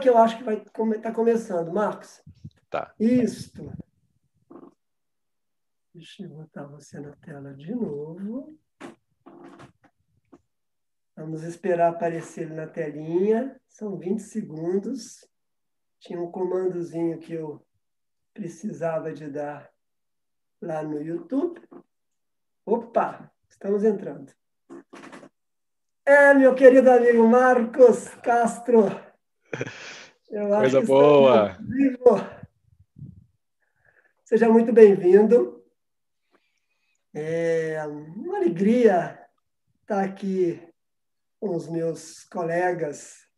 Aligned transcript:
Que 0.00 0.08
eu 0.08 0.18
acho 0.18 0.36
que 0.38 0.44
vai 0.44 0.60
tá 1.00 1.12
começando, 1.12 1.72
Marcos. 1.72 2.22
Tá. 2.68 2.92
Isto. 2.98 3.72
Deixa 5.94 6.24
eu 6.24 6.28
botar 6.28 6.64
você 6.64 6.98
na 6.98 7.12
tela 7.16 7.54
de 7.54 7.72
novo. 7.72 8.58
Vamos 11.16 11.44
esperar 11.44 11.90
aparecer 11.90 12.46
ele 12.46 12.54
na 12.54 12.66
telinha. 12.66 13.60
São 13.68 13.96
20 13.96 14.18
segundos. 14.20 15.24
Tinha 16.00 16.20
um 16.20 16.30
comandozinho 16.30 17.20
que 17.20 17.32
eu 17.34 17.64
precisava 18.32 19.12
de 19.12 19.30
dar 19.30 19.70
lá 20.60 20.82
no 20.82 21.00
YouTube. 21.00 21.62
Opa, 22.66 23.30
estamos 23.48 23.84
entrando. 23.84 24.32
É, 26.04 26.34
meu 26.34 26.54
querido 26.54 26.90
amigo 26.90 27.26
Marcos 27.28 28.08
Castro. 28.16 29.03
Eu 30.30 30.48
Coisa 30.48 30.80
boa. 30.80 31.56
Seja 34.24 34.48
muito 34.48 34.72
bem-vindo. 34.72 35.62
É 37.14 37.84
uma 37.86 38.38
alegria 38.38 39.20
estar 39.82 40.02
aqui 40.02 40.60
com 41.38 41.54
os 41.54 41.68
meus 41.68 42.24
colegas 42.24 43.28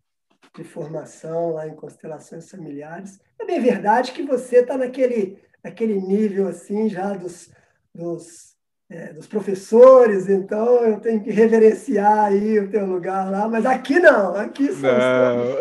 de 0.57 0.65
formação 0.65 1.51
lá 1.51 1.69
em 1.69 1.77
constelações 1.77 2.51
familiares. 2.51 3.21
É 3.39 3.45
bem 3.45 3.61
verdade 3.61 4.13
que 4.13 4.23
você 4.23 4.61
está 4.61 4.79
naquele, 4.79 5.39
naquele 5.63 6.01
nível 6.01 6.49
assim 6.49 6.89
já 6.89 7.13
dos, 7.13 7.51
dos 7.95 8.56
é, 8.89 9.13
dos 9.13 9.27
professores, 9.27 10.29
então 10.29 10.85
eu 10.85 11.01
tenho 11.01 11.21
que 11.21 11.31
reverenciar 11.31 12.27
aí 12.27 12.59
o 12.61 12.71
teu 12.71 12.87
lugar 12.87 13.29
lá, 13.31 13.49
mas 13.49 13.67
aqui 13.67 13.99
não, 13.99 14.37
aqui 14.37 14.73
são 14.73 14.91
não. 14.91 15.57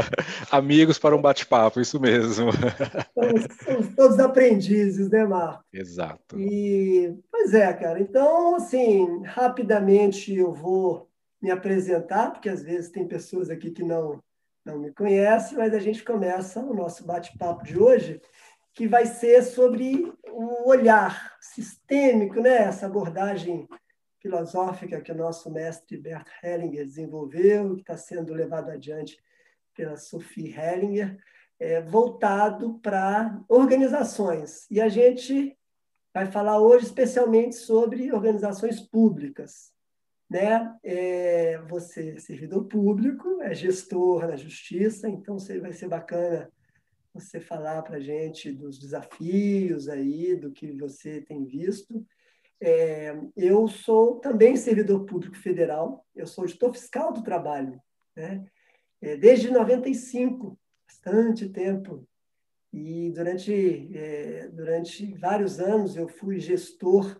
amigos 0.50 0.98
para 0.98 1.14
um 1.14 1.20
bate-papo, 1.20 1.80
isso 1.80 2.00
mesmo. 2.00 2.50
Somos, 3.14 3.46
somos, 3.62 3.94
todos 3.94 4.18
aprendizes, 4.18 5.10
né, 5.10 5.26
Marco? 5.26 5.62
Exato. 5.70 6.38
E, 6.38 7.14
pois 7.30 7.52
é, 7.52 7.70
cara, 7.74 8.00
então, 8.00 8.56
assim, 8.56 9.22
rapidamente 9.24 10.34
eu 10.34 10.52
vou 10.52 11.06
me 11.40 11.50
apresentar, 11.50 12.30
porque 12.32 12.48
às 12.48 12.62
vezes 12.62 12.90
tem 12.90 13.06
pessoas 13.06 13.50
aqui 13.50 13.70
que 13.70 13.82
não, 13.82 14.22
não 14.64 14.78
me 14.78 14.90
conhecem, 14.90 15.58
mas 15.58 15.74
a 15.74 15.78
gente 15.78 16.02
começa 16.02 16.60
o 16.60 16.74
nosso 16.74 17.04
bate-papo 17.04 17.64
de 17.64 17.78
hoje 17.78 18.20
que 18.74 18.86
vai 18.86 19.06
ser 19.06 19.42
sobre 19.42 20.12
o 20.28 20.68
olhar 20.68 21.36
sistêmico, 21.40 22.40
né? 22.40 22.58
essa 22.58 22.86
abordagem 22.86 23.68
filosófica 24.20 25.00
que 25.00 25.12
o 25.12 25.16
nosso 25.16 25.50
mestre 25.50 25.96
Bert 25.96 26.28
Hellinger 26.42 26.84
desenvolveu, 26.84 27.74
que 27.74 27.80
está 27.80 27.96
sendo 27.96 28.34
levado 28.34 28.70
adiante 28.70 29.18
pela 29.74 29.96
Sophie 29.96 30.54
Hellinger, 30.54 31.18
é, 31.58 31.80
voltado 31.80 32.78
para 32.78 33.42
organizações. 33.48 34.66
E 34.70 34.80
a 34.80 34.88
gente 34.88 35.56
vai 36.12 36.26
falar 36.26 36.58
hoje 36.58 36.86
especialmente 36.86 37.56
sobre 37.56 38.12
organizações 38.12 38.80
públicas. 38.80 39.72
Né? 40.28 40.74
É, 40.82 41.58
você 41.68 42.10
é 42.10 42.18
servidor 42.20 42.64
público, 42.64 43.40
é 43.42 43.52
gestor 43.52 44.28
na 44.28 44.36
justiça, 44.36 45.08
então 45.08 45.36
vai 45.60 45.72
ser 45.72 45.88
bacana 45.88 46.50
você 47.12 47.40
falar 47.40 47.82
para 47.82 47.96
a 47.96 48.00
gente 48.00 48.52
dos 48.52 48.78
desafios 48.78 49.88
aí, 49.88 50.36
do 50.36 50.50
que 50.52 50.72
você 50.72 51.20
tem 51.20 51.44
visto. 51.44 52.06
É, 52.60 53.18
eu 53.36 53.66
sou 53.68 54.20
também 54.20 54.54
servidor 54.56 55.06
público 55.06 55.36
federal, 55.36 56.06
eu 56.14 56.26
sou 56.26 56.44
editor 56.44 56.72
fiscal 56.72 57.12
do 57.12 57.22
trabalho, 57.22 57.80
né? 58.14 58.44
É, 59.00 59.16
desde 59.16 59.50
95, 59.50 60.58
bastante 60.86 61.48
tempo. 61.48 62.06
E 62.72 63.10
durante, 63.10 63.90
é, 63.96 64.48
durante 64.48 65.12
vários 65.14 65.58
anos 65.58 65.96
eu 65.96 66.06
fui 66.06 66.38
gestor, 66.38 67.18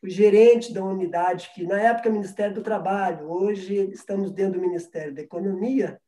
fui 0.00 0.10
gerente 0.10 0.72
da 0.72 0.82
unidade 0.82 1.52
que, 1.54 1.64
na 1.64 1.78
época, 1.80 2.10
Ministério 2.10 2.54
do 2.54 2.62
Trabalho, 2.62 3.30
hoje 3.30 3.90
estamos 3.92 4.32
dentro 4.32 4.58
do 4.58 4.66
Ministério 4.66 5.14
da 5.14 5.20
Economia, 5.20 6.00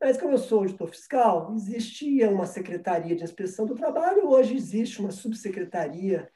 mas, 0.00 0.16
como 0.16 0.32
eu 0.32 0.38
sou 0.38 0.60
auditor 0.60 0.88
fiscal, 0.88 1.52
existia 1.54 2.30
uma 2.30 2.46
secretaria 2.46 3.14
de 3.14 3.22
inspeção 3.22 3.66
do 3.66 3.74
trabalho, 3.74 4.28
hoje 4.28 4.56
existe 4.56 4.98
uma 4.98 5.10
subsecretaria 5.10 6.30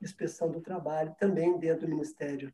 de 0.00 0.06
inspeção 0.06 0.50
do 0.50 0.62
trabalho 0.62 1.14
também 1.18 1.58
dentro 1.58 1.86
do 1.86 1.90
Ministério 1.92 2.52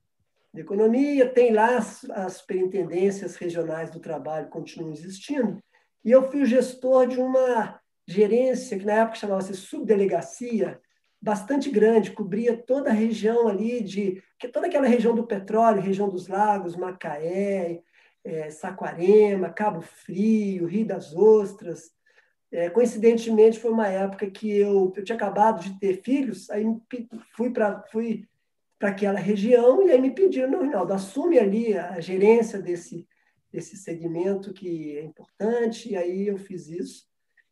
da 0.53 0.61
Economia. 0.61 1.33
Tem 1.33 1.53
lá 1.53 1.77
as, 1.77 2.05
as 2.11 2.35
superintendências 2.35 3.37
regionais 3.37 3.91
do 3.91 4.01
trabalho, 4.01 4.49
continuam 4.49 4.93
existindo. 4.93 5.63
E 6.05 6.11
eu 6.11 6.29
fui 6.29 6.43
o 6.43 6.47
gestor 6.47 7.07
de 7.07 7.21
uma 7.21 7.81
gerência, 8.05 8.79
que 8.79 8.85
na 8.85 8.95
época 8.95 9.19
chamava-se 9.19 9.55
subdelegacia, 9.55 10.81
bastante 11.21 11.71
grande, 11.71 12.13
cobria 12.13 12.57
toda 12.57 12.91
a 12.91 12.95
região 12.95 13.47
ali 13.47 13.83
de 13.83 14.23
toda 14.53 14.67
aquela 14.67 14.87
região 14.87 15.15
do 15.15 15.27
petróleo, 15.27 15.81
região 15.81 16.09
dos 16.09 16.27
lagos, 16.27 16.75
Macaé, 16.75 17.81
é, 18.29 18.51
Saquarema, 18.51 19.49
Cabo 19.49 19.81
Frio, 19.81 20.67
Rio 20.67 20.87
das 20.87 21.15
Ostras. 21.15 21.91
É, 22.53 22.69
coincidentemente, 22.69 23.59
foi 23.59 23.71
uma 23.71 23.89
época 23.89 24.31
que 24.31 24.51
eu, 24.51 24.93
eu 24.95 25.05
tinha 25.05 25.17
acabado 25.17 25.63
de 25.63 25.79
ter 25.79 26.03
filhos, 26.03 26.49
aí 26.51 26.65
fui 27.35 27.51
para 27.51 27.83
fui 27.91 28.27
aquela 28.81 29.19
região 29.19 29.83
e 29.83 29.91
aí 29.91 30.01
me 30.01 30.13
pediram, 30.13 30.51
não, 30.51 30.63
Rinaldo, 30.63 30.93
assume 30.93 31.39
ali 31.39 31.77
a 31.77 31.99
gerência 32.01 32.61
desse, 32.63 33.09
desse 33.51 33.77
segmento 33.77 34.53
que 34.53 34.97
é 34.97 35.03
importante, 35.03 35.91
e 35.91 35.97
aí 35.97 36.29
eu 36.29 36.39
fiz 36.39 36.69
isso. 36.69 37.09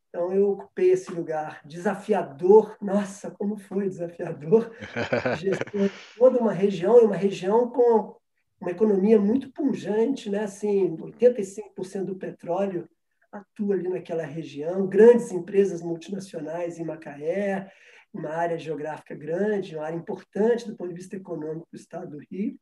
Então, 0.09 0.33
eu 0.33 0.51
ocupei 0.51 0.93
esse 0.93 1.11
lugar 1.11 1.61
desafiador. 1.65 2.77
Nossa, 2.81 3.31
como 3.31 3.59
foi 3.59 3.89
desafiador! 3.89 4.73
Gestor 5.37 5.89
de 5.89 5.93
toda 6.17 6.39
uma 6.39 6.53
região, 6.53 7.03
e 7.03 7.05
uma 7.05 7.17
região 7.17 7.69
com 7.69 8.17
uma 8.61 8.71
economia 8.71 9.19
muito 9.19 9.53
pungente, 9.53 10.31
né? 10.31 10.45
assim, 10.45 10.97
85% 10.97 12.05
do 12.05 12.17
petróleo 12.17 12.89
atua 13.31 13.75
ali 13.75 13.89
naquela 13.89 14.25
região, 14.25 14.87
grandes 14.87 15.31
empresas 15.31 15.83
multinacionais 15.83 16.79
em 16.79 16.85
Macaé, 16.85 17.71
uma 18.13 18.31
área 18.31 18.59
geográfica 18.59 19.15
grande, 19.15 19.77
uma 19.77 19.85
área 19.85 19.97
importante 19.97 20.67
do 20.67 20.75
ponto 20.75 20.89
de 20.89 20.95
vista 20.95 21.17
econômico 21.17 21.69
do 21.71 21.77
estado 21.77 22.11
do 22.11 22.19
Rio. 22.31 22.57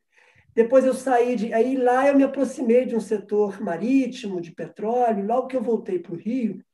Depois 0.54 0.84
eu 0.84 0.94
saí 0.94 1.36
de. 1.36 1.52
Aí 1.52 1.76
lá 1.76 2.08
eu 2.08 2.16
me 2.16 2.22
aproximei 2.22 2.86
de 2.86 2.94
um 2.94 3.00
setor 3.00 3.60
marítimo, 3.60 4.40
de 4.40 4.52
petróleo. 4.52 5.26
Logo 5.26 5.48
que 5.48 5.56
eu 5.56 5.62
voltei 5.62 5.98
para 5.98 6.12
o 6.12 6.16
Rio, 6.16 6.64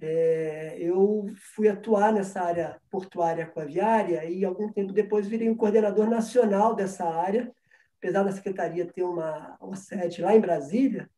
é, 0.00 0.76
eu 0.78 1.26
fui 1.54 1.68
atuar 1.68 2.12
nessa 2.12 2.40
área 2.42 2.78
portuária 2.90 3.44
aquaviária 3.44 4.24
e 4.24 4.44
algum 4.44 4.70
tempo 4.70 4.92
depois 4.92 5.26
virei 5.26 5.48
um 5.48 5.56
coordenador 5.56 6.08
nacional 6.08 6.74
dessa 6.74 7.04
área 7.04 7.50
apesar 7.98 8.22
da 8.22 8.32
secretaria 8.32 8.86
ter 8.86 9.02
uma, 9.02 9.56
uma 9.60 9.76
sede 9.76 10.22
lá 10.22 10.34
em 10.34 10.40
Brasília, 10.40 11.10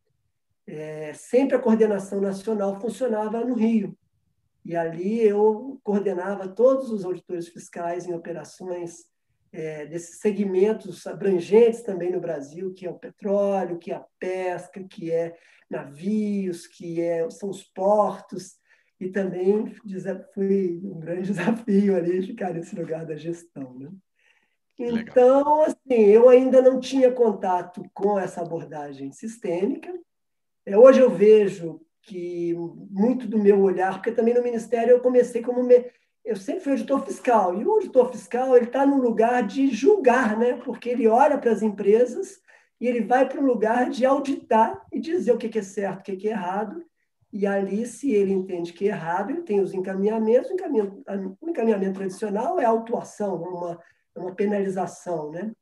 é, 0.66 1.12
sempre 1.14 1.56
a 1.56 1.60
coordenação 1.60 2.20
nacional 2.20 2.80
funcionava 2.80 3.44
no 3.44 3.54
Rio. 3.54 3.96
E 4.64 4.76
ali 4.76 5.20
eu 5.20 5.80
coordenava 5.82 6.48
todos 6.48 6.90
os 6.90 7.04
auditores 7.04 7.48
fiscais 7.48 8.06
em 8.06 8.14
operações 8.14 9.04
é, 9.52 9.86
desses 9.86 10.20
segmentos 10.20 11.06
abrangentes 11.06 11.82
também 11.82 12.12
no 12.12 12.20
Brasil, 12.20 12.72
que 12.72 12.86
é 12.86 12.90
o 12.90 12.98
petróleo, 12.98 13.78
que 13.78 13.90
é 13.90 13.96
a 13.96 14.06
pesca, 14.19 14.82
que 14.84 15.10
é 15.10 15.36
navios, 15.69 16.66
que 16.66 17.00
é, 17.00 17.28
são 17.30 17.48
os 17.48 17.62
portos, 17.64 18.58
e 18.98 19.08
também 19.08 19.74
foi 20.34 20.80
um 20.84 21.00
grande 21.00 21.28
desafio 21.32 21.96
ali 21.96 22.26
ficar 22.26 22.52
nesse 22.52 22.76
lugar 22.76 23.06
da 23.06 23.16
gestão. 23.16 23.74
Né? 23.78 23.90
Então, 24.82 25.62
assim, 25.62 26.04
eu 26.06 26.28
ainda 26.28 26.62
não 26.62 26.80
tinha 26.80 27.12
contato 27.12 27.84
com 27.92 28.18
essa 28.18 28.41
abordagem 28.41 29.12
sistêmica. 29.12 29.92
É, 30.64 30.76
hoje 30.76 31.00
eu 31.00 31.10
vejo 31.10 31.80
que 32.02 32.54
muito 32.90 33.28
do 33.28 33.38
meu 33.38 33.60
olhar, 33.60 33.93
porque 33.93 34.10
também 34.10 34.32
no 34.32 34.43
Ministério 34.43 34.93
eu 34.93 35.00
comecei 35.00 35.43
como. 35.43 35.62
Me... 35.62 35.84
Eu 36.25 36.37
sempre 36.37 36.62
fui 36.62 36.72
auditor 36.72 37.05
fiscal, 37.05 37.58
e 37.58 37.64
o 37.64 37.72
auditor 37.72 38.10
fiscal 38.10 38.56
ele 38.56 38.66
está 38.66 38.87
no 38.87 38.99
lugar 38.99 39.46
de 39.46 39.69
julgar, 39.69 40.37
né? 40.38 40.55
porque 40.64 40.90
ele 40.90 41.06
olha 41.06 41.38
para 41.38 41.50
as 41.50 41.62
empresas 41.62 42.40
e 42.78 42.87
ele 42.87 43.02
vai 43.02 43.28
para 43.28 43.40
um 43.40 43.46
lugar 43.46 43.88
de 43.90 44.05
auditar 44.05 44.87
e 44.93 45.00
dizer 45.00 45.32
o 45.32 45.38
que 45.38 45.58
é 45.58 45.62
certo, 45.62 46.00
o 46.00 46.02
que 46.02 46.28
é 46.28 46.31
errado, 46.31 46.84
e 47.32 47.46
ali, 47.46 47.87
se 47.87 48.10
ele 48.10 48.32
entende 48.32 48.72
que 48.72 48.87
é 48.87 48.88
errado, 48.88 49.31
ele 49.31 49.43
tem 49.43 49.60
os 49.60 49.72
encaminhamentos. 49.72 50.50
O 50.50 50.55
encaminhamento, 50.55 51.02
o 51.40 51.49
encaminhamento 51.49 51.99
tradicional 51.99 52.58
é 52.58 52.64
a 52.64 52.70
autuação, 52.70 53.37
uma 53.37 53.81
é 54.14 54.20
uma 54.20 54.34
penalização, 54.34 55.30
né? 55.30 55.52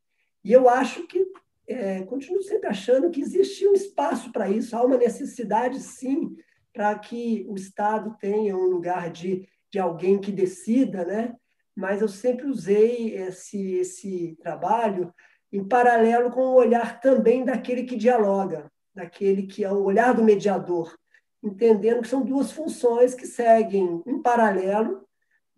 E 0.44 0.52
eu 0.52 0.68
acho 0.68 1.06
que, 1.06 1.26
é, 1.66 2.02
continuo 2.02 2.42
sempre 2.42 2.68
achando 2.68 3.10
que 3.10 3.20
existe 3.20 3.66
um 3.66 3.72
espaço 3.72 4.32
para 4.32 4.48
isso, 4.48 4.76
há 4.76 4.84
uma 4.84 4.96
necessidade, 4.96 5.80
sim, 5.80 6.36
para 6.72 6.96
que 6.98 7.44
o 7.48 7.54
Estado 7.54 8.16
tenha 8.20 8.56
um 8.56 8.66
lugar 8.66 9.10
de, 9.10 9.48
de 9.70 9.78
alguém 9.78 10.20
que 10.20 10.32
decida, 10.32 11.04
né? 11.04 11.34
Mas 11.74 12.00
eu 12.00 12.08
sempre 12.08 12.46
usei 12.46 13.14
esse, 13.14 13.74
esse 13.74 14.36
trabalho 14.40 15.12
em 15.52 15.66
paralelo 15.66 16.30
com 16.30 16.40
o 16.40 16.54
olhar 16.54 17.00
também 17.00 17.44
daquele 17.44 17.84
que 17.84 17.96
dialoga, 17.96 18.70
daquele 18.94 19.46
que 19.46 19.64
é 19.64 19.72
o 19.72 19.82
olhar 19.82 20.14
do 20.14 20.22
mediador. 20.22 20.96
entendendo 21.42 22.02
que 22.02 22.08
são 22.08 22.22
duas 22.22 22.50
funções 22.50 23.14
que 23.14 23.26
seguem 23.26 24.02
em 24.06 24.20
paralelo, 24.20 25.07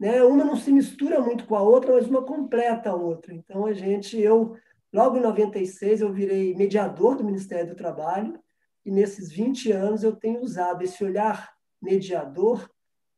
né? 0.01 0.23
Uma 0.25 0.43
não 0.43 0.57
se 0.57 0.73
mistura 0.73 1.21
muito 1.21 1.47
com 1.47 1.55
a 1.55 1.63
outra, 1.63 1.93
mas 1.93 2.09
uma 2.09 2.25
completa 2.25 2.89
a 2.91 2.95
outra. 2.95 3.35
Então 3.35 3.67
a 3.67 3.75
gente, 3.75 4.19
eu 4.19 4.57
logo 4.91 5.19
em 5.19 5.21
96 5.21 6.01
eu 6.01 6.11
virei 6.11 6.55
mediador 6.55 7.15
do 7.15 7.23
Ministério 7.23 7.69
do 7.69 7.77
Trabalho 7.77 8.41
e 8.85 8.91
nesses 8.91 9.31
20 9.31 9.71
anos 9.71 10.03
eu 10.03 10.17
tenho 10.17 10.41
usado 10.41 10.83
esse 10.83 11.05
olhar 11.05 11.53
mediador 11.83 12.69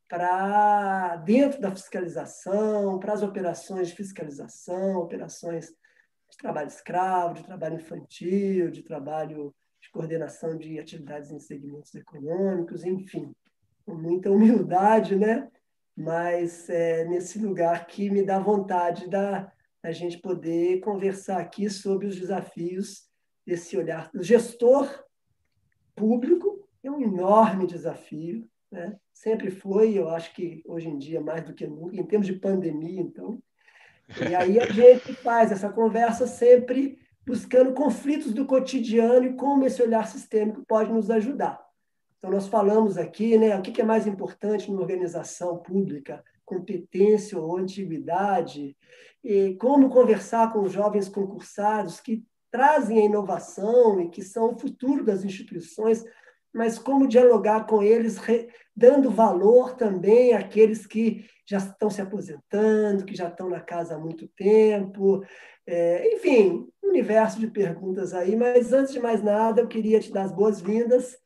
para 0.08 1.16
dentro 1.24 1.60
da 1.60 1.70
fiscalização, 1.70 2.98
para 2.98 3.12
as 3.12 3.22
operações 3.22 3.88
de 3.88 3.94
fiscalização, 3.94 4.96
operações 4.96 5.68
de 5.68 6.36
trabalho 6.36 6.68
escravo, 6.68 7.34
de 7.34 7.44
trabalho 7.44 7.76
infantil, 7.76 8.70
de 8.70 8.82
trabalho 8.82 9.54
de 9.80 9.90
coordenação 9.90 10.58
de 10.58 10.78
atividades 10.78 11.30
em 11.30 11.38
segmentos 11.38 11.94
econômicos, 11.94 12.84
enfim, 12.84 13.32
com 13.86 13.94
muita 13.94 14.30
humildade, 14.30 15.16
né? 15.16 15.48
Mas 15.96 16.68
é 16.70 17.04
nesse 17.04 17.38
lugar 17.38 17.86
que 17.86 18.10
me 18.10 18.22
dá 18.22 18.38
vontade 18.38 19.08
da 19.08 19.52
a 19.82 19.90
gente 19.90 20.18
poder 20.18 20.78
conversar 20.80 21.38
aqui 21.38 21.68
sobre 21.68 22.06
os 22.06 22.16
desafios 22.16 23.08
desse 23.44 23.76
olhar. 23.76 24.10
O 24.14 24.22
gestor 24.22 24.88
público 25.94 26.68
é 26.84 26.90
um 26.90 27.00
enorme 27.00 27.66
desafio, 27.66 28.48
né? 28.70 28.96
sempre 29.12 29.50
foi, 29.50 29.98
eu 29.98 30.08
acho 30.08 30.32
que 30.34 30.62
hoje 30.64 30.88
em 30.88 30.98
dia 30.98 31.20
mais 31.20 31.44
do 31.44 31.52
que 31.52 31.66
nunca, 31.66 31.96
em 31.96 32.04
termos 32.04 32.26
de 32.26 32.34
pandemia, 32.34 33.00
então. 33.00 33.42
E 34.28 34.34
aí 34.34 34.60
a 34.60 34.66
gente 34.66 35.14
faz 35.14 35.50
essa 35.50 35.68
conversa 35.68 36.26
sempre 36.26 36.98
buscando 37.26 37.72
conflitos 37.72 38.32
do 38.32 38.46
cotidiano 38.46 39.26
e 39.26 39.36
como 39.36 39.64
esse 39.64 39.82
olhar 39.82 40.06
sistêmico 40.06 40.64
pode 40.66 40.92
nos 40.92 41.10
ajudar. 41.10 41.60
Então, 42.22 42.30
nós 42.30 42.46
falamos 42.46 42.96
aqui 42.96 43.36
né, 43.36 43.58
o 43.58 43.60
que 43.60 43.80
é 43.80 43.84
mais 43.84 44.06
importante 44.06 44.70
numa 44.70 44.82
organização 44.82 45.58
pública, 45.58 46.22
competência 46.44 47.36
ou 47.36 47.58
antiguidade, 47.58 48.76
e 49.24 49.56
como 49.56 49.90
conversar 49.90 50.52
com 50.52 50.60
os 50.60 50.70
jovens 50.70 51.08
concursados 51.08 51.98
que 51.98 52.24
trazem 52.48 53.00
a 53.00 53.04
inovação 53.06 54.00
e 54.00 54.08
que 54.08 54.22
são 54.22 54.52
o 54.52 54.56
futuro 54.56 55.04
das 55.04 55.24
instituições, 55.24 56.04
mas 56.54 56.78
como 56.78 57.08
dialogar 57.08 57.66
com 57.66 57.82
eles, 57.82 58.18
dando 58.76 59.10
valor 59.10 59.74
também 59.74 60.32
àqueles 60.32 60.86
que 60.86 61.26
já 61.44 61.58
estão 61.58 61.90
se 61.90 62.00
aposentando, 62.00 63.04
que 63.04 63.16
já 63.16 63.26
estão 63.26 63.50
na 63.50 63.60
casa 63.60 63.96
há 63.96 63.98
muito 63.98 64.28
tempo. 64.36 65.24
É, 65.66 66.14
enfim, 66.14 66.68
um 66.84 66.90
universo 66.90 67.40
de 67.40 67.48
perguntas 67.48 68.14
aí, 68.14 68.36
mas 68.36 68.72
antes 68.72 68.92
de 68.92 69.00
mais 69.00 69.20
nada, 69.24 69.60
eu 69.60 69.66
queria 69.66 69.98
te 69.98 70.12
dar 70.12 70.22
as 70.22 70.32
boas-vindas 70.32 71.20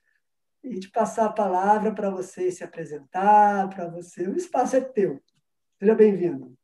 e 0.69 0.81
te 0.81 0.91
passar 0.91 1.27
a 1.27 1.33
palavra 1.33 1.93
para 1.93 2.11
você 2.11 2.51
se 2.51 2.65
apresentar, 2.65 3.69
para 3.69 3.89
você. 3.89 4.29
O 4.29 4.37
espaço 4.37 4.77
é 4.77 4.81
teu. 4.81 5.21
Seja 5.79 5.95
bem-vindo. 5.95 6.57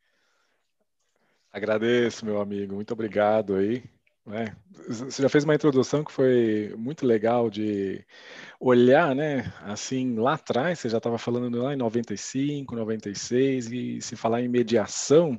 Agradeço, 1.53 2.25
meu 2.25 2.41
amigo. 2.41 2.75
Muito 2.75 2.93
obrigado 2.93 3.55
aí. 3.55 3.85
É, 4.29 4.55
você 4.87 5.21
já 5.21 5.29
fez 5.29 5.43
uma 5.43 5.55
introdução 5.55 6.05
que 6.05 6.13
foi 6.13 6.73
muito 6.79 7.05
legal 7.05 7.51
de 7.51 8.05
olhar, 8.61 9.15
né? 9.17 9.53
Assim, 9.63 10.15
lá 10.15 10.35
atrás, 10.35 10.79
você 10.79 10.89
já 10.89 10.99
estava 10.99 11.19
falando 11.19 11.61
lá 11.61 11.75
em 11.75 11.77
95, 11.77 12.77
96, 12.77 13.73
e 13.73 14.01
se 14.01 14.15
falar 14.15 14.41
em 14.41 14.49
mediação, 14.49 15.39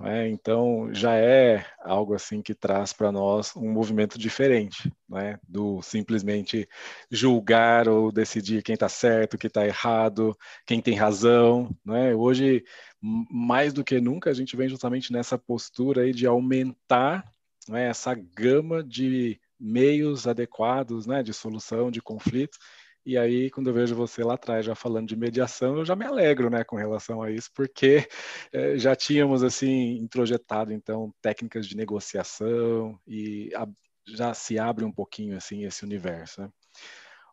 né, 0.00 0.28
então 0.30 0.88
já 0.94 1.14
é 1.14 1.64
algo 1.80 2.14
assim 2.14 2.40
que 2.40 2.54
traz 2.54 2.92
para 2.92 3.12
nós 3.12 3.54
um 3.54 3.70
movimento 3.70 4.18
diferente, 4.18 4.90
né? 5.06 5.38
Do 5.46 5.82
simplesmente 5.82 6.66
julgar 7.10 7.86
ou 7.86 8.10
decidir 8.10 8.62
quem 8.62 8.72
está 8.74 8.88
certo, 8.88 9.36
quem 9.36 9.48
está 9.48 9.66
errado, 9.66 10.34
quem 10.66 10.80
tem 10.80 10.94
razão, 10.94 11.70
né? 11.84 12.14
Hoje, 12.14 12.64
mais 13.00 13.74
do 13.74 13.84
que 13.84 14.00
nunca, 14.00 14.30
a 14.30 14.34
gente 14.34 14.56
vem 14.56 14.70
justamente 14.70 15.12
nessa 15.12 15.36
postura 15.36 16.02
aí 16.02 16.12
de 16.14 16.26
aumentar 16.26 17.30
né, 17.68 17.88
essa 17.88 18.14
gama 18.14 18.82
de 18.82 19.38
meios 19.58 20.26
adequados 20.26 21.06
né, 21.06 21.22
de 21.22 21.34
solução 21.34 21.90
de 21.90 22.00
conflitos. 22.00 22.58
E 23.04 23.16
aí, 23.16 23.50
quando 23.50 23.70
eu 23.70 23.74
vejo 23.74 23.94
você 23.94 24.22
lá 24.22 24.34
atrás 24.34 24.64
já 24.64 24.74
falando 24.74 25.08
de 25.08 25.16
mediação, 25.16 25.78
eu 25.78 25.84
já 25.84 25.96
me 25.96 26.04
alegro, 26.04 26.50
né, 26.50 26.64
com 26.64 26.76
relação 26.76 27.22
a 27.22 27.30
isso, 27.30 27.50
porque 27.54 28.06
é, 28.52 28.76
já 28.78 28.94
tínhamos 28.94 29.42
assim 29.42 29.96
introjetado 29.98 30.72
então 30.72 31.12
técnicas 31.22 31.66
de 31.66 31.76
negociação 31.76 32.98
e 33.06 33.50
a, 33.54 33.66
já 34.06 34.34
se 34.34 34.58
abre 34.58 34.84
um 34.84 34.92
pouquinho 34.92 35.36
assim 35.36 35.64
esse 35.64 35.84
universo. 35.84 36.42
Né? 36.42 36.50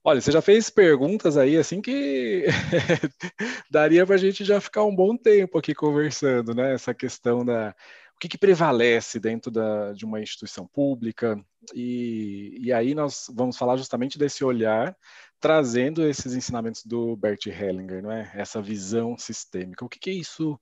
Olha, 0.04 0.22
você 0.22 0.32
já 0.32 0.42
fez 0.42 0.70
perguntas 0.70 1.36
aí 1.36 1.58
assim 1.58 1.82
que 1.82 2.46
daria 3.70 4.06
para 4.06 4.16
a 4.16 4.18
gente 4.18 4.46
já 4.46 4.62
ficar 4.62 4.84
um 4.86 4.96
bom 4.96 5.18
tempo 5.18 5.58
aqui 5.58 5.76
conversando, 5.76 6.56
né? 6.56 6.74
Essa 6.74 6.94
questão 6.94 7.44
da 7.44 7.76
o 8.18 8.20
que, 8.20 8.28
que 8.28 8.38
prevalece 8.38 9.20
dentro 9.20 9.52
da, 9.52 9.94
de 9.94 10.04
uma 10.04 10.20
instituição 10.20 10.66
pública, 10.66 11.40
e, 11.72 12.58
e 12.60 12.74
aí 12.74 12.96
nós 12.96 13.32
vamos 13.32 13.56
falar 13.56 13.78
justamente 13.78 14.18
desse 14.18 14.44
olhar, 14.44 14.98
trazendo 15.40 16.04
esses 16.04 16.34
ensinamentos 16.34 16.84
do 16.84 17.16
Bert 17.16 17.46
Hellinger, 17.46 18.02
não 18.02 18.12
é? 18.12 18.32
essa 18.34 18.62
visão 18.62 19.18
sistêmica. 19.18 19.86
O 19.86 19.90
que, 19.90 20.00
que 20.00 20.12
isso 20.12 20.60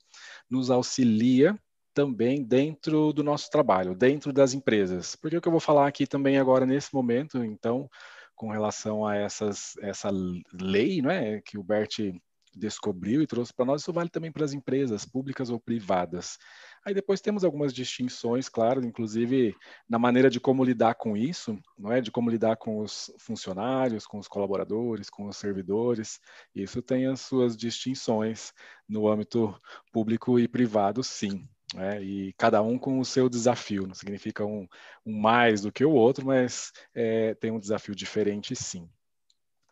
nos 0.50 0.70
auxilia 0.70 1.58
também 1.94 2.44
dentro 2.44 3.14
do 3.14 3.24
nosso 3.24 3.50
trabalho, 3.50 3.96
dentro 3.96 4.34
das 4.34 4.54
empresas? 4.54 5.16
Porque 5.16 5.38
o 5.38 5.42
que 5.42 5.48
eu 5.48 5.52
vou 5.52 5.62
falar 5.62 5.88
aqui 5.88 6.06
também 6.06 6.38
agora 6.38 6.66
nesse 6.66 6.94
momento, 6.94 7.44
então, 7.44 7.90
com 8.36 8.50
relação 8.50 9.06
a 9.06 9.16
essas, 9.16 9.74
essa 9.82 10.10
lei 10.54 11.02
não 11.02 11.10
é? 11.10 11.42
que 11.42 11.58
o 11.58 11.64
Bert 11.64 12.00
descobriu 12.56 13.22
e 13.22 13.28
trouxe 13.28 13.54
para 13.54 13.66
nós, 13.66 13.82
isso 13.82 13.94
vale 13.94 14.10
também 14.10 14.32
para 14.32 14.46
as 14.46 14.54
empresas 14.54 15.06
públicas 15.06 15.50
ou 15.50 15.60
privadas. 15.60 16.38
Aí 16.86 16.94
depois 16.94 17.20
temos 17.20 17.44
algumas 17.44 17.74
distinções, 17.74 18.48
claro, 18.48 18.86
inclusive 18.86 19.56
na 19.90 19.98
maneira 19.98 20.30
de 20.30 20.40
como 20.40 20.64
lidar 20.64 20.94
com 20.94 21.18
isso, 21.18 21.58
não 21.78 21.92
é? 21.92 22.00
De 22.00 22.12
como 22.12 22.30
lidar 22.30 22.58
com 22.58 22.78
os 22.78 23.12
funcionários, 23.18 24.06
com 24.06 24.20
os 24.20 24.28
colaboradores, 24.28 25.10
com 25.10 25.26
os 25.28 25.36
servidores. 25.36 26.20
Isso 26.54 26.84
tem 26.84 27.08
as 27.08 27.22
suas 27.22 27.58
distinções 27.58 28.54
no 28.88 29.08
âmbito 29.08 29.60
público 29.92 30.40
e 30.40 30.48
privado, 30.48 31.04
sim. 31.04 31.48
É, 31.76 32.02
e 32.04 32.32
cada 32.34 32.62
um 32.62 32.78
com 32.78 33.00
o 33.00 33.06
seu 33.06 33.28
desafio, 33.28 33.88
não 33.88 33.96
significa 33.96 34.46
um, 34.46 34.68
um 35.04 35.20
mais 35.20 35.62
do 35.62 35.72
que 35.72 35.84
o 35.84 35.92
outro, 35.92 36.26
mas 36.26 36.72
é, 36.94 37.34
tem 37.34 37.50
um 37.50 37.60
desafio 37.60 37.96
diferente, 37.96 38.56
sim. 38.56 38.88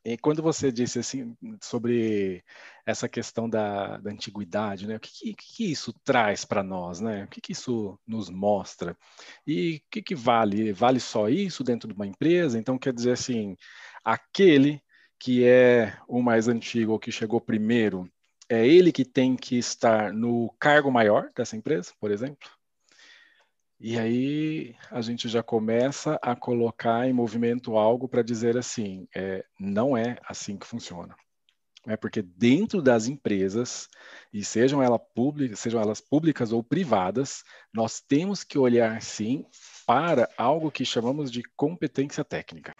E 0.06 0.18
quando 0.18 0.44
você 0.44 0.72
disse 0.72 1.00
assim 1.00 1.36
sobre 1.62 2.44
essa 2.86 3.08
questão 3.08 3.50
da, 3.50 3.98
da 3.98 4.12
antiguidade, 4.12 4.86
né? 4.86 4.98
O 4.98 5.00
que, 5.00 5.12
que, 5.12 5.34
que 5.34 5.72
isso 5.72 5.94
traz 6.04 6.44
para 6.44 6.62
nós, 6.62 7.00
né? 7.00 7.24
O 7.24 7.27
que, 7.27 7.39
que 7.39 7.54
isso 7.54 7.98
nos 8.06 8.30
mostra? 8.30 8.98
E 9.48 9.77
o 9.77 9.82
que, 9.89 10.01
que 10.01 10.16
vale? 10.16 10.74
Vale 10.74 11.00
só 11.00 11.30
isso 11.30 11.63
dentro 11.63 11.88
de 11.88 11.96
uma 11.96 12.08
empresa? 12.08 12.60
Então, 12.60 12.77
quer 12.77 12.94
dizer 12.94 13.12
assim, 13.12 13.56
aquele 14.04 14.82
que 15.18 15.46
é 15.46 15.98
o 16.08 16.22
mais 16.22 16.50
antigo 16.50 16.92
ou 16.92 17.00
que 17.00 17.12
chegou 17.12 17.39
primeiro, 17.39 18.12
é 18.50 18.68
ele 18.68 18.92
que 18.92 19.06
tem 19.06 19.38
que 19.38 19.58
estar 19.58 20.12
no 20.12 20.54
cargo 20.60 20.92
maior 20.92 21.32
dessa 21.34 21.56
empresa, 21.56 21.94
por 21.98 22.12
exemplo? 22.12 22.50
E 23.86 24.00
aí 24.00 24.75
a 24.90 25.02
gente 25.02 25.28
já 25.28 25.44
começa 25.44 26.18
a 26.22 26.34
colocar 26.38 27.06
em 27.06 27.12
movimento 27.12 27.75
algo 27.75 28.08
para 28.08 28.22
dizer 28.22 28.58
assim, 28.58 29.10
é, 29.13 29.44
não 29.60 29.98
é 29.98 30.16
assim 30.25 30.58
que 30.58 30.66
funciona. 30.66 31.13
É 31.86 31.98
porque 31.98 32.22
dentro 32.22 32.82
das 32.82 33.08
empresas, 33.08 33.90
e 34.32 34.42
sejam, 34.42 34.80
sejam 35.54 35.82
elas 35.82 36.00
públicas 36.00 36.54
ou 36.54 36.63
privadas, 36.63 37.44
nós 37.74 38.00
temos 38.00 38.42
que 38.42 38.58
olhar 38.58 39.02
sim 39.02 39.46
para 39.86 40.30
algo 40.38 40.72
que 40.72 40.86
chamamos 40.86 41.30
de 41.30 41.44
competência 41.58 42.24
técnica. 42.24 42.74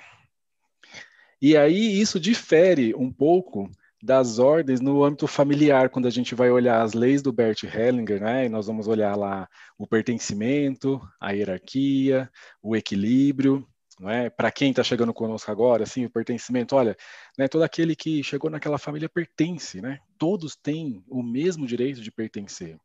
E 1.42 1.58
aí 1.58 2.00
isso 2.00 2.18
difere 2.18 2.96
um 2.96 3.12
pouco 3.12 3.70
das 4.04 4.38
ordens 4.38 4.82
no 4.82 5.02
âmbito 5.02 5.26
familiar, 5.28 5.90
quando 5.90 6.08
a 6.08 6.12
gente 6.12 6.36
vai 6.36 6.52
olhar 6.52 6.82
as 6.82 6.94
leis 6.94 7.22
do 7.22 7.32
Bert 7.32 7.64
Hellinger, 7.64 8.20
né, 8.20 8.46
e 8.46 8.50
nós 8.50 8.68
vamos 8.68 8.86
olhar 8.86 9.16
lá 9.16 9.48
o 9.78 9.88
pertencimento, 9.88 11.00
a 11.22 11.32
hierarquia, 11.32 12.30
o 12.62 12.76
equilíbrio, 12.76 13.66
não 13.98 14.10
é? 14.10 14.30
Para 14.30 14.52
quem 14.52 14.72
está 14.72 14.84
chegando 14.84 15.14
conosco 15.14 15.50
agora, 15.50 15.84
assim, 15.84 16.04
o 16.04 16.10
pertencimento, 16.10 16.76
olha, 16.76 16.98
né, 17.38 17.48
todo 17.48 17.64
aquele 17.64 17.96
que 17.96 18.22
chegou 18.22 18.50
naquela 18.50 18.78
família 18.78 19.08
pertence, 19.08 19.80
né? 19.80 20.00
Todos 20.18 20.54
têm 20.54 21.02
o 21.08 21.24
mesmo 21.24 21.66
direito 21.66 22.02
de 22.02 22.12
pertencer. 22.12 22.78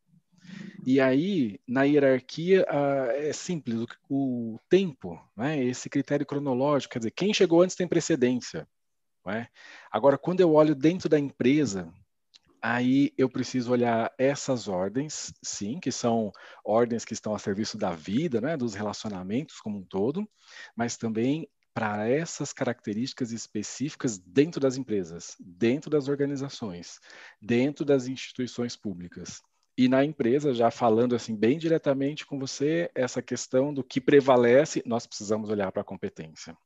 E 0.85 1.01
aí, 1.01 1.59
na 1.67 1.83
hierarquia, 1.83 2.65
uh, 2.69 3.11
é 3.11 3.33
simples, 3.33 3.81
o, 4.09 4.55
o 4.55 4.59
tempo, 4.69 5.19
né? 5.35 5.61
Esse 5.61 5.89
critério 5.89 6.25
cronológico, 6.25 6.93
quer 6.93 6.99
dizer, 6.99 7.11
quem 7.11 7.33
chegou 7.33 7.61
antes 7.61 7.75
tem 7.75 7.87
precedência. 7.87 8.65
É? 9.27 9.47
Agora, 9.91 10.17
quando 10.17 10.39
eu 10.39 10.53
olho 10.53 10.73
dentro 10.73 11.09
da 11.09 11.19
empresa, 11.19 11.93
aí 12.61 13.13
eu 13.17 13.29
preciso 13.29 13.71
olhar 13.71 14.11
essas 14.17 14.67
ordens, 14.67 15.33
sim, 15.43 15.79
que 15.79 15.91
são 15.91 16.31
ordens 16.63 17.05
que 17.05 17.13
estão 17.13 17.33
a 17.35 17.39
serviço 17.39 17.77
da 17.77 17.91
vida, 17.91 18.41
né, 18.41 18.57
dos 18.57 18.73
relacionamentos 18.73 19.59
como 19.59 19.77
um 19.77 19.83
todo, 19.83 20.27
mas 20.75 20.97
também 20.97 21.47
para 21.73 22.07
essas 22.09 22.51
características 22.51 23.31
específicas 23.31 24.17
dentro 24.17 24.59
das 24.59 24.75
empresas, 24.75 25.35
dentro 25.39 25.89
das 25.89 26.07
organizações, 26.07 26.99
dentro 27.41 27.85
das 27.85 28.07
instituições 28.07 28.75
públicas. 28.75 29.41
E 29.77 29.87
na 29.87 30.03
empresa, 30.03 30.53
já 30.53 30.69
falando 30.69 31.15
assim 31.15 31.37
bem 31.37 31.57
diretamente 31.57 32.25
com 32.25 32.37
você, 32.37 32.91
essa 32.93 33.21
questão 33.21 33.73
do 33.73 33.81
que 33.81 34.01
prevalece, 34.01 34.83
nós 34.85 35.07
precisamos 35.07 35.49
olhar 35.49 35.71
para 35.71 35.81
a 35.81 35.85
competência. 35.85 36.57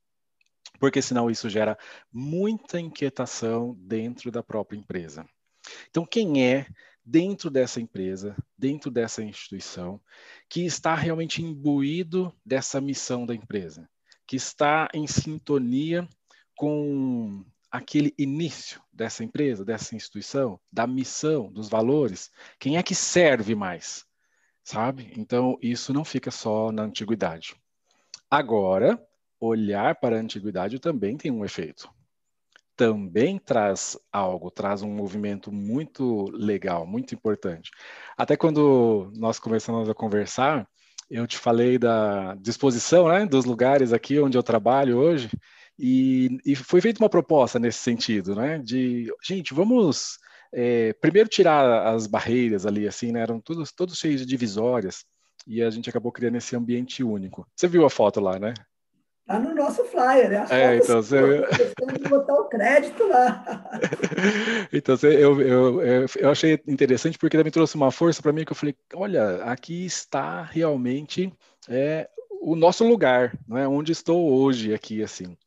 Porque 0.80 1.02
senão 1.02 1.30
isso 1.30 1.50
gera 1.50 1.78
muita 2.12 2.80
inquietação 2.80 3.76
dentro 3.80 4.32
da 4.32 4.44
própria 4.44 4.78
empresa. 4.78 5.26
Então, 5.90 6.06
quem 6.06 6.46
é 6.46 6.68
dentro 7.06 7.50
dessa 7.50 7.82
empresa, 7.82 8.36
dentro 8.58 8.90
dessa 8.90 9.24
instituição, 9.24 10.00
que 10.50 10.66
está 10.66 10.96
realmente 10.96 11.42
imbuído 11.42 12.34
dessa 12.46 12.80
missão 12.80 13.26
da 13.26 13.36
empresa, 13.36 13.90
que 14.26 14.36
está 14.36 14.90
em 14.94 15.06
sintonia 15.06 16.08
com 16.56 17.44
aquele 17.70 18.14
início 18.18 18.82
dessa 18.92 19.24
empresa, 19.24 19.66
dessa 19.66 19.96
instituição, 19.96 20.60
da 20.72 20.86
missão, 20.86 21.52
dos 21.52 21.68
valores, 21.68 22.32
quem 22.60 22.78
é 22.78 22.84
que 22.84 22.96
serve 22.96 23.56
mais? 23.56 24.06
Sabe? 24.64 25.12
Então, 25.18 25.58
isso 25.62 25.92
não 25.92 26.06
fica 26.06 26.32
só 26.32 26.72
na 26.72 26.84
antiguidade. 26.84 27.56
Agora, 28.30 29.04
olhar 29.46 29.96
para 29.96 30.18
a 30.18 30.20
antiguidade 30.20 30.80
também 30.80 31.18
tem 31.18 31.32
um 31.32 31.46
efeito 31.46 31.90
também 32.76 33.38
traz 33.38 33.98
algo, 34.12 34.50
traz 34.50 34.82
um 34.82 34.90
movimento 34.90 35.52
muito 35.52 36.26
legal, 36.32 36.86
muito 36.86 37.14
importante. 37.14 37.72
Até 38.18 38.36
quando 38.36 39.12
nós 39.16 39.40
começamos 39.40 39.88
a 39.90 39.94
conversar, 39.94 40.68
eu 41.10 41.28
te 41.28 41.38
falei 41.38 41.78
da 41.78 42.36
disposição 42.36 43.08
né, 43.08 43.26
dos 43.26 43.46
lugares 43.46 43.94
aqui 43.94 44.20
onde 44.20 44.38
eu 44.38 44.44
trabalho 44.44 44.98
hoje, 44.98 45.30
e, 45.78 46.38
e 46.46 46.56
foi 46.56 46.82
feita 46.82 47.02
uma 47.02 47.10
proposta 47.10 47.60
nesse 47.60 47.80
sentido, 47.80 48.36
né? 48.36 48.60
De, 48.60 49.12
gente, 49.24 49.54
vamos 49.54 50.20
é, 50.52 50.94
primeiro 50.94 51.30
tirar 51.30 51.88
as 51.88 52.06
barreiras 52.08 52.66
ali, 52.66 52.88
assim, 52.88 53.12
né? 53.12 53.22
Eram 53.22 53.40
todos, 53.40 53.72
todos 53.72 53.98
cheios 53.98 54.22
de 54.22 54.28
divisórias, 54.28 55.04
e 55.48 55.62
a 55.62 55.70
gente 55.70 55.90
acabou 55.90 56.12
criando 56.12 56.38
esse 56.38 56.56
ambiente 56.56 57.04
único. 57.04 57.48
Você 57.56 57.68
viu 57.68 57.86
a 57.86 57.90
foto 57.90 58.20
lá, 58.20 58.40
né? 58.40 58.54
Está 59.24 59.40
no 59.40 59.56
nosso 59.56 59.86
flyer, 59.86 60.30
né? 60.30 60.38
As 60.40 60.52
é, 60.52 60.76
então 60.76 61.02
você... 61.02 61.18
de 61.98 62.10
botar 62.10 62.34
o 62.34 62.50
crédito 62.50 63.08
lá. 63.08 63.64
então, 64.72 64.98
eu, 65.04 65.42
eu, 65.42 65.82
eu, 66.20 66.30
achei 66.30 66.60
interessante 66.68 67.18
porque 67.18 67.38
também 67.38 67.52
trouxe 67.52 67.76
uma 67.76 67.90
força 67.90 68.22
para 68.22 68.34
mim 68.34 68.44
que 68.44 68.52
eu 68.52 68.56
falei, 68.56 68.76
olha, 68.94 69.44
aqui 69.46 69.86
está 69.86 70.44
realmente 70.44 71.32
é, 71.70 72.10
o 72.42 72.54
nosso 72.54 72.86
lugar, 72.86 73.34
é? 73.52 73.66
onde 73.66 73.94
estou 73.94 74.30
hoje 74.30 74.74
aqui, 74.74 75.02
assim. 75.02 75.38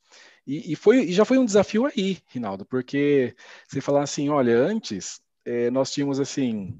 E, 0.46 0.72
e, 0.72 0.76
foi, 0.76 1.00
e 1.00 1.12
já 1.12 1.26
foi 1.26 1.36
um 1.36 1.44
desafio 1.44 1.84
aí, 1.84 2.18
Rinaldo, 2.28 2.64
porque 2.64 3.34
você 3.68 3.82
falar 3.82 4.04
assim, 4.04 4.30
olha, 4.30 4.56
antes 4.56 5.20
é, 5.44 5.70
nós 5.70 5.92
tínhamos 5.92 6.18
assim, 6.18 6.78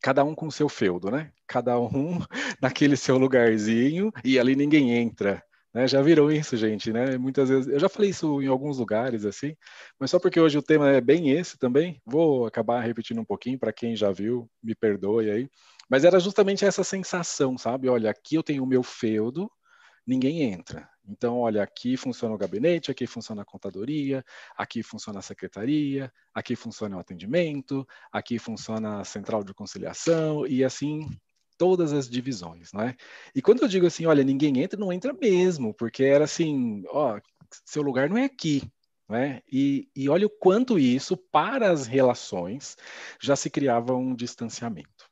cada 0.00 0.22
um 0.22 0.34
com 0.34 0.46
o 0.46 0.52
seu 0.52 0.68
feudo, 0.68 1.10
né? 1.10 1.32
Cada 1.46 1.76
um 1.80 2.20
naquele 2.62 2.96
seu 2.96 3.18
lugarzinho 3.18 4.12
e 4.24 4.38
ali 4.38 4.54
ninguém 4.54 4.92
entra. 4.92 5.42
Né? 5.72 5.86
Já 5.86 6.02
viram 6.02 6.30
isso, 6.30 6.56
gente, 6.56 6.92
né? 6.92 7.16
Muitas 7.16 7.48
vezes, 7.48 7.68
eu 7.68 7.78
já 7.78 7.88
falei 7.88 8.10
isso 8.10 8.42
em 8.42 8.48
alguns 8.48 8.78
lugares, 8.78 9.24
assim, 9.24 9.54
mas 9.98 10.10
só 10.10 10.18
porque 10.18 10.40
hoje 10.40 10.58
o 10.58 10.62
tema 10.62 10.90
é 10.90 11.00
bem 11.00 11.30
esse 11.30 11.56
também, 11.58 12.00
vou 12.04 12.46
acabar 12.46 12.80
repetindo 12.80 13.20
um 13.20 13.24
pouquinho 13.24 13.58
para 13.58 13.72
quem 13.72 13.94
já 13.94 14.10
viu, 14.10 14.50
me 14.62 14.74
perdoe 14.74 15.30
aí. 15.30 15.48
Mas 15.88 16.04
era 16.04 16.18
justamente 16.20 16.64
essa 16.64 16.84
sensação, 16.84 17.56
sabe? 17.58 17.88
Olha, 17.88 18.10
aqui 18.10 18.34
eu 18.36 18.42
tenho 18.42 18.62
o 18.64 18.66
meu 18.66 18.82
feudo, 18.82 19.50
ninguém 20.06 20.42
entra. 20.42 20.88
Então, 21.06 21.38
olha, 21.38 21.62
aqui 21.62 21.96
funciona 21.96 22.34
o 22.34 22.38
gabinete, 22.38 22.90
aqui 22.90 23.06
funciona 23.06 23.42
a 23.42 23.44
contadoria, 23.44 24.24
aqui 24.56 24.82
funciona 24.82 25.18
a 25.18 25.22
secretaria, 25.22 26.12
aqui 26.32 26.54
funciona 26.54 26.96
o 26.96 27.00
atendimento, 27.00 27.86
aqui 28.12 28.38
funciona 28.38 29.00
a 29.00 29.04
central 29.04 29.42
de 29.42 29.52
conciliação, 29.52 30.46
e 30.46 30.62
assim 30.62 31.08
todas 31.60 31.92
as 31.92 32.08
divisões, 32.08 32.72
né? 32.72 32.96
E 33.34 33.42
quando 33.42 33.60
eu 33.60 33.68
digo 33.68 33.86
assim, 33.86 34.06
olha, 34.06 34.24
ninguém 34.24 34.62
entra, 34.62 34.80
não 34.80 34.90
entra 34.90 35.12
mesmo, 35.12 35.74
porque 35.74 36.02
era 36.02 36.24
assim, 36.24 36.82
ó, 36.88 37.20
seu 37.66 37.82
lugar 37.82 38.08
não 38.08 38.16
é 38.16 38.24
aqui, 38.24 38.62
né? 39.06 39.42
E, 39.46 39.86
e 39.94 40.08
olha 40.08 40.26
o 40.26 40.30
quanto 40.30 40.78
isso, 40.78 41.18
para 41.18 41.70
as 41.70 41.86
relações, 41.86 42.78
já 43.20 43.36
se 43.36 43.50
criava 43.50 43.94
um 43.94 44.14
distanciamento. 44.14 45.10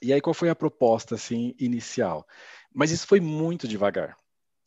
E 0.00 0.12
aí, 0.12 0.20
qual 0.20 0.32
foi 0.32 0.50
a 0.50 0.54
proposta, 0.54 1.16
assim, 1.16 1.52
inicial? 1.58 2.24
Mas 2.72 2.92
isso 2.92 3.04
foi 3.08 3.18
muito 3.18 3.66
devagar. 3.66 4.16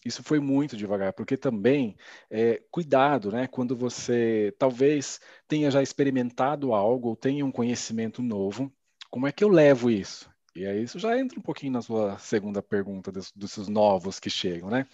Isso 0.03 0.21
foi 0.21 0.41
muito 0.41 0.75
devagar, 0.75 1.13
porque 1.13 1.37
também, 1.37 1.95
é, 2.29 2.61
cuidado, 2.69 3.31
né? 3.31 3.47
Quando 3.47 3.73
você 3.73 4.53
talvez 4.59 5.21
tenha 5.47 5.71
já 5.71 5.81
experimentado 5.81 6.73
algo 6.73 7.07
ou 7.07 7.15
tenha 7.15 7.45
um 7.45 7.51
conhecimento 7.53 8.21
novo, 8.21 8.69
como 9.09 9.27
é 9.27 9.31
que 9.31 9.45
eu 9.45 9.47
levo 9.47 9.89
isso? 9.89 10.32
E 10.55 10.65
aí 10.65 10.83
isso 10.83 10.99
já 10.99 11.17
entra 11.17 11.39
um 11.39 11.41
pouquinho 11.41 11.73
na 11.73 11.81
sua 11.81 12.17
segunda 12.19 12.61
pergunta 12.61 13.11
desses 13.11 13.67
novos 13.67 14.19
que 14.19 14.29
chegam, 14.29 14.69
né? 14.69 14.85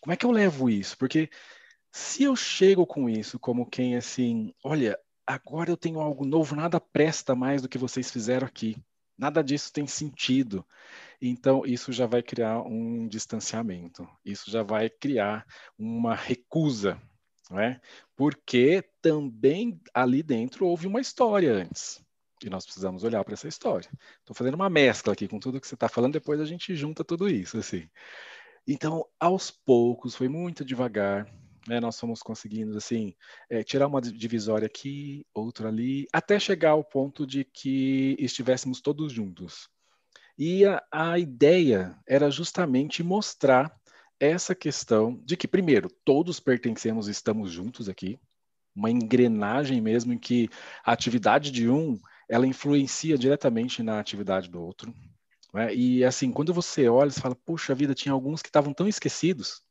Como 0.00 0.12
é 0.12 0.16
que 0.16 0.26
eu 0.26 0.30
levo 0.32 0.68
isso? 0.68 0.98
Porque 0.98 1.30
se 1.92 2.24
eu 2.24 2.34
chego 2.34 2.86
com 2.86 3.08
isso 3.08 3.38
como 3.38 3.64
quem 3.64 3.96
assim, 3.96 4.52
olha, 4.64 4.98
agora 5.26 5.70
eu 5.70 5.76
tenho 5.76 6.00
algo 6.00 6.24
novo, 6.24 6.56
nada 6.56 6.80
presta 6.80 7.34
mais 7.34 7.62
do 7.62 7.68
que 7.68 7.78
vocês 7.78 8.10
fizeram 8.10 8.46
aqui. 8.46 8.76
Nada 9.16 9.42
disso 9.42 9.72
tem 9.72 9.86
sentido. 9.86 10.66
Então, 11.22 11.64
isso 11.64 11.92
já 11.92 12.06
vai 12.06 12.22
criar 12.22 12.60
um 12.62 13.06
distanciamento, 13.06 14.08
isso 14.24 14.50
já 14.50 14.62
vai 14.62 14.90
criar 14.90 15.46
uma 15.78 16.14
recusa, 16.14 17.00
não 17.48 17.60
é? 17.60 17.80
Porque 18.16 18.82
também 19.00 19.80
ali 19.94 20.22
dentro 20.22 20.66
houve 20.66 20.86
uma 20.88 21.00
história 21.00 21.52
antes. 21.52 22.03
E 22.42 22.50
nós 22.50 22.64
precisamos 22.64 23.04
olhar 23.04 23.24
para 23.24 23.34
essa 23.34 23.48
história. 23.48 23.88
Estou 24.20 24.34
fazendo 24.34 24.54
uma 24.54 24.68
mescla 24.68 25.12
aqui 25.12 25.28
com 25.28 25.38
tudo 25.38 25.60
que 25.60 25.66
você 25.66 25.74
está 25.74 25.88
falando, 25.88 26.14
depois 26.14 26.40
a 26.40 26.44
gente 26.44 26.74
junta 26.74 27.04
tudo 27.04 27.28
isso, 27.28 27.58
assim. 27.58 27.88
Então, 28.66 29.06
aos 29.20 29.50
poucos, 29.50 30.14
foi 30.14 30.28
muito 30.28 30.64
devagar, 30.64 31.26
né, 31.68 31.80
nós 31.80 31.98
fomos 31.98 32.22
conseguindo, 32.22 32.76
assim, 32.76 33.14
é, 33.48 33.62
tirar 33.62 33.86
uma 33.86 34.00
divisória 34.00 34.66
aqui, 34.66 35.26
outra 35.34 35.68
ali, 35.68 36.06
até 36.12 36.38
chegar 36.38 36.70
ao 36.70 36.84
ponto 36.84 37.26
de 37.26 37.44
que 37.44 38.16
estivéssemos 38.18 38.80
todos 38.80 39.12
juntos. 39.12 39.68
E 40.36 40.64
a, 40.64 40.82
a 40.90 41.18
ideia 41.18 41.96
era 42.06 42.30
justamente 42.30 43.02
mostrar 43.02 43.74
essa 44.18 44.54
questão 44.54 45.20
de 45.24 45.36
que, 45.36 45.46
primeiro, 45.46 45.88
todos 46.04 46.40
pertencemos, 46.40 47.08
estamos 47.08 47.50
juntos 47.50 47.88
aqui, 47.88 48.18
uma 48.74 48.90
engrenagem 48.90 49.80
mesmo 49.80 50.12
em 50.12 50.18
que 50.18 50.48
a 50.84 50.92
atividade 50.92 51.50
de 51.50 51.68
um 51.68 51.98
ela 52.28 52.46
influencia 52.46 53.16
diretamente 53.18 53.82
na 53.82 53.98
atividade 53.98 54.48
do 54.48 54.62
outro. 54.62 54.94
Né? 55.52 55.74
E 55.74 56.04
assim, 56.04 56.32
quando 56.32 56.52
você 56.52 56.88
olha, 56.88 57.10
você 57.10 57.20
fala, 57.20 57.36
puxa 57.36 57.74
vida, 57.74 57.94
tinha 57.94 58.12
alguns 58.12 58.42
que 58.42 58.48
estavam 58.48 58.72
tão 58.72 58.88
esquecidos, 58.88 59.62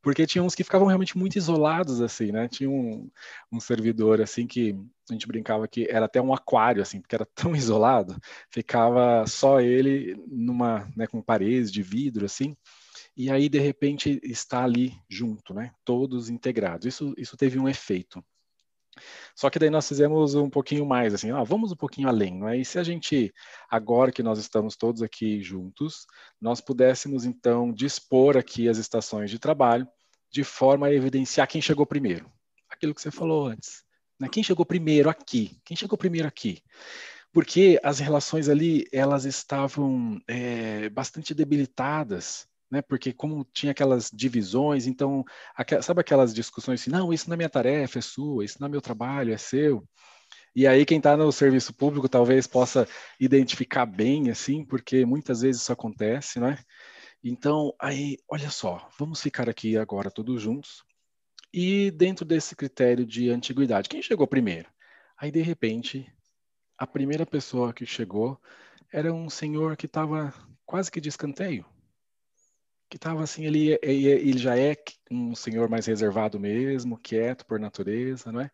porque 0.00 0.26
tinha 0.26 0.42
uns 0.42 0.54
que 0.54 0.64
ficavam 0.64 0.86
realmente 0.86 1.16
muito 1.16 1.36
isolados, 1.36 2.00
assim, 2.00 2.32
né? 2.32 2.48
Tinha 2.48 2.68
um, 2.68 3.08
um 3.52 3.60
servidor, 3.60 4.20
assim, 4.20 4.46
que 4.46 4.74
a 5.08 5.12
gente 5.12 5.28
brincava 5.28 5.68
que 5.68 5.86
era 5.88 6.06
até 6.06 6.20
um 6.20 6.34
aquário, 6.34 6.82
assim, 6.82 7.00
porque 7.00 7.14
era 7.14 7.26
tão 7.34 7.54
isolado, 7.56 8.16
ficava 8.50 9.24
só 9.26 9.60
ele 9.60 10.16
numa, 10.28 10.90
né, 10.96 11.06
com 11.06 11.22
paredes 11.22 11.70
de 11.70 11.82
vidro, 11.82 12.24
assim, 12.24 12.56
e 13.16 13.30
aí, 13.30 13.48
de 13.48 13.58
repente, 13.58 14.20
está 14.22 14.64
ali 14.64 14.94
junto, 15.08 15.52
né? 15.52 15.72
Todos 15.84 16.30
integrados. 16.30 16.86
Isso, 16.86 17.14
isso 17.18 17.36
teve 17.36 17.58
um 17.58 17.68
efeito. 17.68 18.24
Só 19.34 19.48
que 19.48 19.58
daí 19.58 19.70
nós 19.70 19.88
fizemos 19.88 20.34
um 20.34 20.50
pouquinho 20.50 20.84
mais, 20.84 21.14
assim, 21.14 21.30
ah, 21.30 21.42
vamos 21.42 21.72
um 21.72 21.76
pouquinho 21.76 22.08
além, 22.08 22.38
não 22.38 22.48
é? 22.48 22.58
E 22.58 22.64
se 22.64 22.78
a 22.78 22.84
gente, 22.84 23.32
agora 23.70 24.12
que 24.12 24.22
nós 24.22 24.38
estamos 24.38 24.76
todos 24.76 25.02
aqui 25.02 25.42
juntos, 25.42 26.06
nós 26.40 26.60
pudéssemos 26.60 27.24
então 27.24 27.72
dispor 27.72 28.36
aqui 28.36 28.68
as 28.68 28.78
estações 28.78 29.30
de 29.30 29.38
trabalho 29.38 29.88
de 30.30 30.44
forma 30.44 30.86
a 30.86 30.92
evidenciar 30.92 31.46
quem 31.46 31.60
chegou 31.60 31.86
primeiro. 31.86 32.30
Aquilo 32.68 32.94
que 32.94 33.02
você 33.02 33.10
falou 33.10 33.46
antes. 33.46 33.84
Né? 34.18 34.28
Quem 34.30 34.42
chegou 34.42 34.64
primeiro 34.64 35.10
aqui? 35.10 35.60
Quem 35.64 35.76
chegou 35.76 35.98
primeiro 35.98 36.28
aqui? 36.28 36.62
Porque 37.32 37.80
as 37.82 37.98
relações 37.98 38.48
ali, 38.48 38.86
elas 38.92 39.24
estavam 39.24 40.20
é, 40.28 40.88
bastante 40.90 41.34
debilitadas 41.34 42.46
né? 42.72 42.80
Porque 42.80 43.12
como 43.12 43.44
tinha 43.52 43.72
aquelas 43.72 44.10
divisões, 44.10 44.86
então, 44.86 45.22
sabe 45.82 46.00
aquelas 46.00 46.32
discussões 46.32 46.80
assim, 46.80 46.90
não, 46.90 47.12
isso 47.12 47.28
não 47.28 47.34
é 47.34 47.36
minha 47.36 47.50
tarefa, 47.50 47.98
é 47.98 48.02
sua, 48.02 48.46
isso 48.46 48.56
não 48.58 48.66
é 48.66 48.70
meu 48.70 48.80
trabalho, 48.80 49.30
é 49.30 49.36
seu. 49.36 49.86
E 50.56 50.66
aí 50.66 50.86
quem 50.86 50.96
está 50.96 51.14
no 51.14 51.30
serviço 51.30 51.74
público 51.74 52.08
talvez 52.08 52.46
possa 52.46 52.88
identificar 53.20 53.84
bem, 53.84 54.30
assim, 54.30 54.64
porque 54.64 55.04
muitas 55.04 55.42
vezes 55.42 55.60
isso 55.60 55.72
acontece, 55.72 56.40
né? 56.40 56.58
Então, 57.22 57.74
aí, 57.78 58.16
olha 58.26 58.50
só, 58.50 58.88
vamos 58.98 59.20
ficar 59.20 59.50
aqui 59.50 59.76
agora 59.76 60.10
todos 60.10 60.40
juntos. 60.40 60.82
E 61.52 61.90
dentro 61.90 62.24
desse 62.24 62.56
critério 62.56 63.04
de 63.04 63.28
antiguidade, 63.28 63.88
quem 63.88 64.00
chegou 64.02 64.26
primeiro? 64.26 64.68
Aí, 65.18 65.30
de 65.30 65.42
repente, 65.42 66.10
a 66.78 66.86
primeira 66.86 67.26
pessoa 67.26 67.72
que 67.72 67.84
chegou 67.84 68.40
era 68.90 69.12
um 69.12 69.28
senhor 69.28 69.76
que 69.76 69.86
estava 69.86 70.34
quase 70.64 70.90
que 70.90 71.00
de 71.00 71.10
escanteio 71.10 71.66
que 72.92 72.98
estava 72.98 73.22
assim, 73.22 73.46
ele, 73.46 73.78
ele 73.82 74.36
já 74.36 74.54
é 74.58 74.76
um 75.10 75.34
senhor 75.34 75.66
mais 75.66 75.86
reservado 75.86 76.38
mesmo, 76.38 76.98
quieto 76.98 77.46
por 77.46 77.58
natureza, 77.58 78.30
não 78.30 78.42
é? 78.42 78.50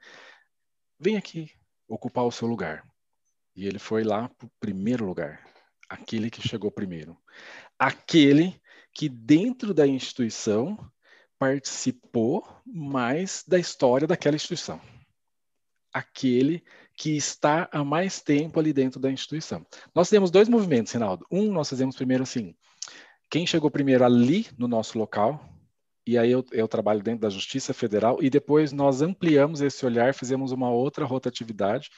Vem 0.97 1.16
aqui 1.16 1.50
ocupar 1.88 2.25
o 2.25 2.30
seu 2.30 2.47
lugar. 2.47 2.87
E 3.57 3.66
ele 3.66 3.80
foi 3.80 4.04
lá 4.04 4.28
para 4.28 4.47
o 4.47 4.50
primeiro 4.61 5.04
lugar, 5.04 5.45
aquele 5.88 6.30
que 6.30 6.47
chegou 6.47 6.71
primeiro. 6.71 7.18
Aquele 7.76 8.62
que 8.95 9.09
dentro 9.09 9.75
da 9.75 9.88
instituição 9.88 10.78
participou 11.37 12.47
mais 12.64 13.42
da 13.45 13.59
história 13.59 14.07
daquela 14.07 14.37
instituição. 14.37 14.80
Aquele 15.92 16.62
que 16.97 17.16
está 17.16 17.68
há 17.73 17.83
mais 17.83 18.21
tempo 18.21 18.61
ali 18.61 18.73
dentro 18.73 19.00
da 19.00 19.11
instituição. 19.11 19.66
Nós 19.92 20.09
temos 20.09 20.30
dois 20.30 20.49
movimentos, 20.49 20.92
Rinaldo. 20.92 21.26
Um, 21.28 21.50
nós 21.50 21.68
fizemos 21.68 21.97
primeiro 21.97 22.23
assim, 22.23 22.54
quem 23.30 23.47
chegou 23.47 23.70
primeiro 23.70 24.04
ali 24.04 24.47
no 24.56 24.66
nosso 24.66 24.99
local, 24.99 25.42
e 26.06 26.16
aí 26.16 26.30
eu, 26.30 26.44
eu, 26.52 26.66
trabalho 26.66 27.02
dentro 27.02 27.20
da 27.20 27.28
Justiça 27.28 27.75
Federal, 27.75 28.18
e 28.23 28.30
depois 28.30 28.73
nós 28.73 29.02
ampliamos 29.02 29.61
esse 29.61 29.85
olhar, 29.85 30.14
fizemos 30.14 30.52
uma 30.52 30.70
outra 30.70 31.04
rotatividade 31.04 31.90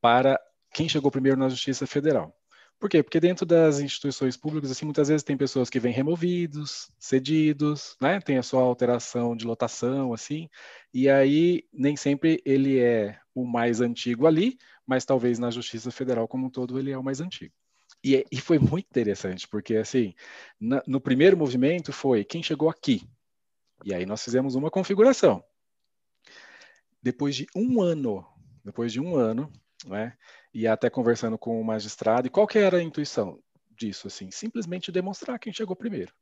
para 0.00 0.40
quem 0.72 0.88
chegou 0.88 1.10
primeiro 1.10 1.38
na 1.38 1.48
Justiça 1.48 1.86
Federal. 1.86 2.34
Por 2.78 2.88
quê? 2.88 3.02
Porque 3.02 3.18
dentro 3.18 3.44
das 3.44 3.80
instituições 3.80 4.36
públicas, 4.36 4.70
assim, 4.70 4.84
muitas 4.84 5.08
vezes 5.08 5.24
tem 5.24 5.36
pessoas 5.36 5.68
que 5.68 5.80
vêm 5.80 5.92
removidos, 5.92 6.90
cedidos, 6.98 7.96
né? 8.00 8.20
Tem 8.20 8.38
a 8.38 8.42
sua 8.42 8.62
alteração 8.62 9.36
de 9.36 9.44
lotação, 9.44 10.12
assim, 10.14 10.48
e 10.94 11.08
aí 11.08 11.64
nem 11.72 11.96
sempre 11.96 12.40
ele 12.44 12.78
é 12.78 13.18
o 13.34 13.44
mais 13.44 13.80
antigo 13.80 14.26
ali, 14.26 14.56
mas 14.86 15.04
talvez 15.04 15.38
na 15.40 15.50
Justiça 15.50 15.90
Federal 15.90 16.28
como 16.28 16.46
um 16.46 16.50
todo 16.50 16.78
ele 16.78 16.92
é 16.92 16.98
o 16.98 17.02
mais 17.02 17.20
antigo. 17.20 17.52
E, 18.02 18.16
é, 18.16 18.24
e 18.30 18.40
foi 18.40 18.58
muito 18.58 18.86
interessante, 18.86 19.48
porque 19.48 19.76
assim, 19.76 20.14
na, 20.60 20.82
no 20.86 21.00
primeiro 21.00 21.36
movimento 21.36 21.92
foi 21.92 22.24
quem 22.24 22.42
chegou 22.42 22.68
aqui. 22.68 23.02
E 23.84 23.94
aí 23.94 24.06
nós 24.06 24.22
fizemos 24.22 24.54
uma 24.54 24.70
configuração. 24.70 25.42
Depois 27.02 27.34
de 27.36 27.46
um 27.54 27.80
ano, 27.80 28.26
depois 28.64 28.92
de 28.92 29.00
um 29.00 29.16
ano, 29.16 29.50
né, 29.86 30.16
e 30.52 30.66
até 30.66 30.90
conversando 30.90 31.38
com 31.38 31.60
o 31.60 31.64
magistrado, 31.64 32.26
e 32.26 32.30
qual 32.30 32.46
que 32.46 32.58
era 32.58 32.78
a 32.78 32.82
intuição 32.82 33.40
disso? 33.70 34.08
Assim, 34.08 34.30
simplesmente 34.30 34.92
demonstrar 34.92 35.38
quem 35.38 35.52
chegou 35.52 35.76
primeiro. 35.76 36.12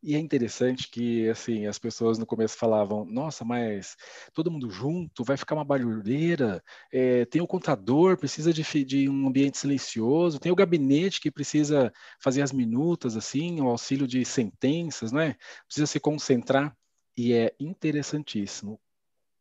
E 0.00 0.14
é 0.14 0.18
interessante 0.18 0.88
que, 0.88 1.28
assim, 1.28 1.66
as 1.66 1.78
pessoas 1.78 2.18
no 2.18 2.26
começo 2.26 2.56
falavam, 2.56 3.04
nossa, 3.04 3.44
mas 3.44 3.96
todo 4.32 4.50
mundo 4.50 4.70
junto, 4.70 5.24
vai 5.24 5.36
ficar 5.36 5.56
uma 5.56 5.64
barulheira, 5.64 6.62
é, 6.92 7.24
tem 7.24 7.42
o 7.42 7.46
contador, 7.48 8.16
precisa 8.16 8.52
de, 8.52 8.62
de, 8.84 9.08
um 9.08 9.26
ambiente 9.26 9.58
silencioso, 9.58 10.38
tem 10.38 10.52
o 10.52 10.56
gabinete 10.56 11.20
que 11.20 11.32
precisa 11.32 11.92
fazer 12.20 12.42
as 12.42 12.52
minutas, 12.52 13.16
assim, 13.16 13.60
o 13.60 13.66
auxílio 13.68 14.06
de 14.06 14.24
sentenças, 14.24 15.10
né? 15.10 15.34
Precisa 15.66 15.86
se 15.86 15.98
concentrar. 15.98 16.76
E 17.16 17.32
é 17.32 17.52
interessantíssimo 17.58 18.80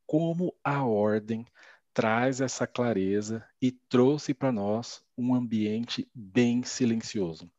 como 0.08 0.56
a 0.64 0.84
ordem 0.84 1.46
traz 1.94 2.42
essa 2.42 2.66
clareza 2.66 3.46
e 3.62 3.72
trouxe 3.72 4.34
para 4.34 4.52
nós 4.52 5.04
um 5.18 5.36
ambiente 5.36 6.10
bem 6.14 6.64
silencioso. 6.64 7.52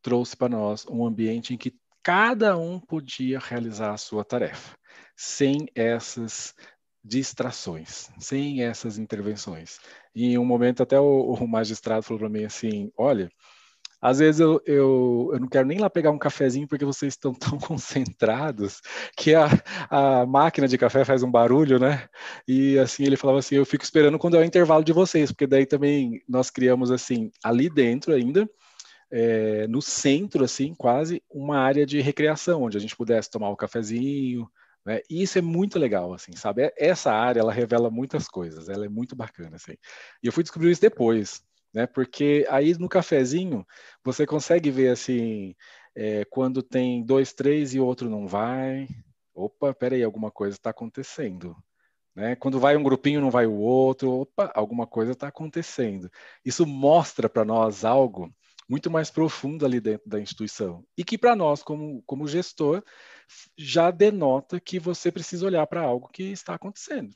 Trouxe 0.00 0.36
para 0.36 0.48
nós 0.48 0.86
um 0.88 1.06
ambiente 1.06 1.54
em 1.54 1.58
que 1.58 1.76
cada 2.02 2.56
um 2.56 2.80
podia 2.80 3.38
realizar 3.38 3.92
a 3.92 3.96
sua 3.96 4.24
tarefa, 4.24 4.76
sem 5.16 5.66
essas 5.74 6.54
distrações, 7.04 8.10
sem 8.18 8.62
essas 8.62 8.98
intervenções. 8.98 9.78
E 10.14 10.26
em 10.26 10.38
um 10.38 10.44
momento 10.44 10.82
até 10.82 10.98
o, 10.98 11.32
o 11.32 11.48
magistrado 11.48 12.02
falou 12.02 12.20
para 12.20 12.28
mim 12.28 12.44
assim, 12.44 12.92
olha, 12.96 13.30
às 14.00 14.18
vezes 14.18 14.40
eu, 14.40 14.60
eu, 14.66 15.30
eu 15.32 15.40
não 15.40 15.48
quero 15.48 15.66
nem 15.66 15.78
lá 15.78 15.88
pegar 15.88 16.10
um 16.10 16.18
cafezinho 16.18 16.66
porque 16.66 16.84
vocês 16.84 17.12
estão 17.14 17.32
tão 17.32 17.56
concentrados 17.58 18.80
que 19.16 19.32
a, 19.32 19.46
a 19.88 20.26
máquina 20.26 20.66
de 20.66 20.76
café 20.76 21.04
faz 21.04 21.22
um 21.22 21.30
barulho, 21.30 21.78
né? 21.78 22.08
E 22.46 22.78
assim 22.78 23.04
ele 23.04 23.16
falava 23.16 23.38
assim, 23.38 23.54
eu 23.54 23.64
fico 23.64 23.84
esperando 23.84 24.18
quando 24.18 24.36
é 24.36 24.40
o 24.40 24.44
intervalo 24.44 24.82
de 24.82 24.92
vocês, 24.92 25.30
porque 25.30 25.46
daí 25.46 25.66
também 25.66 26.20
nós 26.28 26.50
criamos 26.50 26.90
assim 26.90 27.30
ali 27.44 27.70
dentro 27.70 28.12
ainda 28.12 28.48
é, 29.12 29.66
no 29.66 29.82
centro, 29.82 30.42
assim, 30.42 30.74
quase 30.74 31.22
uma 31.30 31.58
área 31.58 31.84
de 31.84 32.00
recreação, 32.00 32.62
onde 32.62 32.78
a 32.78 32.80
gente 32.80 32.96
pudesse 32.96 33.30
tomar 33.30 33.50
um 33.50 33.56
cafezinho, 33.56 34.50
né? 34.84 35.00
E 35.08 35.22
isso 35.22 35.38
é 35.38 35.42
muito 35.42 35.78
legal, 35.78 36.14
assim, 36.14 36.32
sabe? 36.34 36.62
É, 36.62 36.74
essa 36.78 37.12
área, 37.12 37.40
ela 37.40 37.52
revela 37.52 37.90
muitas 37.90 38.26
coisas, 38.26 38.70
ela 38.70 38.86
é 38.86 38.88
muito 38.88 39.14
bacana, 39.14 39.56
assim. 39.56 39.74
E 40.22 40.26
eu 40.26 40.32
fui 40.32 40.42
descobrir 40.42 40.70
isso 40.70 40.80
depois, 40.80 41.44
né? 41.74 41.86
Porque 41.86 42.46
aí 42.50 42.74
no 42.78 42.88
cafezinho, 42.88 43.66
você 44.02 44.26
consegue 44.26 44.70
ver, 44.70 44.88
assim, 44.88 45.54
é, 45.94 46.24
quando 46.24 46.62
tem 46.62 47.04
dois, 47.04 47.34
três 47.34 47.74
e 47.74 47.80
outro 47.80 48.08
não 48.08 48.26
vai. 48.26 48.88
Opa, 49.34 49.74
peraí, 49.74 50.02
alguma 50.02 50.30
coisa 50.30 50.56
está 50.56 50.70
acontecendo. 50.70 51.56
Né? 52.14 52.36
Quando 52.36 52.60
vai 52.60 52.76
um 52.76 52.82
grupinho, 52.82 53.20
não 53.20 53.30
vai 53.30 53.46
o 53.46 53.54
outro. 53.54 54.10
Opa, 54.10 54.50
alguma 54.54 54.86
coisa 54.86 55.12
está 55.12 55.28
acontecendo. 55.28 56.10
Isso 56.44 56.66
mostra 56.66 57.28
para 57.28 57.44
nós 57.44 57.84
algo 57.84 58.32
muito 58.72 58.90
mais 58.90 59.10
profundo 59.10 59.66
ali 59.66 59.78
dentro 59.82 60.08
da 60.08 60.18
instituição. 60.18 60.82
E 60.96 61.04
que 61.04 61.18
para 61.18 61.36
nós, 61.36 61.62
como, 61.62 62.02
como 62.06 62.26
gestor, 62.26 62.82
já 63.54 63.90
denota 63.90 64.58
que 64.58 64.78
você 64.78 65.12
precisa 65.12 65.44
olhar 65.44 65.66
para 65.66 65.82
algo 65.82 66.08
que 66.08 66.22
está 66.22 66.54
acontecendo. 66.54 67.14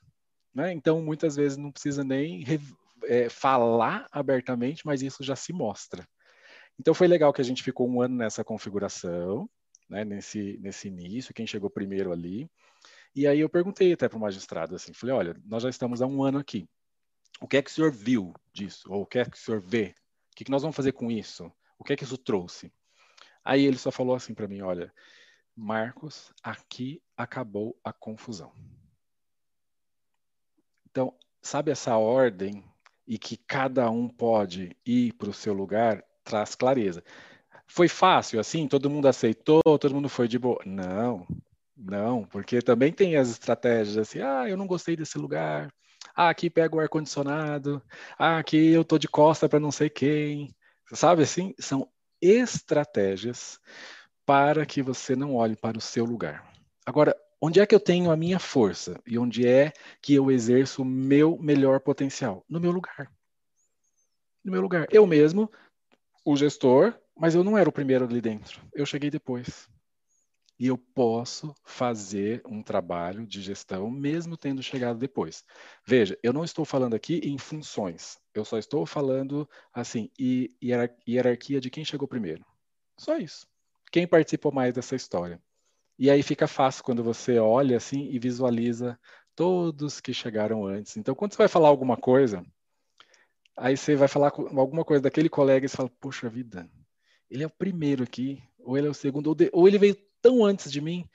Né? 0.55 0.71
Então, 0.75 1.01
muitas 1.01 1.35
vezes 1.35 1.57
não 1.57 1.73
precisa 1.73 2.05
nem 2.05 2.45
é, 3.05 3.31
falar 3.31 4.07
abertamente, 4.13 4.85
mas 4.85 5.01
isso 5.01 5.25
já 5.25 5.35
se 5.35 5.51
mostra. 5.51 6.07
Então, 6.79 6.93
foi 6.93 7.09
legal 7.09 7.33
que 7.33 7.41
a 7.41 7.45
gente 7.45 7.63
ficou 7.63 7.89
um 7.89 8.03
ano 8.03 8.17
nessa 8.17 8.45
configuração, 8.45 9.49
né? 9.89 10.05
nesse, 10.05 10.59
nesse 10.61 10.89
início, 10.89 11.33
quem 11.33 11.47
chegou 11.47 11.71
primeiro 11.71 12.13
ali. 12.13 12.51
E 13.15 13.27
aí 13.27 13.41
eu 13.41 13.49
perguntei 13.49 13.95
até 13.95 14.11
para 14.11 14.19
o 14.19 14.21
magistrado, 14.21 14.75
assim, 14.75 14.93
falei, 14.93 15.15
olha, 15.15 15.37
nós 15.43 15.63
já 15.63 15.71
estamos 15.71 16.03
há 16.03 16.07
um 16.07 16.23
ano 16.23 16.37
aqui. 16.37 16.69
O 17.41 17.49
que 17.49 17.57
é 17.57 17.63
que 17.63 17.71
o 17.71 17.73
senhor 17.73 17.93
viu 17.93 18.35
disso? 18.53 18.93
Ou 18.93 19.05
o 19.05 19.07
que 19.07 19.21
é 19.21 19.25
que 19.25 19.39
o 19.39 19.41
senhor 19.41 19.59
vê 19.59 19.95
que, 20.37 20.45
que 20.45 20.51
nós 20.51 20.63
vamos 20.63 20.77
fazer 20.77 20.93
com 20.93 21.11
isso? 21.11 21.51
O 21.79 21.83
que 21.83 21.95
é 21.95 21.97
que 21.97 22.05
isso 22.05 22.19
trouxe? 22.19 22.71
Aí 23.43 23.65
ele 23.65 23.79
só 23.79 23.91
falou 23.91 24.15
assim 24.15 24.35
para 24.35 24.47
mim: 24.47 24.61
olha, 24.61 24.93
Marcos, 25.57 26.33
aqui 26.43 27.03
acabou 27.17 27.77
a 27.83 27.93
confusão. 27.93 28.53
Então, 30.91 31.15
sabe 31.41 31.71
essa 31.71 31.97
ordem 31.97 32.63
e 33.07 33.19
que 33.19 33.37
cada 33.37 33.91
um 33.91 34.09
pode 34.09 34.77
ir 34.85 35.15
para 35.15 35.31
o 35.31 35.35
seu 35.35 35.55
lugar 35.55 36.05
traz 36.23 36.55
clareza. 36.55 37.03
Foi 37.67 37.89
fácil 37.89 38.39
assim? 38.39 38.69
Todo 38.69 38.91
mundo 38.91 39.09
aceitou? 39.09 39.63
Todo 39.63 39.95
mundo 39.95 40.09
foi 40.09 40.29
de 40.29 40.39
boa? 40.39 40.61
Não, 40.67 41.27
não, 41.77 42.25
porque 42.25 42.61
também 42.61 42.93
tem 42.93 43.17
as 43.17 43.31
estratégias 43.31 43.97
assim: 43.97 44.21
ah, 44.21 44.49
eu 44.49 44.57
não 44.57 44.67
gostei 44.67 44.97
desse 44.97 45.19
lugar, 45.19 45.73
ah, 46.17 46.31
aqui 46.31 46.49
pega 46.49 46.75
o 46.75 46.81
ar-condicionado. 46.81 47.83
Ah, 48.19 48.39
aqui 48.39 48.73
eu 48.73 48.83
tô 48.83 48.99
de 48.99 49.07
costa 49.07 49.49
para 49.49 49.61
não 49.61 49.71
sei 49.71 49.91
quem. 49.91 50.55
Sabe 50.93 51.23
assim? 51.23 51.55
São 51.59 51.87
estratégias 52.23 53.61
para 54.25 54.65
que 54.65 54.81
você 54.81 55.15
não 55.15 55.35
olhe 55.35 55.55
para 55.55 55.77
o 55.77 55.81
seu 55.81 56.07
lugar. 56.07 56.51
Agora, 56.87 57.15
onde 57.39 57.61
é 57.61 57.67
que 57.67 57.75
eu 57.75 57.81
tenho 57.81 58.11
a 58.11 58.17
minha 58.17 58.39
força 58.39 58.99
e 59.07 59.19
onde 59.19 59.47
é 59.47 59.73
que 60.01 60.15
eu 60.15 60.31
exerço 60.31 60.81
o 60.81 60.87
meu 60.87 61.37
melhor 61.39 61.81
potencial? 61.81 62.43
No 62.49 62.59
meu 62.59 62.71
lugar. 62.71 63.13
No 64.43 64.53
meu 64.53 64.63
lugar. 64.63 64.87
Eu 64.91 65.07
mesmo, 65.07 65.51
o 66.25 66.35
gestor, 66.35 66.99
mas 67.15 67.35
eu 67.35 67.45
não 67.45 67.59
era 67.59 67.69
o 67.69 67.73
primeiro 67.73 68.07
ali 68.07 68.23
dentro. 68.23 68.63
Eu 68.73 68.87
cheguei 68.87 69.11
depois 69.11 69.69
e 70.59 70.69
eu 70.69 70.79
posso 70.79 71.55
fazer 71.65 72.43
um 72.47 72.63
trabalho 72.63 73.27
de 73.27 73.43
gestão 73.43 73.91
mesmo 73.91 74.37
tendo 74.37 74.63
chegado 74.63 74.99
depois. 74.99 75.45
Veja, 75.85 76.19
eu 76.23 76.33
não 76.33 76.45
estou 76.45 76.65
falando 76.65 76.95
aqui 76.95 77.21
em 77.23 77.37
funções, 77.39 78.19
eu 78.35 78.45
só 78.45 78.59
estou 78.59 78.87
falando 78.87 79.49
assim, 79.73 80.11
hierarquia 80.63 81.61
de 81.61 81.71
quem 81.71 81.85
chegou 81.85 82.09
primeiro. 82.09 82.45
Só 82.99 83.19
isso. 83.19 83.47
Quem 83.93 84.07
participou 84.07 84.51
mais 84.53 84.73
dessa 84.73 84.97
história. 84.97 85.41
E 85.99 86.11
aí 86.11 86.23
fica 86.23 86.47
fácil 86.47 86.85
quando 86.85 87.03
você 87.03 87.39
olha 87.39 87.77
assim 87.77 88.09
e 88.11 88.19
visualiza 88.19 88.99
todos 89.35 90.01
que 90.01 90.13
chegaram 90.13 90.67
antes. 90.67 90.97
Então, 90.97 91.15
quando 91.15 91.33
você 91.33 91.39
vai 91.39 91.49
falar 91.49 91.69
alguma 91.69 91.97
coisa, 91.97 92.45
aí 93.57 93.77
você 93.77 93.95
vai 93.95 94.09
falar 94.09 94.29
alguma 94.29 94.85
coisa 94.85 95.03
daquele 95.03 95.29
colega 95.29 95.65
e 95.65 95.69
você 95.69 95.77
fala, 95.77 95.91
puxa 96.01 96.29
vida, 96.29 96.69
ele 97.31 97.43
é 97.43 97.47
o 97.47 97.51
primeiro 97.51 98.03
aqui, 98.03 98.43
ou 98.59 98.77
ele 98.77 98.87
é 98.87 98.91
o 98.91 98.95
segundo, 98.95 99.29
ou, 99.29 99.35
de, 99.35 99.51
ou 99.53 99.69
ele 99.69 99.79
veio 99.79 99.97
tão 100.27 100.45
antes 100.45 100.73
de 100.73 100.81
mim. 100.81 101.09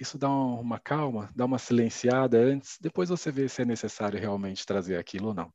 Isso 0.00 0.16
dá 0.16 0.30
uma 0.30 0.78
calma, 0.78 1.28
dá 1.34 1.44
uma 1.44 1.58
silenciada 1.58 2.38
antes, 2.38 2.78
depois 2.80 3.08
você 3.08 3.32
vê 3.32 3.48
se 3.48 3.62
é 3.62 3.64
necessário 3.64 4.20
realmente 4.20 4.64
trazer 4.64 4.96
aquilo 4.96 5.28
ou 5.28 5.34
não. 5.34 5.52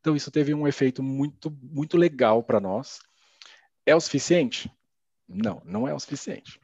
Então 0.00 0.16
isso 0.16 0.28
teve 0.28 0.52
um 0.52 0.66
efeito 0.66 1.04
muito 1.04 1.56
muito 1.62 1.96
legal 1.96 2.42
para 2.42 2.58
nós. 2.58 2.98
É 3.86 3.94
o 3.94 4.00
suficiente? 4.00 4.68
Não, 5.28 5.62
não 5.64 5.86
é 5.86 5.94
o 5.94 6.00
suficiente. 6.00 6.60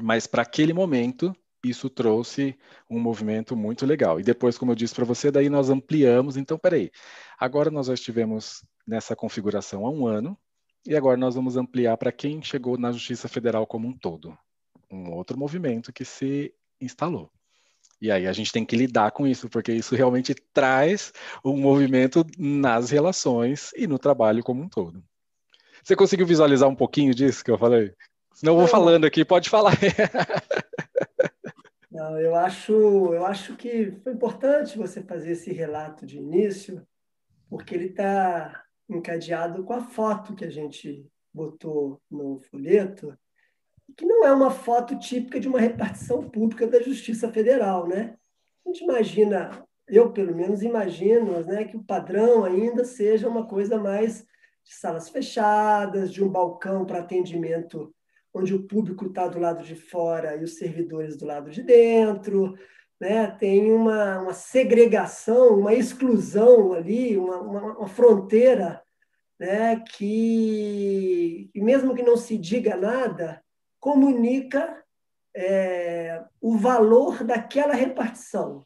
Mas 0.00 0.28
para 0.28 0.42
aquele 0.42 0.72
momento 0.72 1.34
isso 1.64 1.90
trouxe 1.90 2.56
um 2.88 3.00
movimento 3.00 3.56
muito 3.56 3.84
legal. 3.84 4.20
E 4.20 4.22
depois, 4.22 4.56
como 4.56 4.70
eu 4.70 4.76
disse 4.76 4.94
para 4.94 5.04
você, 5.04 5.30
daí 5.30 5.48
nós 5.48 5.70
ampliamos. 5.70 6.36
Então, 6.36 6.58
peraí, 6.58 6.90
agora 7.38 7.70
nós 7.70 7.86
já 7.86 7.94
estivemos 7.94 8.62
nessa 8.86 9.16
configuração 9.16 9.86
há 9.86 9.90
um 9.90 10.06
ano, 10.06 10.38
E 10.86 10.94
agora 10.94 11.16
nós 11.16 11.34
vamos 11.34 11.56
ampliar 11.56 11.96
para 11.96 12.12
quem 12.12 12.42
chegou 12.42 12.76
na 12.76 12.92
Justiça 12.92 13.28
Federal 13.28 13.66
como 13.66 13.88
um 13.88 13.92
todo. 13.92 14.36
Um 14.90 15.12
outro 15.12 15.38
movimento 15.38 15.92
que 15.92 16.04
se 16.04 16.54
instalou. 16.80 17.30
E 18.00 18.10
aí 18.10 18.26
a 18.26 18.32
gente 18.32 18.52
tem 18.52 18.66
que 18.66 18.76
lidar 18.76 19.12
com 19.12 19.26
isso, 19.26 19.48
porque 19.48 19.72
isso 19.72 19.94
realmente 19.94 20.34
traz 20.34 21.12
um 21.42 21.56
movimento 21.56 22.26
nas 22.38 22.90
relações 22.90 23.72
e 23.74 23.86
no 23.86 23.98
trabalho 23.98 24.42
como 24.42 24.62
um 24.62 24.68
todo. 24.68 25.02
Você 25.82 25.96
conseguiu 25.96 26.26
visualizar 26.26 26.68
um 26.68 26.76
pouquinho 26.76 27.14
disso 27.14 27.42
que 27.42 27.50
eu 27.50 27.58
falei? 27.58 27.94
Senão 28.34 28.54
eu 28.54 28.58
vou 28.58 28.68
falando 28.68 29.06
aqui, 29.06 29.24
pode 29.24 29.48
falar. 29.48 29.72
Não, 31.90 32.18
eu 32.18 32.34
acho, 32.34 32.72
eu 32.72 33.24
acho 33.24 33.56
que 33.56 33.92
foi 34.02 34.12
importante 34.12 34.76
você 34.76 35.00
fazer 35.00 35.32
esse 35.32 35.52
relato 35.52 36.04
de 36.04 36.18
início, 36.18 36.84
porque 37.48 37.74
ele 37.74 37.86
está 37.86 38.63
encadeado 38.88 39.64
com 39.64 39.72
a 39.72 39.80
foto 39.80 40.34
que 40.34 40.44
a 40.44 40.50
gente 40.50 41.06
botou 41.32 42.00
no 42.10 42.38
folheto, 42.38 43.16
que 43.96 44.06
não 44.06 44.24
é 44.24 44.32
uma 44.32 44.50
foto 44.50 44.98
típica 44.98 45.38
de 45.38 45.48
uma 45.48 45.60
repartição 45.60 46.28
pública 46.28 46.66
da 46.66 46.80
Justiça 46.80 47.30
Federal, 47.30 47.86
né? 47.86 48.16
A 48.64 48.68
gente 48.68 48.84
imagina, 48.84 49.66
eu 49.86 50.12
pelo 50.12 50.34
menos 50.34 50.62
imagino, 50.62 51.40
né, 51.44 51.64
que 51.64 51.76
o 51.76 51.84
padrão 51.84 52.44
ainda 52.44 52.84
seja 52.84 53.28
uma 53.28 53.46
coisa 53.46 53.78
mais 53.78 54.24
de 54.64 54.74
salas 54.74 55.08
fechadas, 55.08 56.12
de 56.12 56.24
um 56.24 56.28
balcão 56.28 56.86
para 56.86 57.00
atendimento 57.00 57.94
onde 58.32 58.54
o 58.54 58.64
público 58.64 59.06
está 59.06 59.28
do 59.28 59.38
lado 59.38 59.62
de 59.62 59.76
fora 59.76 60.36
e 60.36 60.42
os 60.42 60.56
servidores 60.56 61.16
do 61.16 61.24
lado 61.24 61.50
de 61.50 61.62
dentro, 61.62 62.58
né? 63.00 63.26
tem 63.26 63.72
uma, 63.72 64.20
uma 64.20 64.34
segregação, 64.34 65.58
uma 65.58 65.74
exclusão 65.74 66.72
ali, 66.72 67.16
uma, 67.16 67.40
uma, 67.40 67.78
uma 67.78 67.88
fronteira 67.88 68.82
né? 69.38 69.80
que, 69.80 71.50
mesmo 71.54 71.94
que 71.94 72.02
não 72.02 72.16
se 72.16 72.38
diga 72.38 72.76
nada, 72.76 73.42
comunica 73.80 74.82
é, 75.34 76.24
o 76.40 76.56
valor 76.56 77.24
daquela 77.24 77.74
repartição. 77.74 78.64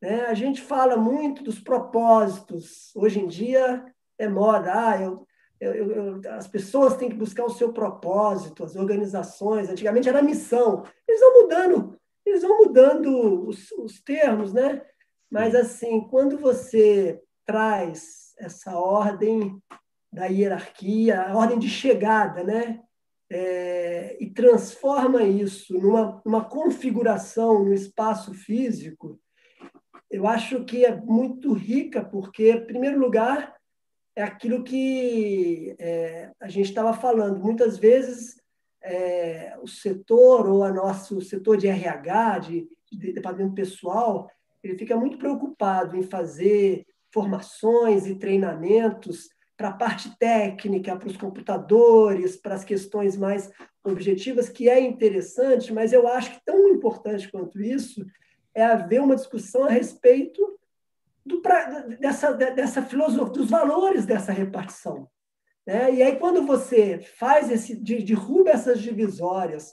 Né? 0.00 0.22
A 0.26 0.34
gente 0.34 0.60
fala 0.60 0.96
muito 0.96 1.42
dos 1.42 1.60
propósitos. 1.60 2.90
Hoje 2.96 3.20
em 3.20 3.26
dia 3.26 3.84
é 4.18 4.26
moda. 4.26 4.72
Ah, 4.72 5.00
eu, 5.00 5.26
eu, 5.60 5.74
eu, 5.74 6.20
as 6.30 6.48
pessoas 6.48 6.96
têm 6.96 7.10
que 7.10 7.16
buscar 7.16 7.44
o 7.44 7.50
seu 7.50 7.72
propósito, 7.72 8.64
as 8.64 8.76
organizações. 8.76 9.68
Antigamente 9.68 10.08
era 10.08 10.22
missão. 10.22 10.84
Eles 11.06 11.20
vão 11.20 11.42
mudando, 11.42 11.99
eles 12.24 12.42
vão 12.42 12.58
mudando 12.58 13.48
os, 13.48 13.70
os 13.72 14.00
termos, 14.00 14.52
né? 14.52 14.82
Mas 15.30 15.54
assim, 15.54 16.00
quando 16.08 16.38
você 16.38 17.20
traz 17.44 18.34
essa 18.38 18.76
ordem 18.76 19.60
da 20.12 20.26
hierarquia, 20.26 21.22
a 21.22 21.36
ordem 21.36 21.58
de 21.58 21.68
chegada, 21.68 22.42
né? 22.42 22.82
é, 23.30 24.16
e 24.20 24.28
transforma 24.28 25.22
isso 25.22 25.78
numa, 25.78 26.20
numa 26.24 26.44
configuração 26.44 27.64
no 27.64 27.72
espaço 27.72 28.34
físico, 28.34 29.20
eu 30.10 30.26
acho 30.26 30.64
que 30.64 30.84
é 30.84 30.94
muito 30.96 31.52
rica, 31.52 32.04
porque, 32.04 32.50
em 32.50 32.66
primeiro 32.66 32.98
lugar, 32.98 33.54
é 34.16 34.22
aquilo 34.24 34.64
que 34.64 35.76
é, 35.78 36.32
a 36.40 36.48
gente 36.48 36.68
estava 36.68 36.92
falando. 36.92 37.38
Muitas 37.38 37.78
vezes, 37.78 38.39
é, 38.82 39.56
o 39.62 39.66
setor, 39.66 40.48
ou 40.48 40.64
a 40.64 40.72
nosso 40.72 41.20
setor 41.20 41.56
de 41.56 41.68
RH, 41.68 42.38
de, 42.38 42.68
de 42.90 43.12
departamento 43.12 43.54
pessoal, 43.54 44.30
ele 44.62 44.76
fica 44.76 44.96
muito 44.96 45.18
preocupado 45.18 45.96
em 45.96 46.02
fazer 46.02 46.86
formações 47.12 48.06
e 48.06 48.14
treinamentos 48.14 49.28
para 49.56 49.68
a 49.68 49.72
parte 49.72 50.16
técnica, 50.18 50.96
para 50.96 51.08
os 51.08 51.16
computadores, 51.16 52.36
para 52.36 52.54
as 52.54 52.64
questões 52.64 53.16
mais 53.16 53.50
objetivas, 53.84 54.48
que 54.48 54.68
é 54.68 54.80
interessante, 54.80 55.72
mas 55.72 55.92
eu 55.92 56.08
acho 56.08 56.32
que 56.32 56.44
tão 56.44 56.68
importante 56.68 57.30
quanto 57.30 57.60
isso 57.60 58.04
é 58.54 58.64
haver 58.64 59.00
uma 59.00 59.16
discussão 59.16 59.64
a 59.64 59.70
respeito 59.70 60.58
do, 61.24 61.42
dessa, 61.98 62.32
dessa 62.32 62.82
filosofia, 62.82 63.32
dos 63.32 63.50
valores 63.50 64.06
dessa 64.06 64.32
repartição. 64.32 65.08
Né? 65.70 65.94
E 65.94 66.02
aí, 66.02 66.16
quando 66.16 66.44
você 66.44 66.98
faz 66.98 67.48
esse, 67.48 67.76
derruba 67.76 68.50
essas 68.50 68.80
divisórias, 68.80 69.72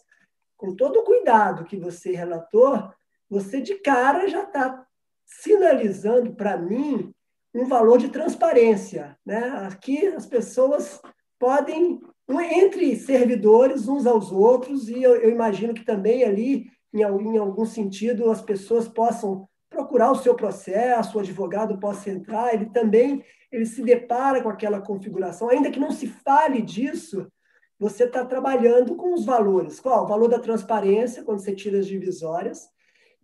com 0.55 0.75
todo 0.75 0.99
o 0.99 1.03
cuidado 1.03 1.65
que 1.65 1.75
você 1.75 2.11
relatou, 2.11 2.87
você 3.27 3.59
de 3.61 3.73
cara 3.79 4.27
já 4.27 4.43
está 4.43 4.85
sinalizando 5.25 6.35
para 6.35 6.55
mim 6.55 7.11
um 7.51 7.65
valor 7.65 7.97
de 7.97 8.09
transparência. 8.09 9.17
Né? 9.25 9.39
Aqui 9.67 10.05
as 10.05 10.27
pessoas 10.27 11.01
podem, 11.39 11.99
entre 12.29 12.95
servidores, 12.95 13.87
uns 13.87 14.05
aos 14.05 14.31
outros, 14.31 14.89
e 14.89 15.01
eu, 15.01 15.15
eu 15.15 15.31
imagino 15.31 15.73
que 15.73 15.83
também 15.83 16.23
ali, 16.23 16.69
em, 16.93 17.01
em, 17.01 17.37
algum 17.39 17.65
sentido, 17.65 18.29
as 18.29 18.43
pessoas 18.43 18.87
possam 18.87 19.49
procurar 19.69 20.11
o 20.11 20.15
seu 20.15 20.35
processo, 20.35 21.17
o 21.17 21.21
advogado 21.21 21.77
possa 21.79 22.09
entrar, 22.09 22.53
ele 22.53 22.67
também 22.67 23.23
ele 23.51 23.65
se 23.65 23.81
depara 23.81 24.41
com 24.41 24.49
aquela 24.49 24.81
configuração, 24.81 25.49
ainda 25.49 25.71
que 25.71 25.79
não 25.79 25.91
se 25.91 26.07
fale 26.07 26.61
disso, 26.61 27.31
você 27.79 28.05
está 28.05 28.25
trabalhando 28.25 28.95
com 28.95 29.13
os 29.13 29.23
valores. 29.23 29.79
Qual? 29.79 30.03
O 30.03 30.07
valor 30.07 30.27
da 30.27 30.39
transparência, 30.39 31.23
quando 31.23 31.39
você 31.39 31.53
tira 31.53 31.79
as 31.79 31.87
divisórias, 31.87 32.67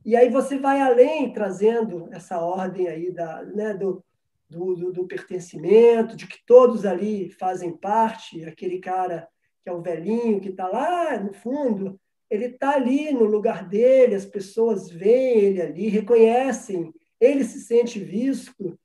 e 0.05 0.15
aí 0.15 0.29
você 0.29 0.57
vai 0.57 0.81
além, 0.81 1.31
trazendo 1.31 2.09
essa 2.11 2.39
ordem 2.39 2.87
aí 2.87 3.11
da, 3.11 3.43
né, 3.43 3.73
do, 3.73 4.03
do, 4.49 4.91
do, 4.91 5.07
pertencimento, 5.07 6.15
de 6.15 6.27
que 6.27 6.45
todos 6.45 6.85
ali 6.85 7.29
fazem 7.29 7.75
parte, 7.75 8.43
aquele 8.43 8.79
cara 8.79 9.27
que 9.61 9.69
é 9.69 9.73
o 9.73 9.81
velhinho, 9.81 10.41
que 10.41 10.49
está 10.49 10.67
lá 10.67 11.17
no 11.17 11.33
fundo, 11.33 11.99
ele 12.33 12.45
está 12.45 12.75
ali 12.75 13.11
no 13.11 13.25
lugar 13.25 13.67
dele, 13.67 14.15
as 14.15 14.25
pessoas 14.25 14.89
veem 14.89 15.37
ele 15.39 15.61
ali, 15.61 15.87
reconhecem, 15.87 16.93
ele 17.19 17.43
se 17.43 17.61
sente 17.61 17.99
visto. 17.99 18.77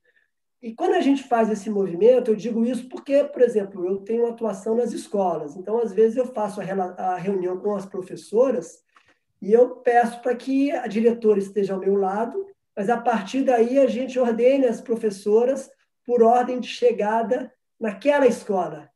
E 0.61 0.73
quando 0.73 0.93
a 0.93 1.01
gente 1.01 1.23
faz 1.23 1.49
esse 1.49 1.69
movimento, 1.69 2.31
eu 2.31 2.35
digo 2.35 2.65
isso 2.65 2.87
porque, 2.89 3.23
por 3.23 3.41
exemplo, 3.41 3.85
eu 3.87 3.97
tenho 3.97 4.27
atuação 4.27 4.75
nas 4.75 4.91
escolas, 4.91 5.55
então 5.55 5.79
às 5.79 5.93
vezes 5.93 6.17
eu 6.17 6.25
faço 6.25 6.59
a, 6.61 7.15
reunião 7.15 7.57
com 7.57 7.75
as 7.75 7.85
professoras 7.85 8.83
e 9.41 9.53
eu 9.53 9.77
peço 9.77 10.21
para 10.21 10.35
que 10.35 10.71
a 10.71 10.85
diretora 10.85 11.39
esteja 11.39 11.73
ao 11.73 11.79
meu 11.79 11.95
lado 11.95 12.45
mas 12.79 12.89
a 12.89 12.95
partir 12.95 13.43
daí 13.43 13.77
a 13.77 13.87
gente 13.87 14.17
ordena 14.17 14.69
as 14.69 14.79
professoras 14.79 15.69
por 16.05 16.23
ordem 16.23 16.61
de 16.61 16.69
chegada 16.69 17.51
naquela 17.77 18.25
escola. 18.25 18.89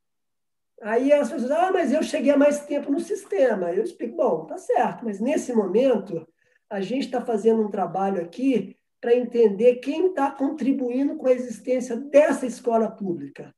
Aí 0.84 1.14
as 1.14 1.32
pessoas, 1.32 1.52
ah, 1.52 1.72
mas 1.72 1.94
eu 1.94 2.04
cheguei 2.04 2.32
há 2.32 2.38
mais 2.38 2.66
tempo 2.66 2.92
no 2.92 3.00
sistema. 3.00 3.72
Eu 3.72 3.84
explico, 3.84 4.18
bom, 4.18 4.46
tá 4.46 4.58
certo, 4.58 5.06
mas 5.06 5.20
nesse 5.20 5.54
momento 5.54 6.28
a 6.70 6.82
gente 6.82 7.06
está 7.06 7.22
fazendo 7.22 7.62
um 7.62 7.72
trabalho 7.72 8.22
aqui 8.22 8.76
para 9.00 9.16
entender 9.16 9.76
quem 9.76 10.08
está 10.08 10.30
contribuindo 10.32 11.16
com 11.16 11.28
a 11.28 11.32
existência 11.32 11.96
dessa 11.96 12.46
escola 12.46 12.92
pública. 12.92 13.54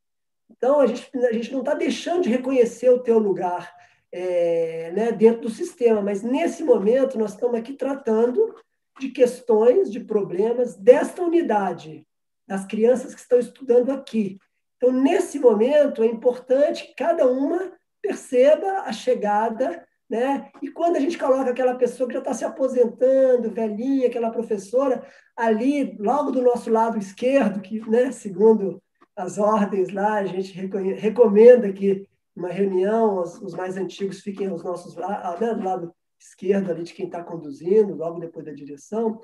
Então, 0.50 0.80
a 0.80 0.88
gente, 0.88 1.10
a 1.18 1.34
gente 1.34 1.52
não 1.52 1.60
está 1.60 1.74
deixando 1.74 2.24
de 2.24 2.30
reconhecer 2.30 2.90
o 2.90 3.02
teu 3.02 3.18
lugar 3.18 3.74
é, 4.12 4.92
né, 4.92 5.12
dentro 5.12 5.42
do 5.42 5.50
sistema, 5.50 6.02
mas 6.02 6.22
nesse 6.22 6.64
momento 6.64 7.18
nós 7.18 7.32
estamos 7.32 7.60
aqui 7.60 7.74
tratando 7.74 8.56
de 9.00 9.10
questões, 9.10 9.92
de 9.92 10.00
problemas 10.00 10.76
desta 10.76 11.24
unidade, 11.24 12.08
das 12.48 12.66
crianças 12.66 13.14
que 13.14 13.22
estão 13.22 13.40
estudando 13.40 13.92
aqui. 13.92 14.38
Então, 14.78 14.92
nesse 14.92 15.40
momento, 15.40 16.04
é 16.04 16.08
importante 16.08 16.88
que 16.88 16.96
cada 16.96 17.28
uma 17.28 17.72
perceba 18.02 18.82
a 18.82 18.92
chegada, 18.92 19.86
né? 20.10 20.50
E 20.62 20.70
quando 20.70 20.98
a 20.98 21.00
gente 21.00 21.18
coloca 21.18 21.50
aquela 21.50 21.76
pessoa 21.76 22.08
que 22.08 22.14
já 22.14 22.20
está 22.20 22.34
se 22.34 22.46
aposentando, 22.46 23.52
velhinha, 23.52 24.08
aquela 24.08 24.30
professora, 24.30 25.06
ali, 25.36 25.98
logo 26.00 26.32
do 26.32 26.42
nosso 26.42 26.70
lado 26.70 26.98
esquerdo, 26.98 27.62
que, 27.62 27.80
né, 27.90 28.12
segundo 28.12 28.82
as 29.16 29.38
ordens 29.38 29.90
lá, 29.92 30.16
a 30.16 30.26
gente 30.26 30.54
recomenda 30.54 31.72
que 31.72 32.08
uma 32.36 32.50
reunião, 32.50 33.22
os, 33.22 33.54
mais 33.54 33.78
antigos 33.78 34.20
fiquem 34.20 34.48
aos 34.48 34.64
nossos 34.64 34.96
né, 34.96 35.54
do 35.54 35.64
lado 35.64 35.96
esquerdo 36.20 36.72
ali 36.72 36.84
de 36.84 36.94
quem 36.94 37.06
está 37.06 37.24
conduzindo, 37.24 37.96
logo 37.96 38.20
depois 38.20 38.46
da 38.46 38.52
direção, 38.52 39.22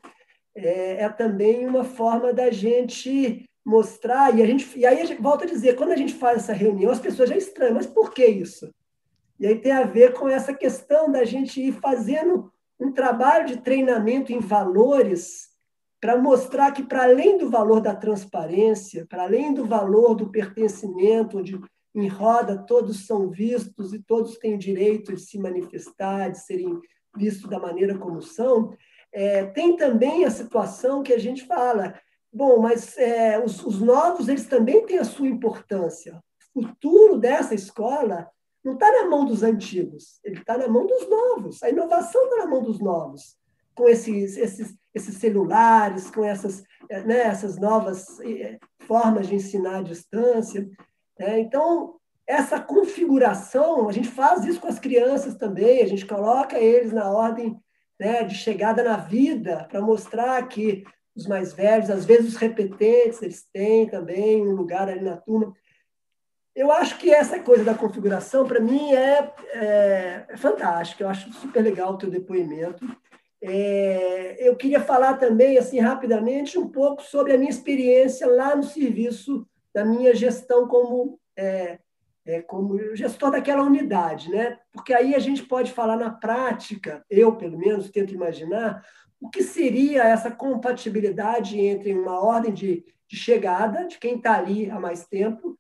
é, 0.56 1.04
é, 1.04 1.10
também 1.10 1.66
uma 1.66 1.84
forma 1.84 2.34
da 2.34 2.50
gente 2.52 3.50
mostrar, 3.66 4.36
e, 4.38 4.42
a 4.42 4.46
gente, 4.46 4.78
e 4.78 4.86
aí 4.86 5.00
a 5.00 5.06
gente, 5.06 5.22
volta 5.22 5.46
a 5.46 5.48
dizer, 5.48 5.76
quando 5.76 5.92
a 5.92 5.96
gente 5.96 6.14
faz 6.14 6.40
essa 6.40 6.54
reunião, 6.54 6.92
as 6.92 7.00
pessoas 7.00 7.30
já 7.30 7.38
estranham, 7.38 7.76
mas 7.76 7.86
por 7.86 8.14
que 8.14 8.26
isso? 8.26 8.74
E 9.40 9.48
aí 9.48 9.60
tem 9.60 9.72
a 9.72 9.84
ver 9.84 10.14
com 10.14 10.28
essa 10.28 10.54
questão 10.54 11.12
da 11.12 11.24
gente 11.24 11.62
ir 11.62 11.74
fazendo 11.74 12.52
um 12.80 12.92
trabalho 12.92 13.46
de 13.46 13.58
treinamento 13.58 14.32
em 14.32 14.40
valores 14.40 15.50
para 16.00 16.18
mostrar 16.18 16.72
que, 16.72 16.84
para 16.84 17.04
além 17.04 17.38
do 17.38 17.50
valor 17.50 17.80
da 17.80 17.96
transparência, 17.96 19.06
para 19.08 19.24
além 19.24 19.54
do 19.54 19.66
valor 19.66 20.16
do 20.16 20.32
pertencimento, 20.32 21.38
onde 21.38 21.60
em 21.94 22.08
roda 22.08 22.58
todos 22.58 23.06
são 23.06 23.30
vistos 23.30 23.94
e 23.94 24.00
todos 24.00 24.38
têm 24.38 24.58
direito 24.58 25.14
de 25.14 25.22
se 25.22 25.38
manifestar, 25.38 26.30
de 26.30 26.40
serem 26.40 26.80
vistos 27.16 27.50
da 27.50 27.60
maneira 27.60 27.98
como 27.98 28.22
são, 28.22 28.76
é, 29.12 29.46
tem 29.46 29.76
também 29.76 30.24
a 30.26 30.32
situação 30.32 31.04
que 31.04 31.14
a 31.14 31.20
gente 31.20 31.46
fala, 31.46 31.94
bom, 32.32 32.60
mas 32.60 32.98
é, 32.98 33.44
os, 33.44 33.64
os, 33.66 33.82
novos 33.82 34.28
eles 34.28 34.46
também 34.46 34.86
têm 34.86 34.98
a 34.98 35.04
sua 35.04 35.28
importância. 35.28 36.22
futuro 36.54 37.18
dessa 37.18 37.54
escola 37.54 38.30
não 38.64 38.74
está 38.74 38.92
na 38.92 39.10
mão 39.10 39.26
dos 39.26 39.44
antigos, 39.44 40.20
ele 40.24 40.40
está 40.40 40.58
na 40.58 40.68
mão 40.68 40.86
dos 40.86 41.10
novos. 41.10 41.64
A 41.64 41.70
inovação 41.70 42.24
está 42.26 42.38
na 42.38 42.48
mão 42.48 42.62
dos 42.62 42.80
novos, 42.80 43.36
com 43.76 43.90
esses, 43.90 44.38
esses, 44.38 44.76
esses 44.94 45.16
celulares, 45.16 46.12
com 46.12 46.24
essas, 46.24 46.64
né, 47.06 47.22
essas 47.22 47.58
novas 47.58 48.20
eh, 48.20 48.60
formas 48.80 49.28
de 49.28 49.36
ensinar 49.36 49.80
à 49.80 49.82
distância. 49.82 50.70
Né? 51.18 51.40
Então, 51.40 51.96
essa 52.28 52.60
configuração, 52.60 53.90
a 53.90 53.92
gente 53.92 54.08
faz 54.08 54.46
isso 54.46 54.60
com 54.60 54.68
as 54.68 54.80
crianças 54.80 55.36
também, 55.36 55.82
a 55.82 55.88
gente 55.88 56.06
coloca 56.06 56.60
eles 56.60 56.94
na 56.94 57.10
ordem 57.10 57.60
né, 58.00 58.24
de 58.24 58.36
chegada 58.36 58.84
na 58.84 58.98
vida, 58.98 59.68
para 59.70 59.82
mostrar 59.82 60.48
que 60.48 60.84
os 61.16 61.28
mais 61.28 61.54
velhos, 61.54 61.90
às 61.90 62.06
vezes 62.06 62.34
os 62.34 62.36
repetentes, 62.36 63.22
eles 63.22 63.46
têm 63.52 63.88
também 63.88 64.42
um 64.42 64.52
lugar 64.52 64.90
ali 64.90 65.02
na 65.02 65.18
turma. 65.18 65.54
Eu 66.56 66.72
acho 66.72 66.98
que 66.98 67.10
essa 67.10 67.40
coisa 67.40 67.64
da 67.64 67.74
configuração, 67.74 68.46
para 68.46 68.60
mim, 68.60 68.94
é, 68.94 69.34
é, 69.54 70.26
é 70.30 70.38
fantástica. 70.38 71.04
Eu 71.04 71.10
acho 71.10 71.32
super 71.34 71.64
legal 71.64 71.94
o 71.94 71.98
teu 71.98 72.10
depoimento. 72.10 72.86
É, 73.42 74.36
eu 74.40 74.56
queria 74.56 74.82
falar 74.82 75.18
também, 75.18 75.58
assim, 75.58 75.80
rapidamente, 75.80 76.60
um 76.60 76.68
pouco 76.68 77.02
sobre 77.02 77.34
a 77.34 77.38
minha 77.38 77.50
experiência 77.50 78.28
lá 78.28 78.56
no 78.56 78.64
serviço 78.64 79.48
da 79.74 79.86
minha 79.86 80.14
gestão 80.14 80.68
como, 80.68 81.20
é, 81.38 81.80
é, 82.26 82.42
como 82.42 82.96
gestor 82.96 83.32
daquela 83.32 83.64
unidade, 83.64 84.30
né? 84.30 84.60
Porque 84.72 84.94
aí 84.94 85.16
a 85.16 85.20
gente 85.20 85.44
pode 85.44 85.72
falar 85.72 85.96
na 85.96 86.12
prática, 86.12 87.04
eu, 87.10 87.36
pelo 87.36 87.58
menos, 87.58 87.90
tento 87.90 88.14
imaginar 88.14 88.86
o 89.22 89.30
que 89.30 89.44
seria 89.44 90.04
essa 90.04 90.32
compatibilidade 90.32 91.60
entre 91.60 91.94
uma 91.94 92.20
ordem 92.20 92.52
de, 92.52 92.84
de 93.08 93.16
chegada, 93.16 93.86
de 93.86 94.00
quem 94.00 94.16
está 94.16 94.36
ali 94.36 94.70
há 94.70 94.80
mais 94.80 95.06
tempo, 95.06 95.56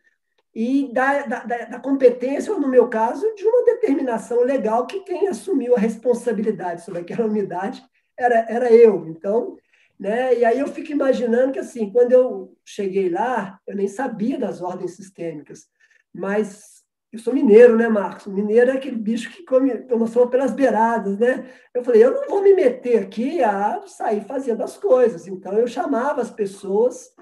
e 0.54 0.91
da, 0.91 1.21
da, 1.26 1.43
da, 1.43 1.80
competência, 1.80 2.52
ou 2.52 2.60
no 2.60 2.67
meu 2.67 2.89
caso, 2.89 3.24
de 3.36 3.45
uma 3.45 3.63
determinação 3.63 4.41
legal 4.41 4.86
que 4.86 5.00
quem 5.02 5.28
assumiu 5.28 5.76
a 5.76 5.80
responsabilidade 5.80 6.84
sobre 6.84 7.02
aquela 7.02 7.26
unidade 7.26 7.82
era, 8.17 8.45
era 8.50 8.74
eu. 8.74 9.08
Então, 9.08 9.56
né? 9.97 10.38
E 10.38 10.43
aí 10.43 10.60
eu 10.60 10.67
fico 10.67 10.91
imaginando 10.91 11.54
que, 11.54 11.60
assim, 11.60 11.89
quando 11.91 12.12
eu 12.12 12.58
cheguei 12.65 13.10
lá, 13.10 13.60
eu 13.65 13.76
nem 13.76 13.88
sabia 13.88 14.38
das 14.38 14.62
ordens 14.62 14.95
sistêmicas, 14.95 15.67
mas 16.13 16.81
eu 17.12 17.19
sou 17.19 17.34
mineiro, 17.34 17.76
né, 17.76 17.89
Marcos? 17.89 18.28
mineiro 18.28 18.71
é 18.71 18.76
aquele 18.76 18.95
bicho 18.95 19.30
que 19.32 19.43
come, 19.43 19.78
toma 19.80 20.08
sol 20.08 20.28
pelas 20.28 20.52
beiradas, 20.52 21.17
né? 21.17 21.45
Eu 21.74 21.84
falei, 21.84 22.04
eu 22.04 22.12
não 22.12 22.28
vou 22.28 22.41
me 22.41 22.54
meter 22.54 23.04
aqui 23.04 23.43
a 23.43 23.82
sair 23.86 24.21
fazendo 24.21 24.63
as 24.63 24.78
coisas. 24.78 25.28
Então, 25.28 25.54
eu 25.58 25.67
chamava 25.67 26.21
as 26.21 26.32
pessoas 26.32 27.13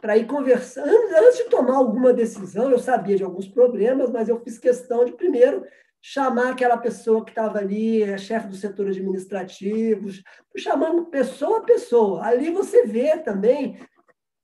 para 0.00 0.16
ir 0.16 0.26
conversando. 0.26 0.88
Antes 0.88 1.38
de 1.38 1.50
tomar 1.50 1.76
alguma 1.76 2.12
decisão, 2.12 2.70
eu 2.70 2.78
sabia 2.78 3.16
de 3.16 3.24
alguns 3.24 3.46
problemas, 3.46 4.10
mas 4.10 4.28
eu 4.28 4.40
fiz 4.40 4.58
questão 4.58 5.04
de, 5.04 5.12
primeiro, 5.12 5.64
chamar 6.00 6.52
aquela 6.52 6.78
pessoa 6.78 7.24
que 7.24 7.30
estava 7.30 7.58
ali, 7.58 8.04
a 8.04 8.18
chefe 8.18 8.48
do 8.48 8.56
setor 8.56 8.88
administrativo, 8.88 10.08
chamando 10.56 11.06
pessoa 11.06 11.58
a 11.58 11.64
pessoa. 11.64 12.24
Ali 12.24 12.50
você 12.50 12.86
vê 12.86 13.18
também 13.18 13.78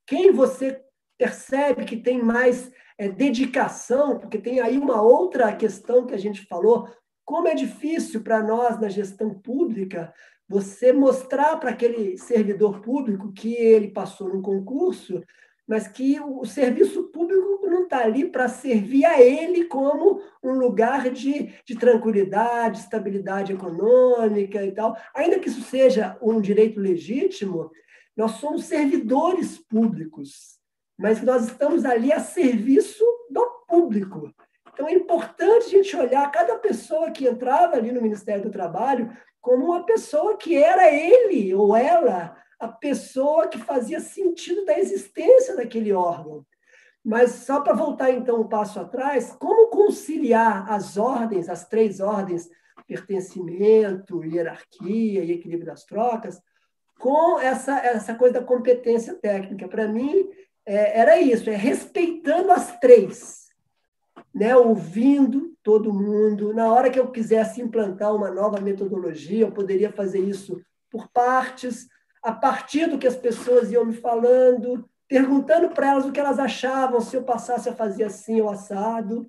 quem 0.06 0.32
você 0.32 0.82
percebe 1.18 1.84
que 1.84 1.98
tem 1.98 2.22
mais 2.22 2.70
é, 3.00 3.08
dedicação, 3.08 4.18
porque 4.18 4.36
tem 4.36 4.60
aí 4.60 4.76
uma 4.76 5.00
outra 5.00 5.50
questão 5.56 6.04
que 6.04 6.14
a 6.14 6.18
gente 6.18 6.46
falou, 6.46 6.86
como 7.24 7.48
é 7.48 7.54
difícil 7.54 8.22
para 8.22 8.42
nós 8.42 8.78
na 8.78 8.90
gestão 8.90 9.32
pública 9.32 10.12
você 10.46 10.92
mostrar 10.92 11.56
para 11.56 11.70
aquele 11.70 12.18
servidor 12.18 12.82
público 12.82 13.32
que 13.32 13.54
ele 13.54 13.88
passou 13.88 14.28
num 14.28 14.42
concurso, 14.42 15.22
mas 15.66 15.88
que 15.88 16.20
o 16.20 16.44
serviço 16.44 17.04
público 17.04 17.66
não 17.66 17.84
está 17.84 18.04
ali 18.04 18.26
para 18.26 18.48
servir 18.48 19.06
a 19.06 19.18
ele 19.18 19.64
como 19.64 20.20
um 20.42 20.52
lugar 20.52 21.08
de, 21.08 21.54
de 21.64 21.76
tranquilidade, 21.76 22.80
estabilidade 22.80 23.54
econômica 23.54 24.62
e 24.62 24.72
tal. 24.72 24.94
Ainda 25.14 25.38
que 25.38 25.48
isso 25.48 25.62
seja 25.62 26.18
um 26.20 26.38
direito 26.38 26.78
legítimo, 26.78 27.70
nós 28.14 28.32
somos 28.32 28.64
servidores 28.64 29.56
públicos, 29.56 30.59
mas 31.00 31.22
nós 31.22 31.46
estamos 31.46 31.86
ali 31.86 32.12
a 32.12 32.20
serviço 32.20 33.02
do 33.30 33.42
público. 33.66 34.30
Então 34.70 34.86
é 34.86 34.92
importante 34.92 35.64
a 35.64 35.68
gente 35.70 35.96
olhar 35.96 36.30
cada 36.30 36.58
pessoa 36.58 37.10
que 37.10 37.26
entrava 37.26 37.76
ali 37.76 37.90
no 37.90 38.02
Ministério 38.02 38.42
do 38.42 38.50
Trabalho 38.50 39.10
como 39.40 39.64
uma 39.64 39.86
pessoa 39.86 40.36
que 40.36 40.54
era 40.62 40.92
ele 40.92 41.54
ou 41.54 41.74
ela 41.74 42.36
a 42.58 42.68
pessoa 42.68 43.48
que 43.48 43.56
fazia 43.56 43.98
sentido 43.98 44.66
da 44.66 44.78
existência 44.78 45.56
daquele 45.56 45.90
órgão. 45.94 46.44
Mas 47.02 47.30
só 47.30 47.62
para 47.62 47.72
voltar 47.72 48.10
então 48.10 48.42
um 48.42 48.48
passo 48.48 48.78
atrás, 48.78 49.34
como 49.40 49.70
conciliar 49.70 50.70
as 50.70 50.98
ordens, 50.98 51.48
as 51.48 51.66
três 51.66 52.00
ordens, 52.00 52.50
pertencimento, 52.86 54.22
hierarquia 54.22 55.24
e 55.24 55.32
equilíbrio 55.32 55.68
das 55.68 55.86
trocas, 55.86 56.42
com 56.98 57.40
essa, 57.40 57.78
essa 57.78 58.14
coisa 58.14 58.40
da 58.40 58.44
competência 58.44 59.14
técnica? 59.14 59.66
Para 59.66 59.88
mim, 59.88 60.28
é, 60.70 61.00
era 61.00 61.20
isso, 61.20 61.50
é 61.50 61.56
respeitando 61.56 62.52
as 62.52 62.78
três, 62.78 63.48
né? 64.32 64.54
ouvindo 64.54 65.52
todo 65.64 65.92
mundo. 65.92 66.54
Na 66.54 66.72
hora 66.72 66.88
que 66.88 67.00
eu 67.00 67.10
quisesse 67.10 67.60
implantar 67.60 68.14
uma 68.14 68.30
nova 68.30 68.60
metodologia, 68.60 69.40
eu 69.40 69.50
poderia 69.50 69.90
fazer 69.90 70.20
isso 70.20 70.60
por 70.88 71.08
partes, 71.08 71.88
a 72.22 72.30
partir 72.30 72.86
do 72.86 72.98
que 72.98 73.06
as 73.08 73.16
pessoas 73.16 73.72
iam 73.72 73.84
me 73.84 73.94
falando, 73.94 74.88
perguntando 75.08 75.70
para 75.70 75.88
elas 75.88 76.06
o 76.06 76.12
que 76.12 76.20
elas 76.20 76.38
achavam 76.38 77.00
se 77.00 77.16
eu 77.16 77.24
passasse 77.24 77.68
a 77.68 77.74
fazer 77.74 78.04
assim 78.04 78.40
ou 78.40 78.48
assado, 78.48 79.28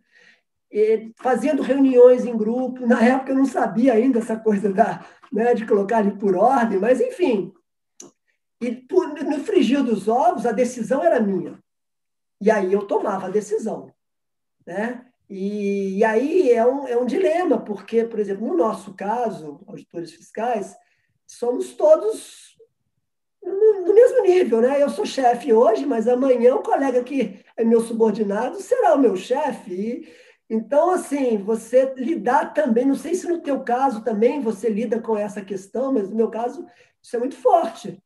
fazendo 1.15 1.63
reuniões 1.63 2.23
em 2.23 2.37
grupo. 2.37 2.85
Na 2.85 3.03
época 3.03 3.31
eu 3.31 3.37
não 3.37 3.45
sabia 3.45 3.93
ainda 3.93 4.19
essa 4.19 4.37
coisa 4.37 4.71
da, 4.71 5.03
né, 5.33 5.55
de 5.55 5.65
colocar 5.65 5.97
ali 5.97 6.11
por 6.11 6.35
ordem, 6.35 6.77
mas 6.77 7.01
enfim. 7.01 7.51
E 8.61 8.71
por, 8.75 9.07
no 9.07 9.39
frigir 9.39 9.83
dos 9.83 10.07
ovos, 10.07 10.45
a 10.45 10.51
decisão 10.51 11.03
era 11.03 11.19
minha. 11.19 11.59
E 12.39 12.51
aí 12.51 12.71
eu 12.71 12.85
tomava 12.85 13.25
a 13.25 13.31
decisão. 13.31 13.91
Né? 14.65 15.03
E, 15.27 15.97
e 15.97 16.03
aí 16.03 16.51
é 16.51 16.65
um, 16.65 16.87
é 16.87 16.95
um 16.95 17.05
dilema, 17.05 17.59
porque, 17.59 18.03
por 18.03 18.19
exemplo, 18.19 18.47
no 18.47 18.55
nosso 18.55 18.93
caso, 18.93 19.61
auditores 19.65 20.11
fiscais, 20.11 20.75
somos 21.25 21.73
todos 21.73 22.55
no, 23.41 23.93
mesmo 23.93 24.21
nível, 24.21 24.61
né? 24.61 24.81
Eu 24.81 24.89
sou 24.89 25.05
chefe 25.05 25.51
hoje, 25.51 25.85
mas 25.85 26.07
amanhã 26.07 26.55
o 26.55 26.63
colega 26.63 27.03
que 27.03 27.43
é 27.57 27.63
meu 27.63 27.81
subordinado 27.81 28.59
será 28.59 28.93
o 28.93 28.99
meu 28.99 29.15
chefe. 29.15 30.07
Então, 30.49 30.91
assim, 30.91 31.37
você 31.37 31.93
lidar 31.95 32.53
também, 32.53 32.85
não 32.85 32.95
sei 32.95 33.15
se 33.15 33.27
no 33.27 33.39
teu 33.39 33.61
caso 33.61 34.03
também 34.03 34.41
você 34.41 34.69
lida 34.69 34.99
com 34.99 35.17
essa 35.17 35.41
questão, 35.41 35.93
mas 35.93 36.09
no 36.09 36.15
meu 36.15 36.29
caso 36.29 36.65
isso 37.01 37.15
é 37.15 37.19
muito 37.19 37.35
forte, 37.35 37.97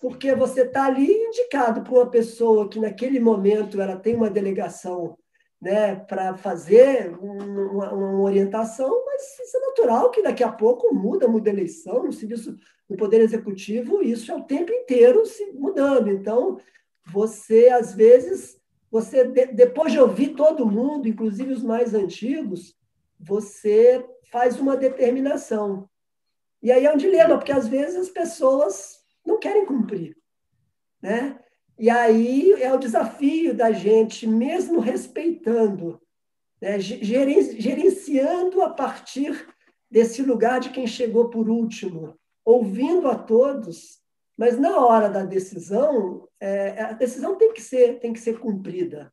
porque 0.00 0.34
você 0.34 0.62
está 0.62 0.86
ali 0.86 1.12
indicado 1.12 1.82
por 1.82 1.98
uma 1.98 2.10
pessoa 2.10 2.68
que 2.68 2.80
naquele 2.80 3.20
momento 3.20 3.80
ela 3.80 3.96
tem 3.96 4.16
uma 4.16 4.30
delegação 4.30 5.16
né, 5.60 5.94
para 5.94 6.34
fazer 6.34 7.14
uma, 7.20 7.92
uma, 7.92 8.20
orientação, 8.22 9.04
mas 9.04 9.38
isso 9.38 9.56
é 9.58 9.60
natural 9.60 10.10
que 10.10 10.22
daqui 10.22 10.42
a 10.42 10.50
pouco 10.50 10.94
muda, 10.94 11.28
muda 11.28 11.50
a 11.50 11.52
eleição, 11.52 12.04
no 12.04 12.12
serviço 12.12 12.56
no 12.88 12.96
Poder 12.96 13.20
Executivo, 13.20 14.02
isso 14.02 14.32
é 14.32 14.34
o 14.34 14.42
tempo 14.42 14.72
inteiro 14.72 15.24
se 15.26 15.52
mudando. 15.52 16.08
Então, 16.08 16.58
você, 17.06 17.68
às 17.68 17.94
vezes, 17.94 18.58
você 18.90 19.22
depois 19.24 19.92
de 19.92 20.00
ouvir 20.00 20.30
todo 20.30 20.66
mundo, 20.66 21.06
inclusive 21.06 21.52
os 21.52 21.62
mais 21.62 21.94
antigos, 21.94 22.74
você 23.18 24.04
faz 24.32 24.58
uma 24.58 24.76
determinação. 24.76 25.88
E 26.62 26.72
aí 26.72 26.86
é 26.86 26.92
um 26.92 26.96
dilema, 26.96 27.36
porque 27.36 27.52
às 27.52 27.68
vezes 27.68 27.96
as 27.96 28.08
pessoas 28.08 28.99
não 29.30 29.38
querem 29.38 29.64
cumprir. 29.64 30.16
Né? 31.00 31.38
E 31.78 31.88
aí 31.88 32.52
é 32.60 32.72
o 32.72 32.78
desafio 32.78 33.54
da 33.54 33.72
gente, 33.72 34.26
mesmo 34.26 34.80
respeitando, 34.80 36.00
né, 36.60 36.78
gerenciando 36.78 38.60
a 38.60 38.68
partir 38.68 39.48
desse 39.90 40.22
lugar 40.22 40.60
de 40.60 40.70
quem 40.70 40.86
chegou 40.86 41.30
por 41.30 41.48
último, 41.48 42.14
ouvindo 42.44 43.08
a 43.08 43.14
todos, 43.14 43.98
mas 44.36 44.58
na 44.58 44.78
hora 44.78 45.08
da 45.08 45.24
decisão, 45.24 46.28
é, 46.38 46.82
a 46.82 46.92
decisão 46.92 47.36
tem 47.36 47.52
que 47.52 47.62
ser, 47.62 47.98
tem 47.98 48.12
que 48.12 48.20
ser 48.20 48.38
cumprida. 48.38 49.10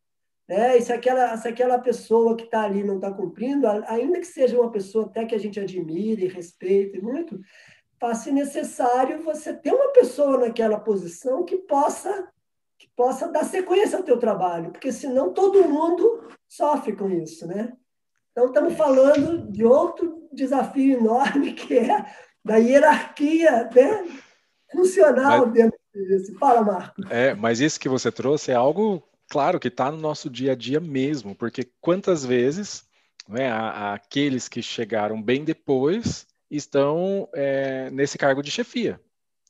Né? 0.48 0.78
E 0.78 0.82
se 0.82 0.94
aquela, 0.94 1.36
se 1.38 1.48
aquela 1.48 1.80
pessoa 1.80 2.36
que 2.36 2.46
está 2.46 2.64
ali 2.64 2.84
não 2.84 2.96
está 2.96 3.12
cumprindo, 3.12 3.68
ainda 3.88 4.20
que 4.20 4.28
seja 4.28 4.60
uma 4.60 4.72
pessoa 4.72 5.06
até 5.06 5.26
que 5.26 5.36
a 5.36 5.40
gente 5.40 5.60
admire 5.60 6.28
respeite 6.28 7.02
muito, 7.02 7.40
faz-se 8.00 8.32
necessário 8.32 9.24
você 9.24 9.54
ter 9.54 9.74
uma 9.74 9.92
pessoa 9.92 10.38
naquela 10.38 10.80
posição 10.80 11.44
que 11.44 11.58
possa 11.58 12.28
que 12.80 12.88
possa 12.96 13.28
dar 13.28 13.44
sequência 13.44 13.98
ao 13.98 14.04
teu 14.04 14.20
trabalho, 14.20 14.70
porque 14.70 14.92
senão 14.92 15.34
todo 15.34 15.68
mundo 15.68 16.30
sofre 16.48 16.96
com 16.96 17.10
isso, 17.10 17.48
né? 17.48 17.74
Então 18.32 18.48
estamos 18.48 18.76
falando 18.76 19.52
de 19.52 19.66
outro 19.66 20.28
desafio 20.32 21.00
enorme 21.00 21.54
que 21.58 21.76
é 21.76 22.06
da 22.46 22.58
hierarquia 22.58 23.68
né? 23.74 24.08
funcional 24.72 25.48
mas, 25.48 25.54
dentro 25.54 25.80
disso. 25.92 26.38
Fala, 26.38 26.62
Marco. 26.62 27.02
É, 27.10 27.34
mas 27.34 27.60
isso 27.60 27.80
que 27.80 27.90
você 27.90 28.12
trouxe 28.12 28.52
é 28.52 28.56
algo 28.56 29.04
Claro 29.30 29.60
que 29.60 29.68
está 29.68 29.92
no 29.92 29.98
nosso 29.98 30.30
dia 30.30 30.54
a 30.54 30.56
dia 30.56 30.80
mesmo, 30.80 31.36
porque 31.36 31.70
quantas 31.82 32.26
vezes 32.26 32.86
né, 33.28 33.52
aqueles 33.52 34.48
que 34.48 34.62
chegaram 34.62 35.22
bem 35.22 35.44
depois 35.44 36.26
estão 36.50 37.28
é, 37.34 37.90
nesse 37.92 38.18
cargo 38.18 38.42
de 38.42 38.52
chefia, 38.52 39.00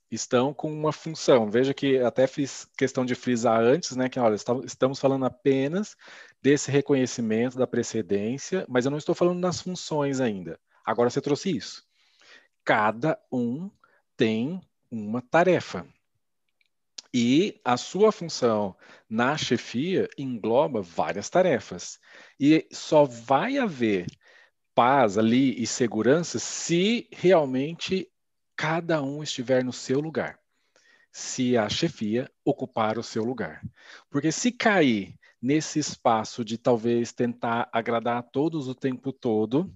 estão 0.10 0.54
com 0.54 0.72
uma 0.72 0.92
função. 0.92 1.50
Veja 1.50 1.74
que 1.74 2.00
até 2.00 2.28
fiz 2.28 2.68
questão 2.78 3.06
de 3.06 3.16
frisar 3.16 3.62
antes, 3.62 3.96
né, 3.96 4.10
que 4.10 4.20
olha, 4.20 4.36
estamos 4.66 5.00
falando 5.00 5.26
apenas 5.26 5.96
desse 6.42 6.72
reconhecimento 6.72 7.58
da 7.58 7.68
precedência, 7.68 8.66
mas 8.68 8.86
eu 8.86 8.92
não 8.92 8.98
estou 8.98 9.16
falando 9.16 9.42
das 9.42 9.62
funções 9.62 10.20
ainda. 10.20 10.60
Agora 10.86 11.10
você 11.10 11.22
trouxe 11.22 11.56
isso. 11.56 11.84
Cada 12.64 13.20
um 13.32 13.70
tem 14.16 14.62
uma 14.90 15.22
tarefa. 15.22 15.86
E 17.14 17.60
a 17.64 17.78
sua 17.78 18.12
função 18.12 18.76
na 19.10 19.38
chefia 19.38 20.08
engloba 20.18 20.82
várias 20.82 21.30
tarefas. 21.30 22.00
E 22.40 22.68
só 22.72 23.06
vai 23.06 23.58
haver 23.58 24.06
paz 24.78 25.18
ali 25.18 25.60
e 25.60 25.66
segurança 25.66 26.38
se 26.38 27.10
realmente 27.12 28.08
cada 28.56 29.02
um 29.02 29.24
estiver 29.24 29.64
no 29.64 29.74
seu 29.74 30.00
lugar. 30.00 30.38
Se 31.12 31.58
a 31.58 31.68
chefia 31.68 32.30
ocupar 32.46 33.00
o 33.00 33.04
seu 33.04 33.24
lugar. 33.24 33.64
Porque 34.08 34.32
se 34.32 34.52
cair 34.52 35.16
nesse 35.42 35.80
espaço 35.80 36.46
de 36.46 36.60
talvez 36.60 37.12
tentar 37.12 37.68
agradar 37.74 38.18
a 38.18 38.22
todos 38.22 38.68
o 38.68 38.76
tempo 38.76 39.12
todo 39.12 39.74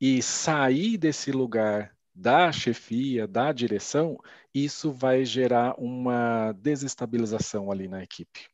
e 0.00 0.22
sair 0.22 0.96
desse 0.96 1.30
lugar 1.30 1.94
da 2.14 2.50
chefia, 2.50 3.28
da 3.28 3.52
direção, 3.52 4.16
isso 4.54 4.90
vai 4.90 5.22
gerar 5.22 5.74
uma 5.78 6.52
desestabilização 6.52 7.70
ali 7.70 7.88
na 7.88 8.02
equipe. 8.02 8.48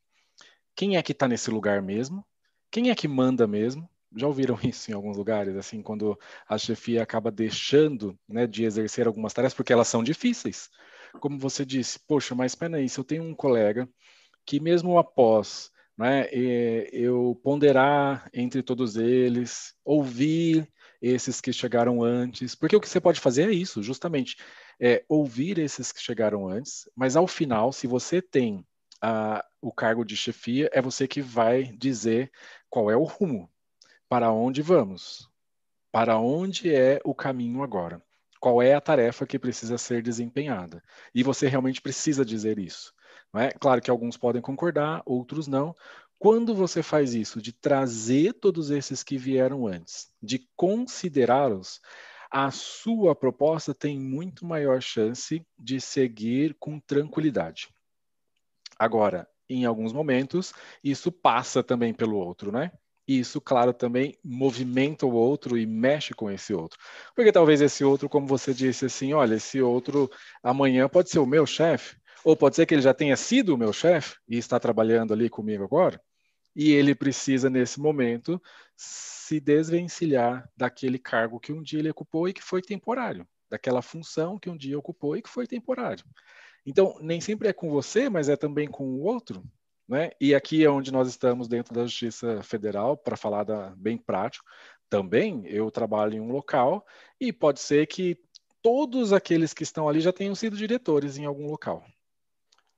Quem 0.75 0.97
é 0.97 1.01
que 1.01 1.13
está 1.13 1.29
nesse 1.29 1.49
lugar 1.49 1.81
mesmo? 1.81 2.27
Quem 2.69 2.89
é 2.89 2.95
que 2.95 3.07
manda 3.07 3.47
mesmo? 3.47 3.89
Já 4.15 4.27
ouviram 4.27 4.57
isso 4.63 4.91
em 4.91 4.93
alguns 4.93 5.17
lugares, 5.17 5.55
assim, 5.55 5.81
quando 5.81 6.17
a 6.47 6.57
chefia 6.57 7.03
acaba 7.03 7.31
deixando 7.31 8.17
né, 8.27 8.47
de 8.47 8.63
exercer 8.63 9.07
algumas 9.07 9.33
tarefas 9.33 9.53
porque 9.55 9.73
elas 9.73 9.87
são 9.87 10.03
difíceis. 10.03 10.69
Como 11.19 11.37
você 11.39 11.65
disse, 11.65 11.99
poxa, 12.07 12.35
mas 12.35 12.51
espera 12.51 12.77
aí, 12.77 12.87
se 12.87 12.99
eu 12.99 13.03
tenho 13.03 13.23
um 13.23 13.35
colega 13.35 13.87
que 14.45 14.59
mesmo 14.59 14.97
após 14.97 15.71
né, 15.97 16.27
eu 16.31 17.39
ponderar 17.43 18.29
entre 18.33 18.61
todos 18.61 18.95
eles, 18.95 19.73
ouvir 19.83 20.71
esses 21.01 21.41
que 21.41 21.51
chegaram 21.51 22.03
antes, 22.03 22.55
porque 22.55 22.75
o 22.75 22.81
que 22.81 22.87
você 22.87 23.01
pode 23.01 23.19
fazer 23.19 23.49
é 23.49 23.53
isso, 23.53 23.81
justamente, 23.81 24.37
é 24.79 25.03
ouvir 25.09 25.57
esses 25.57 25.91
que 25.91 26.01
chegaram 26.01 26.47
antes, 26.47 26.89
mas 26.95 27.15
ao 27.15 27.27
final, 27.27 27.73
se 27.73 27.87
você 27.87 28.21
tem 28.21 28.65
a, 29.01 29.43
o 29.61 29.71
cargo 29.71 30.05
de 30.05 30.15
chefia, 30.15 30.69
é 30.71 30.81
você 30.81 31.07
que 31.07 31.21
vai 31.21 31.63
dizer 31.63 32.31
qual 32.69 32.91
é 32.91 32.95
o 32.95 33.03
rumo, 33.03 33.49
para 34.09 34.31
onde 34.31 34.61
vamos, 34.61 35.29
para 35.91 36.17
onde 36.17 36.73
é 36.73 36.99
o 37.03 37.13
caminho 37.13 37.63
agora, 37.63 38.01
qual 38.39 38.61
é 38.61 38.73
a 38.73 38.81
tarefa 38.81 39.25
que 39.25 39.39
precisa 39.39 39.77
ser 39.77 40.01
desempenhada. 40.01 40.83
E 41.13 41.23
você 41.23 41.47
realmente 41.47 41.81
precisa 41.81 42.23
dizer 42.23 42.59
isso. 42.59 42.93
Não 43.33 43.41
é? 43.41 43.51
Claro 43.51 43.81
que 43.81 43.91
alguns 43.91 44.15
podem 44.15 44.41
concordar, 44.41 45.01
outros 45.05 45.47
não, 45.47 45.75
quando 46.19 46.55
você 46.55 46.81
faz 46.81 47.13
isso, 47.13 47.41
de 47.41 47.51
trazer 47.51 48.33
todos 48.33 48.71
esses 48.71 49.03
que 49.03 49.17
vieram 49.17 49.67
antes, 49.67 50.09
de 50.21 50.47
considerá-los, 50.55 51.79
a 52.31 52.49
sua 52.51 53.15
proposta 53.15 53.73
tem 53.73 53.99
muito 53.99 54.45
maior 54.45 54.81
chance 54.81 55.45
de 55.57 55.79
seguir 55.79 56.55
com 56.59 56.79
tranquilidade. 56.79 57.69
Agora, 58.77 59.27
em 59.49 59.65
alguns 59.65 59.93
momentos, 59.93 60.53
isso 60.83 61.11
passa 61.11 61.63
também 61.63 61.93
pelo 61.93 62.17
outro, 62.17 62.51
né? 62.51 62.71
E 63.07 63.19
isso, 63.19 63.39
claro, 63.39 63.73
também 63.73 64.17
movimenta 64.23 65.05
o 65.05 65.13
outro 65.13 65.57
e 65.57 65.65
mexe 65.65 66.13
com 66.13 66.29
esse 66.29 66.53
outro. 66.53 66.77
Porque 67.15 67.31
talvez 67.31 67.61
esse 67.61 67.83
outro, 67.83 68.09
como 68.09 68.27
você 68.27 68.53
disse 68.53 68.85
assim, 68.85 69.13
olha, 69.13 69.35
esse 69.35 69.61
outro 69.61 70.11
amanhã 70.43 70.89
pode 70.89 71.09
ser 71.09 71.19
o 71.19 71.25
meu 71.25 71.45
chefe, 71.45 71.95
ou 72.23 72.35
pode 72.35 72.55
ser 72.55 72.65
que 72.65 72.73
ele 72.73 72.81
já 72.81 72.93
tenha 72.93 73.15
sido 73.15 73.55
o 73.55 73.57
meu 73.57 73.71
chefe 73.71 74.17
e 74.27 74.37
está 74.37 74.59
trabalhando 74.59 75.13
ali 75.13 75.29
comigo 75.29 75.63
agora 75.63 76.01
e 76.57 76.71
ele 76.71 76.95
precisa, 76.95 77.51
nesse 77.51 77.79
momento, 77.79 78.41
se 78.75 79.39
desvencilhar 79.39 80.49
daquele 80.57 80.97
cargo 80.97 81.39
que 81.39 81.53
um 81.53 81.61
dia 81.61 81.77
ele 81.77 81.91
ocupou 81.91 82.27
e 82.27 82.33
que 82.33 82.41
foi 82.41 82.63
temporário, 82.63 83.27
daquela 83.47 83.83
função 83.83 84.39
que 84.39 84.49
um 84.49 84.57
dia 84.57 84.77
ocupou 84.77 85.15
e 85.15 85.21
que 85.21 85.29
foi 85.29 85.45
temporário. 85.45 86.03
Então, 86.65 86.97
nem 86.99 87.21
sempre 87.21 87.47
é 87.47 87.53
com 87.53 87.69
você, 87.69 88.09
mas 88.09 88.27
é 88.27 88.35
também 88.35 88.67
com 88.67 88.85
o 88.85 89.03
outro. 89.03 89.43
Né? 89.87 90.11
E 90.19 90.35
aqui 90.35 90.63
é 90.65 90.69
onde 90.69 90.91
nós 90.91 91.07
estamos 91.07 91.47
dentro 91.47 91.73
da 91.73 91.83
Justiça 91.83 92.43
Federal, 92.43 92.97
para 92.97 93.15
falar 93.15 93.43
da, 93.43 93.73
bem 93.77 93.97
prático. 93.97 94.45
Também 94.89 95.43
eu 95.47 95.69
trabalho 95.71 96.15
em 96.15 96.19
um 96.19 96.31
local 96.31 96.85
e 97.19 97.31
pode 97.31 97.59
ser 97.59 97.87
que 97.87 98.17
todos 98.61 99.13
aqueles 99.13 99.53
que 99.53 99.63
estão 99.63 99.87
ali 99.87 99.99
já 99.99 100.11
tenham 100.11 100.35
sido 100.35 100.57
diretores 100.57 101.17
em 101.17 101.25
algum 101.25 101.47
local. 101.47 101.85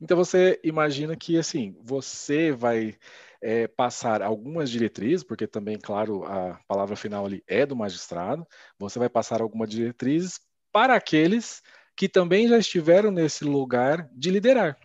Então 0.02 0.16
você 0.16 0.60
imagina 0.64 1.16
que 1.16 1.38
assim 1.38 1.76
você 1.82 2.52
vai 2.52 2.96
é, 3.42 3.68
passar 3.68 4.22
algumas 4.22 4.70
diretrizes, 4.70 5.24
porque 5.24 5.48
também, 5.48 5.78
claro, 5.78 6.24
a 6.26 6.60
palavra 6.68 6.96
final 6.96 7.26
ali 7.26 7.44
é 7.48 7.66
do 7.66 7.76
magistrado, 7.76 8.46
você 8.78 9.00
vai 9.00 9.10
passar 9.10 9.42
algumas 9.42 9.70
diretrizes 9.70 10.40
para 10.72 10.96
aqueles 10.96 11.62
que 11.96 12.08
também 12.08 12.48
já 12.48 12.58
estiveram 12.58 13.12
nesse 13.12 13.44
lugar 13.44 14.10
de 14.14 14.30
liderar. 14.30 14.78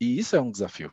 E 0.00 0.18
isso 0.18 0.36
é 0.36 0.40
um 0.40 0.50
desafio. 0.50 0.92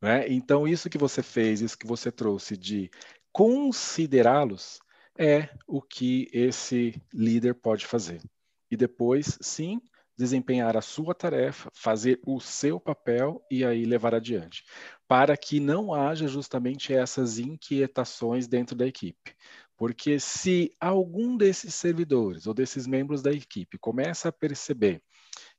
Né? 0.00 0.28
Então, 0.28 0.66
isso 0.66 0.88
que 0.88 0.98
você 0.98 1.22
fez, 1.22 1.60
isso 1.60 1.78
que 1.78 1.86
você 1.86 2.10
trouxe 2.12 2.56
de 2.56 2.90
considerá-los, 3.32 4.80
é 5.18 5.48
o 5.66 5.82
que 5.82 6.28
esse 6.32 6.94
líder 7.12 7.54
pode 7.54 7.84
fazer. 7.84 8.22
E 8.70 8.76
depois, 8.76 9.36
sim, 9.40 9.80
desempenhar 10.16 10.76
a 10.76 10.80
sua 10.80 11.14
tarefa, 11.14 11.70
fazer 11.72 12.20
o 12.24 12.40
seu 12.40 12.78
papel 12.78 13.44
e 13.50 13.64
aí 13.64 13.84
levar 13.84 14.14
adiante, 14.14 14.64
para 15.06 15.36
que 15.36 15.58
não 15.58 15.92
haja 15.94 16.28
justamente 16.28 16.92
essas 16.92 17.38
inquietações 17.38 18.46
dentro 18.46 18.76
da 18.76 18.86
equipe. 18.86 19.34
Porque 19.76 20.18
se 20.18 20.72
algum 20.80 21.36
desses 21.36 21.74
servidores 21.74 22.46
ou 22.46 22.54
desses 22.54 22.86
membros 22.86 23.22
da 23.22 23.32
equipe 23.32 23.78
começa 23.78 24.28
a 24.28 24.32
perceber 24.32 25.02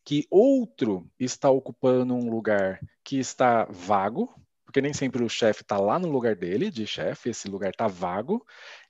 que 0.10 0.26
outro 0.32 1.08
está 1.20 1.52
ocupando 1.52 2.16
um 2.16 2.32
lugar 2.32 2.80
que 3.04 3.20
está 3.20 3.66
vago, 3.66 4.28
porque 4.66 4.82
nem 4.82 4.92
sempre 4.92 5.24
o 5.24 5.30
chefe 5.30 5.62
está 5.62 5.78
lá 5.78 6.00
no 6.00 6.10
lugar 6.10 6.36
dele, 6.36 6.72
de 6.72 6.88
chefe, 6.88 7.30
esse 7.30 7.48
lugar 7.48 7.70
está 7.70 7.86
vago, 7.86 8.44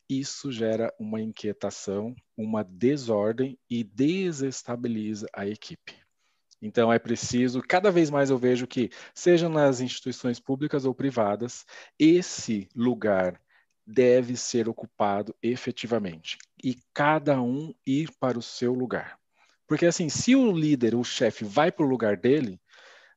isso 0.09 0.49
gera 0.49 0.95
uma 0.97 1.19
inquietação, 1.19 2.15
uma 2.37 2.63
desordem 2.63 3.59
e 3.69 3.83
desestabiliza 3.83 5.27
a 5.33 5.45
equipe. 5.45 5.93
Então 6.61 6.91
é 6.91 6.97
preciso, 6.97 7.61
cada 7.67 7.91
vez 7.91 8.09
mais 8.09 8.29
eu 8.29 8.37
vejo 8.37 8.65
que, 8.65 8.89
seja 9.13 9.49
nas 9.49 9.81
instituições 9.81 10.39
públicas 10.39 10.85
ou 10.85 10.95
privadas, 10.95 11.65
esse 11.99 12.69
lugar 12.73 13.41
deve 13.85 14.37
ser 14.37 14.69
ocupado 14.69 15.35
efetivamente 15.43 16.37
e 16.63 16.77
cada 16.93 17.41
um 17.41 17.73
ir 17.85 18.09
para 18.21 18.39
o 18.39 18.41
seu 18.41 18.73
lugar. 18.73 19.19
Porque 19.69 19.85
assim, 19.85 20.09
se 20.09 20.35
o 20.35 20.51
líder, 20.51 20.95
o 20.95 21.03
chefe, 21.03 21.45
vai 21.45 21.71
para 21.71 21.85
o 21.85 21.87
lugar 21.87 22.17
dele, 22.17 22.59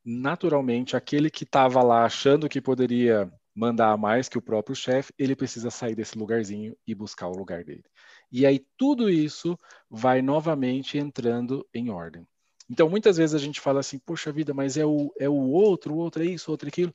naturalmente 0.05 0.95
aquele 0.95 1.31
que 1.31 1.45
estava 1.45 1.81
lá 1.81 2.05
achando 2.05 2.47
que 2.47 2.61
poderia 2.61 3.27
mandar 3.55 3.97
mais 3.97 4.29
que 4.29 4.37
o 4.37 4.41
próprio 4.41 4.75
chefe, 4.75 5.11
ele 5.17 5.35
precisa 5.35 5.71
sair 5.71 5.95
desse 5.95 6.15
lugarzinho 6.15 6.77
e 6.85 6.93
buscar 6.93 7.27
o 7.27 7.35
lugar 7.35 7.63
dele. 7.63 7.83
E 8.31 8.45
aí 8.45 8.63
tudo 8.77 9.09
isso 9.09 9.57
vai 9.89 10.21
novamente 10.21 10.95
entrando 10.95 11.67
em 11.73 11.89
ordem. 11.89 12.27
Então, 12.69 12.87
muitas 12.87 13.17
vezes 13.17 13.33
a 13.33 13.39
gente 13.39 13.59
fala 13.59 13.79
assim, 13.79 13.97
poxa 13.97 14.31
vida, 14.31 14.53
mas 14.53 14.77
é 14.77 14.85
o, 14.85 15.11
é 15.19 15.27
o 15.27 15.33
outro, 15.33 15.95
o 15.95 15.97
outro 15.97 16.21
é 16.21 16.27
isso, 16.27 16.49
o 16.49 16.53
outro 16.53 16.67
é 16.67 16.69
aquilo. 16.69 16.93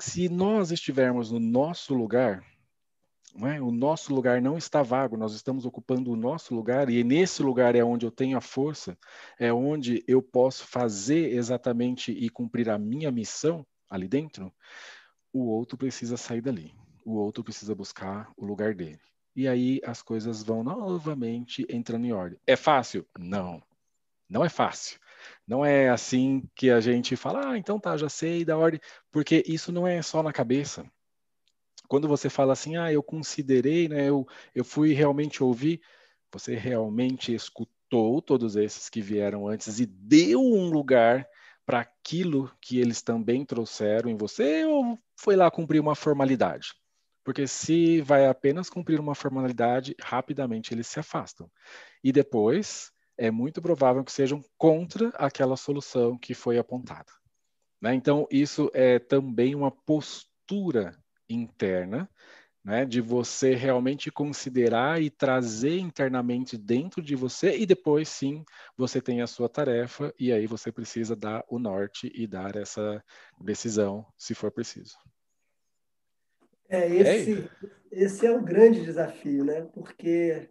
Se 0.00 0.28
nós 0.28 0.72
estivermos 0.72 1.30
no 1.30 1.38
nosso 1.38 1.94
lugar, 1.94 2.44
é? 3.42 3.60
o 3.60 3.70
nosso 3.70 4.14
lugar 4.14 4.40
não 4.40 4.56
está 4.56 4.82
vago, 4.82 5.16
nós 5.16 5.34
estamos 5.34 5.66
ocupando 5.66 6.12
o 6.12 6.16
nosso 6.16 6.54
lugar, 6.54 6.88
e 6.88 7.02
nesse 7.02 7.42
lugar 7.42 7.74
é 7.74 7.82
onde 7.82 8.06
eu 8.06 8.10
tenho 8.10 8.36
a 8.36 8.40
força, 8.40 8.96
é 9.38 9.52
onde 9.52 10.04
eu 10.06 10.22
posso 10.22 10.66
fazer 10.66 11.32
exatamente 11.32 12.12
e 12.12 12.28
cumprir 12.28 12.70
a 12.70 12.78
minha 12.78 13.10
missão 13.10 13.66
ali 13.90 14.06
dentro 14.06 14.52
o 15.34 15.48
outro 15.48 15.76
precisa 15.76 16.16
sair 16.16 16.40
dali, 16.40 16.72
o 17.04 17.16
outro 17.16 17.42
precisa 17.42 17.74
buscar 17.74 18.32
o 18.36 18.46
lugar 18.46 18.72
dele. 18.72 19.00
E 19.34 19.48
aí 19.48 19.80
as 19.84 20.00
coisas 20.00 20.44
vão 20.44 20.62
novamente 20.62 21.66
entrando 21.68 22.06
em 22.06 22.12
ordem. 22.12 22.38
É 22.46 22.54
fácil? 22.54 23.04
Não. 23.18 23.60
Não 24.30 24.44
é 24.44 24.48
fácil. 24.48 25.00
Não 25.46 25.64
é 25.64 25.88
assim 25.88 26.48
que 26.54 26.70
a 26.70 26.80
gente 26.80 27.16
fala, 27.16 27.50
ah, 27.50 27.58
então 27.58 27.80
tá, 27.80 27.96
já 27.96 28.08
sei 28.08 28.44
da 28.44 28.56
ordem, 28.56 28.80
porque 29.10 29.42
isso 29.44 29.72
não 29.72 29.88
é 29.88 30.00
só 30.02 30.22
na 30.22 30.32
cabeça. 30.32 30.86
Quando 31.94 32.08
você 32.08 32.28
fala 32.28 32.54
assim, 32.54 32.76
ah, 32.76 32.92
eu 32.92 33.04
considerei, 33.04 33.88
né, 33.88 34.08
eu, 34.08 34.26
eu 34.52 34.64
fui 34.64 34.92
realmente 34.92 35.44
ouvir, 35.44 35.80
você 36.32 36.56
realmente 36.56 37.32
escutou 37.32 38.20
todos 38.20 38.56
esses 38.56 38.88
que 38.88 39.00
vieram 39.00 39.46
antes 39.46 39.78
e 39.78 39.86
deu 39.86 40.40
um 40.40 40.68
lugar 40.70 41.24
para 41.64 41.78
aquilo 41.78 42.50
que 42.60 42.80
eles 42.80 43.00
também 43.00 43.44
trouxeram 43.46 44.10
em 44.10 44.16
você 44.16 44.64
ou 44.64 44.98
foi 45.16 45.36
lá 45.36 45.48
cumprir 45.52 45.78
uma 45.78 45.94
formalidade? 45.94 46.74
Porque 47.22 47.46
se 47.46 48.00
vai 48.00 48.26
apenas 48.26 48.68
cumprir 48.68 48.98
uma 48.98 49.14
formalidade, 49.14 49.94
rapidamente 50.02 50.74
eles 50.74 50.88
se 50.88 50.98
afastam. 50.98 51.48
E 52.02 52.10
depois 52.10 52.90
é 53.16 53.30
muito 53.30 53.62
provável 53.62 54.02
que 54.02 54.10
sejam 54.10 54.44
contra 54.58 55.10
aquela 55.10 55.56
solução 55.56 56.18
que 56.18 56.34
foi 56.34 56.58
apontada. 56.58 57.12
Né? 57.80 57.94
Então, 57.94 58.26
isso 58.32 58.68
é 58.74 58.98
também 58.98 59.54
uma 59.54 59.70
postura 59.70 60.98
interna 61.28 62.08
né, 62.64 62.86
de 62.86 63.00
você 63.00 63.54
realmente 63.54 64.10
considerar 64.10 65.00
e 65.00 65.10
trazer 65.10 65.78
internamente 65.78 66.56
dentro 66.56 67.02
de 67.02 67.14
você, 67.14 67.58
e 67.58 67.66
depois 67.66 68.08
sim 68.08 68.42
você 68.76 69.02
tem 69.02 69.20
a 69.20 69.26
sua 69.26 69.50
tarefa, 69.50 70.14
e 70.18 70.32
aí 70.32 70.46
você 70.46 70.72
precisa 70.72 71.14
dar 71.14 71.44
o 71.48 71.58
norte 71.58 72.10
e 72.14 72.26
dar 72.26 72.56
essa 72.56 73.04
decisão, 73.38 74.06
se 74.16 74.34
for 74.34 74.50
preciso. 74.50 74.96
É, 76.66 76.88
esse, 76.88 77.50
esse 77.92 78.26
é 78.26 78.32
um 78.32 78.42
grande 78.42 78.82
desafio, 78.82 79.44
né? 79.44 79.60
Porque, 79.74 80.48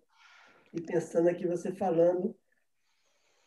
e 0.72 0.80
pensando 0.80 1.28
aqui 1.28 1.48
você 1.48 1.72
falando, 1.72 2.36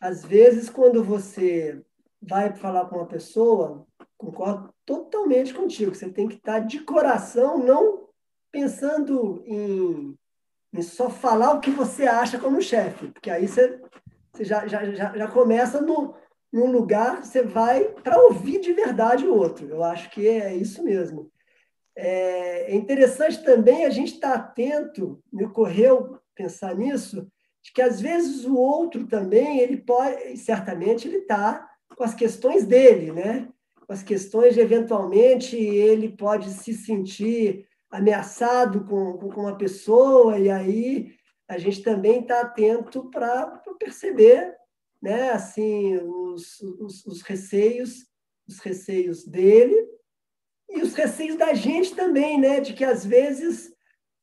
às 0.01 0.25
vezes 0.25 0.69
quando 0.69 1.05
você 1.05 1.81
vai 2.21 2.53
falar 2.57 2.87
com 2.87 2.97
uma 2.97 3.07
pessoa, 3.07 3.86
concordo 4.17 4.73
totalmente 4.85 5.53
contigo, 5.53 5.95
você 5.95 6.09
tem 6.11 6.29
que 6.29 6.37
estar 6.37 6.61
de 6.61 6.81
coração, 6.81 7.59
não 7.59 8.09
pensando 8.51 9.43
em, 9.47 10.17
em 10.73 10.83
só 10.83 11.11
falar 11.11 11.53
o 11.53 11.61
que 11.61 11.71
você 11.71 12.05
acha 12.05 12.39
como 12.39 12.63
chefe, 12.63 13.09
porque 13.09 13.31
aí 13.31 13.47
você, 13.47 13.81
você 14.33 14.45
já, 14.45 14.67
já, 14.67 14.85
já, 14.93 15.17
já 15.17 15.29
começa 15.29 15.81
no, 15.81 16.15
num 16.53 16.71
lugar, 16.71 17.25
você 17.25 17.43
vai 17.43 17.85
para 18.03 18.21
ouvir 18.23 18.61
de 18.61 18.73
verdade 18.73 19.27
o 19.27 19.35
outro. 19.35 19.69
Eu 19.69 19.85
acho 19.85 20.11
que 20.11 20.27
é 20.27 20.55
isso 20.55 20.83
mesmo. 20.83 21.31
É, 21.95 22.73
é 22.73 22.75
interessante 22.75 23.43
também 23.45 23.85
a 23.85 23.91
gente 23.91 24.15
estar 24.15 24.35
atento, 24.35 25.23
me 25.33 25.45
ocorreu 25.45 26.19
pensar 26.35 26.75
nisso, 26.75 27.27
de 27.63 27.73
que 27.73 27.83
às 27.83 28.01
vezes 28.01 28.45
o 28.45 28.57
outro 28.57 29.07
também, 29.07 29.59
ele 29.59 29.79
pode, 29.79 30.37
certamente 30.37 31.09
ele 31.09 31.19
está 31.19 31.69
com 31.97 32.05
as 32.05 32.15
questões 32.15 32.67
dele, 32.67 33.13
né? 33.13 33.49
As 33.89 34.03
questões 34.03 34.55
de, 34.55 34.61
eventualmente, 34.61 35.57
ele 35.57 36.09
pode 36.09 36.51
se 36.51 36.75
sentir 36.75 37.67
ameaçado 37.91 38.85
com, 38.85 39.17
com 39.19 39.41
uma 39.41 39.57
pessoa, 39.57 40.39
e 40.39 40.51
aí 40.51 41.13
a 41.49 41.59
gente 41.59 41.83
também 41.83 42.21
está 42.21 42.41
atento 42.41 43.09
para 43.11 43.47
perceber 43.79 44.55
né, 45.01 45.31
assim, 45.31 45.97
os, 45.99 46.61
os, 46.61 47.07
os, 47.07 47.23
receios, 47.23 48.07
os 48.49 48.59
receios 48.59 49.25
dele 49.25 49.77
e 50.69 50.83
os 50.83 50.95
receios 50.95 51.37
da 51.37 51.55
gente 51.55 51.95
também, 51.95 52.41
né, 52.41 52.61
de 52.61 52.73
que 52.73 52.85
às 52.85 53.05
vezes 53.05 53.73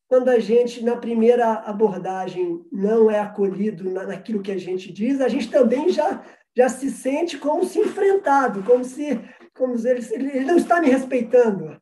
quando 0.06 0.28
a 0.28 0.38
gente 0.38 0.84
na 0.84 0.96
primeira 0.96 1.54
abordagem 1.54 2.64
não 2.70 3.10
é 3.10 3.18
acolhido 3.18 3.90
naquilo 3.90 4.42
que 4.42 4.52
a 4.52 4.58
gente 4.58 4.92
diz, 4.92 5.20
a 5.20 5.28
gente 5.28 5.50
também 5.50 5.88
já 5.88 6.22
já 6.56 6.68
se 6.68 6.88
sente 6.88 7.36
como 7.36 7.64
se 7.64 7.80
enfrentado, 7.80 8.62
como 8.62 8.84
se 8.84 9.20
como 9.56 9.78
se 9.78 9.88
ele, 9.88 10.02
ele 10.14 10.44
não 10.44 10.56
está 10.56 10.80
me 10.80 10.88
respeitando, 10.88 11.76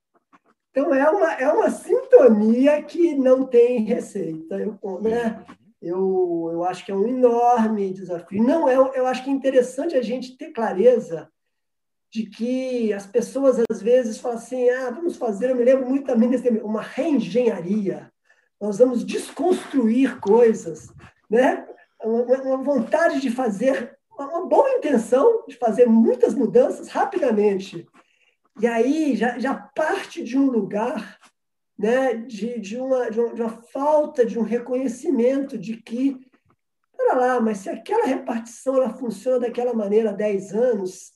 então, 0.72 0.94
é 0.94 1.08
uma, 1.10 1.32
é 1.34 1.52
uma 1.52 1.70
sintonia 1.70 2.82
que 2.82 3.14
não 3.14 3.46
tem 3.46 3.80
receita. 3.80 4.58
Eu, 4.58 5.00
né? 5.02 5.44
eu, 5.82 6.48
eu 6.50 6.64
acho 6.64 6.84
que 6.84 6.90
é 6.90 6.94
um 6.94 7.06
enorme 7.06 7.92
desafio. 7.92 8.42
Não 8.42 8.66
é, 8.66 8.74
eu 8.74 9.06
acho 9.06 9.22
que 9.22 9.28
é 9.28 9.32
interessante 9.32 9.94
a 9.94 10.02
gente 10.02 10.36
ter 10.36 10.50
clareza 10.50 11.30
de 12.10 12.24
que 12.24 12.90
as 12.92 13.06
pessoas 13.06 13.62
às 13.70 13.82
vezes 13.82 14.18
falam 14.18 14.38
assim: 14.38 14.70
ah, 14.70 14.90
vamos 14.90 15.16
fazer, 15.16 15.50
eu 15.50 15.56
me 15.56 15.64
lembro 15.64 15.86
muito 15.86 16.06
também 16.06 16.30
desse 16.30 16.48
uma 16.48 16.80
reengenharia. 16.80 18.10
Nós 18.58 18.78
vamos 18.78 19.04
desconstruir 19.04 20.20
coisas, 20.20 20.90
né? 21.28 21.66
Uma, 22.02 22.42
uma 22.42 22.56
vontade 22.62 23.20
de 23.20 23.30
fazer, 23.30 23.98
uma 24.24 24.46
boa 24.46 24.70
intenção 24.70 25.44
de 25.46 25.56
fazer 25.56 25.86
muitas 25.86 26.34
mudanças 26.34 26.88
rapidamente. 26.88 27.86
E 28.60 28.66
aí 28.66 29.16
já, 29.16 29.38
já 29.38 29.54
parte 29.54 30.22
de 30.22 30.38
um 30.38 30.46
lugar 30.46 31.18
né, 31.78 32.14
de, 32.14 32.60
de, 32.60 32.76
uma, 32.76 33.10
de, 33.10 33.20
uma, 33.20 33.34
de 33.34 33.42
uma 33.42 33.62
falta 33.72 34.24
de 34.24 34.38
um 34.38 34.42
reconhecimento 34.42 35.58
de 35.58 35.76
que, 35.76 36.16
olha 36.98 37.14
lá, 37.14 37.40
mas 37.40 37.58
se 37.58 37.70
aquela 37.70 38.06
repartição 38.06 38.76
ela 38.76 38.90
funciona 38.90 39.40
daquela 39.40 39.74
maneira 39.74 40.10
há 40.10 40.12
10 40.12 40.54
anos, 40.54 41.12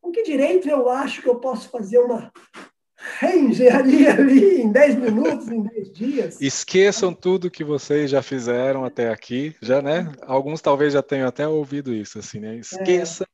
com 0.00 0.12
que 0.12 0.22
direito 0.22 0.68
eu 0.68 0.88
acho 0.88 1.22
que 1.22 1.28
eu 1.28 1.40
posso 1.40 1.68
fazer 1.70 1.98
uma 1.98 2.30
reengenharia 3.18 4.12
ali 4.14 4.62
em 4.62 4.72
10 4.72 4.96
minutos, 4.96 5.48
em 5.48 5.62
10 5.62 5.92
dias? 5.92 6.40
Esqueçam 6.40 7.12
tudo 7.12 7.50
que 7.50 7.64
vocês 7.64 8.10
já 8.10 8.22
fizeram 8.22 8.84
até 8.84 9.10
aqui, 9.10 9.54
já, 9.60 9.80
né? 9.80 10.12
Alguns 10.22 10.60
talvez 10.60 10.92
já 10.92 11.02
tenham 11.02 11.28
até 11.28 11.46
ouvido 11.46 11.92
isso, 11.92 12.18
assim, 12.18 12.40
né? 12.40 12.56
Esqueça 12.56 13.24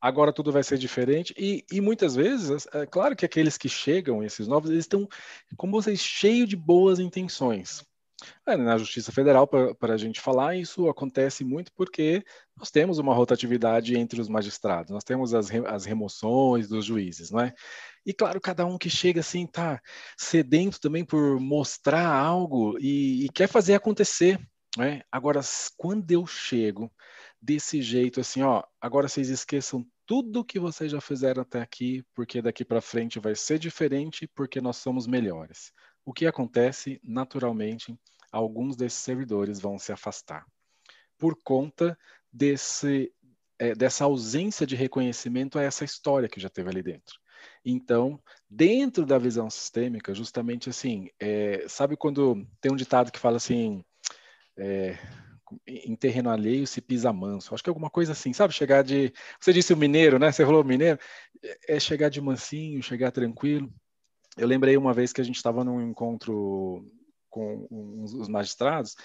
agora 0.00 0.32
tudo 0.32 0.50
vai 0.50 0.62
ser 0.62 0.78
diferente. 0.78 1.34
E, 1.36 1.64
e 1.70 1.80
muitas 1.80 2.14
vezes, 2.14 2.66
é 2.72 2.86
claro 2.86 3.14
que 3.14 3.26
aqueles 3.26 3.58
que 3.58 3.68
chegam, 3.68 4.24
esses 4.24 4.48
novos, 4.48 4.70
eles 4.70 4.84
estão, 4.84 5.06
como 5.56 5.80
vocês, 5.80 6.00
cheios 6.00 6.48
de 6.48 6.56
boas 6.56 6.98
intenções. 6.98 7.84
É, 8.46 8.54
na 8.56 8.76
Justiça 8.76 9.10
Federal, 9.10 9.46
para 9.46 9.94
a 9.94 9.96
gente 9.96 10.20
falar, 10.20 10.54
isso 10.54 10.88
acontece 10.88 11.42
muito 11.42 11.72
porque 11.72 12.22
nós 12.56 12.70
temos 12.70 12.98
uma 12.98 13.14
rotatividade 13.14 13.96
entre 13.96 14.20
os 14.20 14.28
magistrados, 14.28 14.90
nós 14.90 15.04
temos 15.04 15.32
as, 15.32 15.48
re, 15.48 15.62
as 15.66 15.86
remoções 15.86 16.68
dos 16.68 16.84
juízes, 16.84 17.30
não 17.30 17.40
é? 17.40 17.54
E 18.04 18.12
claro, 18.14 18.40
cada 18.40 18.64
um 18.64 18.78
que 18.78 18.88
chega 18.88 19.20
assim 19.20 19.44
está 19.44 19.80
sedento 20.16 20.80
também 20.80 21.04
por 21.04 21.38
mostrar 21.38 22.06
algo 22.06 22.78
e, 22.78 23.24
e 23.24 23.28
quer 23.28 23.48
fazer 23.48 23.74
acontecer. 23.74 24.40
Né? 24.76 25.02
Agora, 25.10 25.40
quando 25.76 26.10
eu 26.10 26.26
chego 26.26 26.90
desse 27.40 27.82
jeito, 27.82 28.20
assim, 28.20 28.42
ó, 28.42 28.62
agora 28.80 29.08
vocês 29.08 29.28
esqueçam 29.28 29.86
tudo 30.06 30.44
que 30.44 30.58
vocês 30.58 30.90
já 30.90 31.00
fizeram 31.00 31.42
até 31.42 31.60
aqui, 31.60 32.04
porque 32.14 32.42
daqui 32.42 32.64
para 32.64 32.80
frente 32.80 33.18
vai 33.18 33.34
ser 33.34 33.58
diferente, 33.58 34.26
porque 34.34 34.60
nós 34.60 34.76
somos 34.76 35.06
melhores. 35.06 35.72
O 36.04 36.12
que 36.12 36.26
acontece, 36.26 37.00
naturalmente, 37.02 37.96
alguns 38.32 38.76
desses 38.76 38.98
servidores 39.00 39.60
vão 39.60 39.78
se 39.78 39.92
afastar 39.92 40.44
por 41.20 41.36
conta 41.44 41.96
desse, 42.32 43.12
é, 43.58 43.74
dessa 43.74 44.04
ausência 44.04 44.66
de 44.66 44.74
reconhecimento 44.74 45.58
a 45.58 45.62
essa 45.62 45.84
história 45.84 46.28
que 46.28 46.40
já 46.40 46.48
teve 46.48 46.70
ali 46.70 46.82
dentro. 46.82 47.20
Então, 47.64 48.20
dentro 48.48 49.04
da 49.04 49.18
visão 49.18 49.48
sistêmica, 49.50 50.14
justamente 50.14 50.70
assim, 50.70 51.08
é, 51.18 51.64
sabe 51.68 51.96
quando 51.96 52.46
tem 52.60 52.72
um 52.72 52.76
ditado 52.76 53.12
que 53.12 53.18
fala 53.18 53.36
assim, 53.36 53.84
é, 54.56 54.98
em 55.66 55.96
terreno 55.96 56.30
alheio 56.30 56.66
se 56.66 56.80
pisa 56.80 57.12
manso. 57.12 57.54
Acho 57.54 57.62
que 57.62 57.70
é 57.70 57.72
alguma 57.72 57.90
coisa 57.90 58.12
assim, 58.12 58.32
sabe? 58.32 58.54
Chegar 58.54 58.82
de. 58.82 59.12
Você 59.40 59.52
disse 59.52 59.72
o 59.72 59.76
mineiro, 59.76 60.18
né? 60.18 60.30
Você 60.30 60.44
falou 60.44 60.64
mineiro. 60.64 60.98
É, 61.42 61.76
é 61.76 61.80
chegar 61.80 62.08
de 62.08 62.20
mansinho, 62.20 62.82
chegar 62.82 63.10
tranquilo. 63.10 63.72
Eu 64.36 64.46
lembrei 64.46 64.76
uma 64.76 64.94
vez 64.94 65.12
que 65.12 65.20
a 65.20 65.24
gente 65.24 65.36
estava 65.36 65.64
num 65.64 65.80
encontro 65.80 66.84
com 67.28 67.66
os 67.70 68.28
magistrados 68.28 68.96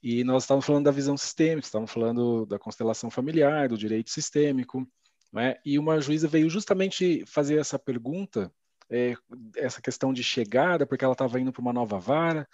e 0.00 0.22
nós 0.22 0.44
estávamos 0.44 0.64
falando 0.64 0.84
da 0.84 0.92
visão 0.92 1.16
sistêmica, 1.16 1.66
estávamos 1.66 1.90
falando 1.90 2.46
da 2.46 2.58
constelação 2.58 3.10
familiar, 3.10 3.68
do 3.68 3.76
direito 3.76 4.08
sistêmico, 4.10 4.86
né? 5.32 5.56
E 5.64 5.78
uma 5.78 6.00
juíza 6.00 6.28
veio 6.28 6.50
justamente 6.50 7.24
fazer 7.26 7.58
essa 7.58 7.78
pergunta, 7.78 8.52
é, 8.90 9.14
essa 9.56 9.80
questão 9.80 10.12
de 10.12 10.22
chegada, 10.22 10.86
porque 10.86 11.04
ela 11.04 11.14
estava 11.14 11.40
indo 11.40 11.52
para 11.52 11.62
uma 11.62 11.72
nova 11.72 11.98
vara. 11.98 12.46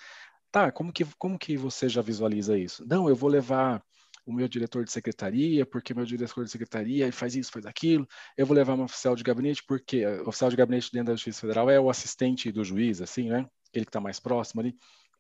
Tá, 0.51 0.71
como 0.73 0.93
que, 0.93 1.05
como 1.19 1.39
que 1.39 1.57
você 1.57 1.89
já 1.89 2.01
visualiza 2.01 2.57
isso? 2.57 2.85
Não, 2.87 3.09
eu 3.09 3.17
vou 3.17 3.29
levar 3.29 3.83
o 4.29 4.33
meu 4.33 4.47
diretor 4.47 4.85
de 4.85 4.93
secretaria, 4.93 5.65
porque 5.65 5.95
meu 5.95 6.05
diretor 6.05 6.45
de 6.45 6.51
secretaria 6.51 7.11
faz 7.13 7.35
isso, 7.35 7.51
faz 7.51 7.65
aquilo. 7.65 8.07
Eu 8.37 8.47
vou 8.47 8.55
levar 8.55 8.75
um 8.75 8.85
oficial 8.85 9.17
de 9.17 9.23
gabinete, 9.23 9.65
porque 9.67 10.07
o 10.07 10.29
oficial 10.29 10.51
de 10.51 10.57
gabinete 10.57 10.93
dentro 10.93 11.09
da 11.09 11.15
Justiça 11.15 11.41
Federal 11.41 11.71
é 11.71 11.81
o 11.81 11.89
assistente 11.89 12.53
do 12.53 12.63
juiz, 12.63 13.01
assim, 13.01 13.31
né? 13.31 13.47
Aquele 13.69 13.87
que 13.87 13.91
está 13.91 14.01
mais 14.01 14.21
próximo 14.21 14.61
ali, 14.61 14.75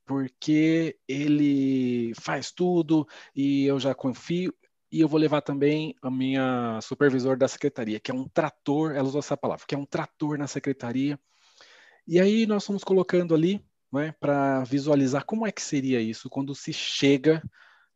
porque 0.04 0.98
ele 1.08 2.12
faz 2.20 2.52
tudo 2.52 3.06
e 3.34 3.64
eu 3.64 3.80
já 3.80 3.94
confio. 3.94 4.52
E 4.90 5.00
eu 5.00 5.08
vou 5.08 5.20
levar 5.20 5.42
também 5.42 5.94
a 6.02 6.10
minha 6.10 6.80
supervisor 6.80 7.36
da 7.36 7.46
secretaria, 7.46 8.00
que 8.00 8.10
é 8.10 8.14
um 8.14 8.26
trator, 8.26 8.92
ela 8.92 9.06
usou 9.06 9.18
essa 9.18 9.36
palavra, 9.36 9.64
que 9.66 9.74
é 9.74 9.78
um 9.78 9.84
trator 9.84 10.38
na 10.38 10.46
secretaria. 10.46 11.18
E 12.06 12.18
aí 12.18 12.46
nós 12.46 12.64
fomos 12.64 12.82
colocando 12.82 13.34
ali 13.34 13.62
né, 13.92 14.14
para 14.18 14.64
visualizar 14.64 15.24
como 15.24 15.46
é 15.46 15.52
que 15.52 15.60
seria 15.60 16.00
isso 16.00 16.30
quando 16.30 16.54
se 16.54 16.72
chega 16.72 17.42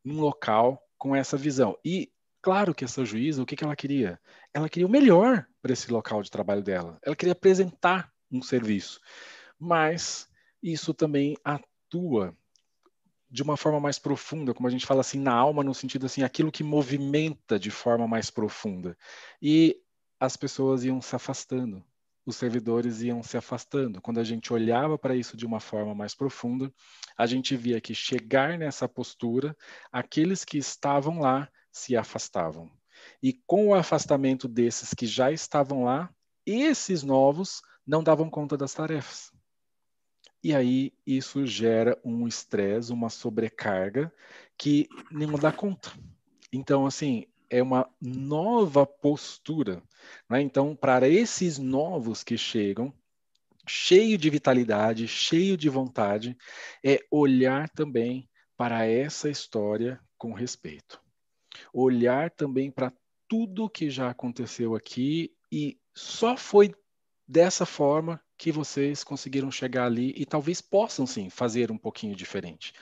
num 0.04 0.20
local 0.20 0.82
com 0.98 1.16
essa 1.16 1.36
visão. 1.36 1.78
E 1.84 2.12
claro 2.42 2.74
que 2.74 2.84
essa 2.84 3.04
juíza, 3.04 3.42
o 3.42 3.46
que, 3.46 3.56
que 3.56 3.64
ela 3.64 3.76
queria? 3.76 4.20
Ela 4.52 4.68
queria 4.68 4.86
o 4.86 4.90
melhor 4.90 5.46
para 5.62 5.72
esse 5.72 5.90
local 5.90 6.22
de 6.22 6.30
trabalho 6.30 6.62
dela. 6.62 6.98
Ela 7.02 7.16
queria 7.16 7.32
apresentar 7.32 8.12
um 8.30 8.42
serviço. 8.42 9.00
Mas 9.58 10.28
isso 10.62 10.92
também 10.92 11.36
atua 11.42 12.36
de 13.32 13.42
uma 13.42 13.56
forma 13.56 13.80
mais 13.80 13.98
profunda, 13.98 14.52
como 14.52 14.68
a 14.68 14.70
gente 14.70 14.84
fala 14.84 15.00
assim, 15.00 15.18
na 15.18 15.32
alma, 15.32 15.64
no 15.64 15.74
sentido 15.74 16.04
assim, 16.04 16.22
aquilo 16.22 16.52
que 16.52 16.62
movimenta 16.62 17.58
de 17.58 17.70
forma 17.70 18.06
mais 18.06 18.28
profunda. 18.28 18.94
E 19.40 19.80
as 20.20 20.36
pessoas 20.36 20.84
iam 20.84 21.00
se 21.00 21.16
afastando, 21.16 21.82
os 22.26 22.36
servidores 22.36 23.00
iam 23.00 23.22
se 23.22 23.38
afastando. 23.38 24.02
Quando 24.02 24.20
a 24.20 24.24
gente 24.24 24.52
olhava 24.52 24.98
para 24.98 25.16
isso 25.16 25.34
de 25.34 25.46
uma 25.46 25.60
forma 25.60 25.94
mais 25.94 26.14
profunda, 26.14 26.70
a 27.16 27.24
gente 27.24 27.56
via 27.56 27.80
que 27.80 27.94
chegar 27.94 28.58
nessa 28.58 28.86
postura, 28.86 29.56
aqueles 29.90 30.44
que 30.44 30.58
estavam 30.58 31.18
lá 31.18 31.48
se 31.72 31.96
afastavam. 31.96 32.70
E 33.22 33.32
com 33.46 33.68
o 33.68 33.74
afastamento 33.74 34.46
desses 34.46 34.92
que 34.92 35.06
já 35.06 35.32
estavam 35.32 35.84
lá, 35.84 36.10
esses 36.44 37.02
novos 37.02 37.62
não 37.86 38.02
davam 38.02 38.28
conta 38.28 38.58
das 38.58 38.74
tarefas. 38.74 39.31
E 40.42 40.54
aí 40.54 40.92
isso 41.06 41.46
gera 41.46 41.98
um 42.04 42.26
estresse, 42.26 42.92
uma 42.92 43.08
sobrecarga 43.08 44.12
que 44.58 44.88
não 45.10 45.38
dá 45.38 45.52
conta. 45.52 45.92
Então, 46.52 46.84
assim, 46.84 47.26
é 47.48 47.62
uma 47.62 47.88
nova 48.00 48.84
postura. 48.84 49.82
Né? 50.28 50.40
Então, 50.40 50.74
para 50.74 51.08
esses 51.08 51.58
novos 51.58 52.24
que 52.24 52.36
chegam, 52.36 52.92
cheio 53.66 54.18
de 54.18 54.28
vitalidade, 54.30 55.06
cheio 55.06 55.56
de 55.56 55.68
vontade, 55.68 56.36
é 56.84 56.98
olhar 57.10 57.68
também 57.70 58.28
para 58.56 58.86
essa 58.86 59.30
história 59.30 60.00
com 60.18 60.32
respeito. 60.32 61.00
Olhar 61.72 62.30
também 62.30 62.70
para 62.70 62.92
tudo 63.28 63.70
que 63.70 63.90
já 63.90 64.10
aconteceu 64.10 64.74
aqui 64.74 65.32
e 65.50 65.78
só 65.94 66.36
foi 66.36 66.74
dessa 67.26 67.64
forma 67.64 68.20
que 68.42 68.50
vocês 68.50 69.04
conseguiram 69.04 69.52
chegar 69.52 69.84
ali 69.84 70.12
e 70.16 70.26
talvez 70.26 70.60
possam 70.60 71.06
sim 71.06 71.30
fazer 71.30 71.70
um 71.70 71.78
pouquinho 71.78 72.16
diferente. 72.16 72.72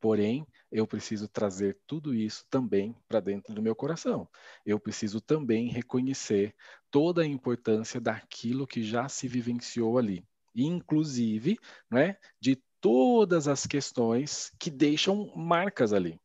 Porém, 0.00 0.46
eu 0.72 0.86
preciso 0.86 1.28
trazer 1.28 1.76
tudo 1.86 2.14
isso 2.14 2.46
também 2.48 2.96
para 3.06 3.20
dentro 3.20 3.52
do 3.52 3.60
meu 3.60 3.74
coração. 3.74 4.26
Eu 4.64 4.80
preciso 4.80 5.20
também 5.20 5.68
reconhecer 5.68 6.54
toda 6.90 7.20
a 7.20 7.26
importância 7.26 8.00
daquilo 8.00 8.66
que 8.66 8.82
já 8.82 9.10
se 9.10 9.28
vivenciou 9.28 9.98
ali, 9.98 10.24
inclusive, 10.56 11.58
né, 11.90 12.16
de 12.40 12.56
todas 12.80 13.46
as 13.46 13.66
questões 13.66 14.50
que 14.58 14.70
deixam 14.70 15.30
marcas 15.36 15.92
ali. 15.92 16.18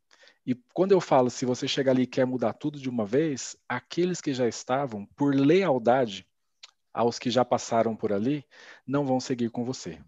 E 0.46 0.56
quando 0.74 0.94
eu 0.94 1.02
falo, 1.02 1.30
se 1.30 1.46
você 1.46 1.68
chegar 1.68 1.92
ali 1.92 2.04
e 2.04 2.08
quer 2.08 2.26
mudar 2.26 2.54
tudo 2.54 2.80
de 2.80 2.90
uma 2.90 3.06
vez, 3.06 3.58
aqueles 3.68 4.22
que 4.22 4.34
já 4.34 4.48
estavam, 4.48 5.06
por 5.18 5.36
lealdade 5.36 6.26
aos 6.96 7.20
que 7.20 7.30
já 7.30 7.44
passaram 7.44 7.94
por 7.94 8.14
ali, 8.14 8.46
não 8.88 9.06
vão 9.06 9.20
seguir 9.20 9.50
com 9.50 9.66
você. 9.66 10.00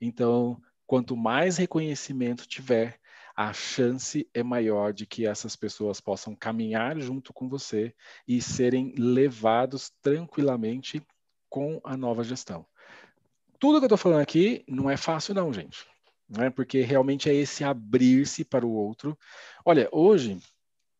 Então, 0.00 0.60
quanto 0.86 1.14
mais 1.14 1.58
reconhecimento 1.58 2.48
tiver, 2.48 2.98
a 3.36 3.52
chance 3.52 4.26
é 4.32 4.42
maior 4.42 4.94
de 4.94 5.04
que 5.06 5.26
essas 5.26 5.54
pessoas 5.54 6.00
possam 6.00 6.34
caminhar 6.34 6.98
junto 6.98 7.34
com 7.34 7.48
você 7.48 7.94
e 8.26 8.40
serem 8.40 8.94
levados 8.96 9.90
tranquilamente 10.00 11.02
com 11.50 11.80
a 11.84 11.96
nova 11.96 12.24
gestão. 12.24 12.66
Tudo 13.58 13.78
que 13.78 13.84
eu 13.84 13.86
estou 13.86 13.98
falando 13.98 14.20
aqui 14.20 14.64
não 14.66 14.88
é 14.88 14.96
fácil, 14.96 15.34
não, 15.34 15.52
gente. 15.52 15.86
Não 16.28 16.44
é 16.44 16.50
porque 16.50 16.80
realmente 16.80 17.28
é 17.28 17.34
esse 17.34 17.62
abrir-se 17.62 18.42
para 18.42 18.66
o 18.66 18.72
outro. 18.72 19.18
Olha, 19.64 19.86
hoje 19.92 20.40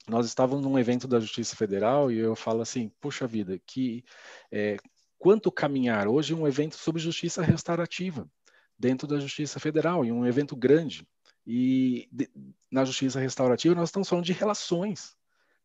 nós 0.07 0.27
estávamos 0.27 0.65
num 0.65 0.79
evento 0.79 1.07
da 1.07 1.21
Justiça 1.21 1.57
Federal 1.57 2.11
e 2.11 2.19
eu 2.19 2.35
falo 2.35 2.61
assim, 2.61 2.91
puxa 3.01 3.27
vida, 3.27 3.59
que 3.67 4.05
é, 4.51 4.77
quanto 5.23 5.53
caminhar 5.53 6.09
hoje 6.09 6.35
um 6.35 6.49
evento 6.49 6.75
sobre 6.75 7.01
justiça 7.01 7.43
restaurativa 7.43 8.29
dentro 8.77 9.07
da 9.07 9.21
Justiça 9.21 9.61
Federal 9.61 10.05
e 10.05 10.11
um 10.11 10.27
evento 10.27 10.57
grande. 10.57 11.07
E 11.47 12.09
de, 12.11 12.29
na 12.69 12.85
justiça 12.85 13.21
restaurativa, 13.21 13.73
nós 13.73 13.91
estamos 13.91 14.09
falando 14.09 14.25
de 14.25 14.33
relações. 14.33 15.17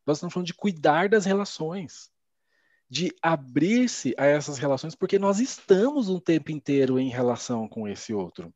Nós 0.05 0.17
estamos 0.17 0.31
falando 0.31 0.45
de 0.45 0.53
cuidar 0.53 1.09
das 1.09 1.25
relações, 1.25 2.11
de 2.87 3.11
abrir-se 3.19 4.13
a 4.15 4.27
essas 4.27 4.59
relações, 4.59 4.93
porque 4.93 5.17
nós 5.17 5.39
estamos 5.39 6.07
um 6.07 6.19
tempo 6.19 6.51
inteiro 6.51 6.99
em 6.99 7.09
relação 7.09 7.67
com 7.67 7.87
esse 7.87 8.13
outro. 8.13 8.53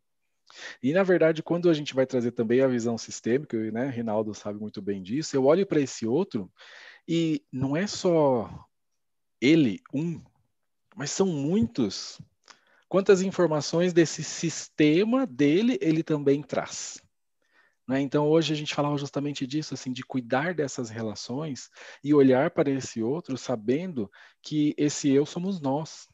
E, 0.83 0.93
na 0.93 1.01
verdade, 1.01 1.41
quando 1.41 1.67
a 1.67 1.73
gente 1.73 1.95
vai 1.95 2.05
trazer 2.05 2.33
também 2.33 2.61
a 2.61 2.67
visão 2.67 2.95
sistêmica, 2.95 3.57
né, 3.71 3.89
Rinaldo 3.89 4.35
sabe 4.35 4.59
muito 4.59 4.79
bem 4.83 5.01
disso, 5.01 5.35
eu 5.35 5.45
olho 5.45 5.65
para 5.65 5.81
esse 5.81 6.05
outro 6.05 6.47
e 7.07 7.43
não 7.51 7.75
é 7.75 7.87
só 7.87 8.67
ele, 9.41 9.81
um, 9.91 10.21
mas 10.95 11.11
são 11.11 11.27
muitos. 11.27 12.19
Quantas 12.87 13.21
informações 13.21 13.93
desse 13.93 14.23
sistema 14.23 15.25
dele 15.25 15.77
ele 15.81 16.03
também 16.03 16.41
traz? 16.41 17.01
Né? 17.87 17.99
Então, 18.01 18.27
hoje 18.27 18.53
a 18.53 18.55
gente 18.55 18.75
falava 18.75 18.97
justamente 18.97 19.45
disso, 19.45 19.73
assim, 19.73 19.91
de 19.91 20.03
cuidar 20.03 20.53
dessas 20.53 20.89
relações 20.89 21.69
e 22.03 22.13
olhar 22.13 22.51
para 22.51 22.69
esse 22.69 23.01
outro 23.01 23.37
sabendo 23.37 24.09
que 24.41 24.73
esse 24.77 25.09
eu 25.09 25.25
somos 25.25 25.59
nós. 25.59 26.07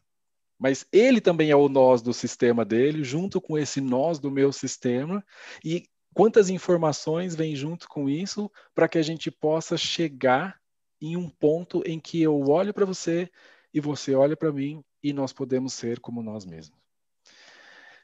Mas 0.58 0.88
ele 0.92 1.22
também 1.22 1.52
é 1.52 1.56
o 1.56 1.70
nós 1.70 2.02
do 2.02 2.14
sistema 2.14 2.66
dele, 2.66 3.04
junto 3.04 3.40
com 3.40 3.58
esse 3.58 3.80
nós 3.80 4.18
do 4.18 4.32
meu 4.32 4.52
sistema, 4.52 5.24
e 5.64 5.84
quantas 6.16 6.50
informações 6.50 7.36
vêm 7.36 7.56
junto 7.56 7.88
com 7.88 8.10
isso 8.10 8.52
para 8.74 8.88
que 8.88 8.98
a 8.98 9.04
gente 9.04 9.30
possa 9.30 9.78
chegar 9.78 10.60
em 11.00 11.16
um 11.16 11.30
ponto 11.30 11.84
em 11.86 12.00
que 12.00 12.20
eu 12.20 12.40
olho 12.50 12.74
para 12.74 12.86
você 12.86 13.30
e 13.74 13.80
você 13.80 14.16
olha 14.16 14.36
para 14.36 14.52
mim 14.52 14.84
e 15.04 15.14
nós 15.14 15.34
podemos 15.34 15.74
ser 15.74 16.00
como 16.00 16.24
nós 16.24 16.46
mesmos. 16.46 16.80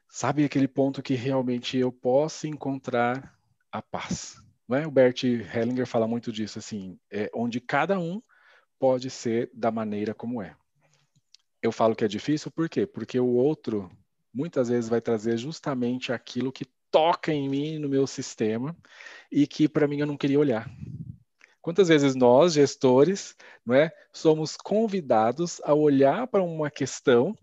Sabe 0.09 0.45
aquele 0.45 0.67
ponto 0.67 1.01
que 1.01 1.15
realmente 1.15 1.77
eu 1.77 1.91
posso 1.91 2.45
encontrar 2.45 3.35
a 3.71 3.81
paz. 3.81 4.35
Não 4.67 4.77
é? 4.77 4.85
O 4.85 4.91
Bert 4.91 5.23
Hellinger 5.23 5.87
fala 5.87 6.07
muito 6.07 6.31
disso, 6.31 6.59
assim, 6.59 6.99
é 7.11 7.29
onde 7.33 7.59
cada 7.59 7.99
um 7.99 8.21
pode 8.79 9.09
ser 9.09 9.49
da 9.53 9.71
maneira 9.71 10.13
como 10.13 10.41
é. 10.41 10.55
Eu 11.61 11.71
falo 11.71 11.95
que 11.95 12.05
é 12.05 12.07
difícil, 12.07 12.51
por 12.51 12.69
quê? 12.69 12.85
Porque 12.85 13.19
o 13.19 13.29
outro 13.29 13.89
muitas 14.33 14.69
vezes 14.69 14.89
vai 14.89 15.01
trazer 15.01 15.37
justamente 15.37 16.11
aquilo 16.11 16.51
que 16.51 16.65
toca 16.91 17.33
em 17.33 17.49
mim, 17.49 17.79
no 17.79 17.89
meu 17.89 18.05
sistema, 18.05 18.77
e 19.31 19.47
que 19.47 19.67
para 19.67 19.87
mim 19.87 19.99
eu 19.99 20.07
não 20.07 20.17
queria 20.17 20.39
olhar. 20.39 20.69
Quantas 21.63 21.87
vezes 21.87 22.13
nós, 22.13 22.51
gestores, 22.51 23.37
não 23.65 23.73
é, 23.73 23.89
somos 24.11 24.57
convidados 24.57 25.61
a 25.63 25.73
olhar 25.73 26.27
para 26.27 26.43
uma 26.43 26.69
questão 26.69 27.37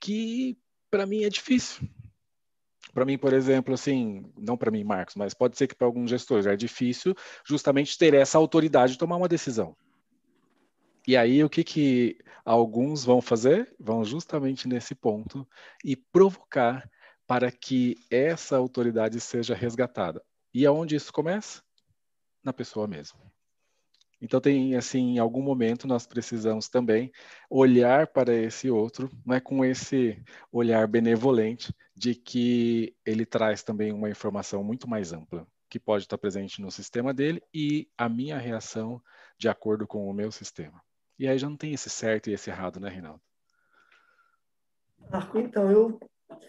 que 0.00 0.58
para 0.90 1.06
mim 1.06 1.22
é 1.22 1.28
difícil. 1.28 1.88
Para 2.92 3.04
mim, 3.04 3.16
por 3.16 3.32
exemplo, 3.32 3.72
assim, 3.72 4.24
não 4.36 4.56
para 4.56 4.72
mim, 4.72 4.82
Marcos, 4.82 5.14
mas 5.14 5.34
pode 5.34 5.56
ser 5.56 5.68
que 5.68 5.76
para 5.76 5.86
alguns 5.86 6.10
gestores 6.10 6.46
é 6.46 6.56
difícil 6.56 7.14
justamente 7.46 7.96
ter 7.96 8.12
essa 8.12 8.36
autoridade 8.36 8.94
de 8.94 8.98
tomar 8.98 9.14
uma 9.14 9.28
decisão. 9.28 9.76
E 11.06 11.16
aí, 11.16 11.44
o 11.44 11.48
que, 11.48 11.62
que 11.62 12.18
alguns 12.44 13.04
vão 13.04 13.20
fazer? 13.20 13.72
Vão 13.78 14.04
justamente 14.04 14.66
nesse 14.66 14.96
ponto 14.96 15.46
e 15.84 15.94
provocar 15.94 16.90
para 17.24 17.52
que 17.52 17.96
essa 18.10 18.56
autoridade 18.56 19.20
seja 19.20 19.54
resgatada. 19.54 20.20
E 20.52 20.66
aonde 20.66 20.96
isso 20.96 21.12
começa? 21.12 21.62
Na 22.42 22.52
pessoa 22.52 22.88
mesma. 22.88 23.29
Então 24.20 24.40
tem 24.40 24.76
assim, 24.76 25.14
em 25.14 25.18
algum 25.18 25.42
momento 25.42 25.88
nós 25.88 26.06
precisamos 26.06 26.68
também 26.68 27.10
olhar 27.48 28.06
para 28.06 28.34
esse 28.34 28.70
outro, 28.70 29.10
não 29.24 29.34
é 29.34 29.40
com 29.40 29.64
esse 29.64 30.22
olhar 30.52 30.86
benevolente 30.86 31.74
de 31.94 32.14
que 32.14 32.94
ele 33.04 33.24
traz 33.24 33.62
também 33.62 33.92
uma 33.92 34.10
informação 34.10 34.62
muito 34.62 34.88
mais 34.88 35.12
ampla, 35.12 35.46
que 35.68 35.80
pode 35.80 36.04
estar 36.04 36.18
presente 36.18 36.60
no 36.60 36.70
sistema 36.70 37.14
dele 37.14 37.42
e 37.52 37.88
a 37.96 38.08
minha 38.08 38.36
reação 38.36 39.02
de 39.38 39.48
acordo 39.48 39.86
com 39.86 40.08
o 40.08 40.12
meu 40.12 40.30
sistema. 40.30 40.82
E 41.18 41.26
aí 41.26 41.38
já 41.38 41.48
não 41.48 41.56
tem 41.56 41.72
esse 41.72 41.88
certo 41.88 42.28
e 42.28 42.34
esse 42.34 42.50
errado, 42.50 42.78
né, 42.78 42.88
Rinaldo? 42.88 43.20
Marco, 45.10 45.38
então, 45.38 45.70
eu 45.70 45.98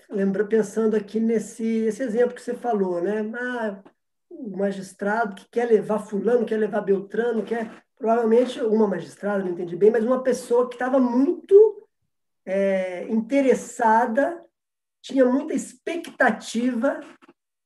lembro 0.09 0.47
pensando 0.47 0.95
aqui 0.95 1.19
nesse 1.19 1.63
esse 1.63 2.03
exemplo 2.03 2.35
que 2.35 2.41
você 2.41 2.53
falou, 2.53 3.01
né? 3.01 3.21
Ah, 3.35 3.83
o 4.39 4.57
magistrado 4.57 5.35
que 5.35 5.47
quer 5.49 5.65
levar 5.65 5.99
fulano, 5.99 6.45
quer 6.45 6.57
levar 6.57 6.81
Beltrano, 6.81 7.43
quer 7.43 7.83
provavelmente 7.97 8.59
uma 8.61 8.87
magistrada, 8.87 9.43
não 9.43 9.51
entendi 9.51 9.75
bem, 9.75 9.91
mas 9.91 10.03
uma 10.03 10.23
pessoa 10.23 10.67
que 10.67 10.75
estava 10.75 10.99
muito 10.99 11.87
é, 12.45 13.03
interessada, 13.09 14.43
tinha 15.01 15.25
muita 15.25 15.53
expectativa 15.53 16.99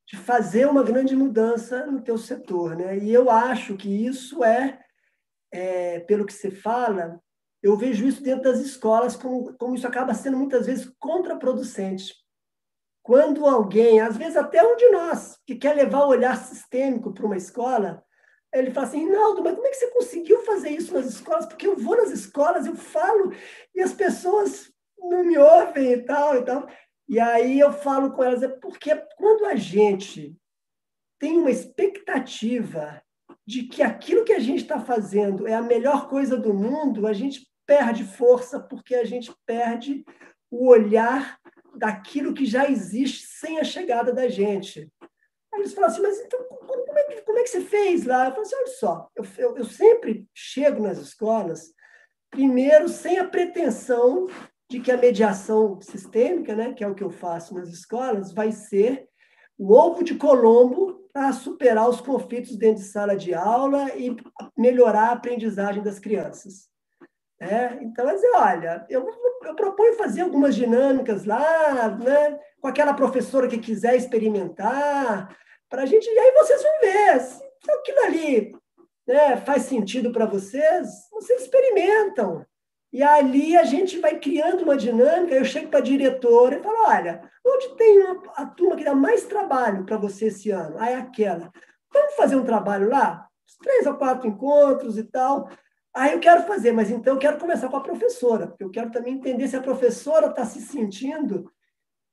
de 0.08 0.18
fazer 0.18 0.68
uma 0.68 0.84
grande 0.84 1.16
mudança 1.16 1.86
no 1.86 2.02
teu 2.02 2.18
setor, 2.18 2.76
né? 2.76 2.98
E 2.98 3.14
eu 3.14 3.30
acho 3.30 3.76
que 3.76 3.90
isso 4.06 4.44
é, 4.44 4.80
é 5.52 6.00
pelo 6.02 6.26
que 6.26 6.34
você 6.34 6.52
fala, 6.52 7.20
eu 7.64 7.78
vejo 7.78 8.06
isso 8.06 8.22
dentro 8.22 8.44
das 8.44 8.60
escolas 8.60 9.16
como, 9.16 9.54
como 9.58 9.76
isso 9.76 9.88
acaba 9.88 10.14
sendo 10.14 10.38
muitas 10.38 10.66
vezes 10.66 10.92
contraproducente 11.00 12.25
quando 13.06 13.46
alguém, 13.46 14.02
às 14.02 14.18
vezes 14.18 14.36
até 14.36 14.64
um 14.64 14.76
de 14.76 14.90
nós, 14.90 15.40
que 15.46 15.54
quer 15.54 15.76
levar 15.76 16.06
o 16.06 16.10
olhar 16.10 16.36
sistêmico 16.44 17.14
para 17.14 17.28
uma 17.28 17.38
escola, 17.38 18.04
ele 18.52 18.72
fala 18.72 18.88
assim, 18.88 19.06
Rinaldo, 19.06 19.44
mas 19.44 19.54
como 19.54 19.68
é 19.68 19.70
que 19.70 19.76
você 19.76 19.92
conseguiu 19.92 20.44
fazer 20.44 20.72
isso 20.72 20.92
nas 20.92 21.06
escolas? 21.06 21.46
Porque 21.46 21.68
eu 21.68 21.78
vou 21.78 21.96
nas 21.96 22.10
escolas, 22.10 22.66
eu 22.66 22.76
falo, 22.76 23.32
e 23.76 23.82
as 23.82 23.94
pessoas 23.94 24.72
não 24.98 25.24
me 25.24 25.38
ouvem 25.38 25.92
e 25.92 26.02
tal, 26.02 26.36
e 26.36 26.44
tal. 26.44 26.68
E 27.08 27.20
aí 27.20 27.60
eu 27.60 27.72
falo 27.72 28.12
com 28.12 28.24
elas, 28.24 28.42
é 28.42 28.48
porque 28.48 28.96
quando 29.16 29.46
a 29.46 29.56
gente 29.56 30.36
tem 31.20 31.38
uma 31.38 31.52
expectativa 31.52 33.04
de 33.46 33.66
que 33.66 33.84
aquilo 33.84 34.26
que 34.26 34.34
a 34.34 34.40
gente 34.40 34.64
está 34.64 34.80
fazendo 34.80 35.48
é 35.48 35.54
a 35.54 35.62
melhor 35.62 36.10
coisa 36.10 36.36
do 36.36 36.56
mundo, 36.56 37.06
a 37.06 37.14
gente 37.14 37.48
perde 37.68 38.04
força 38.04 38.60
porque 38.60 38.96
a 38.96 39.06
gente 39.06 39.32
perde 39.46 40.04
o 40.50 40.68
olhar 40.68 41.40
daquilo 41.78 42.34
que 42.34 42.46
já 42.46 42.70
existe 42.70 43.28
sem 43.28 43.60
a 43.60 43.64
chegada 43.64 44.14
da 44.14 44.28
gente. 44.28 44.92
Aí 45.54 45.60
eles 45.62 45.74
falam 45.74 45.90
assim, 45.90 46.02
mas 46.02 46.20
então 46.20 46.40
como 46.96 47.00
é 47.00 47.04
que, 47.04 47.22
como 47.22 47.40
é 47.40 47.44
que 47.44 47.50
você 47.50 47.62
fez 47.62 48.06
lá? 48.06 48.26
Eu 48.26 48.32
falo 48.32 48.42
assim, 48.42 48.56
olha 48.56 48.68
só, 48.68 49.10
eu, 49.16 49.26
eu, 49.38 49.58
eu 49.58 49.66
sempre 49.66 50.28
chego 50.34 50.82
nas 50.82 50.98
escolas, 50.98 51.74
primeiro, 52.30 52.88
sem 52.88 53.20
a 53.20 53.28
pretensão 53.28 54.28
de 54.70 54.80
que 54.80 54.92
a 54.92 54.98
mediação 54.98 55.80
sistêmica, 55.82 56.56
né, 56.56 56.74
que 56.74 56.84
é 56.84 56.88
o 56.88 56.96
que 56.96 57.04
eu 57.04 57.10
faço 57.10 57.54
nas 57.54 57.70
escolas, 57.70 58.32
vai 58.32 58.52
ser 58.52 59.08
o 59.58 59.74
ovo 59.74 60.04
de 60.04 60.16
Colombo 60.16 61.06
para 61.14 61.32
superar 61.32 61.88
os 61.88 62.02
conflitos 62.02 62.58
dentro 62.58 62.84
de 62.84 62.90
sala 62.90 63.16
de 63.16 63.34
aula 63.34 63.96
e 63.96 64.16
melhorar 64.58 65.10
a 65.10 65.14
aprendizagem 65.14 65.82
das 65.82 66.00
crianças. 66.00 66.70
É, 67.46 67.80
então, 67.82 68.06
dizer, 68.08 68.32
olha, 68.36 68.86
eu, 68.90 69.08
eu 69.44 69.56
proponho 69.56 69.96
fazer 69.96 70.22
algumas 70.22 70.56
dinâmicas 70.56 71.26
lá, 71.26 71.90
né, 71.90 72.40
com 72.60 72.68
aquela 72.68 72.94
professora 72.94 73.48
que 73.48 73.58
quiser 73.58 73.96
experimentar, 73.96 75.36
para 75.70 75.84
a 75.84 75.86
gente. 75.86 76.06
E 76.06 76.20
aí 76.20 76.32
vocês 76.34 76.62
vão 76.62 76.80
ver 76.82 77.20
se 77.20 77.72
aquilo 77.72 78.00
ali 78.06 78.56
né, 79.08 79.38
faz 79.38 79.64
sentido 79.64 80.12
para 80.12 80.26
vocês, 80.26 81.10
vocês 81.12 81.42
experimentam. 81.42 82.46
E 82.92 83.04
ali 83.04 83.58
a 83.58 83.64
gente 83.66 84.00
vai 84.00 84.18
criando 84.20 84.64
uma 84.64 84.78
dinâmica. 84.78 85.36
Eu 85.36 85.44
chego 85.44 85.68
para 85.68 85.80
a 85.80 85.84
diretora 85.84 86.58
e 86.58 86.64
falo: 86.64 86.88
olha, 86.88 87.22
onde 87.46 87.76
tem 87.76 88.00
uma, 88.00 88.24
a 88.36 88.46
turma 88.46 88.76
que 88.78 88.86
dá 88.86 88.96
mais 88.96 89.26
trabalho 89.26 89.86
para 89.86 89.98
você 89.98 90.28
esse 90.28 90.50
ano? 90.50 90.78
Ah, 90.80 90.90
é 90.90 90.96
aquela. 90.96 91.52
Vamos 91.94 92.16
fazer 92.16 92.36
um 92.38 92.46
trabalho 92.46 92.90
lá? 92.90 93.28
Três 93.62 93.86
ou 93.86 93.96
quatro 93.96 94.28
encontros 94.28 94.98
e 94.98 95.04
tal. 95.04 95.50
Aí 95.96 96.12
eu 96.12 96.20
quero 96.20 96.44
fazer, 96.44 96.74
mas 96.74 96.92
então 96.92 97.14
eu 97.14 97.20
quero 97.20 97.40
começar 97.40 97.70
com 97.70 97.78
a 97.78 97.84
professora, 97.84 98.48
porque 98.48 98.64
eu 98.66 98.70
quero 98.70 98.92
também 98.92 99.14
entender 99.14 99.48
se 99.48 99.56
a 99.56 99.62
professora 99.62 100.28
está 100.28 100.46
se 100.46 100.60
sentindo 100.60 101.50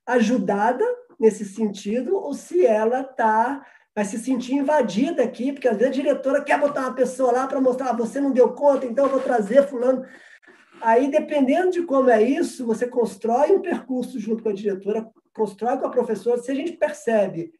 ajudada 0.06 0.84
nesse 1.18 1.44
sentido 1.44 2.16
ou 2.16 2.32
se 2.32 2.64
ela 2.64 3.00
está 3.00 3.66
vai 3.94 4.04
se 4.04 4.18
sentir 4.18 4.54
invadida 4.54 5.22
aqui, 5.22 5.52
porque 5.52 5.68
às 5.68 5.76
vezes 5.76 5.92
a 5.92 6.02
diretora 6.02 6.42
quer 6.42 6.58
botar 6.58 6.82
uma 6.82 6.94
pessoa 6.94 7.30
lá 7.30 7.46
para 7.46 7.60
mostrar, 7.60 7.90
ah, 7.90 7.92
você 7.92 8.20
não 8.20 8.30
deu 8.30 8.54
conta, 8.54 8.86
então 8.86 9.04
eu 9.04 9.10
vou 9.10 9.20
trazer 9.20 9.68
fulano. 9.68 10.02
Aí, 10.80 11.10
dependendo 11.10 11.70
de 11.70 11.82
como 11.82 12.08
é 12.08 12.22
isso, 12.22 12.64
você 12.64 12.86
constrói 12.86 13.52
um 13.52 13.60
percurso 13.60 14.18
junto 14.18 14.42
com 14.42 14.48
a 14.48 14.54
diretora, 14.54 15.06
constrói 15.34 15.76
com 15.76 15.86
a 15.86 15.90
professora, 15.90 16.40
se 16.40 16.50
a 16.50 16.54
gente 16.54 16.72
percebe 16.72 17.52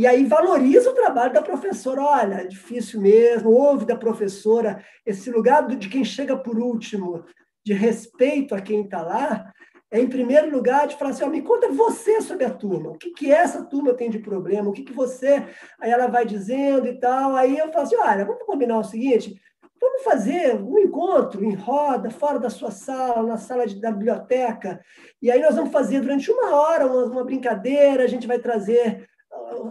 e 0.00 0.06
aí 0.06 0.24
valoriza 0.24 0.88
o 0.88 0.94
trabalho 0.94 1.30
da 1.30 1.42
professora. 1.42 2.00
Olha, 2.00 2.48
difícil 2.48 3.02
mesmo, 3.02 3.50
ouve 3.50 3.84
da 3.84 3.94
professora. 3.94 4.82
Esse 5.04 5.30
lugar 5.30 5.68
de 5.68 5.90
quem 5.90 6.02
chega 6.06 6.34
por 6.38 6.58
último, 6.58 7.22
de 7.62 7.74
respeito 7.74 8.54
a 8.54 8.62
quem 8.62 8.80
está 8.80 9.02
lá, 9.02 9.52
é, 9.90 10.00
em 10.00 10.08
primeiro 10.08 10.50
lugar, 10.50 10.86
de 10.86 10.96
falar 10.96 11.10
assim, 11.10 11.28
me 11.28 11.42
conta 11.42 11.68
você 11.68 12.22
sobre 12.22 12.46
a 12.46 12.50
turma. 12.50 12.92
O 12.92 12.96
que, 12.96 13.10
que 13.10 13.30
essa 13.30 13.62
turma 13.62 13.92
tem 13.92 14.08
de 14.08 14.18
problema? 14.18 14.70
O 14.70 14.72
que, 14.72 14.84
que 14.84 14.92
você... 14.94 15.44
Aí 15.78 15.90
ela 15.90 16.06
vai 16.06 16.24
dizendo 16.24 16.86
e 16.86 16.98
tal. 16.98 17.36
Aí 17.36 17.58
eu 17.58 17.70
falo 17.70 17.84
assim, 17.84 17.96
olha, 17.96 18.24
vamos 18.24 18.46
combinar 18.46 18.78
o 18.78 18.84
seguinte, 18.84 19.38
vamos 19.78 20.02
fazer 20.02 20.54
um 20.54 20.78
encontro 20.78 21.44
em 21.44 21.52
roda, 21.52 22.08
fora 22.08 22.38
da 22.38 22.48
sua 22.48 22.70
sala, 22.70 23.22
na 23.22 23.36
sala 23.36 23.66
de, 23.66 23.78
da 23.78 23.92
biblioteca. 23.92 24.80
E 25.20 25.30
aí 25.30 25.42
nós 25.42 25.56
vamos 25.56 25.70
fazer 25.72 26.00
durante 26.00 26.30
uma 26.30 26.54
hora 26.54 26.86
uma, 26.86 27.04
uma 27.04 27.24
brincadeira, 27.24 28.02
a 28.02 28.08
gente 28.08 28.26
vai 28.26 28.38
trazer 28.38 29.09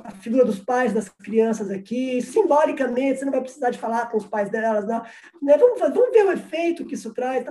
a 0.03 0.11
figura 0.11 0.45
dos 0.45 0.59
pais 0.59 0.93
das 0.93 1.09
crianças 1.09 1.69
aqui, 1.69 2.21
simbolicamente, 2.21 3.19
você 3.19 3.25
não 3.25 3.31
vai 3.31 3.41
precisar 3.41 3.69
de 3.69 3.77
falar 3.77 4.09
com 4.09 4.17
os 4.17 4.25
pais 4.25 4.49
delas, 4.49 4.85
não. 4.85 5.03
Né? 5.41 5.57
Vamos, 5.57 5.79
vamos 5.79 6.11
ver 6.11 6.25
o 6.25 6.31
efeito 6.31 6.85
que 6.85 6.95
isso 6.95 7.13
traz. 7.13 7.45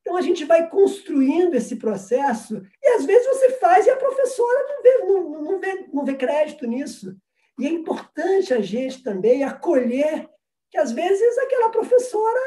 Então, 0.00 0.16
a 0.16 0.20
gente 0.20 0.44
vai 0.44 0.68
construindo 0.68 1.54
esse 1.54 1.76
processo, 1.76 2.62
e 2.82 2.88
às 2.96 3.04
vezes 3.04 3.26
você 3.26 3.50
faz 3.52 3.86
e 3.86 3.90
a 3.90 3.96
professora 3.96 4.66
não 4.68 4.82
vê, 4.82 4.98
não, 4.98 5.42
não 5.42 5.60
vê, 5.60 5.86
não 5.92 6.04
vê 6.04 6.14
crédito 6.14 6.66
nisso. 6.66 7.16
E 7.58 7.66
é 7.66 7.70
importante 7.70 8.52
a 8.52 8.60
gente 8.60 9.02
também 9.02 9.44
acolher 9.44 10.28
que, 10.70 10.78
às 10.78 10.90
vezes, 10.90 11.38
aquela 11.38 11.68
professora 11.68 12.40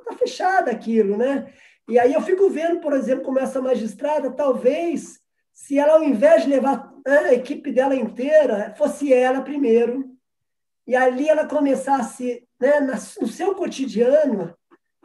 está 0.00 0.16
fechada 0.16 0.70
aquilo, 0.70 1.16
né? 1.16 1.52
E 1.88 1.98
aí 1.98 2.14
eu 2.14 2.22
fico 2.22 2.48
vendo, 2.48 2.80
por 2.80 2.92
exemplo, 2.92 3.24
como 3.24 3.38
essa 3.38 3.60
magistrada, 3.60 4.30
talvez 4.30 5.20
se 5.52 5.78
ela, 5.78 5.94
ao 5.94 6.02
invés 6.02 6.42
de 6.42 6.50
levar 6.50 6.91
a 7.06 7.34
equipe 7.34 7.72
dela 7.72 7.94
inteira, 7.94 8.74
fosse 8.76 9.12
ela 9.12 9.42
primeiro, 9.42 10.10
e 10.86 10.96
ali 10.96 11.28
ela 11.28 11.46
começasse, 11.46 12.46
né, 12.60 12.80
no 12.80 13.26
seu 13.28 13.54
cotidiano, 13.54 14.54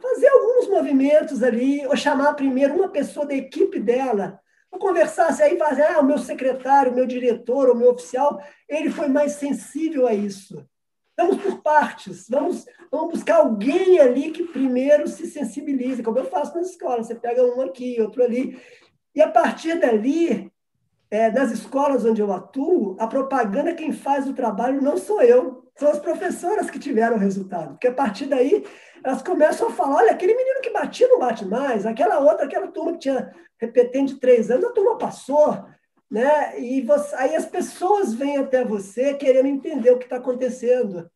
fazer 0.00 0.28
alguns 0.28 0.68
movimentos 0.68 1.42
ali, 1.42 1.86
ou 1.86 1.96
chamar 1.96 2.34
primeiro 2.34 2.74
uma 2.74 2.88
pessoa 2.88 3.26
da 3.26 3.34
equipe 3.34 3.80
dela, 3.80 4.40
ou 4.70 4.78
conversasse 4.78 5.42
aí, 5.42 5.56
fazer, 5.56 5.82
ah, 5.82 6.00
o 6.00 6.04
meu 6.04 6.18
secretário, 6.18 6.92
o 6.92 6.94
meu 6.94 7.06
diretor, 7.06 7.70
o 7.70 7.74
meu 7.74 7.90
oficial, 7.90 8.40
ele 8.68 8.90
foi 8.90 9.08
mais 9.08 9.32
sensível 9.32 10.06
a 10.06 10.14
isso. 10.14 10.64
Vamos 11.16 11.42
por 11.42 11.62
partes, 11.62 12.28
vamos, 12.28 12.64
vamos 12.92 13.14
buscar 13.14 13.38
alguém 13.38 13.98
ali 13.98 14.30
que 14.30 14.44
primeiro 14.44 15.08
se 15.08 15.26
sensibilize, 15.26 16.02
como 16.02 16.18
eu 16.18 16.30
faço 16.30 16.54
nas 16.54 16.70
escolas, 16.70 17.06
você 17.08 17.14
pega 17.14 17.44
um 17.44 17.60
aqui, 17.60 18.00
outro 18.00 18.22
ali, 18.22 18.56
e 19.14 19.20
a 19.20 19.28
partir 19.28 19.80
dali, 19.80 20.52
é, 21.10 21.30
nas 21.30 21.50
escolas 21.50 22.04
onde 22.04 22.20
eu 22.20 22.32
atuo, 22.32 22.96
a 22.98 23.06
propaganda 23.06 23.74
quem 23.74 23.92
faz 23.92 24.28
o 24.28 24.34
trabalho 24.34 24.82
não 24.82 24.96
sou 24.96 25.22
eu, 25.22 25.64
são 25.74 25.90
as 25.90 25.98
professoras 25.98 26.70
que 26.70 26.78
tiveram 26.78 27.16
o 27.16 27.20
resultado. 27.20 27.70
Porque 27.70 27.88
a 27.88 27.94
partir 27.94 28.26
daí 28.26 28.64
elas 29.02 29.22
começam 29.22 29.68
a 29.68 29.72
falar: 29.72 29.96
olha, 29.96 30.12
aquele 30.12 30.34
menino 30.34 30.60
que 30.60 30.70
batia 30.70 31.08
não 31.08 31.18
bate 31.18 31.44
mais, 31.44 31.86
aquela 31.86 32.18
outra, 32.18 32.44
aquela 32.44 32.68
turma 32.68 32.92
que 32.92 32.98
tinha 32.98 33.32
repetente 33.58 34.18
três 34.18 34.50
anos, 34.50 34.66
a 34.66 34.72
turma 34.72 34.98
passou. 34.98 35.64
Né? 36.10 36.58
E 36.60 36.80
você, 36.82 37.14
aí 37.16 37.36
as 37.36 37.44
pessoas 37.44 38.14
vêm 38.14 38.38
até 38.38 38.64
você 38.64 39.14
querendo 39.14 39.46
entender 39.46 39.90
o 39.90 39.98
que 39.98 40.04
está 40.04 40.16
acontecendo. 40.16 41.10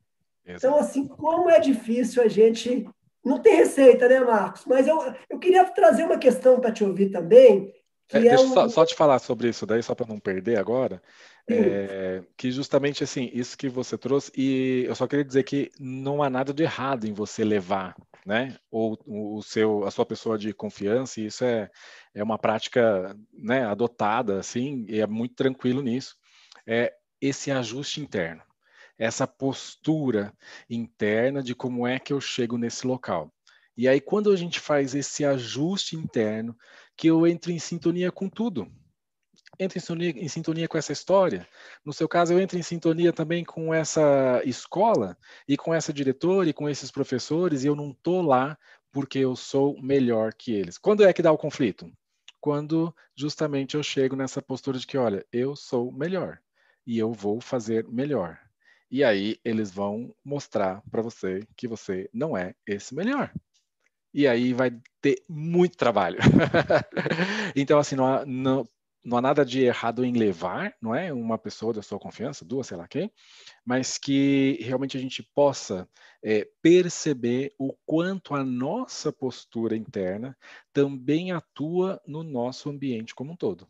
Exato. 0.45 0.67
Então, 0.67 0.77
assim, 0.77 1.07
como 1.07 1.51
é 1.51 1.59
difícil 1.61 2.23
a 2.23 2.29
gente. 2.29 2.89
Não 3.25 3.39
tem 3.39 3.55
receita, 3.55 4.09
né, 4.09 4.19
Marcos? 4.19 4.65
Mas 4.67 4.89
eu, 4.89 4.99
eu 5.31 5.39
queria 5.39 5.65
trazer 5.67 6.03
uma 6.03 6.19
questão 6.19 6.59
para 6.59 6.73
te 6.73 6.83
ouvir 6.83 7.09
também, 7.09 7.73
é, 8.13 8.21
deixa 8.21 8.45
um... 8.45 8.53
só, 8.53 8.69
só, 8.69 8.87
te 8.87 8.95
falar 8.95 9.19
sobre 9.19 9.49
isso 9.49 9.67
daí, 9.67 9.83
só 9.83 9.95
para 9.95 10.07
não 10.07 10.19
perder 10.19 10.59
agora. 10.59 11.03
É, 11.49 12.23
que 12.37 12.53
justamente 12.53 13.03
assim, 13.03 13.29
isso 13.33 13.59
que 13.59 13.69
você 13.69 13.99
trouxe, 13.99 14.31
e 14.37 14.85
eu 14.87 14.95
só 14.95 15.07
queria 15.09 15.25
dizer 15.25 15.43
que 15.43 15.71
não 15.79 16.23
há 16.23 16.31
nada 16.31 16.55
de 16.55 16.63
errado 16.63 17.05
em 17.05 17.13
você 17.13 17.43
levar, 17.43 17.97
né? 18.25 18.57
Ou 18.71 18.99
o 19.07 19.43
seu, 19.43 19.85
a 19.85 19.91
sua 19.91 20.07
pessoa 20.07 20.39
de 20.39 20.53
confiança, 20.53 21.21
e 21.21 21.27
isso 21.27 21.45
é, 21.45 21.69
é 22.15 22.23
uma 22.23 22.39
prática 22.39 23.17
né, 23.33 23.65
adotada, 23.65 24.39
assim, 24.39 24.87
e 24.89 25.01
é 25.01 25.07
muito 25.07 25.35
tranquilo 25.35 25.83
nisso. 25.83 26.17
É 26.67 26.93
esse 27.21 27.51
ajuste 27.51 28.01
interno, 28.01 28.43
essa 28.97 29.27
postura 29.27 30.33
interna 30.71 31.43
de 31.43 31.55
como 31.55 31.87
é 31.87 31.99
que 31.99 32.13
eu 32.13 32.21
chego 32.21 32.57
nesse 32.57 32.87
local. 32.87 33.33
E 33.77 33.89
aí, 33.89 34.01
quando 34.01 34.31
a 34.31 34.37
gente 34.37 34.61
faz 34.61 34.95
esse 34.95 35.25
ajuste 35.25 35.97
interno, 35.97 36.55
que 36.97 37.09
eu 37.09 37.27
entro 37.27 37.51
em 37.51 37.59
sintonia 37.59 38.11
com 38.13 38.29
tudo. 38.29 38.71
Entro 39.59 39.79
em 39.79 39.81
sintonia, 39.81 40.11
em 40.11 40.29
sintonia 40.29 40.69
com 40.69 40.79
essa 40.79 40.93
história. 40.93 41.47
No 41.85 41.93
seu 41.93 42.09
caso, 42.09 42.33
eu 42.33 42.41
entro 42.41 42.59
em 42.59 42.63
sintonia 42.63 43.13
também 43.13 43.45
com 43.45 43.73
essa 43.73 44.43
escola 44.45 45.17
e 45.47 45.57
com 45.57 45.75
essa 45.75 45.93
diretora 45.93 46.49
e 46.49 46.53
com 46.53 46.69
esses 46.69 46.91
professores, 46.91 47.65
e 47.65 47.67
eu 47.67 47.77
não 47.77 47.91
estou 47.91 48.23
lá 48.23 48.59
porque 48.91 49.19
eu 49.19 49.37
sou 49.37 49.81
melhor 49.81 50.35
que 50.35 50.53
eles. 50.53 50.79
Quando 50.79 51.05
é 51.05 51.13
que 51.13 51.23
dá 51.23 51.33
o 51.33 51.39
conflito? 51.39 51.91
Quando 52.41 52.95
justamente 53.15 53.77
eu 53.77 53.83
chego 53.83 54.17
nessa 54.17 54.43
postura 54.43 54.79
de 54.79 54.87
que, 54.87 54.99
olha, 54.99 55.25
eu 55.33 55.55
sou 55.55 55.93
melhor 55.93 56.39
e 56.87 56.99
eu 56.99 57.13
vou 57.13 57.41
fazer 57.41 57.87
melhor. 57.89 58.39
E 58.91 59.03
aí 59.05 59.39
eles 59.45 59.71
vão 59.71 60.15
mostrar 60.25 60.83
para 60.91 61.01
você 61.01 61.47
que 61.57 61.69
você 61.69 62.11
não 62.13 62.37
é 62.37 62.55
esse 62.67 62.95
melhor 62.95 63.33
e 64.13 64.27
aí 64.27 64.53
vai 64.53 64.71
ter 65.01 65.23
muito 65.29 65.77
trabalho. 65.77 66.19
então, 67.57 67.79
assim, 67.79 67.97
não 67.97 68.07
há, 68.07 68.27
não, 68.27 68.67
não 69.05 69.19
há 69.19 69.21
nada 69.21 69.45
de 69.45 69.63
errado 69.63 70.05
em 70.05 70.13
levar, 70.13 70.75
não 70.81 70.95
é? 70.95 71.13
Uma 71.13 71.39
pessoa 71.39 71.73
da 71.73 71.83
sua 71.83 71.99
confiança, 71.99 72.45
duas, 72.45 72.67
sei 72.67 72.77
lá 72.77 72.87
quem, 72.87 73.11
mas 73.65 73.99
que 73.99 74.59
realmente 74.61 74.97
a 74.97 75.01
gente 75.01 75.23
possa 75.35 75.89
é, 76.23 76.47
perceber 76.61 77.53
o 77.59 77.75
quanto 77.85 78.35
a 78.35 78.45
nossa 78.45 79.13
postura 79.13 79.77
interna 79.77 80.37
também 80.73 81.33
atua 81.33 82.01
no 82.07 82.23
nosso 82.23 82.71
ambiente 82.71 83.15
como 83.15 83.33
um 83.33 83.37
todo. 83.37 83.67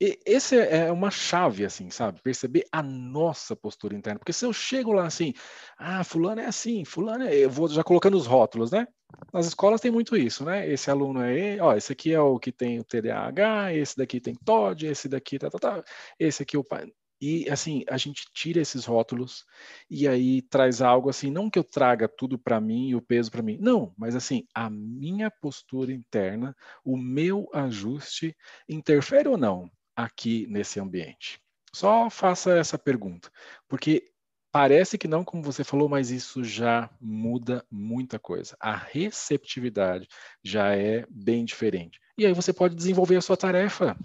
E 0.00 0.18
esse 0.26 0.58
é 0.58 0.90
uma 0.90 1.12
chave, 1.12 1.64
assim, 1.64 1.88
sabe? 1.88 2.20
Perceber 2.20 2.66
a 2.72 2.82
nossa 2.82 3.54
postura 3.54 3.94
interna. 3.94 4.18
Porque 4.18 4.32
se 4.32 4.44
eu 4.44 4.52
chego 4.52 4.92
lá 4.92 5.06
assim, 5.06 5.32
ah, 5.78 6.02
fulano 6.02 6.40
é 6.40 6.46
assim, 6.46 6.84
fulano 6.84 7.22
é... 7.22 7.36
Eu 7.36 7.48
vou 7.48 7.68
já 7.68 7.84
colocando 7.84 8.16
os 8.16 8.26
rótulos, 8.26 8.72
né? 8.72 8.88
Nas 9.32 9.46
escolas 9.46 9.80
tem 9.80 9.90
muito 9.90 10.16
isso, 10.16 10.44
né? 10.44 10.68
Esse 10.68 10.90
aluno 10.90 11.22
é, 11.22 11.58
ó, 11.60 11.74
esse 11.74 11.92
aqui 11.92 12.12
é 12.12 12.20
o 12.20 12.38
que 12.38 12.52
tem 12.52 12.78
o 12.78 12.84
TDAH, 12.84 13.74
esse 13.74 13.96
daqui 13.96 14.20
tem 14.20 14.34
TOD, 14.34 14.86
esse 14.86 15.08
daqui 15.08 15.38
tá, 15.38 15.50
tá, 15.50 15.58
tá, 15.58 15.84
esse 16.18 16.42
aqui 16.42 16.56
é 16.56 16.58
o 16.58 16.64
pai. 16.64 16.92
E 17.20 17.48
assim, 17.48 17.84
a 17.88 17.96
gente 17.96 18.26
tira 18.34 18.60
esses 18.60 18.84
rótulos 18.84 19.46
e 19.88 20.08
aí 20.08 20.42
traz 20.42 20.82
algo 20.82 21.08
assim, 21.08 21.30
não 21.30 21.48
que 21.48 21.56
eu 21.56 21.62
traga 21.62 22.08
tudo 22.08 22.36
para 22.36 22.60
mim 22.60 22.88
e 22.88 22.96
o 22.96 23.00
peso 23.00 23.30
para 23.30 23.42
mim. 23.42 23.56
Não, 23.60 23.94
mas 23.96 24.16
assim, 24.16 24.44
a 24.52 24.68
minha 24.68 25.30
postura 25.30 25.92
interna, 25.92 26.54
o 26.84 26.96
meu 26.96 27.48
ajuste 27.54 28.36
interfere 28.68 29.28
ou 29.28 29.36
não 29.36 29.70
aqui 29.94 30.48
nesse 30.48 30.80
ambiente? 30.80 31.40
Só 31.72 32.10
faça 32.10 32.58
essa 32.58 32.76
pergunta, 32.76 33.30
porque 33.68 34.11
parece 34.52 34.98
que 34.98 35.08
não, 35.08 35.24
como 35.24 35.42
você 35.42 35.64
falou, 35.64 35.88
mas 35.88 36.10
isso 36.10 36.44
já 36.44 36.90
muda 37.00 37.64
muita 37.70 38.18
coisa. 38.18 38.54
A 38.60 38.76
receptividade 38.76 40.06
já 40.44 40.76
é 40.76 41.06
bem 41.10 41.44
diferente. 41.44 41.98
E 42.18 42.26
aí 42.26 42.34
você 42.34 42.52
pode 42.52 42.76
desenvolver 42.76 43.16
a 43.16 43.22
sua 43.22 43.36
tarefa 43.36 43.96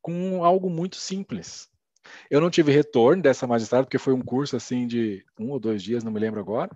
com 0.00 0.44
algo 0.44 0.70
muito 0.70 0.96
simples. 0.96 1.68
Eu 2.30 2.40
não 2.40 2.50
tive 2.50 2.70
retorno 2.70 3.22
dessa 3.22 3.46
magistrada, 3.46 3.84
porque 3.84 3.98
foi 3.98 4.14
um 4.14 4.22
curso 4.22 4.56
assim 4.56 4.86
de 4.86 5.24
um 5.38 5.50
ou 5.50 5.58
dois 5.58 5.82
dias, 5.82 6.04
não 6.04 6.12
me 6.12 6.20
lembro 6.20 6.38
agora, 6.38 6.70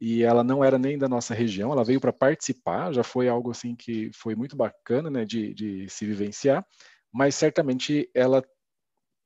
e 0.00 0.22
ela 0.22 0.42
não 0.42 0.64
era 0.64 0.78
nem 0.78 0.96
da 0.96 1.08
nossa 1.08 1.34
região, 1.34 1.72
ela 1.72 1.84
veio 1.84 2.00
para 2.00 2.12
participar, 2.12 2.92
já 2.92 3.02
foi 3.02 3.28
algo 3.28 3.50
assim 3.50 3.74
que 3.74 4.10
foi 4.14 4.34
muito 4.36 4.56
bacana, 4.56 5.10
né, 5.10 5.24
de, 5.24 5.52
de 5.52 5.88
se 5.88 6.06
vivenciar, 6.06 6.64
mas 7.12 7.34
certamente 7.34 8.08
ela 8.14 8.42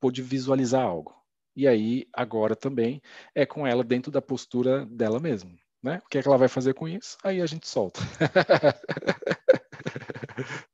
pôde 0.01 0.23
visualizar 0.23 0.83
algo. 0.83 1.22
E 1.55 1.69
aí, 1.69 2.07
agora 2.13 2.57
também, 2.57 3.03
é 3.35 3.45
com 3.45 3.67
ela 3.67 3.85
dentro 3.85 4.11
da 4.11 4.23
postura 4.23 4.87
dela 4.87 5.21
mesma. 5.21 5.51
Né? 5.83 6.01
O 6.05 6.09
que, 6.09 6.19
é 6.19 6.23
que 6.23 6.29
ela 6.29 6.39
vai 6.39 6.49
fazer 6.49 6.75
com 6.75 6.89
isso? 6.89 7.19
Aí 7.25 7.43
a 7.43 7.47
gente 7.47 7.69
solta. 7.69 8.01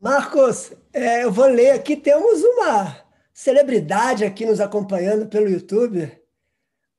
Marcos, 0.00 0.72
é, 0.92 1.24
eu 1.24 1.30
vou 1.30 1.46
ler 1.46 1.72
aqui, 1.72 1.94
temos 1.94 2.42
uma 2.42 2.96
celebridade 3.32 4.24
aqui 4.24 4.46
nos 4.46 4.58
acompanhando 4.58 5.26
pelo 5.26 5.48
YouTube, 5.48 6.10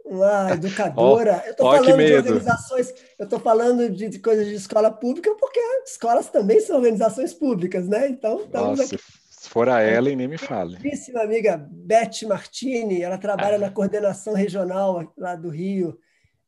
uma 0.05 0.51
educadora. 0.53 1.41
Oh, 1.43 1.47
eu 1.47 1.51
estou 1.51 1.67
oh, 1.67 1.71
falando 1.71 2.05
de 2.05 2.13
organizações, 2.13 2.93
eu 3.17 3.23
estou 3.23 3.39
falando 3.39 3.89
de, 3.89 4.07
de, 4.07 4.19
coisas 4.19 4.47
de 4.47 4.53
escola 4.53 4.91
pública, 4.91 5.33
porque 5.35 5.59
escolas 5.85 6.29
também 6.29 6.59
são 6.59 6.77
organizações 6.77 7.33
públicas, 7.33 7.87
né? 7.87 8.07
Então, 8.07 8.41
estamos 8.41 8.79
Nossa, 8.79 8.95
aqui. 8.95 9.03
Se 9.51 9.53
for 9.53 9.67
a 9.67 9.83
Ellen, 9.83 10.15
nem 10.15 10.29
me 10.29 10.37
fale. 10.37 10.77
Minha 10.79 11.23
amiga 11.25 11.57
Beth 11.57 12.25
Martini, 12.25 13.01
ela 13.01 13.17
trabalha 13.17 13.57
ah. 13.57 13.59
na 13.59 13.69
coordenação 13.69 14.33
regional 14.33 15.13
lá 15.17 15.35
do 15.35 15.49
Rio, 15.49 15.99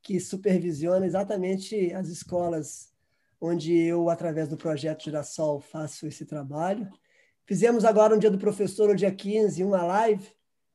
que 0.01 0.21
supervisiona 0.21 1.05
exatamente 1.05 1.93
as 1.93 2.07
escolas 2.07 2.93
onde 3.41 3.77
eu, 3.77 4.09
através 4.09 4.47
do 4.47 4.55
projeto 4.55 5.03
Girassol, 5.03 5.59
faço 5.59 6.07
esse 6.07 6.25
trabalho. 6.25 6.89
Fizemos 7.45 7.83
agora 7.83 8.15
um 8.15 8.17
dia 8.17 8.31
do 8.31 8.37
professor, 8.37 8.87
no 8.87 8.95
dia 8.95 9.11
15, 9.11 9.65
uma 9.65 9.83
live. 9.83 10.25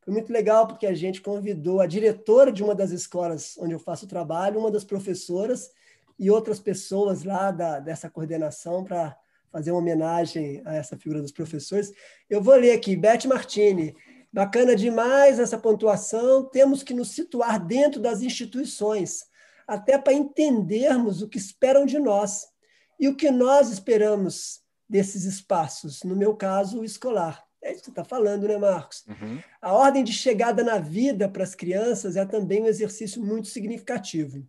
Foi 0.03 0.13
muito 0.13 0.31
legal 0.31 0.67
porque 0.67 0.87
a 0.87 0.93
gente 0.93 1.23
convidou 1.23 1.81
a 1.81 1.87
diretora 1.87 2.53
de 2.53 2.63
uma 2.63 2.75
das 2.75 2.91
escolas 2.91 3.57
onde 3.59 3.73
eu 3.73 3.79
faço 3.79 4.05
o 4.05 4.09
trabalho, 4.09 4.61
uma 4.61 4.71
das 4.71 4.85
professoras 4.85 5.71
e 6.19 6.31
outras 6.31 6.61
pessoas 6.61 7.25
lá 7.25 7.51
da, 7.51 7.81
dessa 7.81 8.11
coordenação 8.11 8.85
para 8.85 9.17
fazer 9.51 9.71
uma 9.71 9.81
homenagem 9.81 10.63
a 10.65 10.75
essa 10.75 10.97
figura 10.97 11.21
dos 11.21 11.33
professores. 11.33 11.93
Eu 12.29 12.43
vou 12.43 12.55
ler 12.55 12.73
aqui, 12.73 12.97
Beth 12.97 13.27
Martini. 13.27 13.95
Bacana 14.33 14.77
demais 14.77 15.39
essa 15.39 15.59
pontuação. 15.59 16.45
Temos 16.45 16.83
que 16.83 16.95
nos 16.95 17.13
situar 17.13 17.65
dentro 17.65 18.01
das 18.01 18.23
instituições, 18.23 19.25
até 19.67 19.99
para 19.99 20.13
entendermos 20.13 21.23
o 21.23 21.29
que 21.29 21.39
esperam 21.39 21.87
de 21.87 21.99
nós 21.99 22.47
e 23.01 23.09
o 23.09 23.17
que 23.17 23.31
nós 23.31 23.71
esperamos 23.71 24.61
desses 24.89 25.25
espaços, 25.25 26.03
no 26.03 26.17
meu 26.17 26.35
caso, 26.35 26.81
o 26.81 26.85
escolar. 26.85 27.45
É 27.63 27.73
isso 27.73 27.81
que 27.81 27.87
você 27.87 27.91
está 27.91 28.05
falando, 28.05 28.47
né, 28.47 28.57
Marcos? 28.57 29.05
Uhum. 29.09 29.41
A 29.61 29.73
ordem 29.73 30.05
de 30.05 30.13
chegada 30.13 30.63
na 30.63 30.79
vida 30.79 31.29
para 31.29 31.43
as 31.43 31.55
crianças 31.55 32.17
é 32.17 32.25
também 32.25 32.63
um 32.63 32.67
exercício 32.67 33.23
muito 33.23 33.49
significativo. 33.49 34.47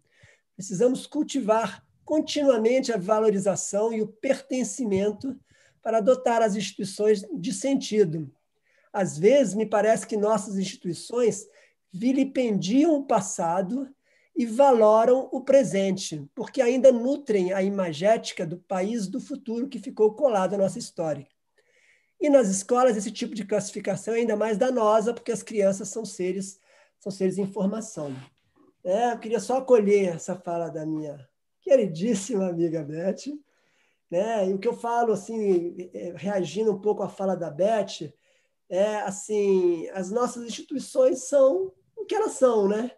Precisamos 0.56 1.08
cultivar 1.08 1.84
continuamente 2.10 2.92
a 2.92 2.98
valorização 2.98 3.94
e 3.94 4.02
o 4.02 4.08
pertencimento 4.08 5.40
para 5.80 6.00
adotar 6.00 6.42
as 6.42 6.56
instituições 6.56 7.24
de 7.32 7.54
sentido. 7.54 8.34
Às 8.92 9.16
vezes, 9.16 9.54
me 9.54 9.64
parece 9.64 10.08
que 10.08 10.18
nossas 10.18 10.58
instituições 10.58 11.48
vilipendiam 11.94 12.96
o 12.96 13.06
passado 13.06 13.88
e 14.36 14.44
valoram 14.44 15.30
o 15.32 15.42
presente, 15.42 16.28
porque 16.34 16.64
ainda 16.64 16.92
nutrem 16.92 17.54
a 17.54 17.62
imagética 17.62 18.44
do 18.44 18.58
país 18.58 19.06
do 19.06 19.22
futuro 19.22 19.70
que 19.70 19.78
ficou 19.78 20.16
colado 20.16 20.56
à 20.56 20.58
nossa 20.58 20.80
história. 20.80 21.28
E 22.20 22.28
nas 22.28 22.50
escolas 22.50 22.98
esse 22.98 23.12
tipo 23.12 23.36
de 23.36 23.46
classificação 23.46 24.16
é 24.16 24.18
ainda 24.18 24.36
mais 24.36 24.58
danosa, 24.58 25.14
porque 25.14 25.32
as 25.32 25.44
crianças 25.44 25.90
são 25.90 26.04
seres 26.04 26.60
são 27.00 27.12
seres 27.12 27.38
em 27.38 27.46
formação. 27.46 28.16
É, 28.84 29.14
eu 29.14 29.20
queria 29.20 29.40
só 29.40 29.58
acolher 29.58 30.16
essa 30.16 30.36
fala 30.36 30.70
da 30.70 30.88
minha 30.88 31.29
queridíssima 31.70 32.48
amiga 32.48 32.84
Beth, 32.84 33.26
né? 34.10 34.50
E 34.50 34.54
o 34.54 34.60
que 34.60 34.68
eu 34.68 34.74
falo 34.74 35.14
assim, 35.14 35.90
é, 35.94 36.14
reagindo 36.16 36.72
um 36.72 36.80
pouco 36.80 37.04
à 37.04 37.10
fala 37.10 37.36
da 37.36 37.50
Beth, 37.50 38.12
é 38.70 38.98
assim, 39.02 39.88
as 39.90 40.12
nossas 40.12 40.44
instituições 40.46 41.24
são 41.28 41.72
o 41.96 42.06
que 42.06 42.16
elas 42.16 42.34
são, 42.34 42.68
né? 42.68 42.92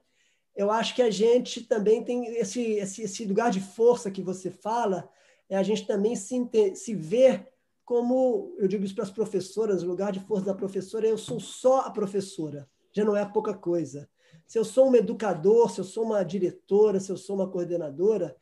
eu 0.55 0.69
acho 0.69 0.95
que 0.95 1.01
a 1.01 1.09
gente 1.09 1.61
também 1.61 2.03
tem 2.03 2.26
esse, 2.36 2.61
esse, 2.74 3.03
esse 3.03 3.26
lugar 3.26 3.51
de 3.51 3.59
força 3.59 4.11
que 4.11 4.22
você 4.22 4.51
fala, 4.51 5.09
é 5.49 5.57
a 5.57 5.63
gente 5.63 5.88
também 5.88 6.15
se, 6.15 6.49
se 6.76 6.95
ver 6.95 7.47
como, 7.86 8.55
eu 8.57 8.67
digo 8.67 8.86
isso 8.86 8.95
para 8.95 9.03
as 9.03 9.11
professoras, 9.11 9.84
o 9.84 9.88
lugar 9.88 10.11
de 10.11 10.19
força 10.19 10.45
da 10.45 10.53
professora 10.53 11.07
é 11.07 11.11
eu 11.11 11.17
sou 11.17 11.39
só 11.39 11.82
a 11.82 11.91
professora, 11.91 12.69
já 12.93 13.03
não 13.03 13.15
é 13.15 13.26
pouca 13.26 13.53
coisa. 13.53 14.09
Se 14.45 14.57
eu 14.57 14.65
sou 14.65 14.89
um 14.89 14.95
educador, 14.95 15.69
se 15.69 15.80
eu 15.80 15.86
sou 15.86 16.05
uma 16.05 16.24
diretora, 16.24 16.99
se 16.99 17.11
eu 17.11 17.17
sou 17.17 17.36
uma 17.36 17.49
coordenadora, 17.49 18.36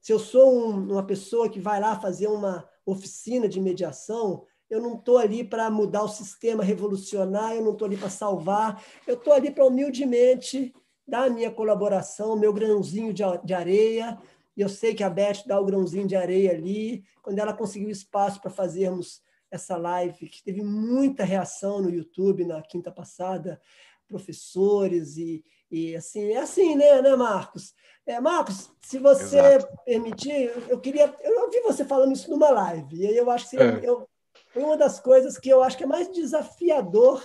se 0.00 0.12
eu 0.12 0.18
sou 0.18 0.52
um, 0.52 0.92
uma 0.92 1.04
pessoa 1.04 1.48
que 1.48 1.60
vai 1.60 1.80
lá 1.80 1.98
fazer 2.00 2.26
uma 2.26 2.68
oficina 2.86 3.48
de 3.48 3.60
mediação, 3.60 4.44
eu 4.68 4.80
não 4.80 4.94
estou 4.94 5.18
ali 5.18 5.44
para 5.44 5.70
mudar 5.70 6.04
o 6.04 6.08
sistema, 6.08 6.62
revolucionar, 6.62 7.54
eu 7.54 7.62
não 7.62 7.72
estou 7.72 7.86
ali 7.86 7.96
para 7.96 8.08
salvar, 8.08 8.82
eu 9.06 9.14
estou 9.14 9.32
ali 9.32 9.50
para 9.50 9.66
humildemente 9.66 10.72
dar 11.06 11.24
a 11.24 11.30
minha 11.30 11.50
colaboração, 11.50 12.38
meu 12.38 12.52
grãozinho 12.52 13.12
de, 13.12 13.22
de 13.44 13.52
areia. 13.52 14.16
Eu 14.56 14.68
sei 14.68 14.94
que 14.94 15.02
a 15.02 15.10
Beth 15.10 15.42
dá 15.44 15.60
o 15.60 15.64
grãozinho 15.64 16.06
de 16.06 16.14
areia 16.14 16.52
ali. 16.52 17.02
Quando 17.20 17.38
ela 17.38 17.52
conseguiu 17.52 17.90
espaço 17.90 18.40
para 18.40 18.50
fazermos 18.50 19.20
essa 19.50 19.76
live, 19.76 20.28
que 20.28 20.42
teve 20.42 20.62
muita 20.62 21.24
reação 21.24 21.82
no 21.82 21.90
YouTube 21.90 22.44
na 22.44 22.62
quinta 22.62 22.92
passada, 22.92 23.60
professores 24.06 25.16
e, 25.16 25.44
e 25.70 25.94
assim, 25.96 26.32
é 26.32 26.38
assim, 26.38 26.74
né, 26.74 27.00
né 27.02 27.14
Marcos? 27.16 27.74
É, 28.06 28.20
Marcos, 28.20 28.70
se 28.80 28.98
você 28.98 29.38
Exato. 29.38 29.68
permitir, 29.84 30.52
eu 30.68 30.80
queria. 30.80 31.14
Eu 31.22 31.42
ouvi 31.42 31.60
você 31.60 31.84
falando 31.84 32.12
isso 32.12 32.30
numa 32.30 32.50
live, 32.50 32.96
e 32.96 33.06
aí 33.06 33.16
eu 33.16 33.30
acho 33.30 33.48
que 33.48 33.56
é. 33.56 33.80
eu, 33.82 34.08
foi 34.52 34.62
uma 34.62 34.76
das 34.76 34.98
coisas 34.98 35.38
que 35.38 35.48
eu 35.48 35.62
acho 35.62 35.76
que 35.76 35.84
é 35.84 35.86
mais 35.86 36.10
desafiador 36.10 37.22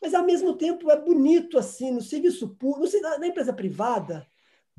mas, 0.00 0.14
ao 0.14 0.24
mesmo 0.24 0.56
tempo, 0.56 0.90
é 0.90 0.98
bonito 0.98 1.58
assim, 1.58 1.90
no 1.90 2.00
serviço 2.00 2.48
público, 2.48 2.98
na 3.18 3.26
empresa 3.26 3.52
privada, 3.52 4.26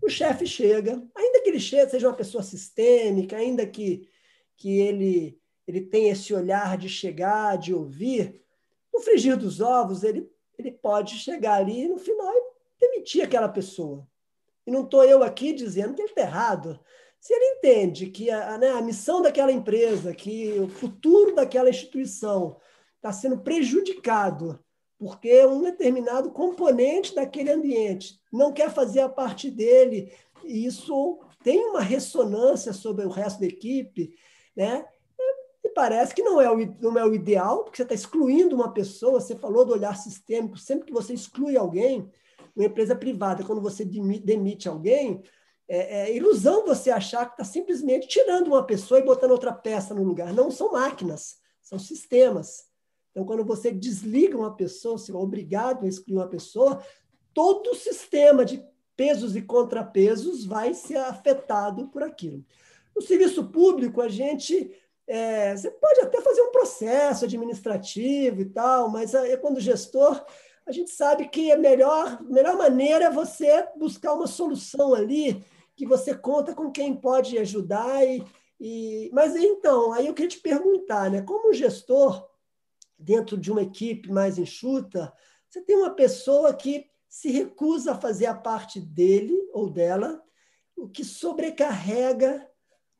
o 0.01 0.09
chefe 0.09 0.47
chega, 0.47 0.93
ainda 1.15 1.41
que 1.43 1.49
ele 1.49 1.59
chegue, 1.59 1.91
seja 1.91 2.07
uma 2.07 2.15
pessoa 2.15 2.41
sistêmica, 2.41 3.37
ainda 3.37 3.67
que, 3.67 4.09
que 4.57 4.79
ele, 4.79 5.39
ele 5.67 5.81
tenha 5.81 6.13
esse 6.13 6.33
olhar 6.33 6.75
de 6.75 6.89
chegar, 6.89 7.57
de 7.57 7.71
ouvir, 7.71 8.41
no 8.91 8.99
frigir 8.99 9.37
dos 9.37 9.61
ovos, 9.61 10.03
ele, 10.03 10.27
ele 10.57 10.71
pode 10.71 11.19
chegar 11.19 11.59
ali 11.59 11.87
no 11.87 11.99
final 11.99 12.33
e 12.33 12.50
demitir 12.81 13.23
aquela 13.23 13.47
pessoa. 13.47 14.05
E 14.67 14.71
não 14.71 14.83
estou 14.83 15.03
eu 15.03 15.23
aqui 15.23 15.53
dizendo 15.53 15.93
que 15.93 16.01
ele 16.01 16.09
está 16.09 16.21
errado. 16.21 16.79
Se 17.19 17.33
ele 17.33 17.45
entende 17.57 18.07
que 18.07 18.29
a, 18.29 18.57
né, 18.57 18.71
a 18.71 18.81
missão 18.81 19.21
daquela 19.21 19.51
empresa, 19.51 20.13
que 20.13 20.59
o 20.59 20.67
futuro 20.67 21.33
daquela 21.33 21.69
instituição 21.69 22.57
está 22.97 23.13
sendo 23.13 23.37
prejudicado 23.39 24.59
porque 25.01 25.43
um 25.47 25.63
determinado 25.63 26.29
componente 26.29 27.15
daquele 27.15 27.49
ambiente 27.49 28.21
não 28.31 28.53
quer 28.53 28.71
fazer 28.71 28.99
a 28.99 29.09
parte 29.09 29.49
dele, 29.49 30.13
e 30.43 30.63
isso 30.63 31.19
tem 31.43 31.65
uma 31.65 31.81
ressonância 31.81 32.71
sobre 32.71 33.03
o 33.03 33.09
resto 33.09 33.39
da 33.39 33.47
equipe, 33.47 34.13
né? 34.55 34.85
E 35.63 35.69
parece 35.69 36.13
que 36.13 36.21
não 36.21 36.39
é, 36.39 36.51
o, 36.51 36.75
não 36.79 36.99
é 36.99 37.03
o 37.03 37.15
ideal, 37.15 37.63
porque 37.63 37.77
você 37.77 37.81
está 37.81 37.95
excluindo 37.95 38.55
uma 38.55 38.71
pessoa, 38.71 39.19
você 39.19 39.35
falou 39.35 39.65
do 39.65 39.73
olhar 39.73 39.97
sistêmico, 39.97 40.59
sempre 40.59 40.85
que 40.85 40.93
você 40.93 41.15
exclui 41.15 41.57
alguém, 41.57 42.07
uma 42.55 42.65
empresa 42.65 42.95
privada, 42.95 43.43
quando 43.43 43.61
você 43.61 43.85
demite 43.85 44.67
alguém, 44.67 45.21
é, 45.67 46.09
é 46.09 46.15
ilusão 46.15 46.65
você 46.65 46.89
achar 46.91 47.25
que 47.25 47.33
está 47.33 47.43
simplesmente 47.43 48.07
tirando 48.07 48.47
uma 48.47 48.65
pessoa 48.65 48.99
e 48.99 49.05
botando 49.05 49.31
outra 49.31 49.53
peça 49.53 49.93
no 49.93 50.03
lugar. 50.03 50.33
Não 50.33 50.51
são 50.51 50.71
máquinas, 50.71 51.37
são 51.61 51.79
sistemas. 51.79 52.65
Então, 53.11 53.25
quando 53.25 53.43
você 53.43 53.71
desliga 53.71 54.37
uma 54.37 54.55
pessoa, 54.55 54.97
você 54.97 55.11
é 55.11 55.15
obrigado 55.15 55.85
a 55.85 55.87
excluir 55.87 56.17
uma 56.17 56.27
pessoa, 56.27 56.83
todo 57.33 57.71
o 57.71 57.75
sistema 57.75 58.43
de 58.43 58.63
pesos 58.95 59.35
e 59.35 59.41
contrapesos 59.41 60.45
vai 60.45 60.73
ser 60.73 60.97
afetado 60.97 61.87
por 61.89 62.03
aquilo. 62.03 62.45
No 62.95 63.01
serviço 63.01 63.45
público, 63.49 64.01
a 64.01 64.09
gente 64.09 64.71
É, 65.07 65.57
você 65.57 65.69
pode 65.69 65.99
até 65.99 66.21
fazer 66.21 66.41
um 66.41 66.51
processo 66.51 67.25
administrativo 67.25 68.39
e 68.41 68.45
tal, 68.45 68.87
mas 68.89 69.13
aí, 69.13 69.35
quando 69.37 69.59
gestor, 69.59 70.23
a 70.71 70.73
gente 70.73 70.91
sabe 70.91 71.27
que 71.27 71.51
a 71.51 71.57
melhor, 71.57 72.23
melhor 72.23 72.55
maneira 72.55 73.05
é 73.05 73.11
você 73.11 73.67
buscar 73.77 74.13
uma 74.13 74.25
solução 74.25 74.93
ali 74.93 75.43
que 75.75 75.85
você 75.85 76.15
conta 76.15 76.55
com 76.55 76.71
quem 76.71 76.95
pode 76.95 77.37
ajudar. 77.37 78.07
E, 78.07 78.23
e... 78.57 79.11
Mas 79.11 79.35
então, 79.35 79.91
aí 79.91 80.07
eu 80.07 80.13
queria 80.13 80.29
te 80.29 80.39
perguntar, 80.39 81.11
né? 81.11 81.21
como 81.23 81.53
gestor, 81.53 82.25
dentro 82.97 83.37
de 83.37 83.51
uma 83.51 83.63
equipe 83.63 84.09
mais 84.09 84.37
enxuta, 84.37 85.11
você 85.49 85.61
tem 85.61 85.75
uma 85.75 85.89
pessoa 85.89 86.53
que 86.53 86.85
se 87.09 87.29
recusa 87.29 87.91
a 87.91 87.99
fazer 87.99 88.27
a 88.27 88.33
parte 88.33 88.79
dele 88.79 89.37
ou 89.51 89.69
dela, 89.69 90.23
o 90.77 90.87
que 90.87 91.03
sobrecarrega 91.03 92.49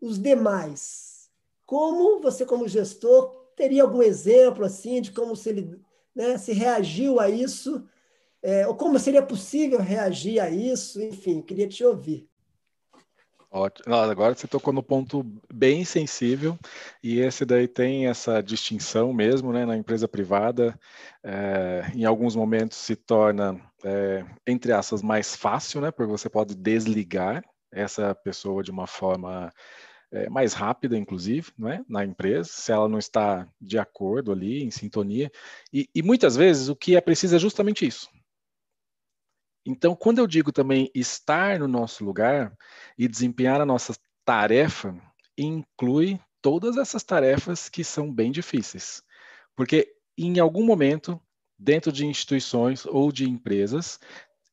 os 0.01 0.19
demais. 0.19 1.29
Como 1.65 2.19
você, 2.19 2.45
como 2.45 2.67
gestor, 2.67 3.31
teria 3.55 3.83
algum 3.83 4.01
exemplo 4.01 4.65
assim 4.65 5.01
de 5.01 5.13
como 5.13 5.37
se 5.37 5.49
né, 6.15 6.37
se 6.37 6.53
reagiu 6.53 7.19
a 7.19 7.29
isso, 7.29 7.85
é, 8.41 8.67
ou 8.67 8.75
como 8.75 8.97
seria 8.97 9.21
possível 9.21 9.79
reagir 9.79 10.39
a 10.39 10.49
isso? 10.49 11.01
Enfim, 11.01 11.41
queria 11.41 11.67
te 11.67 11.83
ouvir. 11.83 12.27
Ótimo. 13.53 13.93
Agora 13.93 14.33
você 14.33 14.47
tocou 14.47 14.71
no 14.71 14.81
ponto 14.81 15.25
bem 15.53 15.83
sensível, 15.83 16.57
e 17.03 17.19
esse 17.19 17.43
daí 17.43 17.67
tem 17.67 18.07
essa 18.07 18.41
distinção 18.41 19.11
mesmo, 19.11 19.51
né? 19.51 19.65
Na 19.65 19.75
empresa 19.75 20.07
privada, 20.07 20.79
é, 21.21 21.91
em 21.93 22.05
alguns 22.05 22.33
momentos 22.33 22.77
se 22.77 22.95
torna, 22.95 23.59
é, 23.83 24.23
entre 24.47 24.71
aspas, 24.71 25.01
mais 25.01 25.35
fácil, 25.35 25.81
né? 25.81 25.91
Porque 25.91 26.09
você 26.09 26.29
pode 26.29 26.55
desligar 26.55 27.43
essa 27.69 28.15
pessoa 28.15 28.63
de 28.63 28.71
uma 28.71 28.87
forma 28.87 29.51
é, 30.11 30.29
mais 30.29 30.53
rápida, 30.53 30.97
inclusive, 30.97 31.51
não 31.57 31.69
é? 31.69 31.83
na 31.87 32.03
empresa, 32.03 32.49
se 32.51 32.71
ela 32.71 32.87
não 32.89 32.99
está 32.99 33.47
de 33.59 33.77
acordo 33.77 34.31
ali, 34.31 34.63
em 34.63 34.71
sintonia. 34.71 35.31
E, 35.71 35.89
e 35.93 36.03
muitas 36.03 36.35
vezes 36.35 36.69
o 36.69 36.75
que 36.75 36.95
é 36.95 37.01
preciso 37.01 37.35
é 37.35 37.39
justamente 37.39 37.85
isso 37.85 38.09
então, 39.65 39.95
quando 39.95 40.19
eu 40.19 40.27
digo 40.27 40.51
também 40.51 40.89
estar 40.93 41.59
no 41.59 41.67
nosso 41.67 42.03
lugar 42.03 42.55
e 42.97 43.07
desempenhar 43.07 43.61
a 43.61 43.65
nossa 43.65 43.95
tarefa, 44.25 44.95
inclui 45.37 46.19
todas 46.41 46.77
essas 46.77 47.03
tarefas 47.03 47.69
que 47.69 47.83
são 47.83 48.11
bem 48.11 48.31
difíceis. 48.31 49.03
Porque 49.55 49.93
em 50.17 50.39
algum 50.39 50.65
momento, 50.65 51.21
dentro 51.57 51.91
de 51.91 52.05
instituições 52.05 52.85
ou 52.87 53.11
de 53.11 53.29
empresas, 53.29 53.99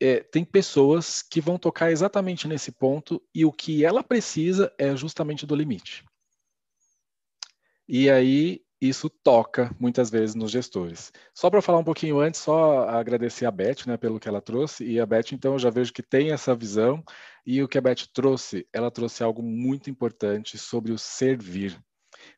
é, 0.00 0.20
tem 0.20 0.44
pessoas 0.44 1.22
que 1.22 1.40
vão 1.40 1.58
tocar 1.58 1.90
exatamente 1.90 2.46
nesse 2.46 2.72
ponto 2.72 3.22
e 3.34 3.44
o 3.44 3.52
que 3.52 3.84
ela 3.84 4.02
precisa 4.02 4.72
é 4.78 4.94
justamente 4.96 5.46
do 5.46 5.54
limite. 5.54 6.04
E 7.88 8.10
aí 8.10 8.62
isso 8.80 9.10
toca 9.10 9.74
muitas 9.78 10.10
vezes 10.10 10.34
nos 10.34 10.50
gestores. 10.50 11.12
Só 11.34 11.50
para 11.50 11.62
falar 11.62 11.78
um 11.78 11.84
pouquinho 11.84 12.20
antes, 12.20 12.40
só 12.40 12.88
agradecer 12.88 13.44
a 13.44 13.50
Beth, 13.50 13.86
né, 13.86 13.96
pelo 13.96 14.20
que 14.20 14.28
ela 14.28 14.40
trouxe, 14.40 14.84
e 14.84 15.00
a 15.00 15.06
Beth, 15.06 15.32
então, 15.32 15.54
eu 15.54 15.58
já 15.58 15.70
vejo 15.70 15.92
que 15.92 16.02
tem 16.02 16.30
essa 16.30 16.54
visão, 16.54 17.02
e 17.44 17.62
o 17.62 17.66
que 17.66 17.78
a 17.78 17.80
Beth 17.80 18.06
trouxe, 18.12 18.68
ela 18.72 18.90
trouxe 18.90 19.22
algo 19.22 19.42
muito 19.42 19.90
importante 19.90 20.56
sobre 20.56 20.92
o 20.92 20.98
servir. 20.98 21.76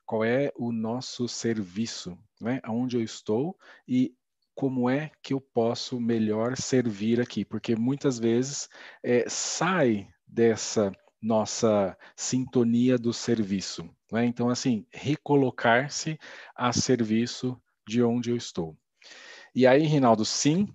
Qual 0.06 0.24
é 0.24 0.50
o 0.56 0.72
nosso 0.72 1.28
serviço, 1.28 2.16
né? 2.40 2.60
Aonde 2.62 2.96
eu 2.96 3.02
estou 3.02 3.56
e 3.86 4.14
como 4.60 4.90
é 4.90 5.10
que 5.22 5.32
eu 5.32 5.40
posso 5.40 5.98
melhor 5.98 6.54
servir 6.54 7.18
aqui? 7.18 7.46
Porque 7.46 7.74
muitas 7.74 8.18
vezes 8.18 8.68
é, 9.02 9.24
sai 9.26 10.06
dessa 10.26 10.92
nossa 11.18 11.96
sintonia 12.14 12.98
do 12.98 13.10
serviço. 13.10 13.88
Né? 14.12 14.26
Então, 14.26 14.50
assim, 14.50 14.84
recolocar-se 14.92 16.18
a 16.54 16.74
serviço 16.74 17.58
de 17.88 18.02
onde 18.02 18.32
eu 18.32 18.36
estou. 18.36 18.76
E 19.54 19.66
aí, 19.66 19.86
Rinaldo, 19.86 20.26
sim, 20.26 20.68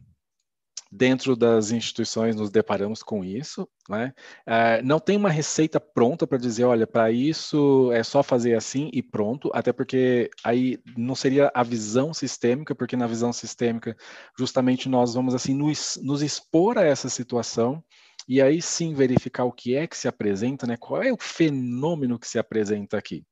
dentro 0.91 1.35
das 1.35 1.71
instituições 1.71 2.35
nos 2.35 2.49
deparamos 2.49 3.03
com 3.03 3.23
isso, 3.23 3.67
né? 3.89 4.13
Uh, 4.47 4.85
não 4.85 4.99
tem 4.99 5.17
uma 5.17 5.29
receita 5.29 5.79
pronta 5.79 6.25
para 6.25 6.37
dizer, 6.37 6.63
olha, 6.63 6.87
para 6.87 7.11
isso 7.11 7.91
é 7.91 8.03
só 8.03 8.23
fazer 8.23 8.55
assim 8.55 8.89
e 8.93 9.01
pronto, 9.01 9.51
até 9.53 9.73
porque 9.73 10.29
aí 10.43 10.79
não 10.97 11.15
seria 11.15 11.51
a 11.53 11.63
visão 11.63 12.13
sistêmica, 12.13 12.75
porque 12.75 12.95
na 12.95 13.07
visão 13.07 13.33
sistêmica, 13.33 13.95
justamente 14.37 14.87
nós 14.87 15.13
vamos 15.13 15.33
assim 15.33 15.53
nos, 15.53 15.99
nos 16.01 16.21
expor 16.21 16.77
a 16.77 16.83
essa 16.83 17.09
situação 17.09 17.83
e 18.27 18.41
aí 18.41 18.61
sim 18.61 18.93
verificar 18.93 19.43
o 19.45 19.51
que 19.51 19.75
é 19.75 19.85
que 19.85 19.97
se 19.97 20.07
apresenta, 20.07 20.65
né? 20.65 20.77
Qual 20.77 21.01
é 21.01 21.11
o 21.11 21.17
fenômeno 21.19 22.17
que 22.17 22.27
se 22.27 22.39
apresenta 22.39 22.97
aqui? 22.97 23.23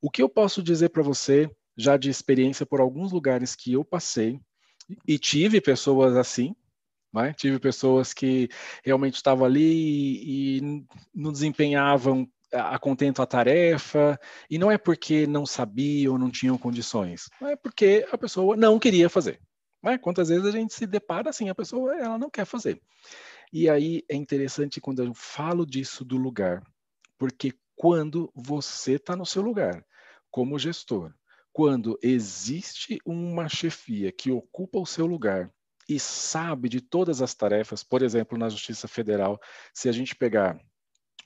O 0.00 0.10
que 0.10 0.22
eu 0.22 0.28
posso 0.28 0.62
dizer 0.62 0.90
para 0.90 1.02
você, 1.02 1.50
já 1.76 1.96
de 1.96 2.08
experiência 2.08 2.64
por 2.64 2.80
alguns 2.80 3.12
lugares 3.12 3.54
que 3.54 3.72
eu 3.72 3.84
passei, 3.84 4.40
e 5.06 5.18
tive 5.18 5.60
pessoas 5.60 6.16
assim, 6.16 6.54
né? 7.12 7.34
tive 7.36 7.58
pessoas 7.58 8.12
que 8.12 8.48
realmente 8.84 9.14
estavam 9.14 9.44
ali 9.44 10.58
e, 10.58 10.86
não 11.14 11.32
desempenhavam 11.32 12.28
a 12.52 12.78
contento 12.78 13.22
a 13.22 13.26
tarefa, 13.26 14.18
e 14.50 14.58
não 14.58 14.70
é 14.70 14.76
porque 14.76 15.26
não 15.26 15.46
sabiam 15.46 16.14
ou 16.14 16.18
não 16.18 16.30
tinham 16.30 16.58
condições, 16.58 17.28
é 17.42 17.54
porque 17.54 18.04
a 18.10 18.18
pessoa 18.18 18.56
não 18.56 18.78
queria 18.78 19.08
fazer. 19.08 19.40
Né? 19.82 19.96
Quantas 19.98 20.28
vezes 20.28 20.44
a 20.44 20.50
gente 20.50 20.74
se 20.74 20.86
depara 20.86 21.30
assim, 21.30 21.48
a 21.48 21.54
pessoa 21.54 21.96
ela 21.96 22.18
não 22.18 22.28
quer 22.28 22.44
fazer. 22.44 22.80
E 23.52 23.68
aí 23.68 24.02
é 24.08 24.14
interessante 24.14 24.80
quando 24.80 25.02
eu 25.02 25.14
falo 25.14 25.64
disso 25.64 26.04
do 26.04 26.16
lugar, 26.16 26.62
porque 27.18 27.52
quando 27.74 28.30
você 28.34 28.94
está 28.94 29.16
no 29.16 29.24
seu 29.24 29.42
lugar, 29.42 29.84
como 30.30 30.58
gestor, 30.58 31.12
quando 31.52 31.98
existe 32.02 32.98
uma 33.04 33.48
chefia 33.48 34.12
que 34.12 34.30
ocupa 34.30 34.78
o 34.78 34.86
seu 34.86 35.06
lugar 35.06 35.50
e 35.90 35.98
sabe 35.98 36.68
de 36.68 36.80
todas 36.80 37.20
as 37.20 37.34
tarefas, 37.34 37.82
por 37.82 38.02
exemplo, 38.02 38.38
na 38.38 38.48
Justiça 38.48 38.88
Federal, 38.88 39.40
se 39.74 39.88
a 39.88 39.92
gente 39.92 40.14
pegar 40.14 40.58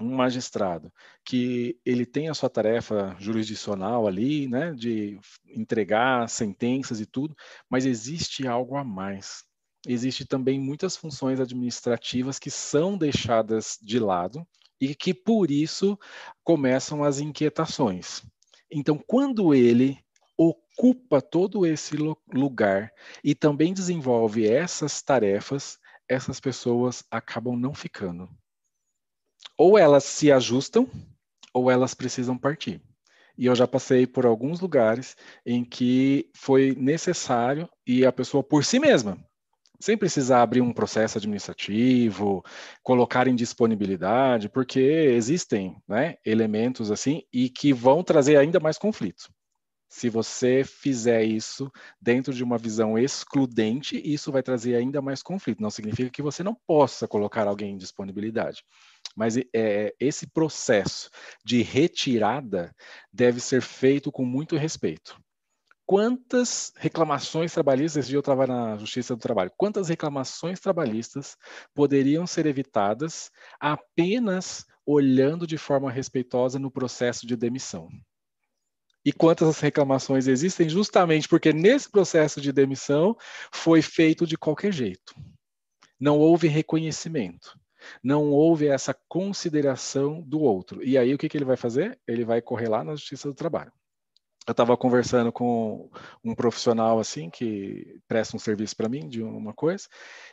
um 0.00 0.16
magistrado 0.16 0.92
que 1.24 1.78
ele 1.84 2.04
tem 2.04 2.28
a 2.28 2.34
sua 2.34 2.50
tarefa 2.50 3.14
jurisdicional 3.20 4.08
ali, 4.08 4.48
né, 4.48 4.72
de 4.72 5.20
entregar 5.46 6.28
sentenças 6.28 7.00
e 7.00 7.06
tudo, 7.06 7.36
mas 7.70 7.86
existe 7.86 8.46
algo 8.46 8.76
a 8.76 8.82
mais 8.82 9.44
existe 9.86 10.24
também 10.24 10.58
muitas 10.58 10.96
funções 10.96 11.40
administrativas 11.40 12.38
que 12.38 12.50
são 12.50 12.96
deixadas 12.96 13.78
de 13.82 13.98
lado 13.98 14.46
e 14.80 14.94
que 14.94 15.14
por 15.14 15.50
isso 15.50 15.98
começam 16.42 17.04
as 17.04 17.20
inquietações. 17.20 18.22
Então, 18.70 18.98
quando 19.06 19.54
ele 19.54 19.98
ocupa 20.76 21.20
todo 21.20 21.64
esse 21.64 21.96
lugar 22.32 22.92
e 23.22 23.34
também 23.34 23.72
desenvolve 23.72 24.46
essas 24.46 25.00
tarefas, 25.00 25.78
essas 26.08 26.40
pessoas 26.40 27.04
acabam 27.10 27.56
não 27.56 27.72
ficando. 27.72 28.28
Ou 29.56 29.78
elas 29.78 30.04
se 30.04 30.32
ajustam, 30.32 30.88
ou 31.52 31.70
elas 31.70 31.94
precisam 31.94 32.36
partir. 32.36 32.82
E 33.38 33.46
eu 33.46 33.54
já 33.54 33.66
passei 33.66 34.06
por 34.06 34.26
alguns 34.26 34.60
lugares 34.60 35.16
em 35.46 35.64
que 35.64 36.30
foi 36.34 36.74
necessário 36.76 37.68
e 37.86 38.04
a 38.04 38.12
pessoa 38.12 38.42
por 38.42 38.64
si 38.64 38.78
mesma 38.78 39.18
sem 39.80 39.98
precisar 39.98 40.40
abrir 40.40 40.62
um 40.62 40.72
processo 40.72 41.18
administrativo, 41.18 42.42
colocar 42.82 43.28
em 43.28 43.34
disponibilidade, 43.34 44.48
porque 44.48 44.80
existem 44.80 45.76
né, 45.86 46.16
elementos 46.24 46.90
assim 46.90 47.22
e 47.30 47.50
que 47.50 47.70
vão 47.72 48.02
trazer 48.02 48.38
ainda 48.38 48.58
mais 48.58 48.78
conflito. 48.78 49.33
Se 49.94 50.10
você 50.10 50.64
fizer 50.64 51.22
isso 51.22 51.70
dentro 52.00 52.34
de 52.34 52.42
uma 52.42 52.58
visão 52.58 52.98
excludente, 52.98 54.02
isso 54.04 54.32
vai 54.32 54.42
trazer 54.42 54.74
ainda 54.74 55.00
mais 55.00 55.22
conflito. 55.22 55.62
Não 55.62 55.70
significa 55.70 56.10
que 56.10 56.20
você 56.20 56.42
não 56.42 56.56
possa 56.66 57.06
colocar 57.06 57.46
alguém 57.46 57.74
em 57.74 57.76
disponibilidade. 57.76 58.64
Mas 59.14 59.36
é, 59.54 59.94
esse 60.00 60.26
processo 60.26 61.08
de 61.44 61.62
retirada 61.62 62.74
deve 63.12 63.38
ser 63.38 63.62
feito 63.62 64.10
com 64.10 64.24
muito 64.24 64.56
respeito 64.56 65.16
quantas 65.86 66.72
reclamações 66.76 67.52
trabalhistas, 67.52 68.00
esse 68.00 68.08
dia 68.08 68.16
eu 68.16 68.20
estava 68.20 68.46
na 68.46 68.76
Justiça 68.78 69.14
do 69.14 69.20
Trabalho, 69.20 69.52
quantas 69.54 69.90
reclamações 69.90 70.58
trabalhistas 70.58 71.36
poderiam 71.74 72.26
ser 72.26 72.46
evitadas 72.46 73.30
apenas 73.60 74.64
olhando 74.86 75.46
de 75.46 75.58
forma 75.58 75.90
respeitosa 75.90 76.58
no 76.58 76.70
processo 76.70 77.26
de 77.26 77.36
demissão? 77.36 77.90
E 79.04 79.12
quantas 79.12 79.60
reclamações 79.60 80.26
existem 80.26 80.68
justamente 80.68 81.28
porque 81.28 81.52
nesse 81.52 81.90
processo 81.90 82.40
de 82.40 82.52
demissão 82.52 83.16
foi 83.52 83.82
feito 83.82 84.26
de 84.26 84.36
qualquer 84.36 84.72
jeito. 84.72 85.14
Não 86.00 86.18
houve 86.18 86.48
reconhecimento. 86.48 87.58
Não 88.02 88.30
houve 88.30 88.66
essa 88.66 88.96
consideração 89.08 90.22
do 90.22 90.40
outro. 90.40 90.82
E 90.82 90.96
aí 90.96 91.12
o 91.14 91.18
que, 91.18 91.28
que 91.28 91.36
ele 91.36 91.44
vai 91.44 91.56
fazer? 91.56 91.98
Ele 92.08 92.24
vai 92.24 92.40
correr 92.40 92.68
lá 92.68 92.82
na 92.82 92.94
Justiça 92.94 93.28
do 93.28 93.34
Trabalho 93.34 93.72
eu 94.46 94.52
estava 94.52 94.76
conversando 94.76 95.32
com 95.32 95.90
um 96.22 96.34
profissional 96.34 96.98
assim 96.98 97.30
que 97.30 98.00
presta 98.06 98.36
um 98.36 98.40
serviço 98.40 98.76
para 98.76 98.88
mim 98.88 99.08
de 99.08 99.22
uma 99.22 99.54
coisa 99.54 99.88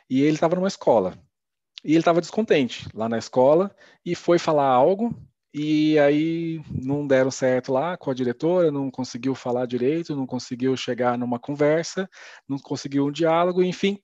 e 0.08 0.20
ele 0.20 0.34
estava 0.34 0.54
numa 0.54 0.68
escola 0.68 1.18
e 1.82 1.92
ele 1.92 2.00
estava 2.00 2.20
descontente 2.20 2.86
lá 2.94 3.08
na 3.08 3.18
escola 3.18 3.74
e 4.04 4.14
foi 4.14 4.38
falar 4.38 4.68
algo 4.68 5.14
e 5.54 5.98
aí 5.98 6.62
não 6.70 7.06
deram 7.06 7.30
certo 7.30 7.72
lá 7.72 7.96
com 7.96 8.10
a 8.10 8.14
diretora, 8.14 8.70
não 8.70 8.90
conseguiu 8.90 9.34
falar 9.34 9.66
direito, 9.66 10.16
não 10.16 10.26
conseguiu 10.26 10.74
chegar 10.76 11.18
numa 11.18 11.38
conversa, 11.38 12.08
não 12.48 12.58
conseguiu 12.58 13.06
um 13.06 13.12
diálogo, 13.12 13.62
enfim. 13.62 13.98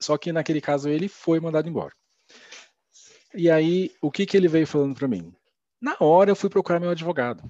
Só 0.00 0.18
que 0.18 0.32
naquele 0.32 0.60
caso 0.60 0.88
ele 0.88 1.08
foi 1.08 1.38
mandado 1.38 1.68
embora. 1.68 1.94
E 3.34 3.48
aí, 3.48 3.92
o 4.02 4.10
que, 4.10 4.26
que 4.26 4.36
ele 4.36 4.48
veio 4.48 4.66
falando 4.66 4.96
para 4.96 5.06
mim? 5.06 5.32
Na 5.80 5.96
hora 6.00 6.30
eu 6.30 6.36
fui 6.36 6.50
procurar 6.50 6.80
meu 6.80 6.90
advogado. 6.90 7.44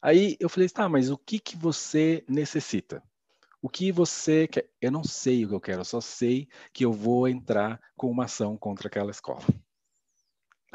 Aí 0.00 0.36
eu 0.38 0.48
falei, 0.48 0.68
tá, 0.68 0.88
mas 0.88 1.10
o 1.10 1.18
que, 1.18 1.40
que 1.40 1.56
você 1.56 2.24
necessita? 2.28 3.02
O 3.60 3.68
que 3.68 3.90
você 3.90 4.46
quer? 4.46 4.70
Eu 4.80 4.92
não 4.92 5.02
sei 5.02 5.44
o 5.44 5.48
que 5.48 5.54
eu 5.54 5.60
quero, 5.60 5.80
eu 5.80 5.84
só 5.84 6.00
sei 6.00 6.48
que 6.72 6.84
eu 6.84 6.92
vou 6.92 7.26
entrar 7.26 7.80
com 7.96 8.08
uma 8.08 8.26
ação 8.26 8.56
contra 8.56 8.86
aquela 8.86 9.10
escola. 9.10 9.42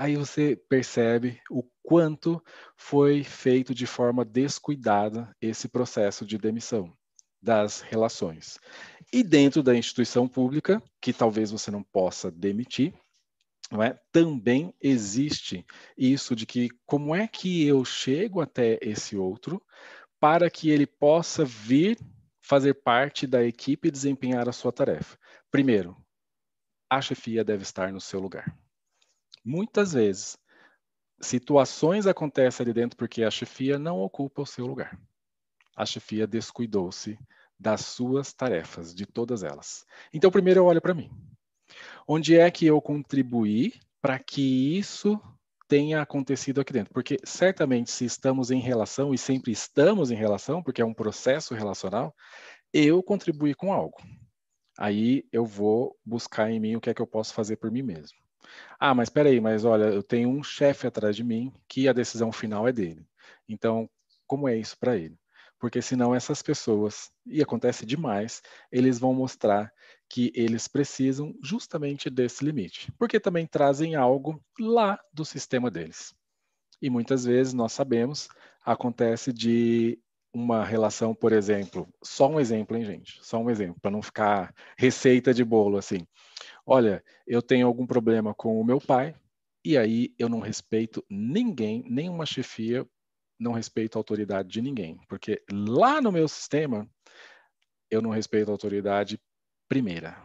Aí 0.01 0.15
você 0.15 0.55
percebe 0.55 1.39
o 1.47 1.61
quanto 1.83 2.43
foi 2.75 3.23
feito 3.23 3.71
de 3.71 3.85
forma 3.85 4.25
descuidada 4.25 5.31
esse 5.39 5.67
processo 5.67 6.25
de 6.25 6.39
demissão 6.39 6.91
das 7.39 7.81
relações. 7.81 8.59
E 9.13 9.21
dentro 9.21 9.61
da 9.61 9.75
instituição 9.75 10.27
pública, 10.27 10.81
que 10.99 11.13
talvez 11.13 11.51
você 11.51 11.69
não 11.69 11.83
possa 11.83 12.31
demitir, 12.31 12.95
não 13.71 13.83
é? 13.83 13.95
também 14.11 14.73
existe 14.81 15.63
isso 15.95 16.35
de 16.35 16.47
que 16.47 16.69
como 16.83 17.13
é 17.13 17.27
que 17.27 17.63
eu 17.67 17.85
chego 17.85 18.41
até 18.41 18.79
esse 18.81 19.15
outro 19.15 19.61
para 20.19 20.49
que 20.49 20.71
ele 20.71 20.87
possa 20.87 21.45
vir 21.45 21.95
fazer 22.41 22.73
parte 22.73 23.27
da 23.27 23.43
equipe 23.43 23.89
e 23.89 23.91
desempenhar 23.91 24.49
a 24.49 24.51
sua 24.51 24.71
tarefa. 24.71 25.15
Primeiro, 25.51 25.95
a 26.89 26.99
chefia 26.99 27.43
deve 27.43 27.61
estar 27.61 27.93
no 27.93 28.01
seu 28.01 28.19
lugar. 28.19 28.51
Muitas 29.43 29.93
vezes, 29.93 30.37
situações 31.19 32.05
acontecem 32.05 32.63
ali 32.63 32.73
dentro 32.73 32.97
porque 32.97 33.23
a 33.23 33.31
chefia 33.31 33.79
não 33.79 33.99
ocupa 33.99 34.41
o 34.41 34.45
seu 34.45 34.65
lugar. 34.65 34.99
A 35.75 35.85
chefia 35.85 36.27
descuidou-se 36.27 37.17
das 37.59 37.81
suas 37.81 38.33
tarefas, 38.33 38.93
de 38.93 39.05
todas 39.05 39.43
elas. 39.43 39.85
Então, 40.13 40.31
primeiro 40.31 40.59
eu 40.59 40.65
olho 40.65 40.81
para 40.81 40.93
mim. 40.93 41.09
Onde 42.07 42.35
é 42.35 42.49
que 42.51 42.65
eu 42.65 42.81
contribuí 42.81 43.73
para 44.01 44.19
que 44.19 44.77
isso 44.77 45.19
tenha 45.67 46.01
acontecido 46.01 46.59
aqui 46.59 46.73
dentro? 46.73 46.93
Porque 46.93 47.17
certamente, 47.23 47.91
se 47.91 48.03
estamos 48.03 48.51
em 48.51 48.59
relação, 48.59 49.13
e 49.13 49.17
sempre 49.17 49.51
estamos 49.51 50.11
em 50.11 50.15
relação, 50.15 50.61
porque 50.61 50.81
é 50.81 50.85
um 50.85 50.93
processo 50.93 51.53
relacional, 51.53 52.15
eu 52.73 53.01
contribuí 53.03 53.53
com 53.53 53.71
algo. 53.71 53.97
Aí 54.77 55.23
eu 55.31 55.45
vou 55.45 55.95
buscar 56.03 56.49
em 56.49 56.59
mim 56.59 56.75
o 56.75 56.81
que 56.81 56.89
é 56.89 56.93
que 56.93 57.01
eu 57.01 57.07
posso 57.07 57.33
fazer 57.33 57.57
por 57.57 57.71
mim 57.71 57.83
mesmo. 57.83 58.17
Ah, 58.79 58.93
mas 58.93 59.07
espera 59.07 59.29
aí, 59.29 59.39
mas 59.39 59.63
olha, 59.65 59.85
eu 59.85 60.03
tenho 60.03 60.29
um 60.29 60.43
chefe 60.43 60.87
atrás 60.87 61.15
de 61.15 61.23
mim 61.23 61.53
que 61.67 61.87
a 61.87 61.93
decisão 61.93 62.31
final 62.31 62.67
é 62.67 62.71
dele. 62.71 63.05
Então, 63.47 63.89
como 64.27 64.47
é 64.47 64.57
isso 64.57 64.77
para 64.79 64.97
ele? 64.97 65.17
Porque 65.59 65.81
senão 65.81 66.15
essas 66.15 66.41
pessoas, 66.41 67.11
e 67.25 67.41
acontece 67.41 67.85
demais, 67.85 68.41
eles 68.71 68.97
vão 68.97 69.13
mostrar 69.13 69.71
que 70.09 70.31
eles 70.33 70.67
precisam 70.67 71.35
justamente 71.43 72.09
desse 72.09 72.43
limite, 72.43 72.91
porque 72.97 73.19
também 73.19 73.45
trazem 73.45 73.95
algo 73.95 74.43
lá 74.59 74.99
do 75.13 75.23
sistema 75.23 75.69
deles. 75.69 76.13
E 76.81 76.89
muitas 76.89 77.23
vezes 77.23 77.53
nós 77.53 77.73
sabemos, 77.73 78.27
acontece 78.65 79.31
de 79.31 79.99
uma 80.33 80.65
relação, 80.65 81.13
por 81.13 81.31
exemplo, 81.31 81.87
só 82.03 82.27
um 82.27 82.39
exemplo, 82.39 82.75
hein, 82.75 82.85
gente? 82.85 83.19
Só 83.21 83.37
um 83.37 83.49
exemplo, 83.49 83.79
para 83.81 83.91
não 83.91 84.01
ficar 84.01 84.53
receita 84.77 85.33
de 85.33 85.43
bolo 85.43 85.77
assim 85.77 86.07
olha, 86.65 87.03
eu 87.25 87.41
tenho 87.41 87.67
algum 87.67 87.85
problema 87.85 88.33
com 88.33 88.59
o 88.59 88.63
meu 88.63 88.79
pai, 88.79 89.15
e 89.63 89.77
aí 89.77 90.13
eu 90.17 90.27
não 90.27 90.39
respeito 90.39 91.05
ninguém, 91.09 91.83
nenhuma 91.87 92.25
chefia, 92.25 92.87
não 93.39 93.53
respeito 93.53 93.95
a 93.95 93.99
autoridade 93.99 94.49
de 94.49 94.61
ninguém, 94.61 94.99
porque 95.07 95.43
lá 95.51 96.01
no 96.01 96.11
meu 96.11 96.27
sistema 96.27 96.89
eu 97.89 98.01
não 98.01 98.09
respeito 98.09 98.49
a 98.49 98.51
autoridade 98.53 99.19
primeira 99.67 100.21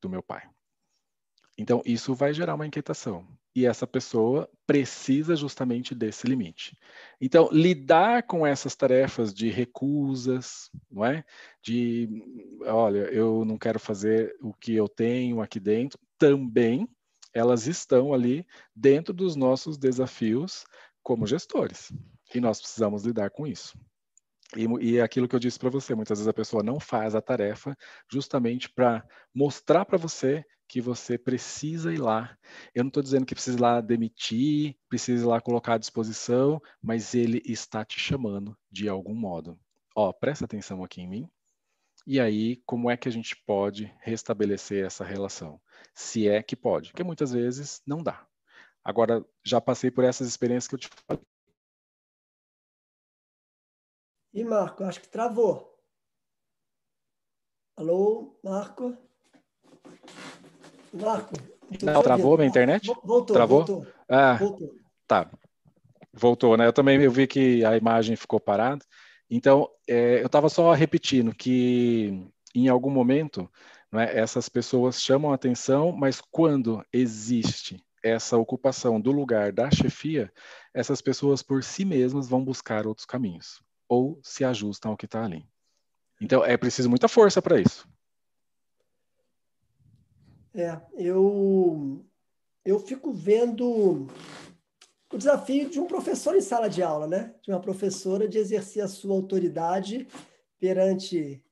do 0.00 0.08
meu 0.08 0.22
pai. 0.22 0.48
Então 1.58 1.82
isso 1.84 2.14
vai 2.14 2.32
gerar 2.32 2.54
uma 2.54 2.66
inquietação 2.66 3.26
e 3.56 3.64
essa 3.64 3.86
pessoa 3.86 4.50
precisa 4.66 5.34
justamente 5.34 5.94
desse 5.94 6.26
limite. 6.26 6.76
Então, 7.18 7.48
lidar 7.50 8.24
com 8.24 8.46
essas 8.46 8.76
tarefas 8.76 9.32
de 9.32 9.48
recusas, 9.48 10.70
não 10.90 11.02
é? 11.02 11.24
De, 11.62 12.06
olha, 12.66 13.10
eu 13.10 13.46
não 13.46 13.56
quero 13.56 13.80
fazer 13.80 14.36
o 14.42 14.52
que 14.52 14.74
eu 14.74 14.86
tenho 14.86 15.40
aqui 15.40 15.58
dentro, 15.58 15.98
também 16.18 16.86
elas 17.32 17.66
estão 17.66 18.12
ali 18.12 18.46
dentro 18.74 19.14
dos 19.14 19.34
nossos 19.34 19.78
desafios 19.78 20.66
como 21.02 21.26
gestores. 21.26 21.90
E 22.34 22.40
nós 22.40 22.60
precisamos 22.60 23.06
lidar 23.06 23.30
com 23.30 23.46
isso. 23.46 23.74
E, 24.54 24.64
e 24.80 24.98
é 24.98 25.02
aquilo 25.02 25.26
que 25.26 25.34
eu 25.34 25.40
disse 25.40 25.58
para 25.58 25.70
você, 25.70 25.94
muitas 25.94 26.18
vezes 26.18 26.28
a 26.28 26.34
pessoa 26.34 26.62
não 26.62 26.78
faz 26.78 27.14
a 27.14 27.22
tarefa 27.22 27.76
justamente 28.10 28.68
para 28.68 29.04
mostrar 29.34 29.84
para 29.84 29.98
você 29.98 30.44
que 30.68 30.80
você 30.80 31.16
precisa 31.16 31.92
ir 31.92 31.98
lá. 31.98 32.36
Eu 32.74 32.84
não 32.84 32.88
estou 32.88 33.02
dizendo 33.02 33.24
que 33.24 33.34
precisa 33.34 33.56
ir 33.56 33.60
lá 33.60 33.80
demitir, 33.80 34.76
precisa 34.88 35.24
ir 35.24 35.26
lá 35.26 35.40
colocar 35.40 35.74
à 35.74 35.78
disposição, 35.78 36.60
mas 36.82 37.14
ele 37.14 37.40
está 37.44 37.84
te 37.84 37.98
chamando 37.98 38.56
de 38.70 38.88
algum 38.88 39.14
modo. 39.14 39.58
Ó, 39.94 40.12
presta 40.12 40.44
atenção 40.44 40.84
aqui 40.84 41.00
em 41.00 41.08
mim. 41.08 41.30
E 42.06 42.20
aí, 42.20 42.62
como 42.64 42.90
é 42.90 42.96
que 42.96 43.08
a 43.08 43.12
gente 43.12 43.36
pode 43.46 43.92
restabelecer 44.00 44.84
essa 44.84 45.04
relação? 45.04 45.60
Se 45.94 46.28
é 46.28 46.42
que 46.42 46.54
pode, 46.54 46.90
porque 46.90 47.02
muitas 47.02 47.32
vezes 47.32 47.82
não 47.86 48.02
dá. 48.02 48.26
Agora, 48.84 49.24
já 49.44 49.60
passei 49.60 49.90
por 49.90 50.04
essas 50.04 50.28
experiências 50.28 50.68
que 50.68 50.74
eu 50.76 50.78
te 50.78 50.88
falei. 50.88 51.24
E 54.36 54.44
Marco, 54.44 54.84
acho 54.84 55.00
que 55.00 55.08
travou. 55.08 55.74
Alô, 57.74 58.38
Marco? 58.44 58.94
Marco. 60.92 61.32
Não, 61.82 62.02
travou 62.02 62.36
minha 62.36 62.46
internet? 62.46 62.86
Voltou. 63.02 63.34
Travou? 63.34 63.64
Voltou. 63.64 63.92
Ah, 64.06 64.34
voltou. 64.34 64.74
Tá. 65.06 65.30
Voltou, 66.12 66.54
né? 66.54 66.66
Eu 66.66 66.72
também 66.74 67.00
eu 67.00 67.10
vi 67.10 67.26
que 67.26 67.64
a 67.64 67.78
imagem 67.78 68.14
ficou 68.14 68.38
parada. 68.38 68.84
Então, 69.30 69.70
é, 69.88 70.20
eu 70.20 70.26
estava 70.26 70.50
só 70.50 70.70
repetindo 70.74 71.34
que 71.34 72.30
em 72.54 72.68
algum 72.68 72.90
momento 72.90 73.50
é, 73.94 74.20
essas 74.20 74.50
pessoas 74.50 75.00
chamam 75.00 75.32
atenção, 75.32 75.92
mas 75.92 76.20
quando 76.20 76.84
existe 76.92 77.82
essa 78.02 78.36
ocupação 78.36 79.00
do 79.00 79.12
lugar 79.12 79.50
da 79.50 79.70
chefia, 79.70 80.30
essas 80.74 81.00
pessoas 81.00 81.42
por 81.42 81.64
si 81.64 81.86
mesmas 81.86 82.28
vão 82.28 82.44
buscar 82.44 82.86
outros 82.86 83.06
caminhos 83.06 83.64
ou 83.88 84.18
se 84.22 84.44
ajustam 84.44 84.90
ao 84.90 84.96
que 84.96 85.06
está 85.06 85.24
ali. 85.24 85.46
Então, 86.20 86.44
é 86.44 86.56
preciso 86.56 86.88
muita 86.88 87.08
força 87.08 87.42
para 87.42 87.60
isso. 87.60 87.88
É, 90.54 90.80
eu, 90.96 92.04
eu 92.64 92.78
fico 92.80 93.12
vendo 93.12 94.06
o 95.12 95.18
desafio 95.18 95.68
de 95.68 95.78
um 95.78 95.86
professor 95.86 96.34
em 96.34 96.40
sala 96.40 96.68
de 96.68 96.82
aula, 96.82 97.06
né? 97.06 97.34
De 97.42 97.50
uma 97.50 97.60
professora 97.60 98.26
de 98.26 98.38
exercer 98.38 98.82
a 98.82 98.88
sua 98.88 99.14
autoridade 99.14 100.08
perante 100.58 101.42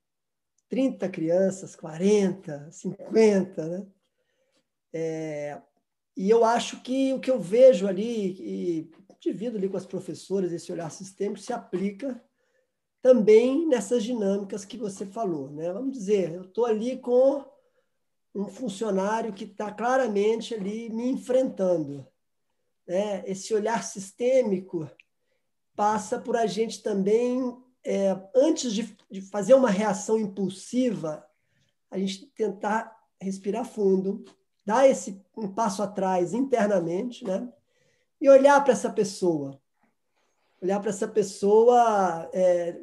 30 0.68 1.08
crianças, 1.10 1.76
40, 1.76 2.70
50, 2.70 3.68
né? 3.68 3.86
É, 4.92 5.60
e 6.16 6.30
eu 6.30 6.44
acho 6.44 6.80
que 6.82 7.12
o 7.12 7.20
que 7.20 7.30
eu 7.30 7.40
vejo 7.40 7.86
ali, 7.86 8.36
e 8.40 8.90
divido 9.24 9.56
ali 9.56 9.68
com 9.68 9.76
as 9.76 9.86
professoras, 9.86 10.52
esse 10.52 10.70
olhar 10.70 10.90
sistêmico 10.90 11.40
se 11.40 11.52
aplica 11.52 12.22
também 13.02 13.66
nessas 13.66 14.02
dinâmicas 14.02 14.64
que 14.64 14.78
você 14.78 15.04
falou, 15.04 15.50
né? 15.50 15.72
Vamos 15.72 15.92
dizer, 15.92 16.32
eu 16.32 16.42
estou 16.42 16.64
ali 16.64 16.98
com 16.98 17.44
um 18.34 18.48
funcionário 18.48 19.32
que 19.32 19.44
está 19.44 19.70
claramente 19.70 20.54
ali 20.54 20.88
me 20.90 21.08
enfrentando. 21.10 22.06
Né? 22.86 23.22
Esse 23.26 23.54
olhar 23.54 23.84
sistêmico 23.84 24.90
passa 25.76 26.18
por 26.18 26.36
a 26.36 26.46
gente 26.46 26.82
também, 26.82 27.56
é, 27.84 28.16
antes 28.34 28.72
de, 28.72 28.96
de 29.10 29.20
fazer 29.20 29.54
uma 29.54 29.70
reação 29.70 30.18
impulsiva, 30.18 31.24
a 31.90 31.98
gente 31.98 32.26
tentar 32.26 32.94
respirar 33.20 33.64
fundo, 33.64 34.24
dar 34.64 34.88
esse 34.88 35.22
um 35.36 35.52
passo 35.52 35.82
atrás 35.82 36.32
internamente, 36.32 37.24
né? 37.24 37.52
E 38.24 38.28
olhar 38.30 38.64
para 38.64 38.72
essa 38.72 38.88
pessoa, 38.88 39.60
olhar 40.62 40.80
para 40.80 40.88
essa 40.88 41.06
pessoa, 41.06 42.26
é, 42.32 42.74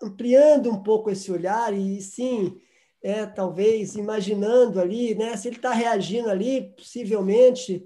ampliando 0.00 0.70
um 0.70 0.80
pouco 0.80 1.10
esse 1.10 1.32
olhar 1.32 1.74
e 1.74 2.00
sim 2.00 2.56
é, 3.02 3.26
talvez 3.26 3.96
imaginando 3.96 4.80
ali, 4.80 5.12
né, 5.16 5.36
se 5.36 5.48
ele 5.48 5.56
está 5.56 5.72
reagindo 5.72 6.30
ali, 6.30 6.72
possivelmente 6.76 7.84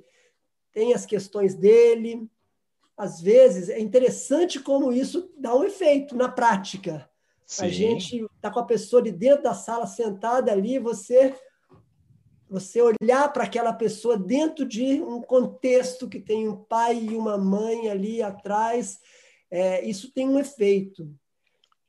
tem 0.74 0.92
as 0.92 1.06
questões 1.06 1.54
dele. 1.54 2.30
Às 2.94 3.18
vezes 3.18 3.70
é 3.70 3.80
interessante 3.80 4.60
como 4.60 4.92
isso 4.92 5.32
dá 5.38 5.56
um 5.56 5.64
efeito 5.64 6.14
na 6.14 6.28
prática. 6.28 7.08
Sim. 7.46 7.64
A 7.64 7.68
gente 7.70 8.26
está 8.36 8.50
com 8.50 8.60
a 8.60 8.66
pessoa 8.66 9.00
ali 9.00 9.10
dentro 9.10 9.44
da 9.44 9.54
sala 9.54 9.86
sentada 9.86 10.52
ali, 10.52 10.78
você 10.78 11.34
você 12.50 12.82
olhar 12.82 13.32
para 13.32 13.44
aquela 13.44 13.72
pessoa 13.72 14.18
dentro 14.18 14.66
de 14.66 15.00
um 15.00 15.22
contexto 15.22 16.08
que 16.08 16.18
tem 16.18 16.48
um 16.48 16.56
pai 16.56 16.98
e 16.98 17.16
uma 17.16 17.38
mãe 17.38 17.88
ali 17.88 18.20
atrás, 18.20 18.98
é, 19.48 19.88
isso 19.88 20.12
tem 20.12 20.28
um 20.28 20.38
efeito. 20.38 21.08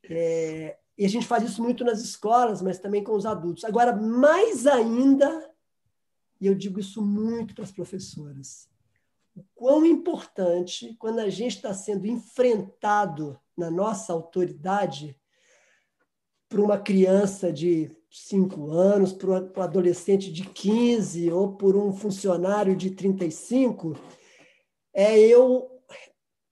É, 0.07 0.77
e 0.95 1.03
a 1.03 1.09
gente 1.09 1.25
faz 1.25 1.43
isso 1.43 1.63
muito 1.63 1.83
nas 1.83 1.99
escolas, 1.99 2.61
mas 2.61 2.77
também 2.77 3.03
com 3.03 3.13
os 3.15 3.25
adultos. 3.25 3.63
Agora, 3.63 3.95
mais 3.95 4.67
ainda, 4.67 5.49
e 6.39 6.45
eu 6.45 6.53
digo 6.53 6.79
isso 6.79 7.01
muito 7.01 7.55
para 7.55 7.63
as 7.63 7.71
professoras, 7.71 8.69
o 9.35 9.43
quão 9.55 9.83
importante, 9.83 10.95
quando 10.99 11.19
a 11.19 11.29
gente 11.29 11.55
está 11.55 11.73
sendo 11.73 12.05
enfrentado 12.05 13.39
na 13.57 13.71
nossa 13.71 14.13
autoridade, 14.13 15.17
por 16.47 16.59
uma 16.59 16.77
criança 16.77 17.51
de 17.51 17.89
5 18.11 18.71
anos, 18.71 19.13
para 19.13 19.29
um 19.29 19.61
adolescente 19.61 20.29
de 20.29 20.43
15 20.43 21.31
ou 21.31 21.53
por 21.53 21.77
um 21.77 21.93
funcionário 21.93 22.75
de 22.75 22.91
35, 22.91 23.95
é 24.93 25.17
eu, 25.17 25.81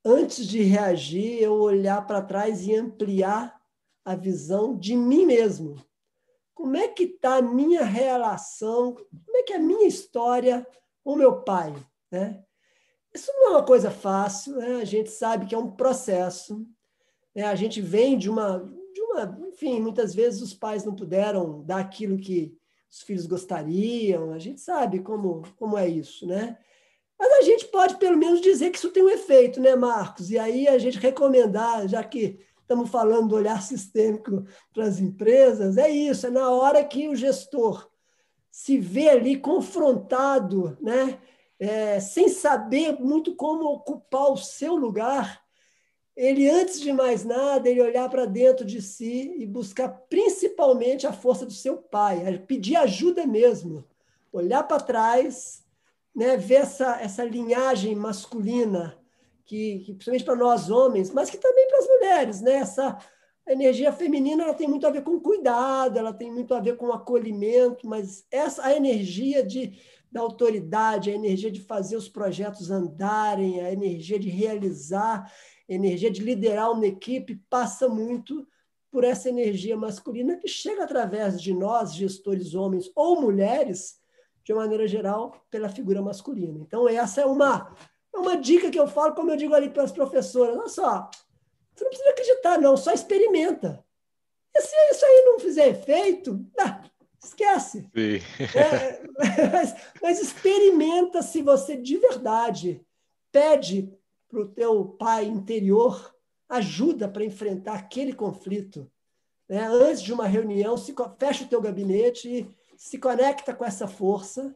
antes 0.05 0.47
de 0.47 0.63
reagir, 0.63 1.43
eu 1.43 1.55
olhar 1.55 2.07
para 2.07 2.21
trás 2.21 2.65
e 2.65 2.73
ampliar 2.73 3.59
a 4.05 4.15
visão 4.15 4.73
de 4.73 4.95
mim 4.95 5.25
mesmo. 5.25 5.75
Como 6.55 6.77
é 6.77 6.87
que 6.87 7.03
está 7.03 7.35
a 7.35 7.41
minha 7.41 7.83
relação, 7.83 8.93
como 8.93 9.37
é 9.37 9.43
que 9.43 9.51
é 9.51 9.57
a 9.57 9.59
minha 9.59 9.87
história 9.87 10.65
com 11.03 11.17
meu 11.17 11.41
pai? 11.41 11.75
Né? 12.09 12.41
Isso 13.13 13.31
não 13.33 13.47
é 13.47 13.49
uma 13.51 13.65
coisa 13.65 13.91
fácil, 13.91 14.55
né? 14.55 14.75
a 14.75 14.85
gente 14.85 15.09
sabe 15.09 15.45
que 15.45 15.53
é 15.53 15.57
um 15.57 15.71
processo. 15.71 16.65
Né? 17.35 17.43
A 17.43 17.55
gente 17.55 17.81
vem 17.81 18.17
de 18.17 18.29
uma, 18.29 18.78
de 18.99 19.01
uma, 19.01 19.39
enfim, 19.47 19.79
muitas 19.79 20.13
vezes 20.13 20.41
os 20.41 20.53
pais 20.53 20.83
não 20.83 20.93
puderam 20.93 21.63
dar 21.63 21.79
aquilo 21.79 22.17
que 22.17 22.53
os 22.91 23.01
filhos 23.01 23.25
gostariam, 23.25 24.33
a 24.33 24.39
gente 24.39 24.59
sabe 24.59 24.99
como, 24.99 25.43
como 25.57 25.77
é 25.77 25.87
isso, 25.87 26.25
né? 26.27 26.57
Mas 27.17 27.31
a 27.33 27.41
gente 27.41 27.65
pode 27.67 27.97
pelo 27.97 28.17
menos 28.17 28.41
dizer 28.41 28.71
que 28.71 28.77
isso 28.77 28.91
tem 28.91 29.03
um 29.03 29.09
efeito, 29.09 29.59
né, 29.59 29.75
Marcos? 29.75 30.29
E 30.31 30.37
aí 30.37 30.67
a 30.67 30.77
gente 30.77 30.97
recomendar, 30.97 31.87
já 31.87 32.03
que 32.03 32.39
estamos 32.61 32.89
falando 32.89 33.29
do 33.29 33.35
olhar 33.35 33.61
sistêmico 33.61 34.43
para 34.73 34.85
as 34.85 34.99
empresas, 34.99 35.77
é 35.77 35.89
isso, 35.89 36.27
é 36.27 36.29
na 36.29 36.49
hora 36.49 36.83
que 36.83 37.07
o 37.07 37.15
gestor 37.15 37.89
se 38.51 38.77
vê 38.77 39.09
ali 39.09 39.37
confrontado, 39.37 40.77
né, 40.81 41.19
é, 41.59 41.99
sem 41.99 42.27
saber 42.27 42.99
muito 42.99 43.35
como 43.35 43.65
ocupar 43.65 44.31
o 44.31 44.37
seu 44.37 44.75
lugar, 44.75 45.41
ele, 46.15 46.49
antes 46.49 46.81
de 46.81 46.91
mais 46.91 47.23
nada, 47.23 47.69
ele 47.69 47.81
olhar 47.81 48.09
para 48.09 48.25
dentro 48.25 48.65
de 48.65 48.81
si 48.81 49.35
e 49.37 49.45
buscar 49.45 49.89
principalmente 50.09 51.07
a 51.07 51.13
força 51.13 51.45
do 51.45 51.53
seu 51.53 51.77
pai, 51.77 52.37
pedir 52.39 52.75
ajuda 52.75 53.25
mesmo, 53.25 53.85
olhar 54.31 54.63
para 54.63 54.81
trás, 54.81 55.63
né, 56.13 56.35
ver 56.35 56.55
essa, 56.55 56.99
essa 57.01 57.23
linhagem 57.23 57.95
masculina, 57.95 58.97
que, 59.45 59.79
que 59.79 59.93
principalmente 59.93 60.25
para 60.25 60.35
nós 60.35 60.69
homens, 60.69 61.11
mas 61.11 61.29
que 61.29 61.37
também 61.37 61.67
para 61.67 61.79
as 61.79 61.87
mulheres, 61.87 62.41
né, 62.41 62.55
essa 62.55 62.97
energia 63.47 63.91
feminina 63.91 64.43
ela 64.43 64.53
tem 64.53 64.67
muito 64.67 64.85
a 64.85 64.91
ver 64.91 65.03
com 65.03 65.19
cuidado, 65.19 65.97
ela 65.97 66.13
tem 66.13 66.31
muito 66.31 66.53
a 66.53 66.59
ver 66.59 66.77
com 66.77 66.91
acolhimento, 66.91 67.87
mas 67.87 68.25
essa 68.29 68.63
a 68.65 68.75
energia 68.75 69.43
de 69.43 69.79
da 70.11 70.21
autoridade, 70.21 71.11
a 71.11 71.13
energia 71.13 71.51
de 71.51 71.61
fazer 71.61 71.95
os 71.95 72.09
projetos 72.09 72.71
andarem, 72.71 73.61
a 73.61 73.71
energia 73.71 74.17
de 74.17 74.27
realizar, 74.27 75.31
energia 75.69 76.09
de 76.09 76.21
liderar 76.21 76.71
uma 76.71 76.87
equipe 76.87 77.41
passa 77.49 77.87
muito 77.87 78.47
por 78.91 79.03
essa 79.03 79.29
energia 79.29 79.77
masculina 79.77 80.35
que 80.35 80.47
chega 80.47 80.83
através 80.83 81.39
de 81.39 81.53
nós, 81.53 81.93
gestores 81.93 82.55
homens 82.55 82.91
ou 82.95 83.21
mulheres, 83.21 83.99
de 84.43 84.53
maneira 84.53 84.87
geral, 84.87 85.45
pela 85.51 85.69
figura 85.69 86.01
masculina. 86.01 86.59
Então, 86.59 86.89
essa 86.89 87.21
é 87.21 87.25
uma, 87.25 87.75
é 88.13 88.17
uma 88.17 88.35
dica 88.35 88.71
que 88.71 88.79
eu 88.79 88.87
falo, 88.87 89.13
como 89.13 89.29
eu 89.29 89.37
digo 89.37 89.53
ali 89.53 89.69
para 89.69 89.83
as 89.83 89.91
professoras: 89.91 90.57
olha 90.57 90.69
só, 90.69 91.09
você 91.75 91.83
não 91.83 91.89
precisa 91.89 92.09
acreditar, 92.09 92.57
não, 92.57 92.75
só 92.75 92.91
experimenta. 92.91 93.85
E 94.55 94.61
se 94.61 94.75
isso 94.91 95.05
aí 95.05 95.23
não 95.25 95.39
fizer 95.39 95.67
efeito, 95.67 96.43
ah, 96.59 96.81
esquece. 97.23 97.87
É, 98.55 99.03
mas, 99.53 99.75
mas 100.01 100.19
experimenta 100.19 101.21
se 101.21 101.43
você 101.43 101.77
de 101.77 101.97
verdade 101.97 102.81
pede 103.31 103.93
para 104.29 104.39
o 104.39 104.47
teu 104.47 104.85
pai 104.85 105.25
interior 105.25 106.15
ajuda 106.47 107.07
para 107.07 107.25
enfrentar 107.25 107.73
aquele 107.73 108.13
conflito. 108.13 108.89
Né? 109.47 109.65
Antes 109.67 110.01
de 110.01 110.13
uma 110.13 110.27
reunião, 110.27 110.77
se, 110.77 110.93
fecha 111.17 111.43
o 111.43 111.47
teu 111.47 111.61
gabinete 111.61 112.29
e 112.29 112.57
se 112.77 112.97
conecta 112.97 113.53
com 113.53 113.65
essa 113.65 113.87
força, 113.87 114.55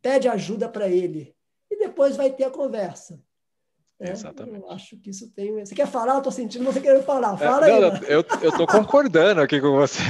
pede 0.00 0.28
ajuda 0.28 0.68
para 0.68 0.88
ele. 0.88 1.36
E 1.70 1.76
depois 1.76 2.16
vai 2.16 2.32
ter 2.32 2.44
a 2.44 2.50
conversa. 2.50 3.22
É, 4.02 4.10
Exatamente. 4.10 4.64
Eu 4.64 4.70
acho 4.70 4.96
que 4.96 5.10
isso 5.10 5.30
tem. 5.30 5.64
Você 5.64 5.76
quer 5.76 5.86
falar? 5.86 6.14
Eu 6.14 6.18
estou 6.18 6.32
sentindo 6.32 6.64
você 6.64 6.80
querendo 6.80 7.04
falar. 7.04 7.34
É, 7.34 7.36
Fala 7.36 7.68
é, 7.68 7.80
não, 7.80 7.88
aí. 7.88 8.00
Não, 8.00 8.08
eu 8.08 8.20
estou 8.50 8.66
concordando 8.66 9.40
aqui 9.40 9.60
com 9.60 9.70
você. 9.70 10.02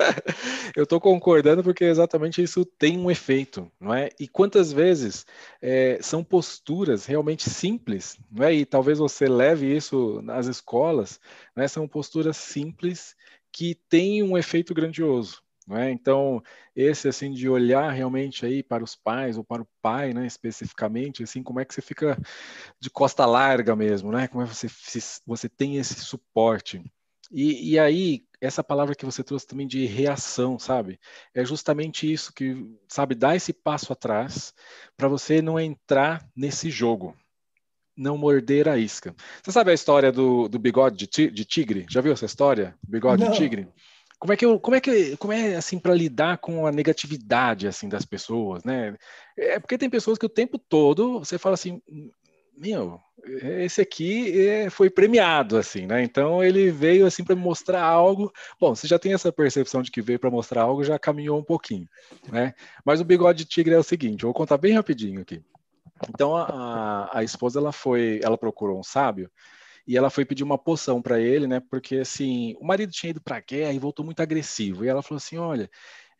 eu 0.74 0.84
estou 0.84 0.98
concordando 0.98 1.62
porque 1.62 1.84
exatamente 1.84 2.42
isso 2.42 2.64
tem 2.64 2.98
um 2.98 3.10
efeito, 3.10 3.70
não 3.78 3.92
é? 3.92 4.08
E 4.18 4.26
quantas 4.26 4.72
vezes 4.72 5.26
é, 5.60 5.98
são 6.00 6.24
posturas 6.24 7.04
realmente 7.04 7.50
simples, 7.50 8.16
não 8.30 8.46
é? 8.46 8.54
E 8.54 8.64
talvez 8.64 8.98
você 8.98 9.28
leve 9.28 9.66
isso 9.66 10.22
nas 10.22 10.46
escolas, 10.46 11.20
né? 11.54 11.68
São 11.68 11.86
posturas 11.86 12.38
simples 12.38 13.14
que 13.52 13.74
têm 13.74 14.22
um 14.22 14.38
efeito 14.38 14.72
grandioso. 14.72 15.42
É? 15.76 15.90
Então, 15.90 16.42
esse 16.74 17.08
assim 17.08 17.32
de 17.32 17.48
olhar 17.48 17.90
realmente 17.90 18.44
aí 18.44 18.62
para 18.62 18.82
os 18.82 18.94
pais 18.96 19.36
ou 19.36 19.44
para 19.44 19.62
o 19.62 19.68
pai, 19.80 20.12
né, 20.12 20.26
especificamente, 20.26 21.22
assim, 21.22 21.42
como 21.42 21.60
é 21.60 21.64
que 21.64 21.74
você 21.74 21.82
fica 21.82 22.18
de 22.80 22.90
costa 22.90 23.26
larga 23.26 23.76
mesmo, 23.76 24.10
né? 24.12 24.28
Como 24.28 24.42
é 24.42 24.46
que 24.46 24.54
você 24.54 24.68
você 25.26 25.48
tem 25.48 25.76
esse 25.76 25.94
suporte? 25.94 26.82
E, 27.30 27.72
e 27.72 27.78
aí 27.78 28.24
essa 28.40 28.64
palavra 28.64 28.94
que 28.94 29.04
você 29.04 29.22
trouxe 29.22 29.46
também 29.46 29.66
de 29.66 29.84
reação, 29.84 30.58
sabe? 30.58 30.98
É 31.34 31.44
justamente 31.44 32.10
isso 32.10 32.32
que, 32.32 32.66
sabe, 32.88 33.14
dá 33.14 33.36
esse 33.36 33.52
passo 33.52 33.92
atrás 33.92 34.54
para 34.96 35.08
você 35.08 35.42
não 35.42 35.60
entrar 35.60 36.26
nesse 36.34 36.70
jogo, 36.70 37.14
não 37.96 38.16
morder 38.16 38.66
a 38.68 38.78
isca. 38.78 39.14
Você 39.42 39.52
sabe 39.52 39.70
a 39.70 39.74
história 39.74 40.10
do, 40.10 40.48
do 40.48 40.58
bigode 40.58 41.06
de, 41.06 41.30
de 41.30 41.44
tigre? 41.44 41.86
Já 41.88 42.00
viu 42.00 42.12
essa 42.12 42.24
história? 42.24 42.74
Bigode 42.86 43.22
não. 43.22 43.30
de 43.30 43.36
tigre? 43.36 43.68
Como 44.20 44.34
é 44.34 44.36
que 44.36 44.44
eu, 44.44 44.60
como 44.60 44.76
é 44.76 44.80
que 44.80 45.16
como 45.16 45.32
é 45.32 45.56
assim 45.56 45.78
para 45.78 45.94
lidar 45.94 46.36
com 46.38 46.66
a 46.66 46.70
negatividade 46.70 47.66
assim 47.66 47.88
das 47.88 48.04
pessoas, 48.04 48.62
né? 48.62 48.94
É 49.36 49.58
porque 49.58 49.78
tem 49.78 49.88
pessoas 49.88 50.18
que 50.18 50.26
o 50.26 50.28
tempo 50.28 50.58
todo 50.58 51.18
você 51.20 51.38
fala 51.38 51.54
assim, 51.54 51.80
meu, 52.54 53.00
esse 53.24 53.80
aqui 53.80 54.46
é, 54.46 54.68
foi 54.68 54.90
premiado 54.90 55.56
assim, 55.56 55.86
né? 55.86 56.02
Então 56.02 56.44
ele 56.44 56.70
veio 56.70 57.06
assim 57.06 57.24
para 57.24 57.34
mostrar 57.34 57.82
algo. 57.82 58.30
Bom, 58.60 58.74
você 58.74 58.86
já 58.86 58.98
tem 58.98 59.14
essa 59.14 59.32
percepção 59.32 59.80
de 59.80 59.90
que 59.90 60.02
veio 60.02 60.18
para 60.18 60.30
mostrar 60.30 60.62
algo, 60.62 60.84
já 60.84 60.98
caminhou 60.98 61.38
um 61.38 61.44
pouquinho, 61.44 61.88
né? 62.30 62.52
Mas 62.84 63.00
o 63.00 63.04
bigode 63.06 63.44
de 63.44 63.50
tigre 63.50 63.74
é 63.74 63.78
o 63.78 63.82
seguinte, 63.82 64.24
vou 64.26 64.34
contar 64.34 64.58
bem 64.58 64.74
rapidinho 64.74 65.22
aqui. 65.22 65.42
Então 66.10 66.36
a, 66.36 67.08
a 67.10 67.24
esposa 67.24 67.58
ela 67.58 67.72
foi, 67.72 68.20
ela 68.22 68.36
procurou 68.36 68.78
um 68.78 68.82
sábio 68.82 69.30
e 69.86 69.96
ela 69.96 70.10
foi 70.10 70.24
pedir 70.24 70.44
uma 70.44 70.58
poção 70.58 71.00
para 71.02 71.20
ele, 71.20 71.46
né? 71.46 71.60
Porque 71.60 71.96
assim, 71.96 72.54
o 72.60 72.64
marido 72.64 72.92
tinha 72.92 73.10
ido 73.10 73.20
para 73.20 73.36
a 73.36 73.40
guerra 73.40 73.72
e 73.72 73.78
voltou 73.78 74.04
muito 74.04 74.20
agressivo. 74.20 74.84
E 74.84 74.88
ela 74.88 75.02
falou 75.02 75.16
assim: 75.18 75.36
Olha, 75.38 75.70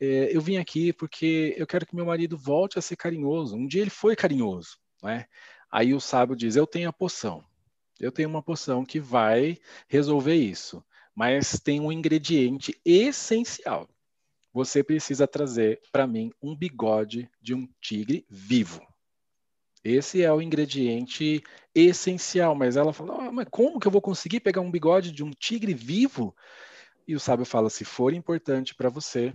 é, 0.01 0.35
eu 0.35 0.41
vim 0.41 0.57
aqui 0.57 0.93
porque 0.93 1.55
eu 1.57 1.67
quero 1.67 1.87
que 1.87 1.95
meu 1.95 2.07
marido 2.07 2.37
volte 2.37 2.79
a 2.79 2.83
ser 2.83 2.97
carinhoso. 2.97 3.57
Um 3.57 3.67
dia 3.67 3.83
ele 3.83 3.91
foi 3.91 4.17
carinhoso, 4.17 4.79
né? 5.03 5.27
Aí 5.71 5.95
o 5.95 6.01
sábio 6.01 6.37
diz: 6.37 6.57
Eu 6.57 6.67
tenho 6.67 6.89
a 6.89 6.93
poção. 6.93 7.45
Eu 8.01 8.11
tenho 8.11 8.29
uma 8.29 8.43
poção 8.43 8.85
que 8.85 8.99
vai 8.99 9.59
resolver 9.87 10.35
isso, 10.35 10.83
mas 11.15 11.61
tem 11.61 11.81
um 11.81 11.93
ingrediente 11.93 12.81
essencial. 12.85 13.89
Você 14.53 14.83
precisa 14.83 15.29
trazer 15.29 15.81
para 15.93 16.07
mim 16.07 16.33
um 16.43 16.57
bigode 16.57 17.31
de 17.41 17.55
um 17.55 17.69
tigre 17.81 18.27
vivo. 18.29 18.90
Esse 19.83 20.23
é 20.23 20.33
o 20.33 20.43
ingrediente 20.43 21.43
essencial. 21.75 22.55
Mas 22.55 22.77
ela 22.77 22.93
falou: 22.93 23.19
oh, 23.19 23.33
mas 23.33 23.47
como 23.51 23.81
que 23.81 23.87
eu 23.87 23.93
vou 23.93 24.03
conseguir 24.03 24.41
pegar 24.41 24.61
um 24.61 24.71
bigode 24.71 25.13
de 25.13 25.25
um 25.25 25.31
tigre 25.31 25.75
vivo? 25.75 26.35
E 27.07 27.15
o 27.15 27.21
sábio 27.21 27.45
fala: 27.45 27.71
se 27.71 27.85
for 27.85 28.13
importante 28.13 28.75
para 28.75 28.89
você, 28.89 29.35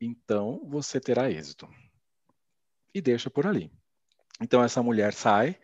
então 0.00 0.60
você 0.66 1.00
terá 1.00 1.30
êxito. 1.30 1.68
E 2.94 3.00
deixa 3.00 3.30
por 3.30 3.46
ali. 3.46 3.70
Então 4.40 4.62
essa 4.62 4.82
mulher 4.82 5.14
sai, 5.14 5.58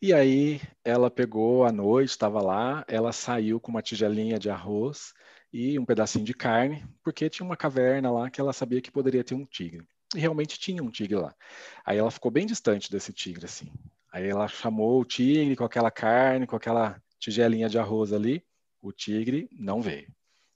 e 0.00 0.12
aí 0.12 0.60
ela 0.84 1.10
pegou 1.10 1.64
à 1.64 1.72
noite, 1.72 2.10
estava 2.10 2.40
lá, 2.40 2.84
ela 2.86 3.12
saiu 3.12 3.60
com 3.60 3.70
uma 3.70 3.82
tigelinha 3.82 4.38
de 4.38 4.48
arroz 4.48 5.12
e 5.52 5.78
um 5.78 5.84
pedacinho 5.84 6.24
de 6.24 6.32
carne, 6.32 6.84
porque 7.02 7.28
tinha 7.28 7.44
uma 7.44 7.56
caverna 7.56 8.10
lá 8.10 8.30
que 8.30 8.40
ela 8.40 8.52
sabia 8.52 8.80
que 8.80 8.92
poderia 8.92 9.24
ter 9.24 9.34
um 9.34 9.44
tigre. 9.44 9.86
E 10.14 10.20
realmente 10.20 10.58
tinha 10.58 10.82
um 10.82 10.90
tigre 10.90 11.16
lá. 11.16 11.34
Aí 11.84 11.98
ela 11.98 12.10
ficou 12.10 12.30
bem 12.30 12.46
distante 12.46 12.90
desse 12.90 13.12
tigre, 13.12 13.46
assim. 13.46 13.72
Aí 14.12 14.28
ela 14.28 14.46
chamou 14.46 15.00
o 15.00 15.04
tigre 15.04 15.56
com 15.56 15.64
aquela 15.64 15.90
carne, 15.90 16.46
com 16.46 16.56
aquela 16.56 17.02
tigelinha 17.18 17.68
de 17.68 17.78
arroz 17.78 18.12
ali. 18.12 18.44
O 18.80 18.92
tigre 18.92 19.48
não 19.52 19.80
veio. 19.80 20.12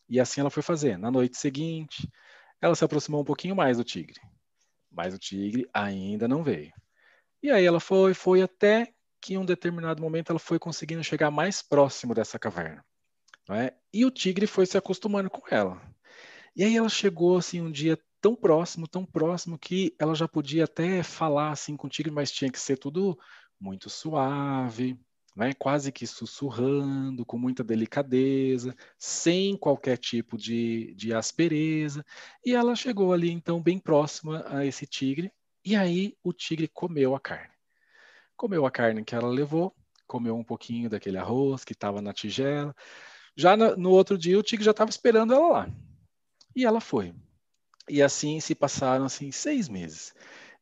E 0.08 0.20
assim 0.20 0.40
ela 0.40 0.50
foi 0.50 0.62
fazer. 0.62 0.98
Na 0.98 1.10
noite 1.10 1.38
seguinte, 1.38 2.08
ela 2.60 2.74
se 2.74 2.84
aproximou 2.84 3.22
um 3.22 3.24
pouquinho 3.24 3.56
mais 3.56 3.78
do 3.78 3.84
tigre. 3.84 4.20
mas 4.90 5.14
o 5.14 5.18
tigre 5.18 5.68
ainda 5.74 6.26
não 6.26 6.42
veio. 6.42 6.72
E 7.42 7.50
aí 7.50 7.64
ela 7.64 7.80
foi, 7.80 8.14
foi 8.14 8.42
até 8.42 8.92
que 9.20 9.34
em 9.34 9.38
um 9.38 9.44
determinado 9.44 10.02
momento 10.02 10.30
ela 10.30 10.38
foi 10.38 10.58
conseguindo 10.58 11.04
chegar 11.04 11.30
mais 11.30 11.62
próximo 11.62 12.14
dessa 12.14 12.38
caverna. 12.38 12.84
É? 13.50 13.72
E 13.92 14.04
o 14.04 14.10
tigre 14.10 14.46
foi 14.46 14.66
se 14.66 14.76
acostumando 14.76 15.30
com 15.30 15.42
ela. 15.54 15.80
E 16.54 16.64
aí 16.64 16.76
ela 16.76 16.88
chegou 16.88 17.36
assim 17.36 17.60
um 17.60 17.70
dia 17.70 17.98
tão 18.26 18.34
próximo, 18.34 18.88
tão 18.88 19.04
próximo 19.04 19.56
que 19.56 19.94
ela 20.00 20.12
já 20.12 20.26
podia 20.26 20.64
até 20.64 21.00
falar 21.04 21.52
assim 21.52 21.76
com 21.76 21.86
o 21.86 21.90
tigre, 21.90 22.10
mas 22.10 22.32
tinha 22.32 22.50
que 22.50 22.58
ser 22.58 22.76
tudo 22.76 23.16
muito 23.60 23.88
suave, 23.88 24.98
né? 25.36 25.52
quase 25.54 25.92
que 25.92 26.08
sussurrando, 26.08 27.24
com 27.24 27.38
muita 27.38 27.62
delicadeza, 27.62 28.74
sem 28.98 29.56
qualquer 29.56 29.96
tipo 29.96 30.36
de, 30.36 30.92
de 30.96 31.14
aspereza. 31.14 32.04
E 32.44 32.52
ela 32.52 32.74
chegou 32.74 33.12
ali 33.12 33.30
então 33.30 33.62
bem 33.62 33.78
próxima 33.78 34.44
a 34.48 34.66
esse 34.66 34.86
tigre, 34.86 35.30
e 35.64 35.76
aí 35.76 36.16
o 36.24 36.32
tigre 36.32 36.66
comeu 36.66 37.14
a 37.14 37.20
carne. 37.20 37.54
Comeu 38.36 38.66
a 38.66 38.72
carne 38.72 39.04
que 39.04 39.14
ela 39.14 39.28
levou, 39.28 39.72
comeu 40.04 40.36
um 40.36 40.42
pouquinho 40.42 40.90
daquele 40.90 41.16
arroz 41.16 41.64
que 41.64 41.74
estava 41.74 42.02
na 42.02 42.12
tigela. 42.12 42.74
Já 43.36 43.56
no, 43.56 43.76
no 43.76 43.90
outro 43.90 44.18
dia 44.18 44.36
o 44.36 44.42
tigre 44.42 44.64
já 44.64 44.72
estava 44.72 44.90
esperando 44.90 45.32
ela 45.32 45.48
lá. 45.48 45.70
E 46.56 46.64
ela 46.64 46.80
foi. 46.80 47.14
E 47.88 48.02
assim 48.02 48.40
se 48.40 48.54
passaram 48.54 49.04
assim 49.04 49.30
seis 49.30 49.68
meses. 49.68 50.14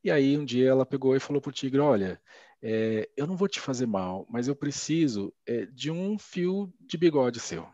E 0.03 0.11
aí 0.11 0.37
um 0.37 0.45
dia 0.45 0.69
ela 0.69 0.85
pegou 0.85 1.15
e 1.15 1.19
falou 1.19 1.41
para 1.41 1.49
o 1.49 1.53
tigre, 1.53 1.79
olha, 1.79 2.21
é, 2.61 3.09
eu 3.17 3.27
não 3.27 3.35
vou 3.35 3.47
te 3.47 3.59
fazer 3.59 3.85
mal, 3.85 4.25
mas 4.29 4.47
eu 4.47 4.55
preciso 4.55 5.33
é, 5.47 5.65
de 5.65 5.91
um 5.91 6.17
fio 6.17 6.71
de 6.79 6.97
bigode 6.97 7.39
seu. 7.39 7.67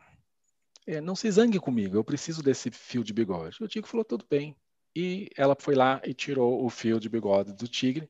É, 0.87 0.99
não 0.99 1.15
se 1.15 1.29
zangue 1.29 1.59
comigo, 1.59 1.95
eu 1.95 2.03
preciso 2.03 2.41
desse 2.41 2.71
fio 2.71 3.03
de 3.03 3.13
bigode. 3.13 3.57
O 3.61 3.67
tigre 3.67 3.89
falou, 3.89 4.03
tudo 4.03 4.25
bem. 4.29 4.55
E 4.95 5.29
ela 5.37 5.55
foi 5.57 5.75
lá 5.75 6.01
e 6.05 6.13
tirou 6.13 6.65
o 6.65 6.69
fio 6.69 6.99
de 6.99 7.07
bigode 7.07 7.53
do 7.53 7.67
tigre 7.67 8.09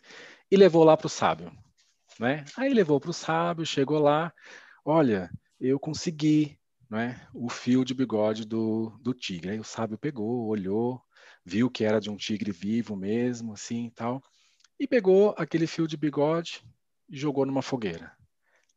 e 0.49 0.57
levou 0.57 0.84
lá 0.84 0.97
para 0.97 1.07
o 1.07 1.09
sábio. 1.09 1.51
Né? 2.19 2.45
Aí 2.57 2.73
levou 2.73 2.99
para 2.99 3.11
o 3.11 3.13
sábio, 3.13 3.65
chegou 3.65 3.99
lá, 3.99 4.34
olha, 4.84 5.30
eu 5.59 5.80
consegui 5.80 6.57
né, 6.89 7.27
o 7.34 7.49
fio 7.49 7.85
de 7.85 7.93
bigode 7.93 8.45
do, 8.45 8.89
do 9.01 9.13
tigre. 9.13 9.51
Aí 9.51 9.59
o 9.59 9.63
sábio 9.63 9.97
pegou, 9.97 10.47
olhou, 10.47 11.01
viu 11.43 11.69
que 11.69 11.84
era 11.84 11.99
de 11.99 12.09
um 12.09 12.15
tigre 12.15 12.51
vivo 12.51 12.95
mesmo, 12.95 13.53
assim 13.53 13.88
e 13.88 13.91
tal, 13.91 14.23
e 14.80 14.88
pegou 14.88 15.34
aquele 15.38 15.68
fio 15.68 15.88
de 15.88 15.97
bigode 15.97 16.63
e 17.09 17.18
jogou 17.18 17.45
numa 17.45 17.61
fogueira. 17.61 18.11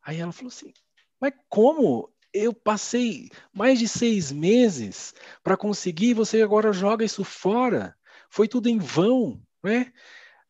Aí 0.03 0.19
ela 0.19 0.31
falou 0.31 0.49
assim: 0.49 0.73
Mas 1.19 1.33
como? 1.49 2.11
Eu 2.33 2.53
passei 2.53 3.29
mais 3.53 3.79
de 3.79 3.87
seis 3.87 4.29
meses 4.29 5.13
para 5.41 5.55
conseguir, 5.55 6.13
você 6.13 6.41
agora 6.41 6.73
joga 6.73 7.05
isso 7.05 7.23
fora? 7.23 7.95
Foi 8.29 8.45
tudo 8.45 8.67
em 8.67 8.77
vão, 8.77 9.41
né? 9.63 9.93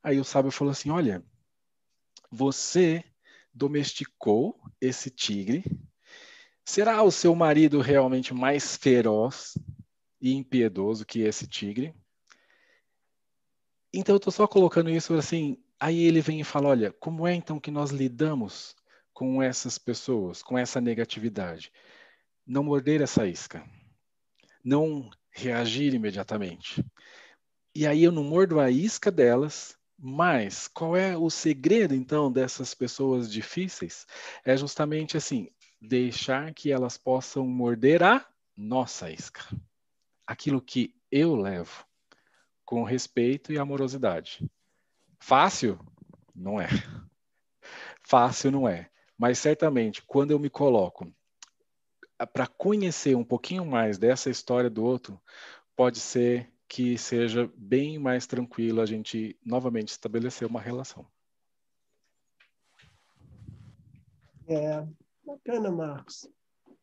Aí 0.02 0.20
o 0.20 0.24
sábio 0.24 0.52
falou 0.52 0.72
assim: 0.72 0.90
Olha, 0.90 1.24
você 2.32 3.04
domesticou 3.54 4.60
esse 4.82 5.12
tigre 5.12 5.64
Será 6.68 7.04
o 7.04 7.12
seu 7.12 7.36
marido 7.36 7.80
realmente 7.80 8.34
mais 8.34 8.76
feroz 8.76 9.56
e 10.20 10.34
impiedoso 10.34 11.06
que 11.06 11.20
esse 11.20 11.48
tigre? 11.48 11.94
Então 13.98 14.16
eu 14.16 14.18
estou 14.18 14.34
só 14.34 14.46
colocando 14.46 14.90
isso 14.90 15.14
assim. 15.14 15.58
Aí 15.80 16.04
ele 16.04 16.20
vem 16.20 16.42
e 16.42 16.44
fala: 16.44 16.68
olha, 16.68 16.92
como 17.00 17.26
é 17.26 17.34
então 17.34 17.62
que 17.62 17.72
nós 17.72 17.92
lidamos 17.92 18.76
com 19.14 19.42
essas 19.42 19.78
pessoas, 19.78 20.44
com 20.44 20.58
essa 20.58 20.82
negatividade? 20.82 21.72
Não 22.46 22.62
morder 22.62 23.02
essa 23.02 23.26
isca, 23.26 23.66
não 24.62 25.10
reagir 25.32 25.94
imediatamente. 25.94 26.86
E 27.74 27.88
aí 27.88 28.04
eu 28.04 28.12
não 28.12 28.26
mordo 28.26 28.60
a 28.60 28.70
isca 28.70 29.10
delas, 29.10 29.78
mas 29.98 30.68
qual 30.68 30.98
é 30.98 31.18
o 31.18 31.30
segredo 31.30 31.96
então 31.96 32.30
dessas 32.30 32.74
pessoas 32.74 33.32
difíceis? 33.32 34.06
É 34.44 34.58
justamente 34.58 35.16
assim: 35.16 35.50
deixar 35.82 36.54
que 36.54 36.70
elas 36.70 36.98
possam 36.98 37.48
morder 37.48 38.04
a 38.04 38.28
nossa 38.58 39.10
isca. 39.10 39.42
Aquilo 40.28 40.62
que 40.62 40.94
eu 41.10 41.34
levo 41.34 41.86
com 42.66 42.84
respeito 42.84 43.54
e 43.54 43.58
amorosidade. 43.58 44.50
Fácil? 45.20 45.80
Não 46.36 46.60
é. 46.60 46.68
Fácil 48.04 48.52
não 48.52 48.68
é. 48.68 48.90
Mas 49.18 49.40
certamente, 49.40 50.02
quando 50.02 50.32
eu 50.32 50.40
me 50.40 50.50
coloco 50.50 51.12
para 52.34 52.48
conhecer 52.48 53.16
um 53.16 53.24
pouquinho 53.24 53.66
mais 53.66 53.98
dessa 53.98 54.30
história 54.30 54.70
do 54.70 54.84
outro, 54.84 55.22
pode 55.76 56.00
ser 56.00 56.52
que 56.68 56.98
seja 56.98 57.52
bem 57.56 58.00
mais 58.00 58.26
tranquilo 58.26 58.82
a 58.82 58.86
gente 58.86 59.38
novamente 59.46 59.90
estabelecer 59.90 60.48
uma 60.48 60.62
relação. 60.62 61.06
É, 64.48 64.86
Bacana, 65.26 65.72
Marcos. 65.72 66.30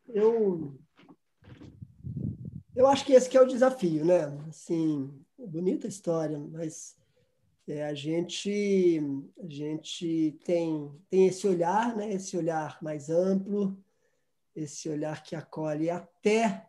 Eu, 0.07 0.77
eu 2.75 2.87
acho 2.87 3.05
que 3.05 3.13
esse 3.13 3.29
que 3.29 3.37
é 3.37 3.41
o 3.41 3.47
desafio, 3.47 4.03
né? 4.05 4.25
Assim, 4.49 5.09
bonita 5.45 5.87
história, 5.87 6.39
mas 6.39 6.95
é, 7.67 7.85
a 7.85 7.93
gente 7.93 8.99
a 9.41 9.47
gente 9.47 10.37
tem 10.43 10.91
tem 11.09 11.27
esse 11.27 11.47
olhar, 11.47 11.95
né? 11.95 12.13
Esse 12.13 12.35
olhar 12.37 12.77
mais 12.81 13.09
amplo, 13.09 13.77
esse 14.55 14.89
olhar 14.89 15.23
que 15.23 15.35
acolhe 15.35 15.89
até 15.89 16.67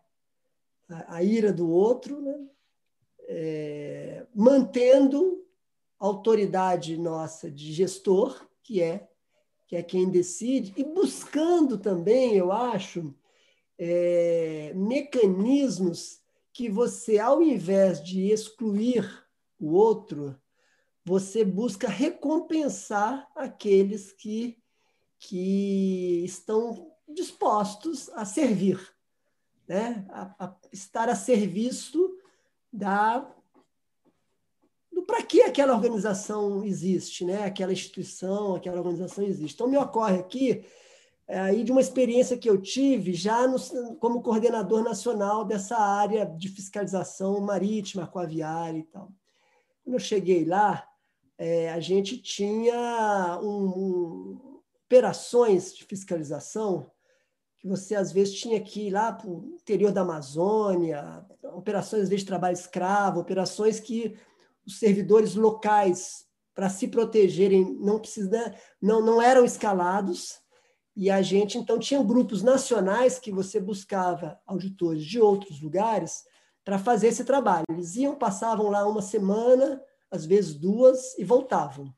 a, 0.89 1.17
a 1.17 1.23
ira 1.23 1.51
do 1.51 1.69
outro, 1.69 2.21
né? 2.21 2.47
É, 3.27 4.25
mantendo 4.33 5.43
a 5.99 6.05
autoridade 6.05 6.97
nossa 6.97 7.49
de 7.49 7.73
gestor, 7.73 8.47
que 8.61 8.81
é 8.81 9.07
que 9.67 9.75
é 9.75 9.81
quem 9.81 10.09
decide, 10.09 10.73
e 10.77 10.83
buscando 10.83 11.75
também, 11.75 12.35
eu 12.35 12.51
acho, 12.51 13.15
é, 13.79 14.71
mecanismos 14.75 16.21
que 16.55 16.69
você, 16.69 17.19
ao 17.19 17.43
invés 17.43 18.01
de 18.01 18.31
excluir 18.31 19.05
o 19.59 19.73
outro, 19.73 20.39
você 21.03 21.43
busca 21.43 21.89
recompensar 21.89 23.29
aqueles 23.35 24.13
que, 24.13 24.57
que 25.19 26.23
estão 26.23 26.93
dispostos 27.09 28.07
a 28.11 28.23
servir, 28.23 28.79
né? 29.67 30.07
a, 30.09 30.45
a 30.45 30.55
estar 30.71 31.09
a 31.09 31.15
serviço 31.15 32.17
da 32.71 33.29
para 35.05 35.23
que 35.23 35.41
aquela 35.41 35.75
organização 35.75 36.63
existe, 36.63 37.25
né? 37.25 37.43
aquela 37.43 37.73
instituição, 37.73 38.55
aquela 38.55 38.77
organização 38.77 39.25
existe. 39.25 39.55
Então, 39.55 39.67
me 39.67 39.77
ocorre 39.77 40.19
aqui 40.19 40.65
aí 41.27 41.63
de 41.63 41.71
uma 41.71 41.81
experiência 41.81 42.37
que 42.37 42.49
eu 42.49 42.61
tive 42.61 43.13
já 43.13 43.47
no, 43.47 43.57
como 43.97 44.21
coordenador 44.21 44.83
nacional 44.83 45.43
dessa 45.43 45.77
área 45.77 46.25
de 46.25 46.49
fiscalização 46.49 47.39
marítima, 47.41 48.03
aquaviária 48.03 48.79
e 48.79 48.83
tal. 48.83 49.11
Quando 49.83 49.95
eu 49.95 49.99
cheguei 49.99 50.45
lá, 50.45 50.87
é, 51.37 51.71
a 51.71 51.79
gente 51.79 52.21
tinha 52.21 53.39
um, 53.41 53.65
um, 53.65 54.61
operações 54.85 55.73
de 55.73 55.83
fiscalização 55.83 56.91
que 57.59 57.67
você 57.67 57.95
às 57.95 58.11
vezes 58.11 58.39
tinha 58.39 58.61
que 58.61 58.87
ir 58.87 58.91
lá 58.91 59.11
para 59.11 59.27
o 59.27 59.55
interior 59.55 59.91
da 59.91 60.01
Amazônia, 60.01 61.25
operações 61.41 62.03
às 62.03 62.09
vezes 62.09 62.23
de 62.23 62.27
trabalho 62.27 62.53
escravo, 62.53 63.19
operações 63.19 63.79
que 63.79 64.15
os 64.65 64.77
servidores 64.77 65.35
locais 65.35 66.25
para 66.53 66.69
se 66.69 66.87
protegerem 66.87 67.75
não 67.79 67.99
precisa, 67.99 68.55
não, 68.81 69.01
não 69.01 69.21
eram 69.21 69.43
escalados 69.43 70.39
e 70.95 71.09
a 71.09 71.21
gente 71.21 71.57
então 71.57 71.77
tinha 71.77 72.01
grupos 72.01 72.41
nacionais 72.41 73.19
que 73.19 73.31
você 73.31 73.59
buscava 73.59 74.39
auditores 74.45 75.03
de 75.03 75.19
outros 75.19 75.61
lugares 75.61 76.23
para 76.63 76.79
fazer 76.79 77.07
esse 77.07 77.23
trabalho. 77.23 77.65
Eles 77.69 77.95
iam, 77.95 78.15
passavam 78.15 78.69
lá 78.69 78.87
uma 78.87 79.01
semana, 79.01 79.81
às 80.09 80.25
vezes 80.25 80.55
duas, 80.55 81.17
e 81.17 81.23
voltavam. 81.23 81.93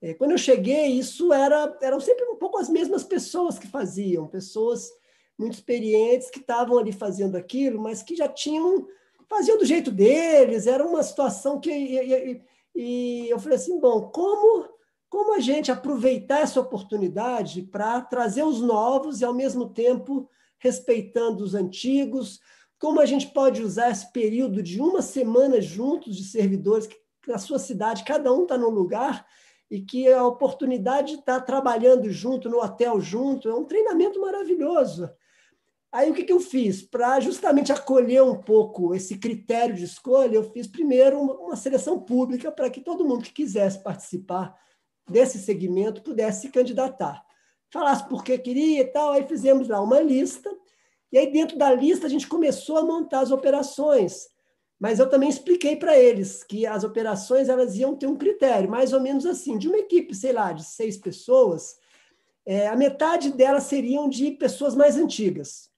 É, 0.00 0.12
quando 0.14 0.32
eu 0.32 0.38
cheguei, 0.38 0.88
isso 0.88 1.32
era 1.32 1.76
eram 1.80 1.98
sempre 1.98 2.24
um 2.26 2.36
pouco 2.36 2.58
as 2.58 2.68
mesmas 2.68 3.02
pessoas 3.02 3.58
que 3.58 3.66
faziam, 3.66 4.28
pessoas 4.28 4.90
muito 5.38 5.54
experientes 5.54 6.30
que 6.30 6.38
estavam 6.38 6.78
ali 6.78 6.92
fazendo 6.92 7.36
aquilo, 7.36 7.80
mas 7.80 8.02
que 8.02 8.14
já 8.14 8.28
tinham 8.28 8.86
faziam 9.28 9.58
do 9.58 9.64
jeito 9.64 9.90
deles, 9.90 10.66
era 10.66 10.84
uma 10.84 11.02
situação 11.02 11.60
que. 11.60 11.70
E, 11.70 11.98
e, 12.12 12.42
e 12.74 13.30
eu 13.30 13.38
falei 13.38 13.56
assim: 13.56 13.78
bom, 13.78 14.08
como, 14.10 14.68
como 15.16 15.34
a 15.34 15.40
gente 15.40 15.72
aproveitar 15.72 16.40
essa 16.40 16.60
oportunidade 16.60 17.62
para 17.62 18.02
trazer 18.02 18.42
os 18.42 18.60
novos 18.60 19.22
e, 19.22 19.24
ao 19.24 19.32
mesmo 19.32 19.66
tempo, 19.66 20.28
respeitando 20.58 21.42
os 21.42 21.54
antigos? 21.54 22.38
Como 22.78 23.00
a 23.00 23.06
gente 23.06 23.28
pode 23.28 23.62
usar 23.62 23.90
esse 23.90 24.12
período 24.12 24.62
de 24.62 24.78
uma 24.78 25.00
semana 25.00 25.58
juntos 25.58 26.14
de 26.14 26.22
servidores 26.22 26.86
que 26.86 26.98
na 27.26 27.38
sua 27.38 27.58
cidade, 27.58 28.04
cada 28.04 28.30
um 28.30 28.42
está 28.42 28.58
num 28.58 28.68
lugar 28.68 29.26
e 29.70 29.80
que 29.80 30.06
a 30.12 30.22
oportunidade 30.22 31.14
de 31.14 31.20
estar 31.20 31.40
tá 31.40 31.46
trabalhando 31.46 32.10
junto, 32.10 32.50
no 32.50 32.58
hotel 32.58 33.00
junto, 33.00 33.48
é 33.48 33.54
um 33.54 33.64
treinamento 33.64 34.20
maravilhoso. 34.20 35.08
Aí 35.90 36.10
o 36.10 36.14
que, 36.14 36.24
que 36.24 36.32
eu 36.32 36.40
fiz? 36.40 36.82
Para 36.82 37.20
justamente 37.20 37.72
acolher 37.72 38.22
um 38.22 38.36
pouco 38.36 38.94
esse 38.94 39.16
critério 39.16 39.74
de 39.74 39.84
escolha, 39.84 40.34
eu 40.34 40.44
fiz 40.44 40.66
primeiro 40.66 41.18
uma 41.18 41.56
seleção 41.56 41.98
pública 41.98 42.52
para 42.52 42.68
que 42.68 42.82
todo 42.82 43.02
mundo 43.02 43.24
que 43.24 43.32
quisesse 43.32 43.82
participar 43.82 44.54
desse 45.08 45.38
segmento 45.38 46.02
pudesse 46.02 46.42
se 46.42 46.48
candidatar. 46.50 47.24
Falasse 47.72 48.08
por 48.08 48.24
que 48.24 48.38
queria 48.38 48.80
e 48.80 48.84
tal, 48.84 49.12
aí 49.12 49.26
fizemos 49.26 49.68
lá 49.68 49.80
uma 49.80 50.00
lista, 50.00 50.50
e 51.12 51.18
aí 51.18 51.30
dentro 51.32 51.58
da 51.58 51.72
lista 51.72 52.06
a 52.06 52.10
gente 52.10 52.26
começou 52.26 52.78
a 52.78 52.84
montar 52.84 53.20
as 53.20 53.30
operações. 53.30 54.28
Mas 54.78 54.98
eu 54.98 55.08
também 55.08 55.28
expliquei 55.28 55.76
para 55.76 55.98
eles 55.98 56.44
que 56.44 56.66
as 56.66 56.84
operações 56.84 57.48
elas 57.48 57.76
iam 57.76 57.96
ter 57.96 58.06
um 58.06 58.16
critério, 58.16 58.70
mais 58.70 58.92
ou 58.92 59.00
menos 59.00 59.24
assim, 59.24 59.56
de 59.56 59.68
uma 59.68 59.78
equipe, 59.78 60.14
sei 60.14 60.32
lá, 60.32 60.52
de 60.52 60.64
seis 60.64 60.96
pessoas, 60.96 61.78
é, 62.44 62.68
a 62.68 62.76
metade 62.76 63.32
delas 63.32 63.64
seriam 63.64 64.08
de 64.08 64.30
pessoas 64.32 64.74
mais 64.74 64.96
antigas 64.96 65.70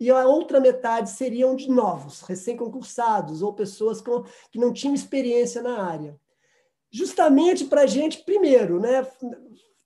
e 0.00 0.10
a 0.10 0.26
outra 0.26 0.58
metade 0.58 1.10
seriam 1.10 1.54
de 1.54 1.70
novos, 1.70 2.22
recém-concursados 2.22 3.42
ou 3.42 3.52
pessoas 3.52 4.00
com, 4.00 4.24
que 4.50 4.58
não 4.58 4.72
tinham 4.72 4.94
experiência 4.94 5.62
na 5.62 5.82
área. 5.82 6.18
Justamente 6.90 7.64
para 7.64 7.82
a 7.82 7.86
gente, 7.86 8.24
primeiro, 8.24 8.80
né, 8.80 9.06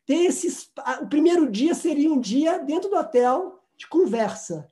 ter 0.07 0.25
esses. 0.25 0.71
O 1.03 1.07
primeiro 1.07 1.51
dia 1.51 1.75
seria 1.75 2.13
um 2.13 2.21
dia 2.21 2.59
dentro 2.59 2.89
do 2.89 2.97
hotel 2.97 3.61
de 3.77 3.87
conversa, 3.89 4.71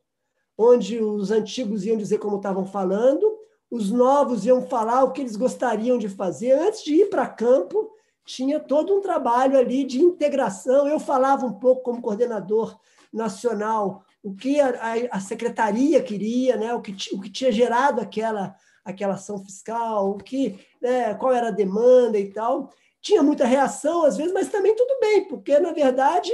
onde 0.56 0.98
os 0.98 1.30
antigos 1.30 1.84
iam 1.84 1.96
dizer 1.96 2.18
como 2.18 2.36
estavam 2.36 2.64
falando, 2.64 3.38
os 3.70 3.90
novos 3.90 4.44
iam 4.46 4.62
falar 4.62 5.02
o 5.04 5.12
que 5.12 5.20
eles 5.20 5.36
gostariam 5.36 5.98
de 5.98 6.08
fazer. 6.08 6.52
Antes 6.52 6.84
de 6.84 6.94
ir 6.94 7.10
para 7.10 7.26
campo, 7.26 7.90
tinha 8.24 8.60
todo 8.60 8.94
um 8.94 9.00
trabalho 9.00 9.58
ali 9.58 9.84
de 9.84 10.00
integração. 10.00 10.86
Eu 10.86 11.00
falava 11.00 11.46
um 11.46 11.52
pouco 11.52 11.82
como 11.82 12.02
coordenador 12.02 12.78
nacional 13.12 14.04
o 14.22 14.34
que 14.34 14.60
a, 14.60 15.08
a, 15.10 15.20
secretaria 15.20 16.00
queria, 16.02 16.56
né? 16.56 16.72
o, 16.74 16.80
que, 16.80 16.94
o 17.12 17.20
que 17.20 17.28
tinha 17.28 17.50
gerado 17.50 18.00
aquela, 18.00 18.54
aquela 18.84 19.14
ação 19.14 19.44
fiscal, 19.44 20.10
o 20.10 20.18
que, 20.18 20.58
né? 20.80 21.14
qual 21.14 21.32
era 21.32 21.48
a 21.48 21.52
demanda 21.52 22.18
e 22.18 22.32
tal. 22.32 22.70
Tinha 23.00 23.22
muita 23.22 23.44
reação, 23.44 24.04
às 24.04 24.16
vezes, 24.16 24.32
mas 24.32 24.48
também 24.48 24.74
tudo 24.74 24.98
bem, 25.00 25.26
porque, 25.26 25.58
na 25.58 25.72
verdade, 25.72 26.30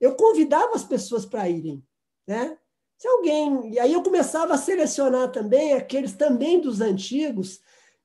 eu 0.00 0.14
convidava 0.14 0.74
as 0.74 0.84
pessoas 0.84 1.24
para 1.24 1.48
irem. 1.48 1.82
Né? 2.26 2.56
Se 2.98 3.08
alguém. 3.08 3.72
E 3.72 3.78
aí 3.78 3.92
eu 3.92 4.02
começava 4.02 4.54
a 4.54 4.58
selecionar 4.58 5.32
também 5.32 5.72
aqueles 5.72 6.12
também 6.12 6.60
dos 6.60 6.80
antigos 6.80 7.60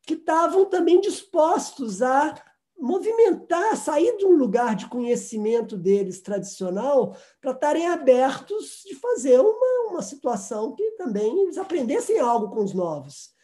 que 0.05 0.13
estavam 0.13 0.65
também 0.65 1.01
dispostos 1.01 2.01
a 2.01 2.33
movimentar, 2.77 3.75
sair 3.77 4.17
de 4.17 4.25
um 4.25 4.35
lugar 4.35 4.75
de 4.75 4.87
conhecimento 4.87 5.77
deles 5.77 6.21
tradicional 6.21 7.15
para 7.41 7.51
estarem 7.51 7.87
abertos 7.87 8.83
de 8.85 8.95
fazer 8.95 9.39
uma, 9.39 9.91
uma 9.91 10.01
situação 10.01 10.75
que 10.75 10.91
também 10.91 11.41
eles 11.41 11.57
aprendessem 11.57 12.19
algo 12.19 12.49
com 12.53 12.63
os 12.63 12.73
novos. 12.73 13.34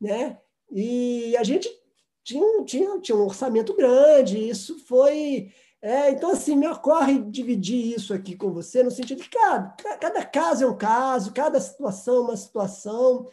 Né? 0.00 0.38
E 0.70 1.36
a 1.36 1.42
gente 1.42 1.68
tinha, 2.22 2.64
tinha, 2.64 3.00
tinha 3.00 3.16
um 3.16 3.24
orçamento 3.24 3.74
grande, 3.74 4.48
isso 4.48 4.78
foi. 4.86 5.52
É, 5.80 6.10
então, 6.10 6.30
assim, 6.30 6.56
me 6.56 6.66
ocorre 6.66 7.18
dividir 7.18 7.94
isso 7.94 8.12
aqui 8.12 8.34
com 8.34 8.52
você 8.52 8.82
no 8.82 8.90
sentido 8.90 9.22
de 9.22 9.28
cada, 9.28 9.76
cada 10.00 10.24
caso 10.24 10.64
é 10.64 10.66
um 10.66 10.76
caso, 10.76 11.32
cada 11.32 11.60
situação 11.60 12.16
é 12.16 12.20
uma 12.20 12.36
situação 12.36 13.28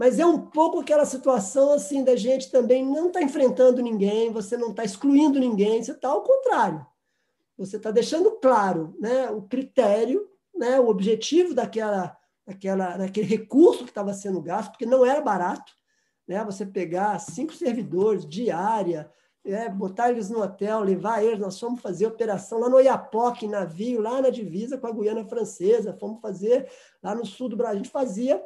mas 0.00 0.18
é 0.18 0.24
um 0.24 0.40
pouco 0.40 0.80
aquela 0.80 1.04
situação 1.04 1.74
assim 1.74 2.02
da 2.02 2.16
gente 2.16 2.50
também 2.50 2.82
não 2.82 3.08
estar 3.08 3.20
tá 3.20 3.22
enfrentando 3.22 3.82
ninguém, 3.82 4.32
você 4.32 4.56
não 4.56 4.70
está 4.70 4.82
excluindo 4.82 5.38
ninguém, 5.38 5.82
você 5.82 5.92
está 5.92 6.08
ao 6.08 6.22
contrário. 6.22 6.86
Você 7.58 7.76
está 7.76 7.90
deixando 7.90 8.30
claro 8.40 8.96
né, 8.98 9.28
o 9.28 9.42
critério, 9.42 10.26
né, 10.54 10.80
o 10.80 10.88
objetivo 10.88 11.52
daquela, 11.52 12.16
daquela, 12.46 12.96
daquele 12.96 13.26
recurso 13.26 13.84
que 13.84 13.90
estava 13.90 14.14
sendo 14.14 14.40
gasto, 14.40 14.70
porque 14.70 14.86
não 14.86 15.04
era 15.04 15.20
barato. 15.20 15.70
Né, 16.30 16.44
você 16.44 16.64
pegar 16.64 17.18
cinco 17.18 17.52
servidores, 17.52 18.24
diária, 18.24 19.10
é, 19.44 19.68
botar 19.68 20.10
eles 20.10 20.30
no 20.30 20.40
hotel, 20.40 20.78
levar 20.78 21.24
eles, 21.24 21.40
nós 21.40 21.58
fomos 21.58 21.80
fazer 21.80 22.06
operação 22.06 22.60
lá 22.60 22.68
no 22.68 22.76
Oiapoque, 22.76 23.48
navio, 23.48 24.00
lá 24.00 24.22
na 24.22 24.30
divisa 24.30 24.78
com 24.78 24.86
a 24.86 24.92
Guiana 24.92 25.24
Francesa, 25.24 25.92
fomos 25.98 26.20
fazer 26.20 26.70
lá 27.02 27.16
no 27.16 27.26
sul 27.26 27.48
do 27.48 27.56
Brasil, 27.56 27.80
a 27.80 27.82
gente 27.82 27.90
fazia 27.90 28.40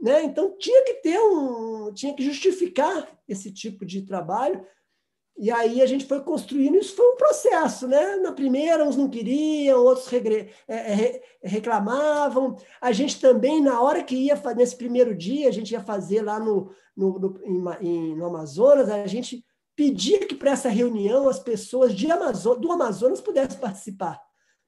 né? 0.00 0.22
Então 0.22 0.56
tinha 0.56 0.84
que 0.84 0.94
ter 0.94 1.18
um, 1.18 1.92
tinha 1.92 2.14
que 2.14 2.22
justificar 2.22 3.08
esse 3.26 3.50
tipo 3.50 3.84
de 3.84 4.02
trabalho. 4.02 4.64
E 5.38 5.52
aí 5.52 5.80
a 5.80 5.86
gente 5.86 6.04
foi 6.04 6.20
construindo, 6.20 6.76
isso 6.76 6.96
foi 6.96 7.06
um 7.12 7.16
processo, 7.16 7.86
né? 7.86 8.16
Na 8.16 8.32
primeira, 8.32 8.84
uns 8.84 8.96
não 8.96 9.08
queriam, 9.08 9.78
outros 9.84 10.12
é, 10.12 10.50
é, 10.66 11.22
reclamavam. 11.40 12.56
A 12.80 12.90
gente 12.90 13.20
também, 13.20 13.62
na 13.62 13.80
hora 13.80 14.02
que 14.02 14.16
ia, 14.16 14.34
nesse 14.56 14.74
primeiro 14.74 15.14
dia, 15.14 15.48
a 15.48 15.52
gente 15.52 15.70
ia 15.70 15.80
fazer 15.80 16.22
lá 16.22 16.40
no, 16.40 16.72
no, 16.96 17.18
no, 17.20 17.40
em, 17.80 18.16
no 18.16 18.26
Amazonas, 18.26 18.90
a 18.90 19.06
gente 19.06 19.44
pedia 19.76 20.26
que 20.26 20.34
para 20.34 20.50
essa 20.50 20.68
reunião 20.68 21.28
as 21.28 21.38
pessoas 21.38 21.94
de 21.94 22.10
Amazo 22.10 22.56
do 22.56 22.72
Amazonas 22.72 23.20
pudessem 23.20 23.60
participar, 23.60 24.20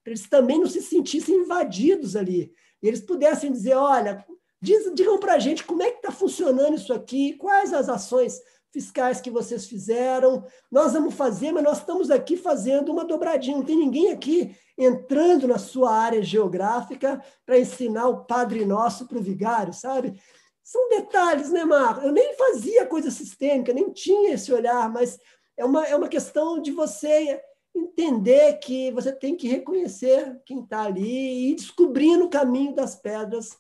para 0.05 0.13
eles 0.13 0.29
também 0.29 0.61
não 0.61 0.69
se 0.69 0.81
sentissem 0.81 1.35
invadidos 1.35 2.15
ali. 2.15 2.53
E 2.81 2.87
eles 2.87 3.01
pudessem 3.01 3.51
dizer, 3.51 3.75
olha, 3.75 4.25
Diz, 4.63 4.93
digam 4.95 5.19
para 5.19 5.35
a 5.35 5.39
gente 5.39 5.65
como 5.65 5.83
é 5.83 5.91
que 5.91 5.97
está 5.97 6.13
funcionando 6.13 6.77
isso 6.77 6.93
aqui, 6.93 7.33
quais 7.35 7.73
as 7.73 7.89
ações 7.89 8.39
fiscais 8.73 9.21
que 9.21 9.31
vocês 9.31 9.67
fizeram. 9.67 10.45
Nós 10.71 10.93
vamos 10.93 11.15
fazer, 11.15 11.53
mas 11.53 11.63
nós 11.63 11.79
estamos 11.79 12.11
aqui 12.11 12.37
fazendo 12.37 12.93
uma 12.93 13.05
dobradinha. 13.05 13.57
Não 13.57 13.65
tem 13.65 13.77
ninguém 13.77 14.13
aqui 14.13 14.57
entrando 14.79 15.47
na 15.47 15.59
sua 15.59 15.93
área 15.93 16.23
geográfica 16.23 17.23
para 17.45 17.59
ensinar 17.59 18.09
o 18.09 18.25
Padre 18.25 18.65
Nosso 18.65 19.07
para 19.07 19.19
o 19.19 19.23
vigário, 19.23 19.73
sabe? 19.73 20.21
São 20.63 20.89
detalhes, 20.89 21.51
né, 21.51 21.65
Mar? 21.65 22.05
Eu 22.05 22.13
nem 22.13 22.37
fazia 22.37 22.87
coisa 22.87 23.11
sistêmica, 23.11 23.73
nem 23.73 23.91
tinha 23.93 24.35
esse 24.35 24.53
olhar, 24.53 24.89
mas 24.89 25.19
é 25.57 25.65
uma, 25.65 25.87
é 25.87 25.97
uma 25.97 26.09
questão 26.09 26.63
de 26.63 26.71
você 26.71 27.41
entender 27.75 28.59
que 28.59 28.91
você 28.93 29.13
tem 29.13 29.37
que 29.37 29.49
reconhecer 29.49 30.41
quem 30.45 30.61
está 30.61 30.83
ali 30.83 31.03
e 31.03 31.51
ir 31.51 31.55
descobrindo 31.57 32.25
o 32.25 32.31
caminho 32.31 32.75
das 32.75 32.97
pedras 32.97 33.59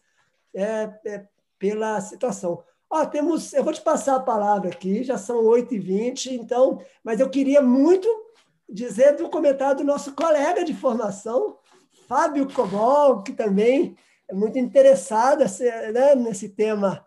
é, 0.54 0.92
é, 1.06 1.26
pela 1.58 2.00
situação. 2.00 2.62
Ó, 2.90 3.06
temos, 3.06 3.52
eu 3.52 3.62
vou 3.62 3.72
te 3.72 3.80
passar 3.80 4.16
a 4.16 4.20
palavra 4.20 4.68
aqui, 4.68 5.04
já 5.04 5.16
são 5.16 5.44
8h20, 5.44 6.32
então, 6.32 6.82
mas 7.04 7.20
eu 7.20 7.30
queria 7.30 7.62
muito 7.62 8.08
dizer 8.68 9.16
do 9.16 9.30
comentário 9.30 9.78
do 9.78 9.84
nosso 9.84 10.12
colega 10.12 10.64
de 10.64 10.74
formação, 10.74 11.56
Fábio 12.08 12.52
Cobol, 12.52 13.22
que 13.22 13.32
também 13.32 13.96
é 14.28 14.34
muito 14.34 14.58
interessado 14.58 15.44
né, 15.92 16.16
nesse 16.16 16.48
tema 16.48 17.06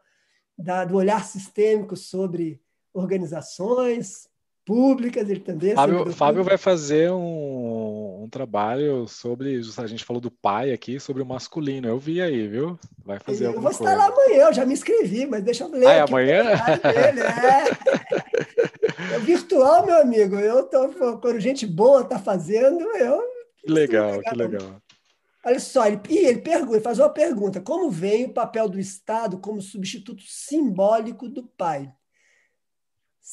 da, 0.58 0.86
do 0.86 0.96
olhar 0.96 1.26
sistêmico 1.26 1.98
sobre 1.98 2.62
organizações, 2.94 4.30
públicas. 4.66 5.28
É 5.30 5.76
Fábio, 5.76 6.12
Fábio 6.12 6.44
vai 6.44 6.58
fazer 6.58 7.12
um, 7.12 8.24
um, 8.24 8.30
trabalho 8.30 9.08
sobre, 9.08 9.62
a 9.78 9.88
gente 9.88 10.04
falou 10.04 10.22
do 10.22 10.32
pai 10.32 10.72
aqui, 10.72 11.00
sobre 11.00 11.22
o 11.22 11.26
masculino. 11.26 11.88
Eu 11.88 12.00
vi 12.00 12.22
aí, 12.22 12.48
viu? 12.48 12.80
Vai 13.06 13.20
fazer 13.20 13.48
Eu 13.48 13.62
vou 13.62 13.72
estar 13.72 13.96
lá 13.96 14.08
amanhã, 14.08 14.48
eu 14.48 14.54
já 14.54 14.66
me 14.66 14.74
inscrevi, 14.74 15.26
mas 15.26 15.44
deixa 15.44 15.66
eu 15.66 15.72
ler. 15.72 15.88
Ah, 15.88 15.94
é 15.94 16.02
amanhã? 16.02 16.44
Dele, 16.44 17.22
é. 19.12 19.16
é 19.16 19.20
virtual, 19.20 19.86
meu 19.86 20.02
amigo. 20.02 20.36
Eu 20.38 20.64
tô, 20.64 20.90
quando 21.20 21.40
gente 21.40 21.66
boa 21.68 22.04
tá 22.04 22.20
fazendo, 22.20 22.82
eu. 22.98 23.22
Que 23.58 23.72
legal, 23.72 24.22
que 24.22 24.36
legal. 24.36 24.82
Olha 25.46 25.60
só, 25.60 25.86
ele, 25.86 26.00
ele, 26.10 26.40
pergunta, 26.40 26.76
ele 26.76 26.84
faz 26.84 27.00
uma 27.00 27.10
pergunta: 27.10 27.60
como 27.60 27.90
vem 27.90 28.26
o 28.26 28.34
papel 28.34 28.70
do 28.70 28.80
Estado 28.80 29.38
como 29.38 29.62
substituto 29.62 30.24
simbólico 30.26 31.28
do 31.28 31.44
pai? 31.44 31.92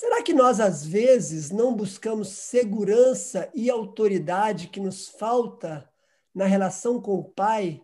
Será 0.01 0.23
que 0.23 0.33
nós, 0.33 0.61
às 0.61 0.83
vezes, 0.83 1.51
não 1.51 1.75
buscamos 1.77 2.29
segurança 2.31 3.51
e 3.55 3.69
autoridade 3.69 4.69
que 4.69 4.81
nos 4.81 5.09
falta 5.09 5.87
na 6.35 6.47
relação 6.47 6.99
com 7.03 7.17
o 7.17 7.23
Pai 7.23 7.83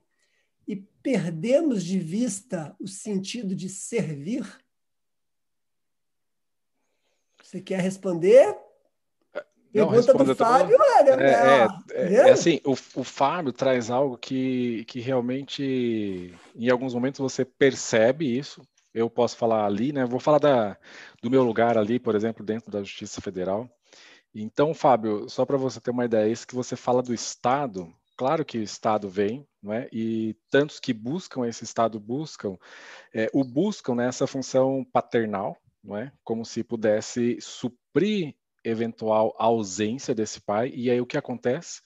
e 0.67 0.77
perdemos 0.77 1.85
de 1.85 1.99
vista 1.99 2.75
o 2.81 2.89
sentido 2.89 3.55
de 3.55 3.69
servir? 3.69 4.47
Você 7.43 7.61
quer 7.61 7.81
responder? 7.81 8.47
Não, 9.75 9.91
Pergunta 9.91 10.15
do 10.15 10.35
Fábio, 10.35 10.79
é, 10.81 11.11
é, 11.11 11.69
é, 11.93 12.15
é, 12.15 12.31
assim, 12.31 12.63
o, 12.65 12.73
o 12.73 13.05
Fábio 13.05 13.53
traz 13.53 13.91
algo 13.91 14.17
que, 14.17 14.87
que 14.87 15.01
realmente, 15.01 16.35
em 16.55 16.71
alguns 16.71 16.95
momentos, 16.95 17.21
você 17.21 17.45
percebe 17.45 18.39
isso, 18.39 18.67
eu 18.97 19.11
posso 19.11 19.37
falar 19.37 19.67
ali, 19.67 19.93
né? 19.93 20.07
Vou 20.07 20.19
falar 20.19 20.39
da, 20.39 20.79
do 21.23 21.31
meu 21.31 21.45
lugar 21.45 21.77
ali, 21.77 22.01
por 22.01 22.15
exemplo, 22.15 22.45
dentro 22.45 22.71
da 22.71 22.83
Justiça 22.83 23.21
Federal. 23.21 23.71
Então, 24.35 24.73
Fábio, 24.73 25.29
só 25.29 25.45
para 25.45 25.59
você 25.59 25.81
ter 25.81 25.91
uma 25.91 26.07
ideia, 26.07 26.33
isso 26.33 26.47
que 26.47 26.55
você 26.55 26.77
fala 26.77 27.03
do 27.03 27.13
Estado, 27.13 27.93
claro 28.17 28.45
que 28.45 28.59
o 28.59 28.63
Estado 28.63 29.09
vem, 29.09 29.47
não 29.63 29.73
é? 29.75 29.87
E 29.93 30.35
tantos 30.51 30.81
que 30.81 30.95
buscam 30.95 31.47
esse 31.47 31.63
Estado 31.63 32.01
buscam, 32.01 32.57
é, 33.15 33.29
o 33.35 33.45
buscam 33.45 33.95
nessa 33.95 34.27
função 34.27 34.83
paternal, 34.91 35.57
não 35.85 35.97
é? 35.97 36.11
Como 36.25 36.45
se 36.45 36.65
pudesse 36.65 37.39
suprir 37.41 38.35
eventual 38.65 39.35
ausência 39.39 40.15
desse 40.15 40.41
pai. 40.41 40.73
E 40.75 40.91
aí 40.91 41.01
o 41.01 41.07
que 41.07 41.19
acontece? 41.19 41.83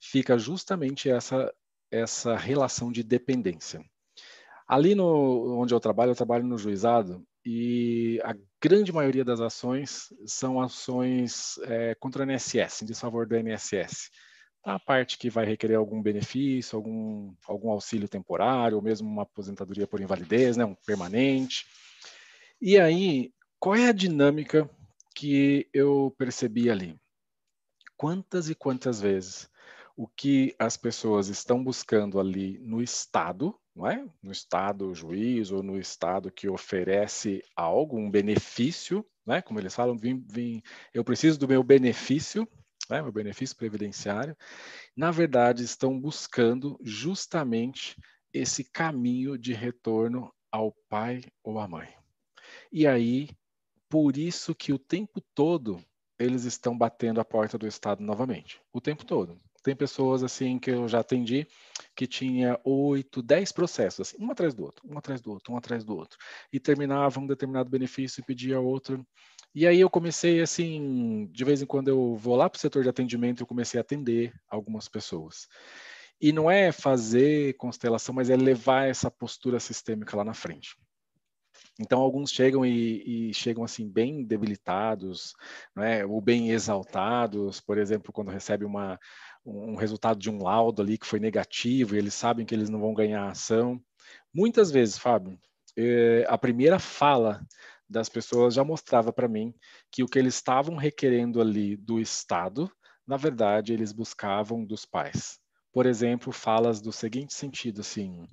Fica 0.00 0.38
justamente 0.38 1.10
essa 1.10 1.52
essa 1.90 2.36
relação 2.36 2.90
de 2.90 3.04
dependência. 3.04 3.84
Ali 4.66 4.94
no, 4.94 5.60
onde 5.60 5.74
eu 5.74 5.80
trabalho, 5.80 6.12
eu 6.12 6.16
trabalho 6.16 6.44
no 6.44 6.56
juizado 6.56 7.24
e 7.44 8.18
a 8.24 8.34
grande 8.62 8.90
maioria 8.90 9.24
das 9.24 9.40
ações 9.40 10.08
são 10.26 10.60
ações 10.60 11.58
é, 11.64 11.94
contra 11.96 12.24
o 12.24 12.30
INSS, 12.30 12.82
em 12.82 12.86
desfavor 12.86 13.26
do 13.26 13.36
INSS. 13.36 14.10
A 14.64 14.80
parte 14.80 15.18
que 15.18 15.28
vai 15.28 15.44
requerer 15.44 15.76
algum 15.76 16.00
benefício, 16.00 16.76
algum, 16.76 17.34
algum 17.46 17.70
auxílio 17.70 18.08
temporário, 18.08 18.78
ou 18.78 18.82
mesmo 18.82 19.06
uma 19.06 19.24
aposentadoria 19.24 19.86
por 19.86 20.00
invalidez, 20.00 20.56
né, 20.56 20.64
um 20.64 20.74
permanente. 20.74 21.66
E 22.58 22.78
aí, 22.78 23.30
qual 23.60 23.74
é 23.74 23.88
a 23.88 23.92
dinâmica 23.92 24.68
que 25.14 25.68
eu 25.74 26.14
percebi 26.16 26.70
ali? 26.70 26.98
Quantas 27.94 28.48
e 28.48 28.54
quantas 28.54 29.02
vezes 29.02 29.50
o 29.94 30.08
que 30.08 30.56
as 30.58 30.78
pessoas 30.78 31.28
estão 31.28 31.62
buscando 31.62 32.18
ali 32.18 32.58
no 32.60 32.82
Estado, 32.82 33.54
não 33.74 33.86
é? 33.86 34.04
no 34.22 34.30
Estado 34.30 34.94
juiz 34.94 35.50
ou 35.50 35.62
no 35.62 35.78
Estado 35.78 36.30
que 36.30 36.48
oferece 36.48 37.42
algo, 37.56 37.98
um 37.98 38.10
benefício, 38.10 39.04
né? 39.26 39.42
como 39.42 39.58
eles 39.58 39.74
falam, 39.74 39.96
vim, 39.96 40.24
vim, 40.28 40.62
eu 40.92 41.02
preciso 41.02 41.38
do 41.38 41.48
meu 41.48 41.62
benefício, 41.62 42.46
né? 42.88 43.02
meu 43.02 43.12
benefício 43.12 43.56
previdenciário, 43.56 44.36
na 44.96 45.10
verdade 45.10 45.64
estão 45.64 45.98
buscando 45.98 46.78
justamente 46.82 47.96
esse 48.32 48.64
caminho 48.64 49.36
de 49.38 49.52
retorno 49.52 50.32
ao 50.50 50.72
pai 50.88 51.22
ou 51.42 51.58
à 51.58 51.66
mãe. 51.66 51.88
E 52.70 52.86
aí, 52.86 53.28
por 53.88 54.16
isso 54.16 54.54
que 54.54 54.72
o 54.72 54.78
tempo 54.78 55.20
todo 55.34 55.82
eles 56.18 56.44
estão 56.44 56.76
batendo 56.76 57.20
a 57.20 57.24
porta 57.24 57.58
do 57.58 57.66
Estado 57.66 58.02
novamente, 58.02 58.60
o 58.72 58.80
tempo 58.80 59.04
todo. 59.04 59.40
Tem 59.64 59.74
pessoas 59.74 60.22
assim 60.22 60.58
que 60.58 60.70
eu 60.70 60.86
já 60.86 61.00
atendi 61.00 61.48
que 61.96 62.06
tinha 62.06 62.60
oito, 62.62 63.22
dez 63.22 63.50
processos, 63.50 64.08
assim, 64.08 64.22
um 64.22 64.30
atrás 64.30 64.52
do 64.52 64.62
outro, 64.62 64.86
um 64.86 64.98
atrás 64.98 65.22
do 65.22 65.30
outro, 65.32 65.54
um 65.54 65.56
atrás 65.56 65.82
do 65.82 65.96
outro, 65.96 66.18
e 66.52 66.60
terminava 66.60 67.18
um 67.18 67.26
determinado 67.26 67.70
benefício 67.70 68.20
e 68.20 68.24
pedia 68.24 68.60
outro. 68.60 69.04
E 69.54 69.66
aí 69.66 69.80
eu 69.80 69.88
comecei 69.88 70.42
assim, 70.42 71.30
de 71.32 71.44
vez 71.44 71.62
em 71.62 71.66
quando 71.66 71.88
eu 71.88 72.14
vou 72.14 72.36
lá 72.36 72.50
para 72.50 72.58
o 72.58 72.60
setor 72.60 72.82
de 72.82 72.90
atendimento, 72.90 73.42
eu 73.42 73.46
comecei 73.46 73.78
a 73.78 73.80
atender 73.80 74.34
algumas 74.50 74.86
pessoas. 74.86 75.48
E 76.20 76.30
não 76.30 76.50
é 76.50 76.70
fazer 76.70 77.56
constelação, 77.56 78.14
mas 78.14 78.28
é 78.28 78.36
levar 78.36 78.86
essa 78.86 79.10
postura 79.10 79.58
sistêmica 79.58 80.14
lá 80.14 80.24
na 80.24 80.34
frente. 80.34 80.76
Então 81.78 82.00
alguns 82.00 82.30
chegam 82.30 82.64
e, 82.64 83.30
e, 83.30 83.34
chegam 83.34 83.64
assim 83.64 83.88
bem 83.88 84.24
debilitados, 84.24 85.34
né, 85.74 86.04
ou 86.06 86.20
bem 86.20 86.50
exaltados, 86.50 87.60
por 87.60 87.78
exemplo, 87.78 88.12
quando 88.12 88.30
recebe 88.30 88.64
uma 88.64 88.98
um 89.46 89.74
resultado 89.74 90.18
de 90.18 90.30
um 90.30 90.42
laudo 90.42 90.80
ali 90.80 90.96
que 90.96 91.06
foi 91.06 91.20
negativo 91.20 91.94
e 91.94 91.98
eles 91.98 92.14
sabem 92.14 92.46
que 92.46 92.54
eles 92.54 92.70
não 92.70 92.80
vão 92.80 92.94
ganhar 92.94 93.24
a 93.24 93.30
ação. 93.30 93.78
Muitas 94.32 94.70
vezes, 94.70 94.96
Fábio, 94.98 95.38
eh, 95.76 96.24
a 96.28 96.38
primeira 96.38 96.78
fala 96.78 97.44
das 97.88 98.08
pessoas 98.08 98.54
já 98.54 98.64
mostrava 98.64 99.12
para 99.12 99.28
mim 99.28 99.54
que 99.90 100.02
o 100.02 100.08
que 100.08 100.18
eles 100.18 100.36
estavam 100.36 100.76
requerendo 100.76 101.40
ali 101.40 101.76
do 101.76 102.00
Estado, 102.00 102.70
na 103.06 103.16
verdade, 103.16 103.72
eles 103.72 103.92
buscavam 103.92 104.64
dos 104.64 104.86
pais. 104.86 105.43
Por 105.74 105.86
exemplo, 105.86 106.32
falas 106.32 106.80
do 106.80 106.92
seguinte 106.92 107.34
sentido, 107.34 107.80
assim, 107.80 108.28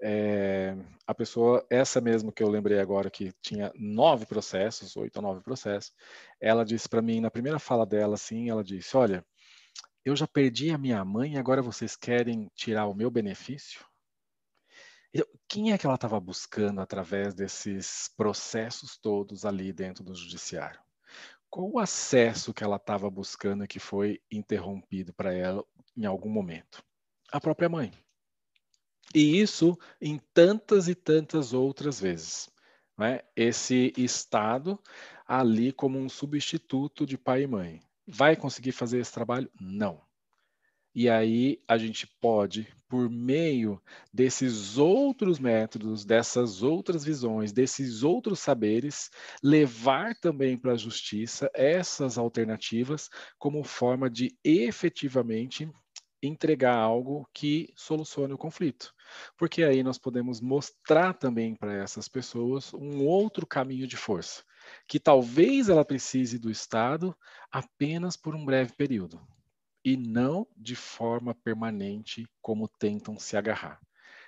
é, 0.00 0.76
a 1.04 1.12
pessoa, 1.12 1.66
essa 1.68 2.00
mesmo 2.00 2.30
que 2.30 2.40
eu 2.40 2.48
lembrei 2.48 2.78
agora, 2.78 3.10
que 3.10 3.32
tinha 3.42 3.72
nove 3.74 4.26
processos, 4.26 4.96
oito 4.96 5.16
ou 5.16 5.22
nove 5.22 5.42
processos, 5.42 5.92
ela 6.40 6.64
disse 6.64 6.88
para 6.88 7.02
mim, 7.02 7.20
na 7.20 7.32
primeira 7.32 7.58
fala 7.58 7.84
dela, 7.84 8.14
assim, 8.14 8.48
ela 8.48 8.62
disse, 8.62 8.96
olha, 8.96 9.26
eu 10.04 10.14
já 10.14 10.28
perdi 10.28 10.70
a 10.70 10.78
minha 10.78 11.04
mãe 11.04 11.36
agora 11.36 11.60
vocês 11.60 11.96
querem 11.96 12.48
tirar 12.54 12.86
o 12.86 12.94
meu 12.94 13.10
benefício? 13.10 13.84
Quem 15.48 15.72
é 15.72 15.78
que 15.78 15.86
ela 15.86 15.96
estava 15.96 16.20
buscando 16.20 16.80
através 16.80 17.34
desses 17.34 18.08
processos 18.16 18.96
todos 18.96 19.44
ali 19.44 19.72
dentro 19.72 20.04
do 20.04 20.14
judiciário? 20.14 20.83
Qual 21.54 21.70
o 21.70 21.78
acesso 21.78 22.52
que 22.52 22.64
ela 22.64 22.74
estava 22.74 23.08
buscando 23.08 23.64
que 23.64 23.78
foi 23.78 24.20
interrompido 24.28 25.14
para 25.14 25.32
ela 25.32 25.64
em 25.96 26.04
algum 26.04 26.28
momento? 26.28 26.84
A 27.30 27.40
própria 27.40 27.68
mãe. 27.68 27.92
E 29.14 29.40
isso 29.40 29.78
em 30.00 30.18
tantas 30.18 30.88
e 30.88 30.96
tantas 30.96 31.52
outras 31.52 32.00
vezes. 32.00 32.50
Né? 32.98 33.20
Esse 33.36 33.92
Estado 33.96 34.82
ali 35.24 35.72
como 35.72 35.96
um 35.96 36.08
substituto 36.08 37.06
de 37.06 37.16
pai 37.16 37.44
e 37.44 37.46
mãe. 37.46 37.80
Vai 38.04 38.34
conseguir 38.34 38.72
fazer 38.72 38.98
esse 38.98 39.12
trabalho? 39.12 39.48
Não. 39.60 40.02
E 40.94 41.10
aí 41.10 41.60
a 41.66 41.76
gente 41.76 42.06
pode, 42.20 42.68
por 42.88 43.10
meio 43.10 43.82
desses 44.12 44.78
outros 44.78 45.40
métodos, 45.40 46.04
dessas 46.04 46.62
outras 46.62 47.04
visões, 47.04 47.52
desses 47.52 48.04
outros 48.04 48.38
saberes, 48.38 49.10
levar 49.42 50.14
também 50.14 50.56
para 50.56 50.72
a 50.72 50.76
justiça 50.76 51.50
essas 51.52 52.16
alternativas 52.16 53.10
como 53.36 53.64
forma 53.64 54.08
de 54.08 54.38
efetivamente 54.44 55.68
entregar 56.22 56.76
algo 56.76 57.28
que 57.34 57.72
solucione 57.74 58.32
o 58.32 58.38
conflito. 58.38 58.94
Porque 59.36 59.64
aí 59.64 59.82
nós 59.82 59.98
podemos 59.98 60.40
mostrar 60.40 61.12
também 61.14 61.56
para 61.56 61.74
essas 61.74 62.08
pessoas 62.08 62.72
um 62.72 63.04
outro 63.04 63.44
caminho 63.44 63.88
de 63.88 63.96
força 63.96 64.44
que 64.86 65.00
talvez 65.00 65.68
ela 65.68 65.84
precise 65.84 66.38
do 66.38 66.50
Estado 66.50 67.14
apenas 67.50 68.16
por 68.16 68.34
um 68.34 68.44
breve 68.44 68.72
período 68.74 69.20
e 69.84 69.96
não 69.96 70.46
de 70.56 70.74
forma 70.74 71.34
permanente 71.34 72.26
como 72.40 72.66
tentam 72.66 73.18
se 73.18 73.36
agarrar. 73.36 73.80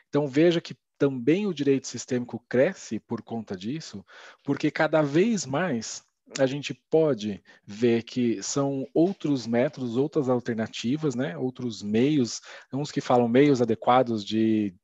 Então 0.08 0.26
veja 0.28 0.60
que 0.60 0.76
também 0.98 1.46
o 1.46 1.54
direito 1.54 1.86
sistêmico 1.86 2.42
cresce 2.48 2.98
por 2.98 3.22
conta 3.22 3.56
disso, 3.56 4.04
porque 4.44 4.70
cada 4.70 5.02
vez 5.02 5.46
mais 5.46 6.04
a 6.38 6.46
gente 6.46 6.74
pode 6.90 7.42
ver 7.64 8.02
que 8.02 8.42
são 8.42 8.86
outros 8.92 9.46
métodos, 9.46 9.96
outras 9.96 10.28
alternativas, 10.28 11.14
né? 11.14 11.36
outros 11.36 11.82
meios, 11.82 12.40
uns 12.72 12.90
que 12.90 13.00
falam 13.00 13.28
meios 13.28 13.62
adequados 13.62 14.24
de 14.24 14.74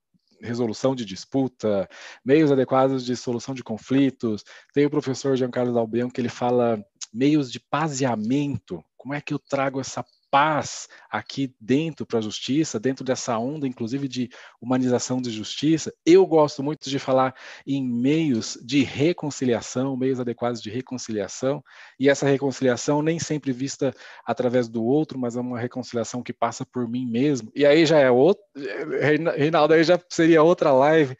resolução 0.40 0.94
de 0.94 1.04
disputa, 1.04 1.88
meios 2.24 2.50
adequados 2.50 3.04
de 3.04 3.16
solução 3.16 3.54
de 3.54 3.62
conflitos. 3.62 4.44
Tem 4.72 4.86
o 4.86 4.90
professor 4.90 5.36
Giancarlo 5.36 5.72
Dalbian 5.72 6.10
que 6.10 6.20
ele 6.20 6.28
fala 6.28 6.84
meios 7.12 7.50
de 7.50 7.60
paseamento. 7.60 8.82
Como 8.96 9.14
é 9.14 9.20
que 9.20 9.34
eu 9.34 9.38
trago 9.38 9.80
essa 9.80 10.04
paz 10.32 10.88
aqui 11.10 11.54
dentro 11.60 12.06
para 12.06 12.18
a 12.18 12.22
justiça, 12.22 12.80
dentro 12.80 13.04
dessa 13.04 13.36
onda, 13.36 13.68
inclusive, 13.68 14.08
de 14.08 14.30
humanização 14.58 15.20
de 15.20 15.30
justiça. 15.30 15.92
Eu 16.06 16.26
gosto 16.26 16.62
muito 16.62 16.88
de 16.88 16.98
falar 16.98 17.34
em 17.66 17.86
meios 17.86 18.58
de 18.64 18.82
reconciliação, 18.82 19.94
meios 19.94 20.18
adequados 20.18 20.62
de 20.62 20.70
reconciliação, 20.70 21.62
e 22.00 22.08
essa 22.08 22.26
reconciliação 22.26 23.02
nem 23.02 23.18
sempre 23.18 23.52
vista 23.52 23.94
através 24.24 24.70
do 24.70 24.82
outro, 24.82 25.18
mas 25.18 25.36
é 25.36 25.40
uma 25.40 25.60
reconciliação 25.60 26.22
que 26.22 26.32
passa 26.32 26.64
por 26.64 26.88
mim 26.88 27.04
mesmo. 27.04 27.52
E 27.54 27.66
aí 27.66 27.84
já 27.84 27.98
é 27.98 28.10
outro, 28.10 28.42
Reinaldo, 29.36 29.74
aí 29.74 29.84
já 29.84 30.00
seria 30.08 30.42
outra 30.42 30.72
live. 30.72 31.14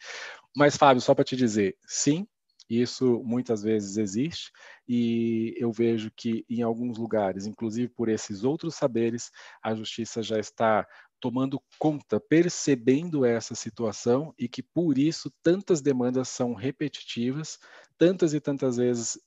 Mas, 0.55 0.75
Fábio, 0.75 1.01
só 1.01 1.13
para 1.13 1.23
te 1.23 1.35
dizer, 1.35 1.75
sim, 1.85 2.27
isso 2.69 3.21
muitas 3.23 3.61
vezes 3.61 3.97
existe 3.97 4.51
e 4.87 5.53
eu 5.57 5.71
vejo 5.71 6.11
que 6.15 6.45
em 6.49 6.61
alguns 6.61 6.97
lugares, 6.97 7.45
inclusive 7.45 7.89
por 7.89 8.09
esses 8.09 8.43
outros 8.43 8.75
saberes, 8.75 9.29
a 9.61 9.73
justiça 9.75 10.21
já 10.21 10.39
está 10.39 10.87
tomando 11.23 11.63
conta, 11.79 12.19
percebendo 12.19 13.23
essa 13.23 13.55
situação 13.55 14.33
e 14.37 14.45
que 14.45 14.61
por 14.61 14.97
isso 14.97 15.31
tantas 15.41 15.79
demandas 15.79 16.27
são 16.27 16.53
repetitivas, 16.53 17.57
tantas 17.97 18.33
e 18.33 18.41
tantas 18.41 18.75
vezes 18.75 19.17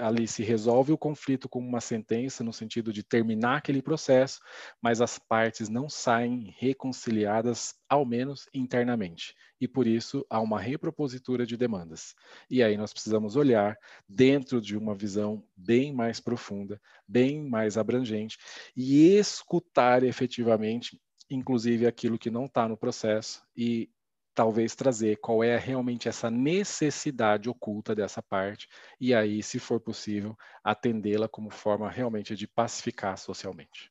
ali 0.00 0.26
se 0.26 0.42
resolve 0.42 0.94
o 0.94 0.96
conflito 0.96 1.50
com 1.50 1.58
uma 1.58 1.82
sentença 1.82 2.42
no 2.42 2.54
sentido 2.54 2.90
de 2.90 3.02
terminar 3.02 3.58
aquele 3.58 3.82
processo, 3.82 4.40
mas 4.80 5.02
as 5.02 5.18
partes 5.18 5.68
não 5.68 5.90
saem 5.90 6.54
reconciliadas, 6.56 7.74
ao 7.86 8.06
menos 8.06 8.48
internamente. 8.54 9.34
E 9.60 9.68
por 9.68 9.86
isso 9.86 10.24
há 10.30 10.40
uma 10.40 10.58
repropositura 10.58 11.44
de 11.44 11.58
demandas. 11.58 12.14
E 12.48 12.62
aí 12.62 12.78
nós 12.78 12.94
precisamos 12.94 13.36
olhar 13.36 13.76
dentro 14.08 14.58
de 14.58 14.74
uma 14.74 14.94
visão 14.94 15.44
bem 15.54 15.92
mais 15.92 16.18
profunda, 16.18 16.80
bem 17.06 17.46
mais 17.46 17.76
abrangente 17.76 18.38
e 18.74 19.14
escutar 19.18 20.02
efetivamente 20.02 20.98
inclusive 21.34 21.86
aquilo 21.86 22.18
que 22.18 22.30
não 22.30 22.46
está 22.46 22.68
no 22.68 22.76
processo, 22.76 23.42
e 23.56 23.90
talvez 24.34 24.74
trazer 24.74 25.16
qual 25.18 25.44
é 25.44 25.58
realmente 25.58 26.08
essa 26.08 26.30
necessidade 26.30 27.48
oculta 27.48 27.94
dessa 27.94 28.22
parte, 28.22 28.68
e 29.00 29.14
aí, 29.14 29.42
se 29.42 29.58
for 29.58 29.80
possível, 29.80 30.36
atendê-la 30.64 31.28
como 31.28 31.50
forma 31.50 31.90
realmente 31.90 32.34
de 32.34 32.46
pacificar 32.46 33.18
socialmente. 33.18 33.90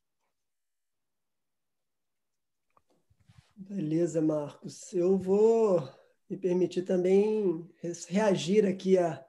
Beleza, 3.55 4.21
Marcos. 4.21 4.91
Eu 4.91 5.17
vou 5.17 5.87
me 6.27 6.35
permitir 6.35 6.81
também 6.81 7.69
reagir 8.07 8.65
aqui 8.65 8.97
à, 8.97 9.23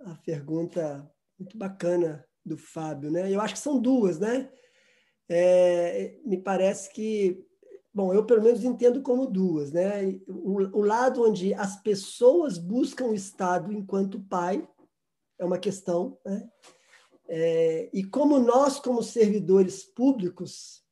à 0.00 0.14
pergunta 0.16 1.10
muito 1.38 1.56
bacana 1.56 2.22
do 2.44 2.58
Fábio, 2.58 3.10
né? 3.10 3.32
Eu 3.32 3.40
acho 3.40 3.54
que 3.54 3.60
são 3.60 3.80
duas, 3.80 4.18
né? 4.18 4.52
É, 5.34 6.18
me 6.24 6.36
parece 6.36 6.92
que 6.92 7.42
bom, 7.94 8.12
eu 8.12 8.24
pelo 8.24 8.42
menos 8.42 8.64
entendo 8.64 9.02
como 9.02 9.26
duas, 9.26 9.72
né? 9.72 10.20
O, 10.28 10.78
o 10.78 10.82
lado 10.82 11.22
onde 11.22 11.52
as 11.54 11.80
pessoas 11.82 12.58
buscam 12.58 13.06
o 13.06 13.14
Estado 13.14 13.72
enquanto 13.72 14.20
pai 14.20 14.66
é 15.38 15.44
uma 15.44 15.58
questão, 15.58 16.18
né? 16.24 16.48
É, 17.28 17.88
e 17.94 18.04
como 18.04 18.38
nós, 18.38 18.78
como 18.78 19.02
servidores 19.02 19.84
públicos, 19.84 20.82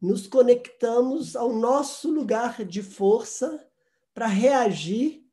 nos 0.00 0.26
conectamos 0.26 1.36
ao 1.36 1.52
nosso 1.52 2.10
lugar 2.10 2.64
de 2.64 2.82
força 2.82 3.64
para 4.12 4.26
reagir 4.26 5.24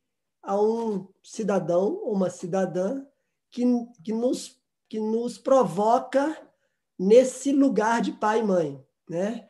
a 0.44 0.60
um 0.60 1.08
cidadão 1.24 1.96
ou 2.04 2.14
uma 2.14 2.30
cidadã 2.30 3.04
que, 3.50 3.64
que, 4.04 4.14
nos, 4.14 4.62
que 4.88 5.00
nos 5.00 5.38
provoca 5.38 6.38
nesse 7.02 7.52
lugar 7.52 8.02
de 8.02 8.12
pai 8.12 8.40
e 8.40 8.44
mãe. 8.44 8.86
Né? 9.10 9.48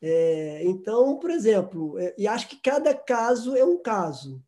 É, 0.00 0.62
então, 0.64 1.18
por 1.18 1.30
exemplo, 1.30 1.98
é, 1.98 2.14
e 2.16 2.26
acho 2.26 2.48
que 2.48 2.56
cada 2.56 2.94
caso 2.94 3.54
é 3.54 3.64
um 3.64 3.76
caso. 3.76 4.42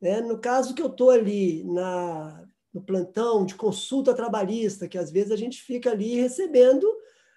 Né? 0.00 0.20
No 0.20 0.38
caso 0.38 0.74
que 0.74 0.82
eu 0.82 0.86
estou 0.86 1.10
ali 1.10 1.62
na, 1.64 2.44
no 2.72 2.82
plantão 2.82 3.44
de 3.44 3.54
consulta 3.54 4.14
trabalhista, 4.14 4.88
que 4.88 4.96
às 4.96 5.10
vezes 5.10 5.30
a 5.30 5.36
gente 5.36 5.62
fica 5.62 5.90
ali 5.90 6.16
recebendo 6.16 6.86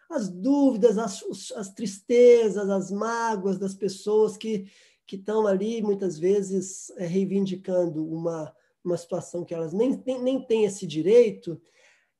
as 0.09 0.29
dúvidas, 0.29 0.97
as, 0.97 1.23
as 1.55 1.73
tristezas, 1.73 2.69
as 2.69 2.91
mágoas 2.91 3.57
das 3.57 3.73
pessoas 3.73 4.37
que 4.37 4.67
que 5.07 5.15
estão 5.15 5.45
ali 5.45 5.81
muitas 5.81 6.17
vezes 6.17 6.89
é, 6.97 7.05
reivindicando 7.05 8.05
uma, 8.05 8.53
uma 8.83 8.97
situação 8.97 9.45
que 9.45 9.53
elas 9.53 9.71
nem, 9.71 10.01
nem, 10.05 10.21
nem 10.21 10.41
têm 10.41 10.65
esse 10.65 10.87
direito, 10.87 11.61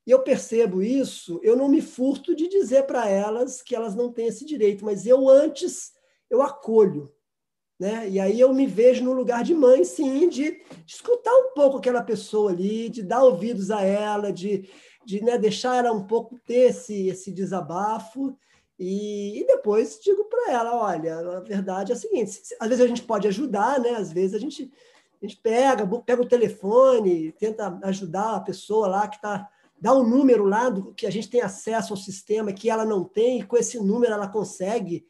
e 0.06 0.12
eu 0.12 0.20
percebo 0.20 0.84
isso, 0.84 1.40
eu 1.42 1.56
não 1.56 1.68
me 1.68 1.82
furto 1.82 2.36
de 2.36 2.48
dizer 2.48 2.84
para 2.84 3.10
elas 3.10 3.62
que 3.62 3.76
elas 3.76 3.96
não 3.96 4.12
têm 4.12 4.28
esse 4.28 4.46
direito, 4.46 4.86
mas 4.86 5.06
eu 5.06 5.28
antes 5.28 5.94
eu 6.30 6.42
acolho. 6.42 7.12
Né? 7.80 8.08
E 8.10 8.20
aí 8.20 8.40
eu 8.40 8.54
me 8.54 8.66
vejo 8.66 9.04
no 9.04 9.14
lugar 9.14 9.44
de 9.44 9.54
mãe, 9.54 9.84
sim, 9.84 10.30
de, 10.30 10.62
escutar 10.88 11.34
um 11.34 11.54
pouco 11.54 11.78
aquela 11.78 12.02
pessoa 12.02 12.52
ali, 12.52 12.88
de 12.88 13.04
dar 13.04 13.24
ouvidos 13.24 13.70
a 13.72 13.82
ela, 13.82 14.32
de, 14.32 14.70
de 15.04 15.22
né, 15.22 15.38
deixar 15.38 15.76
ela 15.78 15.92
um 15.92 16.06
pouco 16.06 16.40
ter 16.46 16.70
esse, 16.70 17.08
esse 17.08 17.32
desabafo 17.32 18.38
e, 18.78 19.40
e 19.40 19.48
depois 19.48 20.00
digo 20.00 20.26
para 20.26 20.52
ela, 20.52 20.76
olha, 20.76 21.18
a 21.18 21.40
verdade 21.40 21.92
é 21.92 21.96
a 21.96 21.98
seguinte, 21.98 22.42
às 22.60 22.70
vezes 22.70 22.84
a 22.84 22.88
gente 22.88 23.04
pode 23.04 23.28
ajudar, 23.28 23.80
né? 23.80 23.92
Às 23.92 24.12
vezes 24.12 24.36
a 24.36 24.40
gente, 24.40 24.72
a 25.22 25.26
gente 25.26 25.38
pega, 25.42 25.88
pega 26.02 26.22
o 26.22 26.28
telefone, 26.28 27.32
tenta 27.34 27.80
ajudar 27.84 28.36
a 28.36 28.42
pessoa 28.42 28.88
lá 28.88 29.08
que 29.08 29.16
está 29.16 29.50
dá 29.80 29.94
um 29.94 30.08
número 30.08 30.46
lá 30.46 30.70
do 30.70 30.94
que 30.94 31.06
a 31.06 31.12
gente 31.12 31.30
tem 31.30 31.42
acesso 31.42 31.94
ao 31.94 31.98
sistema 31.98 32.54
que 32.54 32.70
ela 32.70 32.86
não 32.86 33.04
tem, 33.04 33.40
e 33.40 33.44
com 33.44 33.58
esse 33.58 33.80
número 33.80 34.14
ela 34.14 34.28
consegue 34.28 35.06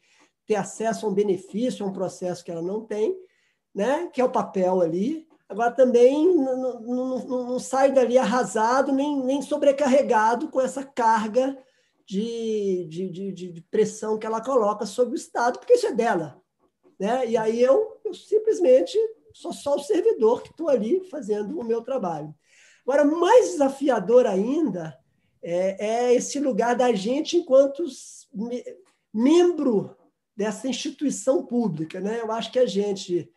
ter 0.46 0.54
acesso 0.54 1.06
a 1.06 1.08
um 1.08 1.14
benefício, 1.14 1.84
a 1.84 1.88
um 1.88 1.92
processo 1.92 2.44
que 2.44 2.50
ela 2.50 2.62
não 2.62 2.84
tem, 2.84 3.16
né? 3.74 4.08
que 4.12 4.20
é 4.20 4.24
o 4.24 4.30
papel 4.30 4.80
ali. 4.80 5.26
Agora 5.48 5.70
também 5.70 6.34
não, 6.34 6.80
não, 6.80 7.18
não, 7.18 7.44
não 7.44 7.58
sai 7.58 7.92
dali 7.92 8.18
arrasado 8.18 8.92
nem, 8.92 9.22
nem 9.24 9.42
sobrecarregado 9.42 10.48
com 10.48 10.60
essa 10.60 10.84
carga 10.84 11.56
de, 12.04 12.86
de, 12.88 13.10
de, 13.10 13.32
de, 13.32 13.60
pressão 13.62 14.18
que 14.18 14.26
ela 14.26 14.40
coloca 14.40 14.86
sobre 14.86 15.14
o 15.14 15.16
Estado, 15.16 15.58
porque 15.58 15.74
isso 15.74 15.86
é 15.86 15.92
dela. 15.92 16.40
Né? 16.98 17.28
E 17.28 17.36
aí 17.36 17.60
eu, 17.60 18.00
eu 18.04 18.14
simplesmente 18.14 18.96
sou 19.32 19.52
só 19.52 19.74
o 19.76 19.82
servidor 19.82 20.42
que 20.42 20.50
estou 20.50 20.68
ali 20.68 21.04
fazendo 21.10 21.58
o 21.58 21.64
meu 21.64 21.82
trabalho. 21.82 22.34
Agora, 22.86 23.04
mais 23.04 23.50
desafiador 23.50 24.26
ainda 24.26 24.96
é, 25.42 25.86
é 25.86 26.14
esse 26.14 26.38
lugar 26.38 26.76
da 26.76 26.92
gente 26.92 27.36
enquanto 27.36 27.84
me, 28.32 28.62
membro 29.12 29.96
dessa 30.36 30.68
instituição 30.68 31.44
pública. 31.44 31.98
Né? 32.00 32.20
Eu 32.20 32.30
acho 32.30 32.52
que 32.52 32.60
a 32.60 32.66
gente, 32.66 33.28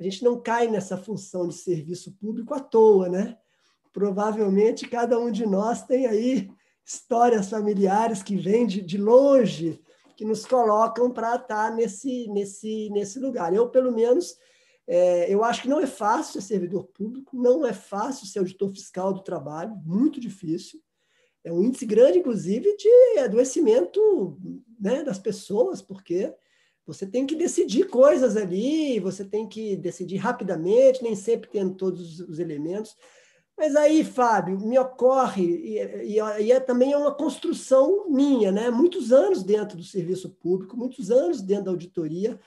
a 0.00 0.02
gente 0.02 0.24
não 0.24 0.40
cai 0.40 0.68
nessa 0.68 0.96
função 0.96 1.46
de 1.48 1.54
serviço 1.54 2.12
público 2.12 2.54
à 2.54 2.60
toa. 2.60 3.10
Né? 3.10 3.36
Provavelmente 3.92 4.88
cada 4.88 5.18
um 5.18 5.30
de 5.30 5.44
nós 5.44 5.82
tem 5.82 6.06
aí 6.06 6.50
histórias 6.82 7.50
familiares 7.50 8.22
que 8.22 8.36
vêm 8.36 8.66
de, 8.66 8.80
de 8.80 8.96
longe, 8.96 9.82
que 10.16 10.24
nos 10.24 10.46
colocam 10.46 11.10
para 11.10 11.36
estar 11.36 11.74
nesse, 11.74 12.26
nesse, 12.28 12.88
nesse 12.90 13.18
lugar. 13.18 13.52
Eu, 13.52 13.68
pelo 13.68 13.92
menos, 13.92 14.38
é, 14.86 15.32
eu 15.32 15.42
acho 15.42 15.62
que 15.62 15.68
não 15.68 15.80
é 15.80 15.86
fácil 15.86 16.34
ser 16.34 16.46
servidor 16.46 16.84
público, 16.84 17.36
não 17.36 17.66
é 17.66 17.72
fácil 17.72 18.26
ser 18.26 18.40
auditor 18.40 18.70
fiscal 18.70 19.12
do 19.12 19.22
trabalho, 19.22 19.74
muito 19.84 20.20
difícil. 20.20 20.80
É 21.42 21.52
um 21.52 21.62
índice 21.62 21.86
grande, 21.86 22.18
inclusive, 22.18 22.76
de 22.76 23.18
adoecimento 23.18 24.38
né, 24.80 25.02
das 25.02 25.18
pessoas, 25.18 25.80
porque 25.82 26.34
você 26.86 27.06
tem 27.06 27.26
que 27.26 27.34
decidir 27.34 27.88
coisas 27.88 28.36
ali, 28.36 29.00
você 29.00 29.24
tem 29.24 29.48
que 29.48 29.76
decidir 29.76 30.16
rapidamente, 30.16 31.02
nem 31.02 31.14
sempre 31.14 31.50
tendo 31.50 31.74
todos 31.74 32.20
os 32.20 32.38
elementos. 32.38 32.94
Mas 33.56 33.76
aí, 33.76 34.04
Fábio, 34.04 34.58
me 34.58 34.78
ocorre, 34.78 35.44
e, 35.44 35.78
e, 35.78 36.44
e 36.44 36.52
é 36.52 36.60
também 36.60 36.92
é 36.92 36.96
uma 36.96 37.14
construção 37.14 38.10
minha, 38.10 38.50
né? 38.50 38.68
muitos 38.68 39.12
anos 39.12 39.42
dentro 39.42 39.76
do 39.76 39.84
serviço 39.84 40.28
público, 40.28 40.76
muitos 40.76 41.10
anos 41.10 41.40
dentro 41.40 41.66
da 41.66 41.70
auditoria, 41.70 42.38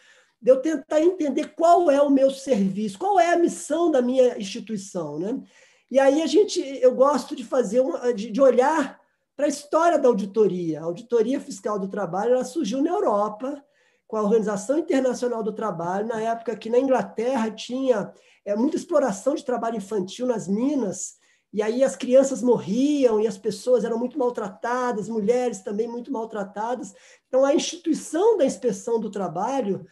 de 0.42 0.52
eu 0.52 0.62
tentar 0.62 1.02
entender 1.02 1.54
qual 1.56 1.90
é 1.90 2.02
o 2.02 2.10
meu 2.10 2.30
serviço, 2.32 3.00
qual 3.00 3.20
é 3.20 3.34
a 3.34 3.38
missão 3.38 3.90
da 3.92 4.02
minha 4.02 4.38
instituição. 4.38 5.18
Né? 5.18 5.42
E 5.90 6.00
aí 6.00 6.22
a 6.22 6.28
gente, 6.28 6.60
eu 6.82 6.94
gosto 6.94 7.36
de 7.36 7.44
fazer, 7.44 7.82
de, 8.16 8.32
de 8.32 8.42
olhar 8.42 9.00
para 9.36 9.46
a 9.46 9.50
história 9.50 10.00
da 10.00 10.08
auditoria. 10.08 10.82
A 10.82 10.86
auditoria 10.86 11.40
fiscal 11.40 11.80
do 11.80 11.88
trabalho 11.88 12.34
ela 12.34 12.44
surgiu 12.44 12.82
na 12.82 12.90
Europa, 12.90 13.64
com 14.08 14.18
a 14.18 14.22
Organização 14.22 14.80
Internacional 14.80 15.44
do 15.44 15.54
Trabalho, 15.54 16.08
na 16.08 16.22
época 16.22 16.56
que 16.56 16.70
na 16.70 16.80
Inglaterra 16.80 17.52
tinha 17.52 18.14
é, 18.46 18.56
muita 18.56 18.78
exploração 18.78 19.36
de 19.36 19.44
trabalho 19.44 19.76
infantil 19.76 20.26
nas 20.26 20.48
minas, 20.48 21.18
e 21.54 21.62
aí 21.62 21.84
as 21.84 21.96
crianças 21.96 22.42
morriam 22.42 23.20
e 23.20 23.28
as 23.28 23.38
pessoas 23.38 23.84
eram 23.84 23.98
muito 23.98 24.18
maltratadas, 24.18 25.10
mulheres 25.10 25.62
também 25.62 25.88
muito 25.88 26.12
maltratadas. 26.12 26.94
Então, 27.28 27.46
a 27.46 27.56
instituição 27.56 28.38
da 28.38 28.46
inspeção 28.46 29.00
do 29.00 29.10
trabalho, 29.10 29.86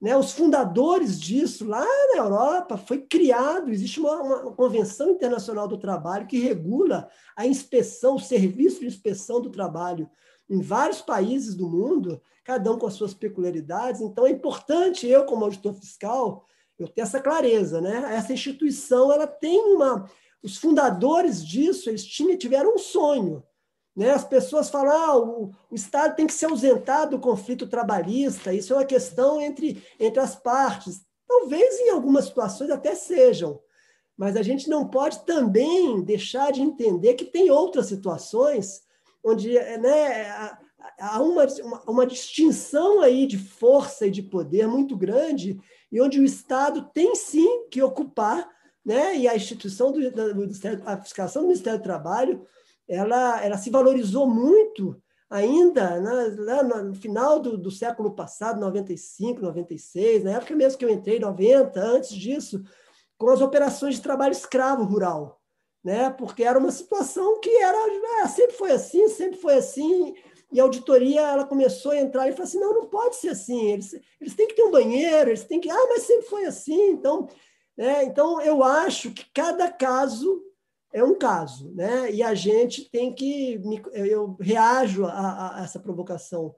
né, 0.00 0.16
os 0.16 0.32
fundadores 0.32 1.18
disso 1.20 1.66
lá 1.66 1.84
na 1.84 2.18
Europa, 2.18 2.76
foi 2.76 2.98
criado, 2.98 3.70
existe 3.70 3.98
uma, 3.98 4.20
uma 4.20 4.52
convenção 4.52 5.10
internacional 5.10 5.66
do 5.66 5.78
trabalho 5.78 6.26
que 6.26 6.38
regula 6.38 7.08
a 7.34 7.46
inspeção, 7.46 8.16
o 8.16 8.20
serviço 8.20 8.80
de 8.80 8.86
inspeção 8.86 9.40
do 9.40 9.50
trabalho 9.50 10.08
em 10.48 10.60
vários 10.60 11.00
países 11.00 11.54
do 11.54 11.68
mundo, 11.68 12.20
cada 12.44 12.70
um 12.70 12.78
com 12.78 12.86
as 12.86 12.94
suas 12.94 13.14
peculiaridades. 13.14 14.00
Então, 14.00 14.26
é 14.26 14.30
importante 14.30 15.06
eu, 15.06 15.24
como 15.24 15.44
auditor 15.44 15.74
fiscal, 15.74 16.46
eu 16.78 16.86
tenho 16.86 17.04
essa 17.04 17.20
clareza, 17.20 17.80
né? 17.80 18.14
Essa 18.14 18.32
instituição, 18.32 19.12
ela 19.12 19.26
tem 19.26 19.58
uma... 19.58 20.08
Os 20.42 20.58
fundadores 20.58 21.44
disso, 21.44 21.88
eles 21.88 22.04
tiveram 22.04 22.74
um 22.74 22.78
sonho, 22.78 23.42
né? 23.96 24.10
As 24.10 24.24
pessoas 24.24 24.68
falam, 24.68 24.92
ah, 24.92 25.16
o, 25.16 25.50
o 25.70 25.74
Estado 25.74 26.14
tem 26.14 26.26
que 26.26 26.34
se 26.34 26.44
ausentar 26.44 27.08
do 27.08 27.18
conflito 27.18 27.66
trabalhista, 27.66 28.52
isso 28.52 28.74
é 28.74 28.76
uma 28.76 28.84
questão 28.84 29.40
entre, 29.40 29.82
entre 29.98 30.20
as 30.20 30.36
partes. 30.36 31.00
Talvez 31.26 31.80
em 31.80 31.90
algumas 31.90 32.26
situações 32.26 32.70
até 32.70 32.94
sejam, 32.94 33.58
mas 34.16 34.36
a 34.36 34.42
gente 34.42 34.68
não 34.68 34.86
pode 34.86 35.24
também 35.24 36.02
deixar 36.02 36.52
de 36.52 36.60
entender 36.60 37.14
que 37.14 37.24
tem 37.24 37.50
outras 37.50 37.86
situações 37.86 38.82
onde 39.24 39.52
né, 39.54 40.30
há 40.98 41.20
uma, 41.20 41.46
uma, 41.46 41.82
uma 41.88 42.06
distinção 42.06 43.00
aí 43.00 43.26
de 43.26 43.38
força 43.38 44.06
e 44.06 44.10
de 44.10 44.22
poder 44.22 44.68
muito 44.68 44.96
grande 44.96 45.58
e 45.90 46.00
onde 46.00 46.20
o 46.20 46.24
Estado 46.24 46.90
tem 46.94 47.14
sim 47.14 47.66
que 47.70 47.82
ocupar, 47.82 48.48
né? 48.84 49.16
E 49.16 49.26
a 49.26 49.34
instituição 49.34 49.90
do, 49.90 50.10
do 50.10 50.36
Ministério, 50.36 50.82
a 50.86 50.96
fiscalização 50.96 51.42
do 51.42 51.48
Ministério 51.48 51.80
do 51.80 51.82
Trabalho, 51.82 52.46
ela, 52.88 53.44
ela 53.44 53.58
se 53.58 53.70
valorizou 53.70 54.26
muito 54.26 55.00
ainda 55.28 56.00
né, 56.00 56.36
lá 56.62 56.82
no 56.82 56.94
final 56.94 57.40
do, 57.40 57.58
do 57.58 57.70
século 57.70 58.14
passado, 58.14 58.60
95, 58.60 59.40
96, 59.40 60.24
na 60.24 60.32
época 60.32 60.54
mesmo 60.54 60.78
que 60.78 60.84
eu 60.84 60.90
entrei, 60.90 61.18
90, 61.18 61.80
antes 61.80 62.14
disso, 62.14 62.62
com 63.18 63.30
as 63.30 63.40
operações 63.40 63.96
de 63.96 64.02
trabalho 64.02 64.32
escravo 64.32 64.84
rural, 64.84 65.40
né? 65.82 66.10
Porque 66.10 66.44
era 66.44 66.58
uma 66.58 66.70
situação 66.70 67.40
que 67.40 67.50
era 67.50 67.76
ah, 68.22 68.28
sempre 68.28 68.56
foi 68.56 68.70
assim, 68.70 69.08
sempre 69.08 69.38
foi 69.38 69.54
assim, 69.54 70.14
e 70.52 70.60
a 70.60 70.62
auditoria 70.62 71.22
ela 71.22 71.44
começou 71.44 71.92
a 71.92 71.98
entrar 71.98 72.28
e 72.28 72.32
falou 72.32 72.44
assim: 72.44 72.60
não, 72.60 72.74
não 72.74 72.86
pode 72.86 73.16
ser 73.16 73.30
assim, 73.30 73.72
eles, 73.72 73.92
eles 74.20 74.34
têm 74.34 74.46
que 74.46 74.54
ter 74.54 74.62
um 74.62 74.70
banheiro, 74.70 75.30
eles 75.30 75.44
têm 75.44 75.60
que. 75.60 75.70
Ah, 75.70 75.86
mas 75.88 76.02
sempre 76.02 76.26
foi 76.26 76.44
assim. 76.44 76.90
Então, 76.90 77.28
né? 77.76 78.04
então 78.04 78.40
eu 78.40 78.62
acho 78.62 79.10
que 79.10 79.26
cada 79.34 79.70
caso 79.70 80.42
é 80.92 81.02
um 81.04 81.18
caso, 81.18 81.72
né? 81.74 82.10
e 82.12 82.22
a 82.22 82.34
gente 82.34 82.88
tem 82.90 83.12
que. 83.12 83.60
Eu 83.92 84.36
reajo 84.40 85.04
a, 85.04 85.58
a 85.58 85.64
essa 85.64 85.78
provocação 85.78 86.54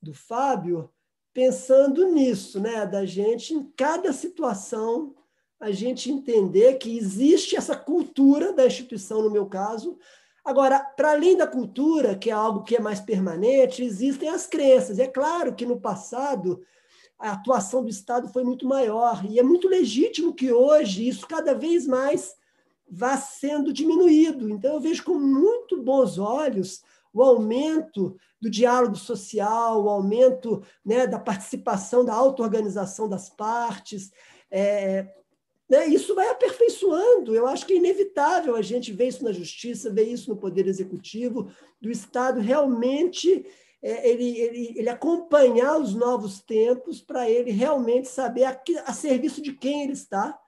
do 0.00 0.14
Fábio 0.14 0.90
pensando 1.32 2.06
nisso, 2.12 2.60
né? 2.60 2.86
da 2.86 3.04
gente, 3.04 3.54
em 3.54 3.64
cada 3.76 4.12
situação, 4.12 5.14
a 5.58 5.70
gente 5.70 6.10
entender 6.10 6.74
que 6.74 6.96
existe 6.96 7.56
essa 7.56 7.76
cultura 7.76 8.52
da 8.52 8.66
instituição, 8.66 9.22
no 9.22 9.30
meu 9.30 9.46
caso, 9.46 9.98
Agora, 10.44 10.80
para 10.80 11.12
além 11.12 11.36
da 11.36 11.46
cultura, 11.46 12.16
que 12.16 12.30
é 12.30 12.32
algo 12.32 12.64
que 12.64 12.74
é 12.74 12.80
mais 12.80 12.98
permanente, 12.98 13.84
existem 13.84 14.28
as 14.28 14.46
crenças. 14.46 14.98
E 14.98 15.02
é 15.02 15.06
claro 15.06 15.54
que 15.54 15.66
no 15.66 15.80
passado 15.80 16.62
a 17.18 17.32
atuação 17.32 17.82
do 17.82 17.90
Estado 17.90 18.28
foi 18.28 18.42
muito 18.42 18.66
maior. 18.66 19.22
E 19.28 19.38
é 19.38 19.42
muito 19.42 19.68
legítimo 19.68 20.34
que 20.34 20.50
hoje 20.50 21.06
isso 21.06 21.26
cada 21.26 21.54
vez 21.54 21.86
mais 21.86 22.34
vá 22.90 23.16
sendo 23.16 23.72
diminuído. 23.72 24.48
Então, 24.50 24.74
eu 24.74 24.80
vejo 24.80 25.04
com 25.04 25.14
muito 25.14 25.80
bons 25.82 26.18
olhos 26.18 26.82
o 27.12 27.22
aumento 27.22 28.16
do 28.40 28.50
diálogo 28.50 28.96
social, 28.96 29.82
o 29.82 29.88
aumento 29.88 30.62
né, 30.84 31.06
da 31.06 31.18
participação, 31.18 32.04
da 32.04 32.14
auto-organização 32.14 33.08
das 33.08 33.28
partes. 33.28 34.10
É, 34.50 35.06
né, 35.68 35.86
isso 35.86 36.14
vai 36.14 36.28
aperfeiçoando. 36.28 37.34
Eu 37.34 37.46
acho 37.46 37.66
que 37.66 37.74
é 37.74 37.76
inevitável 37.76 38.56
a 38.56 38.62
gente 38.62 38.92
ver 38.92 39.08
isso 39.08 39.22
na 39.22 39.32
justiça, 39.32 39.92
ver 39.92 40.04
isso 40.04 40.30
no 40.30 40.36
Poder 40.36 40.66
Executivo, 40.66 41.50
do 41.80 41.90
Estado 41.90 42.40
realmente 42.40 43.46
é, 43.82 44.10
ele, 44.10 44.38
ele, 44.38 44.74
ele 44.76 44.88
acompanhar 44.88 45.78
os 45.78 45.94
novos 45.94 46.40
tempos 46.40 47.00
para 47.00 47.30
ele 47.30 47.50
realmente 47.50 48.08
saber 48.08 48.44
a, 48.44 48.60
a 48.84 48.92
serviço 48.92 49.40
de 49.40 49.52
quem 49.52 49.84
ele 49.84 49.92
está, 49.92 50.38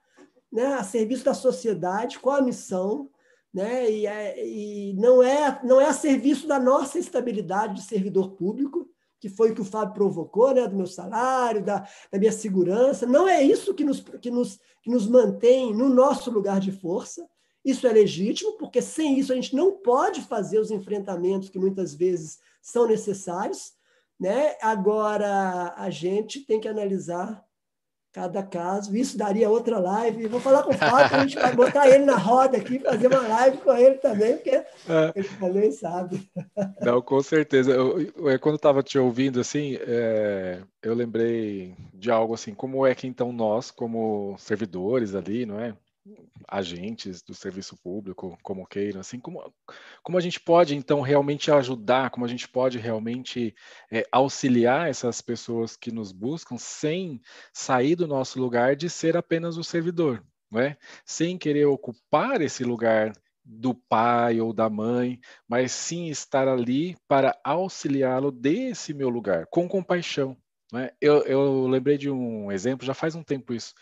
né, 0.53 0.75
a 0.75 0.83
serviço 0.83 1.25
da 1.25 1.33
sociedade, 1.33 2.19
qual 2.19 2.37
a 2.37 2.41
missão, 2.41 3.09
né? 3.51 3.89
E, 3.89 4.05
é, 4.05 4.47
e, 4.47 4.93
não 4.93 5.21
é 5.21 5.59
não 5.63 5.81
é 5.81 5.85
a 5.85 5.93
serviço 5.93 6.47
da 6.47 6.59
nossa 6.59 6.99
estabilidade 6.99 7.75
de 7.75 7.81
servidor 7.81 8.31
público, 8.31 8.87
que 9.19 9.29
foi 9.29 9.51
o 9.51 9.55
que 9.55 9.61
o 9.61 9.65
Fábio 9.65 9.95
provocou, 9.95 10.53
né? 10.53 10.67
do 10.67 10.75
meu 10.75 10.85
salário, 10.85 11.63
da, 11.63 11.87
da 12.11 12.19
minha 12.19 12.31
segurança. 12.31 13.05
Não 13.05 13.27
é 13.27 13.41
isso 13.41 13.73
que 13.73 13.83
nos, 13.83 13.99
que, 13.99 14.29
nos, 14.29 14.59
que 14.81 14.91
nos 14.91 15.07
mantém 15.07 15.73
no 15.73 15.89
nosso 15.89 16.29
lugar 16.29 16.59
de 16.59 16.71
força. 16.71 17.27
Isso 17.63 17.87
é 17.87 17.93
legítimo, 17.93 18.57
porque 18.57 18.81
sem 18.81 19.17
isso 19.17 19.31
a 19.31 19.35
gente 19.35 19.55
não 19.55 19.71
pode 19.71 20.21
fazer 20.21 20.59
os 20.59 20.69
enfrentamentos 20.69 21.49
que 21.49 21.57
muitas 21.57 21.93
vezes 21.93 22.39
são 22.61 22.85
necessários. 22.85 23.71
Né? 24.19 24.57
Agora, 24.61 25.73
a 25.77 25.89
gente 25.89 26.41
tem 26.41 26.59
que 26.59 26.67
analisar 26.67 27.43
cada 28.13 28.43
caso. 28.43 28.95
Isso 28.95 29.17
daria 29.17 29.49
outra 29.49 29.79
live. 29.79 30.27
Vou 30.27 30.39
falar 30.39 30.61
com 30.61 30.69
o 30.69 30.77
Fábio, 30.77 31.17
a 31.17 31.21
gente 31.21 31.35
vai 31.35 31.53
botar 31.55 31.89
ele 31.89 32.05
na 32.05 32.15
roda 32.15 32.57
aqui, 32.57 32.79
fazer 32.79 33.07
uma 33.07 33.27
live 33.27 33.57
com 33.57 33.75
ele 33.75 33.95
também, 33.95 34.35
porque 34.35 34.51
é. 34.51 34.65
ele 35.15 35.29
também 35.39 35.71
sabe. 35.71 36.29
Não, 36.79 37.01
com 37.01 37.21
certeza. 37.23 37.71
Eu, 37.71 37.99
eu 38.01 38.39
quando 38.39 38.55
estava 38.55 38.83
te 38.83 38.99
ouvindo, 38.99 39.39
assim, 39.39 39.77
é, 39.81 40.61
eu 40.83 40.93
lembrei 40.93 41.75
de 41.91 42.11
algo 42.11 42.35
assim, 42.35 42.53
como 42.53 42.85
é 42.85 42.93
que 42.93 43.07
então 43.07 43.33
nós, 43.33 43.71
como 43.71 44.35
servidores 44.37 45.15
ali, 45.15 45.45
não 45.45 45.59
é? 45.59 45.73
Agentes 46.47 47.21
do 47.21 47.33
serviço 47.33 47.77
público, 47.77 48.37
como 48.43 48.67
queiram, 48.67 48.99
assim, 48.99 49.19
como, 49.19 49.53
como 50.01 50.17
a 50.17 50.21
gente 50.21 50.39
pode, 50.39 50.75
então, 50.75 51.01
realmente 51.01 51.51
ajudar, 51.51 52.09
como 52.09 52.25
a 52.25 52.29
gente 52.29 52.47
pode 52.47 52.77
realmente 52.77 53.55
é, 53.91 54.05
auxiliar 54.11 54.89
essas 54.89 55.21
pessoas 55.21 55.77
que 55.77 55.91
nos 55.91 56.11
buscam 56.11 56.57
sem 56.57 57.21
sair 57.53 57.95
do 57.95 58.07
nosso 58.07 58.39
lugar 58.39 58.75
de 58.75 58.89
ser 58.89 59.15
apenas 59.15 59.57
o 59.57 59.63
servidor, 59.63 60.23
não 60.51 60.59
é? 60.59 60.77
Sem 61.05 61.37
querer 61.37 61.65
ocupar 61.65 62.41
esse 62.41 62.63
lugar 62.63 63.13
do 63.45 63.73
pai 63.73 64.39
ou 64.39 64.53
da 64.53 64.69
mãe, 64.69 65.19
mas 65.47 65.71
sim 65.71 66.07
estar 66.07 66.47
ali 66.47 66.95
para 67.07 67.37
auxiliá-lo 67.43 68.31
desse 68.31 68.93
meu 68.93 69.09
lugar, 69.09 69.47
com 69.47 69.67
compaixão. 69.67 70.37
É? 70.75 70.91
Eu, 70.99 71.23
eu 71.25 71.67
lembrei 71.67 71.99
de 71.99 72.09
um 72.09 72.51
exemplo, 72.51 72.85
já 72.85 72.95
faz 72.95 73.13
um 73.13 73.21
tempo 73.21 73.53
isso. 73.53 73.75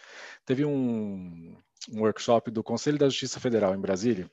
Teve 0.45 0.65
um, 0.65 1.55
um 1.89 2.01
workshop 2.01 2.51
do 2.51 2.63
Conselho 2.63 2.97
da 2.97 3.09
Justiça 3.09 3.39
Federal 3.39 3.73
em 3.73 3.79
Brasília, 3.79 4.29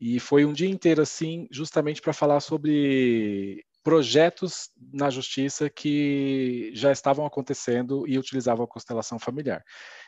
e 0.00 0.18
foi 0.18 0.44
um 0.44 0.52
dia 0.52 0.68
inteiro 0.68 1.00
assim, 1.02 1.46
justamente 1.50 2.02
para 2.02 2.12
falar 2.12 2.40
sobre 2.40 3.64
projetos 3.82 4.70
na 4.92 5.10
justiça 5.10 5.68
que 5.68 6.70
já 6.74 6.90
estavam 6.90 7.26
acontecendo 7.26 8.08
e 8.08 8.18
utilizavam 8.18 8.64
a 8.64 8.68
constelação 8.68 9.18
familiar. 9.18 9.62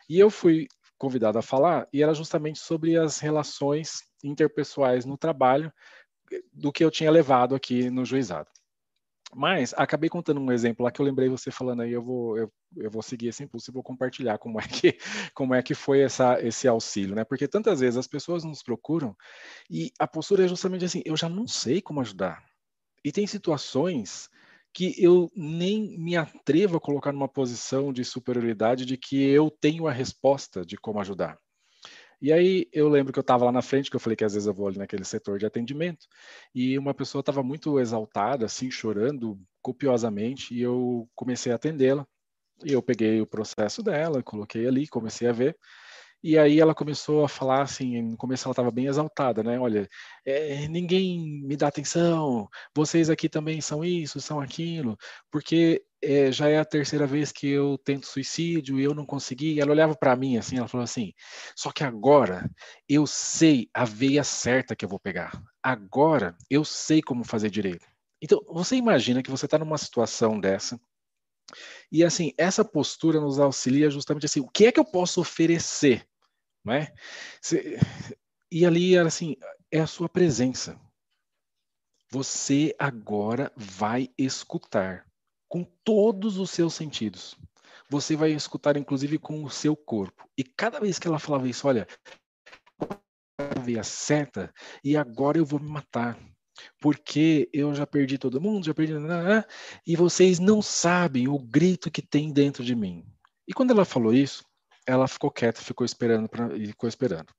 E 0.08 0.18
eu 0.18 0.30
fui 0.30 0.66
convidado 0.98 1.38
a 1.38 1.42
falar 1.42 1.86
e 1.92 2.02
era 2.02 2.14
justamente 2.14 2.58
sobre 2.58 2.96
as 2.96 3.18
relações 3.18 4.00
interpessoais 4.24 5.04
no 5.04 5.16
trabalho 5.16 5.70
do 6.52 6.72
que 6.72 6.84
eu 6.84 6.90
tinha 6.90 7.10
levado 7.10 7.54
aqui 7.54 7.90
no 7.90 8.04
juizado. 8.04 8.48
Mas 9.34 9.74
acabei 9.76 10.08
contando 10.08 10.40
um 10.40 10.52
exemplo 10.52 10.84
lá 10.84 10.90
que 10.90 11.00
eu 11.00 11.04
lembrei 11.04 11.28
você 11.28 11.50
falando 11.50 11.82
aí, 11.82 11.92
eu 11.92 12.02
vou, 12.02 12.38
eu, 12.38 12.52
eu 12.76 12.90
vou 12.90 13.02
seguir 13.02 13.28
esse 13.28 13.42
impulso 13.42 13.70
e 13.70 13.74
vou 13.74 13.82
compartilhar 13.82 14.38
como 14.38 14.60
é 14.60 14.66
que, 14.66 14.96
como 15.34 15.54
é 15.54 15.62
que 15.62 15.74
foi 15.74 16.00
essa, 16.00 16.40
esse 16.40 16.68
auxílio, 16.68 17.14
né? 17.14 17.24
Porque 17.24 17.48
tantas 17.48 17.80
vezes 17.80 17.96
as 17.96 18.06
pessoas 18.06 18.44
nos 18.44 18.62
procuram 18.62 19.16
e 19.70 19.90
a 19.98 20.06
postura 20.06 20.44
é 20.44 20.48
justamente 20.48 20.84
assim, 20.84 21.02
eu 21.04 21.16
já 21.16 21.28
não 21.28 21.46
sei 21.46 21.82
como 21.82 22.00
ajudar. 22.00 22.42
E 23.04 23.12
tem 23.12 23.26
situações 23.26 24.28
que 24.72 24.94
eu 25.02 25.30
nem 25.34 25.98
me 25.98 26.16
atrevo 26.16 26.76
a 26.76 26.80
colocar 26.80 27.12
numa 27.12 27.28
posição 27.28 27.92
de 27.92 28.04
superioridade 28.04 28.84
de 28.84 28.96
que 28.96 29.22
eu 29.22 29.50
tenho 29.50 29.86
a 29.88 29.92
resposta 29.92 30.64
de 30.64 30.76
como 30.76 31.00
ajudar. 31.00 31.38
E 32.20 32.32
aí 32.32 32.68
eu 32.72 32.88
lembro 32.88 33.12
que 33.12 33.18
eu 33.18 33.22
estava 33.22 33.44
lá 33.44 33.52
na 33.52 33.62
frente, 33.62 33.90
que 33.90 33.96
eu 33.96 34.00
falei 34.00 34.16
que 34.16 34.24
às 34.24 34.32
vezes 34.32 34.46
eu 34.46 34.54
vou 34.54 34.68
ali 34.68 34.78
naquele 34.78 35.04
setor 35.04 35.38
de 35.38 35.46
atendimento, 35.46 36.06
e 36.54 36.78
uma 36.78 36.94
pessoa 36.94 37.20
estava 37.20 37.42
muito 37.42 37.78
exaltada, 37.78 38.46
assim, 38.46 38.70
chorando 38.70 39.38
copiosamente, 39.62 40.54
e 40.54 40.62
eu 40.62 41.08
comecei 41.14 41.52
a 41.52 41.56
atendê-la. 41.56 42.06
E 42.64 42.72
eu 42.72 42.82
peguei 42.82 43.20
o 43.20 43.26
processo 43.26 43.82
dela, 43.82 44.22
coloquei 44.22 44.66
ali, 44.66 44.86
comecei 44.86 45.28
a 45.28 45.32
ver. 45.32 45.56
E 46.22 46.38
aí 46.38 46.58
ela 46.58 46.74
começou 46.74 47.24
a 47.24 47.28
falar 47.28 47.62
assim, 47.62 48.02
no 48.02 48.16
começo 48.16 48.48
ela 48.48 48.52
estava 48.52 48.70
bem 48.70 48.86
exaltada, 48.86 49.42
né? 49.42 49.60
Olha, 49.60 49.88
é, 50.24 50.66
ninguém 50.68 51.42
me 51.44 51.56
dá 51.56 51.68
atenção, 51.68 52.48
vocês 52.74 53.10
aqui 53.10 53.28
também 53.28 53.60
são 53.60 53.84
isso, 53.84 54.20
são 54.20 54.40
aquilo, 54.40 54.96
porque 55.30 55.84
é, 56.06 56.32
já 56.32 56.48
é 56.48 56.58
a 56.58 56.64
terceira 56.64 57.06
vez 57.06 57.32
que 57.32 57.48
eu 57.48 57.76
tento 57.78 58.06
suicídio 58.06 58.78
e 58.78 58.84
eu 58.84 58.94
não 58.94 59.04
consegui. 59.04 59.60
Ela 59.60 59.72
olhava 59.72 59.94
para 59.96 60.16
mim 60.16 60.36
assim, 60.36 60.58
ela 60.58 60.68
falou 60.68 60.84
assim: 60.84 61.12
só 61.56 61.72
que 61.72 61.84
agora 61.84 62.48
eu 62.88 63.06
sei 63.06 63.68
a 63.74 63.84
veia 63.84 64.24
certa 64.24 64.76
que 64.76 64.84
eu 64.84 64.88
vou 64.88 65.00
pegar. 65.00 65.42
Agora 65.62 66.36
eu 66.48 66.64
sei 66.64 67.02
como 67.02 67.24
fazer 67.24 67.50
direito. 67.50 67.86
Então, 68.22 68.40
você 68.48 68.76
imagina 68.76 69.22
que 69.22 69.30
você 69.30 69.44
está 69.44 69.58
numa 69.58 69.76
situação 69.76 70.40
dessa, 70.40 70.80
e 71.92 72.02
assim, 72.02 72.32
essa 72.38 72.64
postura 72.64 73.20
nos 73.20 73.38
auxilia 73.38 73.90
justamente 73.90 74.26
assim, 74.26 74.40
o 74.40 74.48
que 74.48 74.66
é 74.66 74.72
que 74.72 74.80
eu 74.80 74.84
posso 74.84 75.20
oferecer 75.20 76.06
não 76.66 76.74
é? 76.74 76.92
E 78.50 78.66
ali 78.66 78.96
era 78.96 79.06
assim, 79.06 79.36
é 79.70 79.78
a 79.78 79.86
sua 79.86 80.08
presença. 80.08 80.78
Você 82.10 82.74
agora 82.78 83.52
vai 83.56 84.08
escutar 84.18 85.05
com 85.56 85.64
todos 85.82 86.36
os 86.36 86.50
seus 86.50 86.74
sentidos. 86.74 87.34
Você 87.88 88.14
vai 88.14 88.32
escutar, 88.32 88.76
inclusive, 88.76 89.18
com 89.18 89.42
o 89.42 89.48
seu 89.48 89.74
corpo. 89.74 90.28
E 90.36 90.44
cada 90.44 90.78
vez 90.78 90.98
que 90.98 91.08
ela 91.08 91.18
falava 91.18 91.48
isso, 91.48 91.66
olha, 91.66 91.86
a 93.78 93.82
certa 93.82 94.52
e 94.84 94.96
agora 94.98 95.38
eu 95.38 95.46
vou 95.46 95.58
me 95.58 95.68
matar. 95.68 96.18
Porque 96.78 97.48
eu 97.54 97.74
já 97.74 97.86
perdi 97.86 98.18
todo 98.18 98.40
mundo, 98.40 98.66
já 98.66 98.74
perdi. 98.74 98.94
E 99.86 99.96
vocês 99.96 100.38
não 100.38 100.60
sabem 100.60 101.26
o 101.26 101.38
grito 101.38 101.90
que 101.90 102.02
tem 102.02 102.30
dentro 102.30 102.62
de 102.62 102.74
mim. 102.74 103.06
E 103.48 103.54
quando 103.54 103.70
ela 103.70 103.84
falou 103.86 104.12
isso, 104.12 104.44
ela 104.86 105.08
ficou 105.08 105.30
quieta, 105.30 105.62
ficou 105.62 105.86
esperando 105.86 106.28
pra, 106.28 106.50
ficou 106.50 106.88
esperando, 106.88 107.32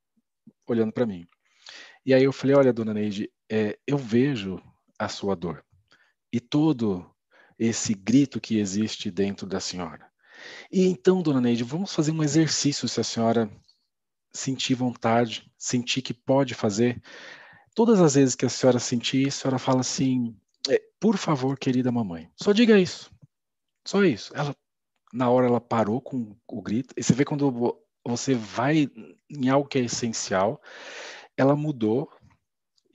olhando 0.68 0.92
para 0.92 1.06
mim. 1.06 1.28
E 2.04 2.16
aí 2.16 2.24
eu 2.24 2.34
falei, 2.34 2.56
olha, 2.56 2.74
dona 2.74 2.96
Neide, 2.96 3.32
é, 3.52 3.78
eu 3.86 3.98
vejo 3.98 4.60
a 4.98 5.08
sua 5.08 5.36
dor 5.36 5.64
e 6.32 6.40
todo 6.40 7.10
esse 7.58 7.94
grito 7.94 8.40
que 8.40 8.60
existe 8.60 9.10
dentro 9.10 9.48
da 9.48 9.60
senhora. 9.60 10.08
E 10.72 10.86
então, 10.86 11.22
dona 11.22 11.42
Neide, 11.42 11.64
vamos 11.64 11.94
fazer 11.94 12.12
um 12.12 12.24
exercício 12.24 12.88
se 12.88 13.00
a 13.00 13.04
senhora 13.04 13.50
sentir 14.32 14.76
vontade, 14.76 15.52
sentir 15.58 16.02
que 16.02 16.14
pode 16.14 16.54
fazer. 16.54 17.02
Todas 17.74 18.00
as 18.00 18.16
vezes 18.16 18.36
que 18.36 18.46
a 18.46 18.50
senhora 18.50 18.80
sentir 18.80 19.28
isso, 19.28 19.40
a 19.40 19.42
senhora 19.42 19.60
fala 19.60 19.82
assim, 19.82 20.36
é, 20.70 20.82
por 21.00 21.18
favor, 21.18 21.58
querida 21.58 21.92
mamãe, 21.92 22.30
só 22.36 22.52
diga 22.52 22.80
isso. 22.80 23.12
Só 23.86 24.04
isso. 24.04 24.32
Ela, 24.36 24.56
na 25.14 25.30
hora 25.30 25.48
ela 25.48 25.62
parou 25.62 26.02
com 26.02 26.36
o 26.48 26.62
grito. 26.62 26.94
E 26.98 27.04
você 27.04 27.14
vê 27.14 27.24
quando 27.24 27.80
você 28.06 28.34
vai 28.36 28.90
em 29.30 29.50
algo 29.50 29.68
que 29.68 29.78
é 29.78 29.82
essencial, 29.82 30.62
ela 31.36 31.56
mudou 31.56 32.10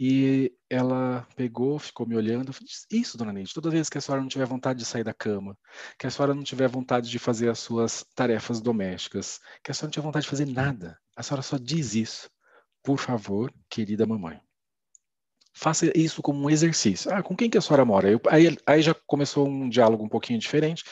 e 0.05 0.53
ela 0.69 1.25
pegou, 1.37 1.79
ficou 1.79 2.05
me 2.05 2.17
olhando. 2.17 2.53
Isso, 2.91 3.17
dona 3.17 3.33
Neide, 3.33 3.55
toda 3.55 3.71
vez 3.71 3.89
que 3.89 3.97
a 3.97 4.01
senhora 4.01 4.21
não 4.21 4.29
tiver 4.29 4.47
vontade 4.47 4.81
de 4.81 4.85
sair 4.85 5.05
da 5.05 5.15
cama, 5.15 5.57
que 5.97 6.09
a 6.09 6.11
senhora 6.11 6.35
não 6.35 6.43
tiver 6.43 6.67
vontade 6.67 7.09
de 7.09 7.21
fazer 7.21 7.49
as 7.49 7.61
suas 7.61 8.05
tarefas 8.13 8.61
domésticas, 8.61 9.39
que 9.63 9.71
a 9.71 9.75
senhora 9.75 9.87
não 9.87 9.93
tiver 9.93 10.05
vontade 10.05 10.25
de 10.25 10.31
fazer 10.31 10.47
nada, 10.47 10.99
a 11.17 11.23
senhora 11.23 11.41
só 11.41 11.57
diz 11.57 11.95
isso. 11.95 12.29
Por 12.83 12.99
favor, 12.99 13.55
querida 13.71 14.05
mamãe. 14.05 14.41
Faça 15.55 15.97
isso 15.97 16.21
como 16.21 16.47
um 16.47 16.51
exercício. 16.51 17.15
Ah, 17.15 17.23
com 17.23 17.37
quem 17.37 17.49
que 17.49 17.57
a 17.57 17.61
senhora 17.61 17.85
mora? 17.85 18.11
Eu, 18.11 18.21
aí, 18.29 18.57
aí 18.67 18.83
já 18.83 18.97
começou 19.07 19.47
um 19.47 19.69
diálogo 19.69 20.03
um 20.05 20.09
pouquinho 20.09 20.41
diferente. 20.41 20.83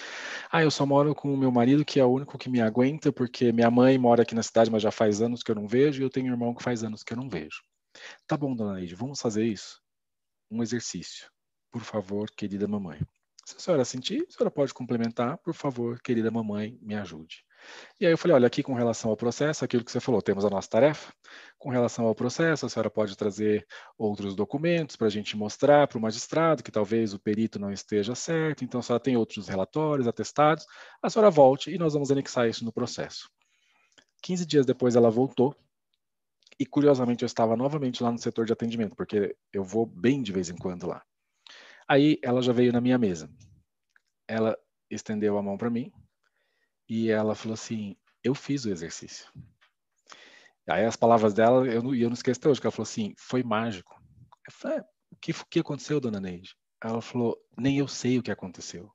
Ah, 0.53 0.63
eu 0.63 0.71
só 0.71 0.87
moro 0.87 1.17
com 1.17 1.35
o 1.35 1.37
meu 1.37 1.51
marido, 1.51 1.85
que 1.85 1.99
é 1.99 2.05
o 2.05 2.13
único 2.13 2.39
que 2.39 2.49
me 2.49 2.61
aguenta, 2.61 3.11
porque 3.11 3.51
minha 3.51 3.73
mãe 3.73 3.99
mora 3.99 4.23
aqui 4.23 4.37
na 4.37 4.43
cidade, 4.45 4.71
mas 4.71 4.85
já 4.85 4.93
faz 4.93 5.21
anos 5.21 5.43
que 5.43 5.51
eu 5.51 5.57
não 5.57 5.67
vejo, 5.67 6.01
e 6.01 6.05
eu 6.05 6.11
tenho 6.11 6.27
um 6.27 6.31
irmão 6.31 6.55
que 6.55 6.63
faz 6.63 6.85
anos 6.85 7.03
que 7.03 7.13
eu 7.13 7.17
não 7.17 7.29
vejo. 7.29 7.61
Tá 8.27 8.37
bom, 8.37 8.55
dona 8.55 8.75
Neide, 8.75 8.95
vamos 8.95 9.21
fazer 9.21 9.45
isso? 9.45 9.81
Um 10.51 10.63
exercício. 10.63 11.31
Por 11.71 11.83
favor, 11.83 12.31
querida 12.31 12.67
mamãe. 12.67 13.01
Se 13.45 13.57
a 13.57 13.61
senhora 13.61 13.85
sentir, 13.85 14.27
a 14.29 14.33
senhora 14.33 14.51
pode 14.51 14.73
complementar, 14.73 15.39
por 15.39 15.55
favor, 15.55 16.01
querida 16.01 16.31
mamãe, 16.31 16.79
me 16.81 16.95
ajude. 16.95 17.45
E 18.01 18.07
aí 18.07 18.13
eu 18.13 18.19
falei, 18.19 18.35
olha, 18.35 18.47
aqui 18.47 18.63
com 18.63 18.75
relação 18.75 19.11
ao 19.11 19.17
processo, 19.17 19.65
aquilo 19.65 19.85
que 19.85 19.91
você 19.91 20.01
falou, 20.01 20.23
temos 20.23 20.45
a 20.45 20.51
nossa 20.51 20.69
tarefa. 20.69 21.13
Com 21.59 21.69
relação 21.71 22.07
ao 22.07 22.15
processo, 22.15 22.65
a 22.65 22.69
senhora 22.69 22.91
pode 22.91 23.17
trazer 23.17 23.67
outros 23.99 24.35
documentos 24.35 24.97
para 24.97 25.07
a 25.07 25.11
gente 25.11 25.37
mostrar 25.37 25.87
para 25.87 25.99
o 25.99 26.01
magistrado 26.01 26.63
que 26.63 26.71
talvez 26.71 27.13
o 27.13 27.19
perito 27.19 27.59
não 27.59 27.73
esteja 27.73 28.15
certo, 28.15 28.65
então 28.65 28.81
a 28.81 28.83
senhora 28.83 29.03
tem 29.03 29.17
outros 29.17 29.49
relatórios, 29.49 30.09
atestados, 30.09 30.65
a 31.03 31.11
senhora 31.11 31.31
volte 31.31 31.71
e 31.71 31.79
nós 31.79 31.93
vamos 31.93 32.11
anexar 32.11 32.49
isso 32.49 32.65
no 32.65 32.73
processo. 32.73 33.29
15 34.23 34.47
dias 34.47 34.67
depois 34.67 34.97
ela 34.97 35.11
voltou 35.11 35.55
e 36.61 36.67
curiosamente 36.67 37.25
eu 37.25 37.27
estava 37.27 37.57
novamente 37.57 38.03
lá 38.03 38.13
no 38.13 38.19
setor 38.19 38.45
de 38.45 38.53
atendimento, 38.53 38.95
porque 38.95 39.35
eu 39.51 39.65
vou 39.65 39.87
bem 39.87 40.23
de 40.23 40.31
vez 40.31 40.51
em 40.51 40.57
quando 40.57 40.87
lá. 40.87 41.03
Aí 41.89 42.19
ela 42.23 42.43
já 42.43 42.53
veio 42.53 42.71
na 42.71 42.83
minha 42.83 42.99
mesa. 42.99 43.31
Ela 44.29 44.55
estendeu 44.91 45.39
a 45.39 45.43
mão 45.43 45.57
para 45.57 45.71
mim, 45.71 45.91
e 46.87 47.09
ela 47.09 47.35
falou 47.35 47.55
assim: 47.55 47.97
Eu 48.23 48.35
fiz 48.35 48.67
o 48.67 48.71
exercício. 48.71 49.27
Aí 50.69 50.85
as 50.85 50.97
palavras 50.97 51.33
dela, 51.33 51.67
eu 51.67 51.83
não, 51.83 51.95
eu 51.95 52.09
não 52.09 52.15
esqueço 52.15 52.39
até 52.39 52.51
hoje, 52.51 52.61
que 52.61 52.67
ela 52.67 52.73
falou 52.73 52.83
assim: 52.89 53.15
Foi 53.17 53.43
mágico. 53.43 53.99
Eu 54.47 54.53
falei: 54.53 54.79
é, 54.79 54.81
O 55.13 55.17
que, 55.17 55.31
o 55.31 55.47
que 55.49 55.61
aconteceu, 55.61 55.99
dona 55.99 56.21
Neide? 56.21 56.55
Ela 56.85 57.01
falou: 57.01 57.39
Nem 57.57 57.79
eu 57.79 57.89
sei 57.89 58.19
o 58.19 58.23
que 58.23 58.31
aconteceu. 58.31 58.93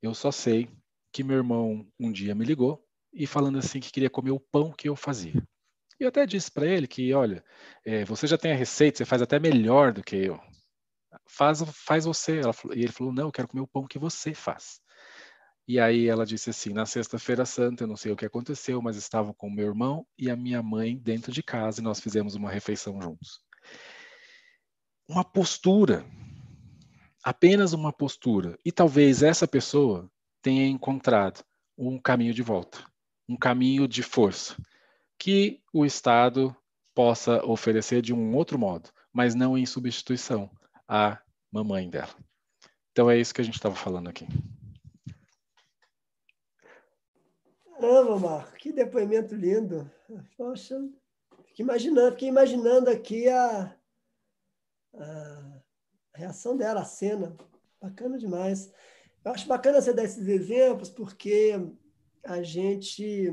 Eu 0.00 0.14
só 0.14 0.32
sei 0.32 0.70
que 1.12 1.22
meu 1.22 1.36
irmão 1.36 1.86
um 2.00 2.10
dia 2.10 2.34
me 2.34 2.44
ligou 2.44 2.82
e 3.12 3.26
falando 3.26 3.58
assim 3.58 3.80
que 3.80 3.92
queria 3.92 4.10
comer 4.10 4.30
o 4.30 4.40
pão 4.40 4.72
que 4.72 4.88
eu 4.88 4.96
fazia. 4.96 5.46
E 5.98 6.04
eu 6.04 6.08
até 6.08 6.26
disse 6.26 6.50
para 6.50 6.66
ele 6.66 6.86
que, 6.86 7.12
olha, 7.14 7.42
é, 7.84 8.04
você 8.04 8.26
já 8.26 8.36
tem 8.36 8.52
a 8.52 8.56
receita, 8.56 8.98
você 8.98 9.04
faz 9.04 9.22
até 9.22 9.38
melhor 9.38 9.92
do 9.92 10.02
que 10.02 10.16
eu. 10.16 10.38
Faz, 11.26 11.62
faz 11.72 12.04
você. 12.04 12.40
Falou, 12.52 12.76
e 12.76 12.82
ele 12.82 12.92
falou, 12.92 13.12
não, 13.12 13.24
eu 13.24 13.32
quero 13.32 13.48
comer 13.48 13.62
o 13.62 13.66
pão 13.66 13.86
que 13.86 13.98
você 13.98 14.34
faz. 14.34 14.80
E 15.68 15.80
aí 15.80 16.06
ela 16.06 16.24
disse 16.24 16.50
assim: 16.50 16.72
na 16.72 16.86
sexta-feira 16.86 17.44
santa, 17.44 17.84
eu 17.84 17.88
não 17.88 17.96
sei 17.96 18.12
o 18.12 18.16
que 18.16 18.24
aconteceu, 18.24 18.80
mas 18.80 18.96
estavam 18.96 19.34
com 19.34 19.50
meu 19.50 19.66
irmão 19.66 20.06
e 20.16 20.30
a 20.30 20.36
minha 20.36 20.62
mãe 20.62 20.96
dentro 20.96 21.32
de 21.32 21.42
casa 21.42 21.80
e 21.80 21.84
nós 21.84 21.98
fizemos 21.98 22.34
uma 22.36 22.50
refeição 22.50 23.00
juntos. 23.00 23.40
Uma 25.08 25.24
postura, 25.24 26.04
apenas 27.22 27.72
uma 27.72 27.92
postura. 27.92 28.56
E 28.64 28.70
talvez 28.70 29.22
essa 29.22 29.46
pessoa 29.48 30.08
tenha 30.40 30.66
encontrado 30.68 31.44
um 31.76 31.98
caminho 31.98 32.32
de 32.32 32.42
volta, 32.42 32.84
um 33.28 33.36
caminho 33.36 33.88
de 33.88 34.02
força, 34.02 34.56
que 35.18 35.62
o 35.72 35.84
Estado 35.84 36.54
possa 36.94 37.44
oferecer 37.44 38.00
de 38.02 38.12
um 38.14 38.34
outro 38.34 38.58
modo, 38.58 38.90
mas 39.12 39.34
não 39.34 39.56
em 39.56 39.66
substituição 39.66 40.50
à 40.88 41.18
mamãe 41.50 41.88
dela. 41.88 42.14
Então 42.92 43.10
é 43.10 43.18
isso 43.18 43.34
que 43.34 43.40
a 43.40 43.44
gente 43.44 43.56
estava 43.56 43.74
falando 43.74 44.08
aqui. 44.08 44.26
Caramba, 47.78 48.18
Marco, 48.18 48.56
que 48.56 48.72
depoimento 48.72 49.34
lindo. 49.34 49.90
Poxa, 50.36 50.76
fiquei 51.44 51.62
imaginando, 51.62 52.12
fiquei 52.12 52.28
imaginando 52.28 52.88
aqui 52.88 53.28
a, 53.28 53.76
a 54.94 55.62
reação 56.14 56.56
dela, 56.56 56.80
a 56.80 56.84
cena. 56.84 57.36
Bacana 57.80 58.18
demais. 58.18 58.72
Eu 59.22 59.32
acho 59.32 59.46
bacana 59.46 59.80
você 59.82 59.92
dar 59.92 60.04
esses 60.04 60.26
exemplos, 60.26 60.88
porque 60.88 61.52
a 62.24 62.42
gente. 62.42 63.30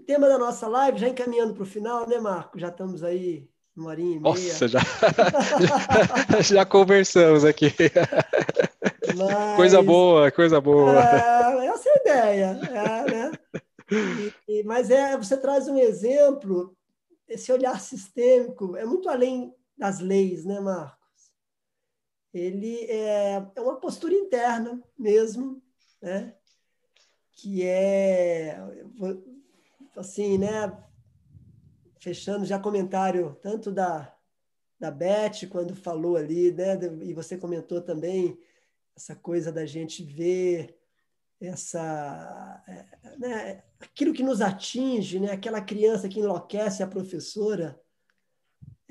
O 0.00 0.02
tema 0.02 0.28
da 0.30 0.38
nossa 0.38 0.66
live, 0.66 0.98
já 0.98 1.08
encaminhando 1.08 1.52
para 1.52 1.62
o 1.62 1.66
final, 1.66 2.08
né, 2.08 2.18
Marco? 2.18 2.58
Já 2.58 2.68
estamos 2.68 3.04
aí 3.04 3.46
uma 3.76 3.90
horinha 3.90 4.16
e 4.16 4.18
meia. 4.18 4.34
Nossa, 4.34 4.66
já, 4.66 4.80
já 6.42 6.64
conversamos 6.64 7.44
aqui. 7.44 7.66
Mas, 9.14 9.56
coisa 9.56 9.82
boa, 9.82 10.30
coisa 10.30 10.58
boa. 10.58 10.98
É, 11.00 11.66
essa 11.66 11.88
é 11.90 11.92
a 11.92 11.96
ideia. 12.00 12.60
É, 12.70 13.10
né? 13.10 13.32
E, 14.48 14.60
e, 14.60 14.62
mas 14.64 14.90
é, 14.90 15.18
você 15.18 15.36
traz 15.36 15.68
um 15.68 15.76
exemplo, 15.76 16.74
esse 17.28 17.52
olhar 17.52 17.78
sistêmico 17.78 18.76
é 18.78 18.86
muito 18.86 19.06
além 19.06 19.54
das 19.76 20.00
leis, 20.00 20.46
né, 20.46 20.60
Marcos? 20.60 20.98
Ele 22.32 22.86
é, 22.88 23.46
é 23.54 23.60
uma 23.60 23.76
postura 23.76 24.14
interna 24.14 24.82
mesmo, 24.98 25.62
né? 26.00 26.32
que 27.40 27.64
é 27.64 28.58
assim, 29.96 30.38
né? 30.38 30.72
Fechando 31.98 32.44
já 32.44 32.58
comentário 32.58 33.36
tanto 33.42 33.70
da, 33.72 34.14
da 34.78 34.90
Beth, 34.90 35.48
quando 35.50 35.74
falou 35.74 36.16
ali, 36.16 36.52
né? 36.52 36.78
E 37.02 37.12
você 37.12 37.36
comentou 37.36 37.80
também 37.80 38.38
essa 38.96 39.14
coisa 39.14 39.50
da 39.50 39.66
gente 39.66 40.02
ver 40.02 40.76
essa 41.40 42.62
é, 42.68 43.18
né, 43.18 43.62
aquilo 43.80 44.12
que 44.12 44.22
nos 44.22 44.42
atinge, 44.42 45.18
né, 45.18 45.32
aquela 45.32 45.60
criança 45.62 46.06
que 46.06 46.20
enlouquece 46.20 46.82
a 46.82 46.86
professora, 46.86 47.80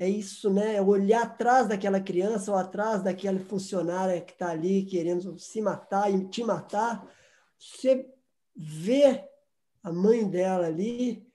é 0.00 0.08
isso, 0.08 0.48
né? 0.50 0.76
É 0.76 0.82
olhar 0.82 1.24
atrás 1.24 1.68
daquela 1.68 2.00
criança 2.00 2.50
ou 2.50 2.56
atrás 2.56 3.02
daquela 3.02 3.38
funcionária 3.38 4.18
que 4.18 4.32
está 4.32 4.48
ali 4.48 4.86
querendo 4.86 5.38
se 5.38 5.60
matar 5.60 6.10
e 6.10 6.26
te 6.26 6.42
matar. 6.42 7.06
Você 7.58 8.08
vê 8.56 9.22
a 9.82 9.92
mãe 9.92 10.28
dela 10.28 10.66
ali 10.66 11.26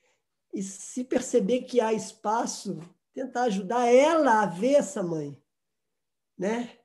e 0.53 0.63
se 0.63 1.03
perceber 1.03 1.63
que 1.63 1.81
há 1.81 1.91
espaço, 1.93 2.79
tentar 3.13 3.43
ajudar 3.43 3.87
ela 3.87 4.43
a 4.43 4.45
ver 4.45 4.75
essa 4.75 5.03
mãe, 5.03 5.37
né? 6.37 6.77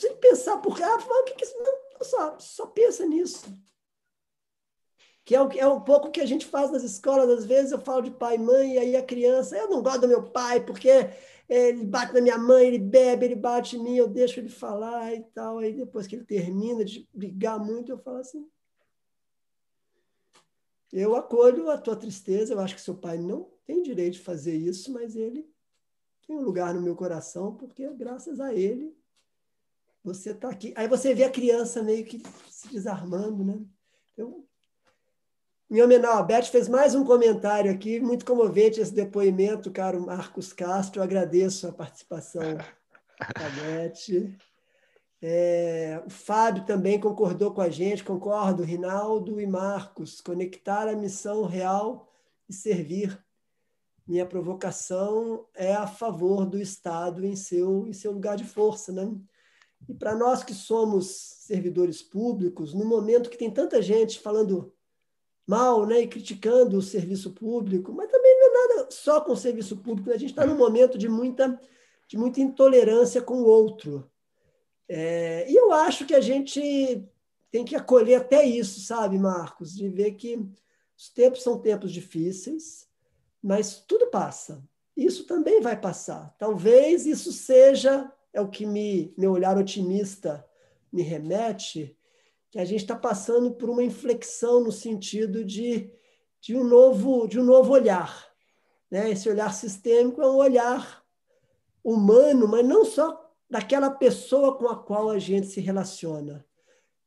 precisa 0.00 0.14
pensar, 0.16 0.56
porque 0.58 0.82
ah, 0.82 0.96
o 0.96 1.24
que, 1.24 1.34
que 1.34 1.44
não, 1.58 1.72
só, 2.02 2.38
só 2.38 2.66
pensa 2.66 3.04
nisso. 3.04 3.46
Que 5.24 5.34
é, 5.34 5.42
o, 5.42 5.52
é 5.52 5.68
um 5.68 5.80
pouco 5.80 6.10
que 6.10 6.20
a 6.20 6.26
gente 6.26 6.46
faz 6.46 6.70
nas 6.70 6.82
escolas, 6.82 7.28
às 7.28 7.44
vezes 7.44 7.70
eu 7.70 7.78
falo 7.78 8.02
de 8.02 8.10
pai 8.10 8.36
e 8.36 8.38
mãe, 8.38 8.74
e 8.74 8.78
aí 8.78 8.96
a 8.96 9.02
criança, 9.02 9.56
eu 9.56 9.68
não 9.68 9.82
gosto 9.82 10.00
do 10.00 10.08
meu 10.08 10.30
pai, 10.30 10.64
porque 10.64 10.88
ele 11.48 11.84
bate 11.84 12.14
na 12.14 12.20
minha 12.20 12.38
mãe, 12.38 12.66
ele 12.66 12.78
bebe, 12.78 13.26
ele 13.26 13.36
bate 13.36 13.76
em 13.76 13.82
mim, 13.82 13.96
eu 13.96 14.08
deixo 14.08 14.40
ele 14.40 14.48
falar 14.48 15.14
e 15.14 15.20
tal. 15.34 15.58
Aí 15.58 15.72
depois 15.72 16.06
que 16.06 16.16
ele 16.16 16.24
termina 16.24 16.84
de 16.84 17.08
brigar 17.12 17.58
muito, 17.58 17.92
eu 17.92 17.98
falo 17.98 18.18
assim. 18.18 18.48
Eu 20.92 21.14
acolho 21.14 21.70
a 21.70 21.78
tua 21.78 21.94
tristeza, 21.96 22.52
eu 22.52 22.60
acho 22.60 22.74
que 22.74 22.80
seu 22.80 22.96
pai 22.96 23.18
não 23.18 23.50
tem 23.64 23.82
direito 23.82 24.14
de 24.14 24.20
fazer 24.20 24.56
isso, 24.56 24.92
mas 24.92 25.14
ele 25.14 25.48
tem 26.26 26.36
um 26.36 26.42
lugar 26.42 26.74
no 26.74 26.82
meu 26.82 26.96
coração, 26.96 27.54
porque 27.54 27.88
graças 27.94 28.40
a 28.40 28.52
ele 28.54 28.96
você 30.02 30.30
está 30.30 30.48
aqui. 30.48 30.72
Aí 30.76 30.88
você 30.88 31.14
vê 31.14 31.24
a 31.24 31.30
criança 31.30 31.82
meio 31.82 32.04
que 32.04 32.22
se 32.48 32.68
desarmando, 32.68 33.44
né? 33.44 33.60
Então, 34.12 34.44
em 35.70 35.80
homenagem, 35.80 36.18
a 36.18 36.22
Beth 36.22 36.44
fez 36.44 36.68
mais 36.68 36.96
um 36.96 37.04
comentário 37.04 37.70
aqui, 37.70 38.00
muito 38.00 38.24
comovente 38.24 38.80
esse 38.80 38.92
depoimento, 38.92 39.70
caro 39.70 40.04
Marcos 40.04 40.52
Castro. 40.52 40.98
Eu 41.00 41.04
agradeço 41.04 41.68
a 41.68 41.72
participação 41.72 42.42
da 42.42 43.48
Beth. 43.62 44.36
É, 45.22 46.02
o 46.06 46.10
Fábio 46.10 46.64
também 46.64 46.98
concordou 46.98 47.52
com 47.52 47.60
a 47.60 47.68
gente, 47.68 48.02
concordo, 48.02 48.62
Rinaldo 48.62 49.40
e 49.40 49.46
Marcos, 49.46 50.20
conectar 50.20 50.88
a 50.88 50.96
missão 50.96 51.44
real 51.44 52.08
e 52.48 52.54
servir. 52.54 53.22
Minha 54.06 54.26
provocação 54.26 55.46
é 55.54 55.74
a 55.74 55.86
favor 55.86 56.46
do 56.46 56.58
Estado 56.58 57.24
em 57.24 57.36
seu, 57.36 57.86
em 57.86 57.92
seu 57.92 58.12
lugar 58.12 58.36
de 58.36 58.44
força, 58.44 58.92
né? 58.92 59.14
E 59.88 59.94
para 59.94 60.14
nós 60.14 60.42
que 60.42 60.54
somos 60.54 61.06
servidores 61.06 62.02
públicos, 62.02 62.74
no 62.74 62.84
momento 62.84 63.30
que 63.30 63.38
tem 63.38 63.50
tanta 63.50 63.80
gente 63.80 64.20
falando 64.20 64.72
mal 65.46 65.84
né, 65.84 66.00
e 66.00 66.06
criticando 66.06 66.78
o 66.78 66.82
serviço 66.82 67.32
público, 67.32 67.92
mas 67.92 68.10
também 68.10 68.38
não 68.38 68.46
é 68.46 68.68
nada 68.68 68.90
só 68.90 69.20
com 69.20 69.32
o 69.32 69.36
serviço 69.36 69.76
público, 69.78 70.08
né? 70.08 70.14
a 70.14 70.18
gente 70.18 70.30
está 70.30 70.46
num 70.46 70.56
momento 70.56 70.96
de 70.96 71.08
muita, 71.08 71.60
de 72.08 72.16
muita 72.16 72.40
intolerância 72.40 73.20
com 73.20 73.34
o 73.34 73.46
outro. 73.46 74.08
É, 74.92 75.48
e 75.48 75.54
eu 75.54 75.72
acho 75.72 76.04
que 76.04 76.14
a 76.14 76.20
gente 76.20 77.08
tem 77.48 77.64
que 77.64 77.76
acolher 77.76 78.16
até 78.16 78.44
isso, 78.44 78.80
sabe, 78.80 79.20
Marcos? 79.20 79.72
De 79.72 79.88
ver 79.88 80.14
que 80.14 80.36
os 80.98 81.08
tempos 81.10 81.44
são 81.44 81.60
tempos 81.60 81.92
difíceis, 81.92 82.88
mas 83.40 83.84
tudo 83.86 84.08
passa. 84.08 84.60
Isso 84.96 85.26
também 85.26 85.60
vai 85.60 85.80
passar. 85.80 86.34
Talvez 86.36 87.06
isso 87.06 87.30
seja 87.30 88.12
é 88.32 88.40
o 88.40 88.48
que 88.48 88.66
me 88.66 89.14
meu 89.16 89.30
olhar 89.30 89.56
otimista 89.56 90.44
me 90.92 91.02
remete, 91.02 91.96
que 92.50 92.58
a 92.58 92.64
gente 92.64 92.80
está 92.80 92.96
passando 92.96 93.52
por 93.52 93.70
uma 93.70 93.84
inflexão 93.84 94.60
no 94.60 94.72
sentido 94.72 95.44
de, 95.44 95.88
de 96.40 96.56
um 96.56 96.64
novo 96.64 97.28
de 97.28 97.38
um 97.38 97.44
novo 97.44 97.72
olhar, 97.72 98.28
né? 98.90 99.08
Esse 99.08 99.30
olhar 99.30 99.54
sistêmico 99.54 100.20
é 100.20 100.28
um 100.28 100.36
olhar 100.36 101.04
humano, 101.84 102.48
mas 102.48 102.66
não 102.66 102.84
só 102.84 103.19
daquela 103.50 103.90
pessoa 103.90 104.56
com 104.56 104.68
a 104.68 104.76
qual 104.76 105.10
a 105.10 105.18
gente 105.18 105.48
se 105.48 105.60
relaciona. 105.60 106.44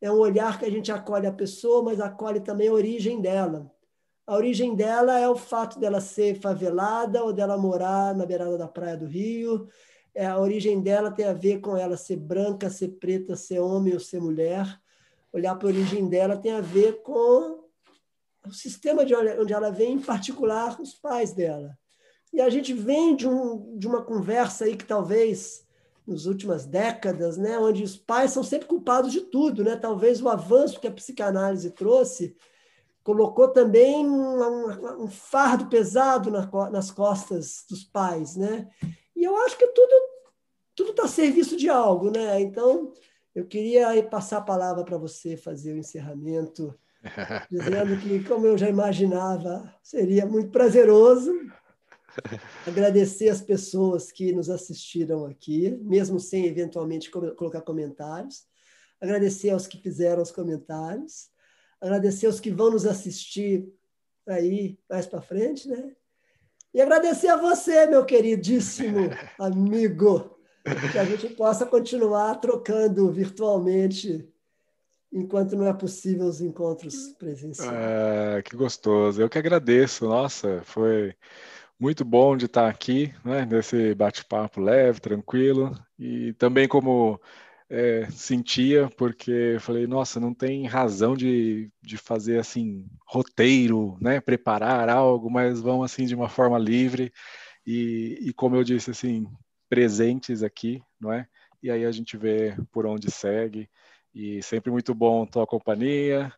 É 0.02 0.12
um 0.12 0.18
olhar 0.18 0.60
que 0.60 0.66
a 0.66 0.70
gente 0.70 0.92
acolhe 0.92 1.26
a 1.26 1.32
pessoa, 1.32 1.82
mas 1.82 2.02
acolhe 2.02 2.42
também 2.42 2.68
a 2.68 2.74
origem 2.74 3.22
dela. 3.22 3.72
A 4.28 4.36
origem 4.36 4.76
dela 4.76 5.18
é 5.20 5.28
o 5.28 5.36
fato 5.36 5.80
dela 5.80 6.02
ser 6.02 6.40
favelada 6.40 7.24
ou 7.24 7.32
dela 7.32 7.58
morar 7.58 8.14
na 8.14 8.26
beirada 8.26 8.58
da 8.58 8.68
praia 8.68 8.98
do 8.98 9.06
Rio, 9.06 9.68
é, 10.16 10.28
a 10.28 10.38
origem 10.38 10.80
dela 10.80 11.12
tem 11.12 11.26
a 11.26 11.34
ver 11.34 11.60
com 11.60 11.76
ela 11.76 11.98
ser 11.98 12.18
branca, 12.18 12.70
ser 12.70 12.90
preta, 13.00 13.36
ser 13.36 13.60
homem 13.60 13.94
ou 13.94 14.00
ser 14.00 14.22
mulher. 14.22 14.80
Olhar 15.32 15.56
para 15.56 15.68
a 15.68 15.72
origem 15.72 16.08
dela 16.08 16.38
tem 16.38 16.52
a 16.52 16.62
ver 16.62 17.02
com 17.02 17.64
o 18.46 18.52
sistema 18.52 19.04
de 19.04 19.16
onde 19.16 19.54
ela 19.54 19.72
vem, 19.72 19.94
em 19.94 20.02
particular 20.02 20.80
os 20.80 20.94
pais 20.94 21.34
dela. 21.34 21.76
E 22.32 22.40
a 22.40 22.50
gente 22.50 22.74
vem 22.74 23.16
de, 23.16 23.28
um, 23.28 23.78
de 23.78 23.88
uma 23.88 24.04
conversa 24.04 24.66
aí 24.66 24.76
que 24.76 24.86
talvez 24.86 25.66
nas 26.06 26.26
últimas 26.26 26.66
décadas, 26.66 27.38
né, 27.38 27.58
onde 27.58 27.84
os 27.84 27.96
pais 27.96 28.32
são 28.32 28.44
sempre 28.44 28.68
culpados 28.68 29.12
de 29.12 29.22
tudo, 29.22 29.64
né? 29.64 29.76
Talvez 29.76 30.22
o 30.22 30.30
avanço 30.30 30.80
que 30.80 30.88
a 30.88 30.92
psicanálise 30.92 31.72
trouxe 31.72 32.36
colocou 33.04 33.50
também 33.50 34.06
um, 34.06 35.04
um 35.04 35.08
fardo 35.08 35.68
pesado 35.68 36.32
na, 36.32 36.50
nas 36.70 36.90
costas 36.90 37.66
dos 37.70 37.84
pais, 37.84 38.36
né? 38.36 38.68
E 39.16 39.24
eu 39.24 39.36
acho 39.38 39.58
que 39.58 39.68
tudo 39.68 40.14
tudo 40.76 40.90
está 40.92 41.04
a 41.04 41.08
serviço 41.08 41.56
de 41.56 41.70
algo, 41.70 42.10
né? 42.10 42.42
Então 42.42 42.94
eu 43.36 43.46
queria 43.46 44.02
passar 44.04 44.38
a 44.38 44.42
palavra 44.42 44.84
para 44.84 44.98
você 44.98 45.38
fazer 45.38 45.74
o 45.74 45.78
encerramento, 45.78 46.74
dizendo 47.50 47.98
que, 48.00 48.24
como 48.24 48.46
eu 48.46 48.58
já 48.58 48.70
imaginava, 48.70 49.74
seria 49.82 50.26
muito 50.26 50.50
prazeroso 50.50 51.32
agradecer 52.68 53.30
as 53.30 53.42
pessoas 53.42 54.12
que 54.12 54.32
nos 54.32 54.50
assistiram 54.50 55.26
aqui, 55.26 55.72
mesmo 55.82 56.20
sem 56.20 56.46
eventualmente 56.46 57.10
colocar 57.10 57.62
comentários, 57.62 58.46
agradecer 59.00 59.50
aos 59.50 59.68
que 59.68 59.78
fizeram 59.78 60.22
os 60.22 60.32
comentários, 60.32 61.30
agradecer 61.82 62.28
aos 62.28 62.40
que 62.40 62.52
vão 62.52 62.72
nos 62.72 62.86
assistir 62.86 63.68
aí 64.28 64.78
mais 64.90 65.06
para 65.06 65.22
frente, 65.22 65.68
né? 65.68 65.96
E 66.74 66.82
agradecer 66.82 67.28
a 67.28 67.38
você, 67.38 67.86
meu 67.86 68.04
queridíssimo 68.06 69.10
amigo, 69.38 70.40
que 70.92 70.98
a 70.98 71.06
gente 71.06 71.30
possa 71.36 71.66
continuar 71.66 72.36
trocando 72.36 73.12
virtualmente 73.12 74.28
enquanto 75.12 75.56
não 75.56 75.68
é 75.68 75.74
possível 75.74 76.26
os 76.26 76.42
encontros 76.42 77.10
presenciais. 77.20 77.72
Ah, 77.72 78.42
que 78.42 78.56
gostoso. 78.56 79.22
Eu 79.22 79.30
que 79.30 79.38
agradeço. 79.38 80.06
Nossa, 80.06 80.62
foi 80.64 81.16
muito 81.84 82.06
bom 82.06 82.38
de 82.38 82.46
estar 82.46 82.70
aqui, 82.70 83.14
né, 83.26 83.46
nesse 83.46 83.94
bate-papo 83.94 84.62
leve, 84.62 85.02
tranquilo. 85.02 85.78
E 86.00 86.32
também 86.36 86.66
como 86.66 87.20
é, 87.70 88.10
sentia, 88.10 88.90
porque 88.98 89.58
falei, 89.60 89.86
nossa, 89.86 90.18
não 90.18 90.34
tem 90.34 90.66
razão 90.66 91.14
de, 91.14 91.70
de 91.82 91.98
fazer 91.98 92.40
assim, 92.40 92.86
roteiro, 93.06 93.98
né, 94.00 94.22
preparar 94.22 94.88
algo, 94.88 95.30
mas 95.30 95.60
vão 95.60 95.84
assim 95.84 96.06
de 96.06 96.16
uma 96.16 96.30
forma 96.30 96.58
livre. 96.58 97.12
E, 97.68 98.18
e 98.22 98.34
como 98.34 98.56
eu 98.56 98.64
disse, 98.64 98.92
assim, 98.92 99.28
presentes 99.68 100.42
aqui, 100.42 100.82
não 100.98 101.12
é? 101.12 101.28
E 101.62 101.70
aí 101.70 101.86
a 101.86 101.92
gente 101.92 102.16
vê 102.16 102.56
por 102.72 102.86
onde 102.86 103.12
segue. 103.12 103.70
E 104.16 104.42
sempre 104.42 104.72
muito 104.72 104.96
bom 104.96 105.26
tua 105.26 105.46
companhia. 105.46 106.32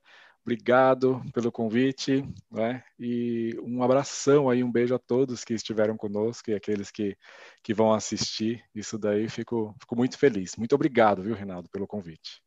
Obrigado 0.45 1.23
pelo 1.33 1.51
convite, 1.51 2.23
né? 2.51 2.83
E 2.99 3.59
um 3.63 3.81
abração 3.81 4.47
aí, 4.47 4.63
um 4.63 4.71
beijo 4.71 4.93
a 4.93 4.99
todos 4.99 5.43
que 5.43 5.55
estiveram 5.55 5.97
conosco 5.97 6.51
e 6.51 6.53
aqueles 6.53 6.91
que, 6.91 7.17
que 7.63 7.73
vão 7.73 7.91
assistir. 7.91 8.63
Isso 8.73 8.95
daí, 8.95 9.27
fico, 9.27 9.73
fico 9.79 9.95
muito 9.95 10.19
feliz. 10.19 10.55
Muito 10.55 10.75
obrigado, 10.75 11.23
viu, 11.23 11.33
Rinaldo, 11.33 11.67
pelo 11.69 11.87
convite. 11.87 12.43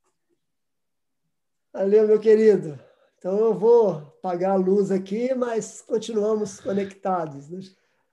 Valeu, 1.73 2.07
meu 2.07 2.21
querido. 2.21 2.79
Então 3.19 3.37
eu 3.37 3.53
vou 3.53 3.91
apagar 3.91 4.53
a 4.53 4.55
luz 4.55 4.93
aqui, 4.93 5.35
mas 5.35 5.83
continuamos 5.83 6.61
conectados. 6.61 7.49
Né? 7.51 7.63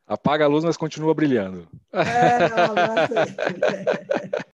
Apaga 0.07 0.45
a 0.45 0.47
luz, 0.47 0.63
mas 0.63 0.77
continua 0.77 1.13
brilhando. 1.13 1.67
É, 1.93 2.49
não, 2.49 2.73
mas... 2.73 3.35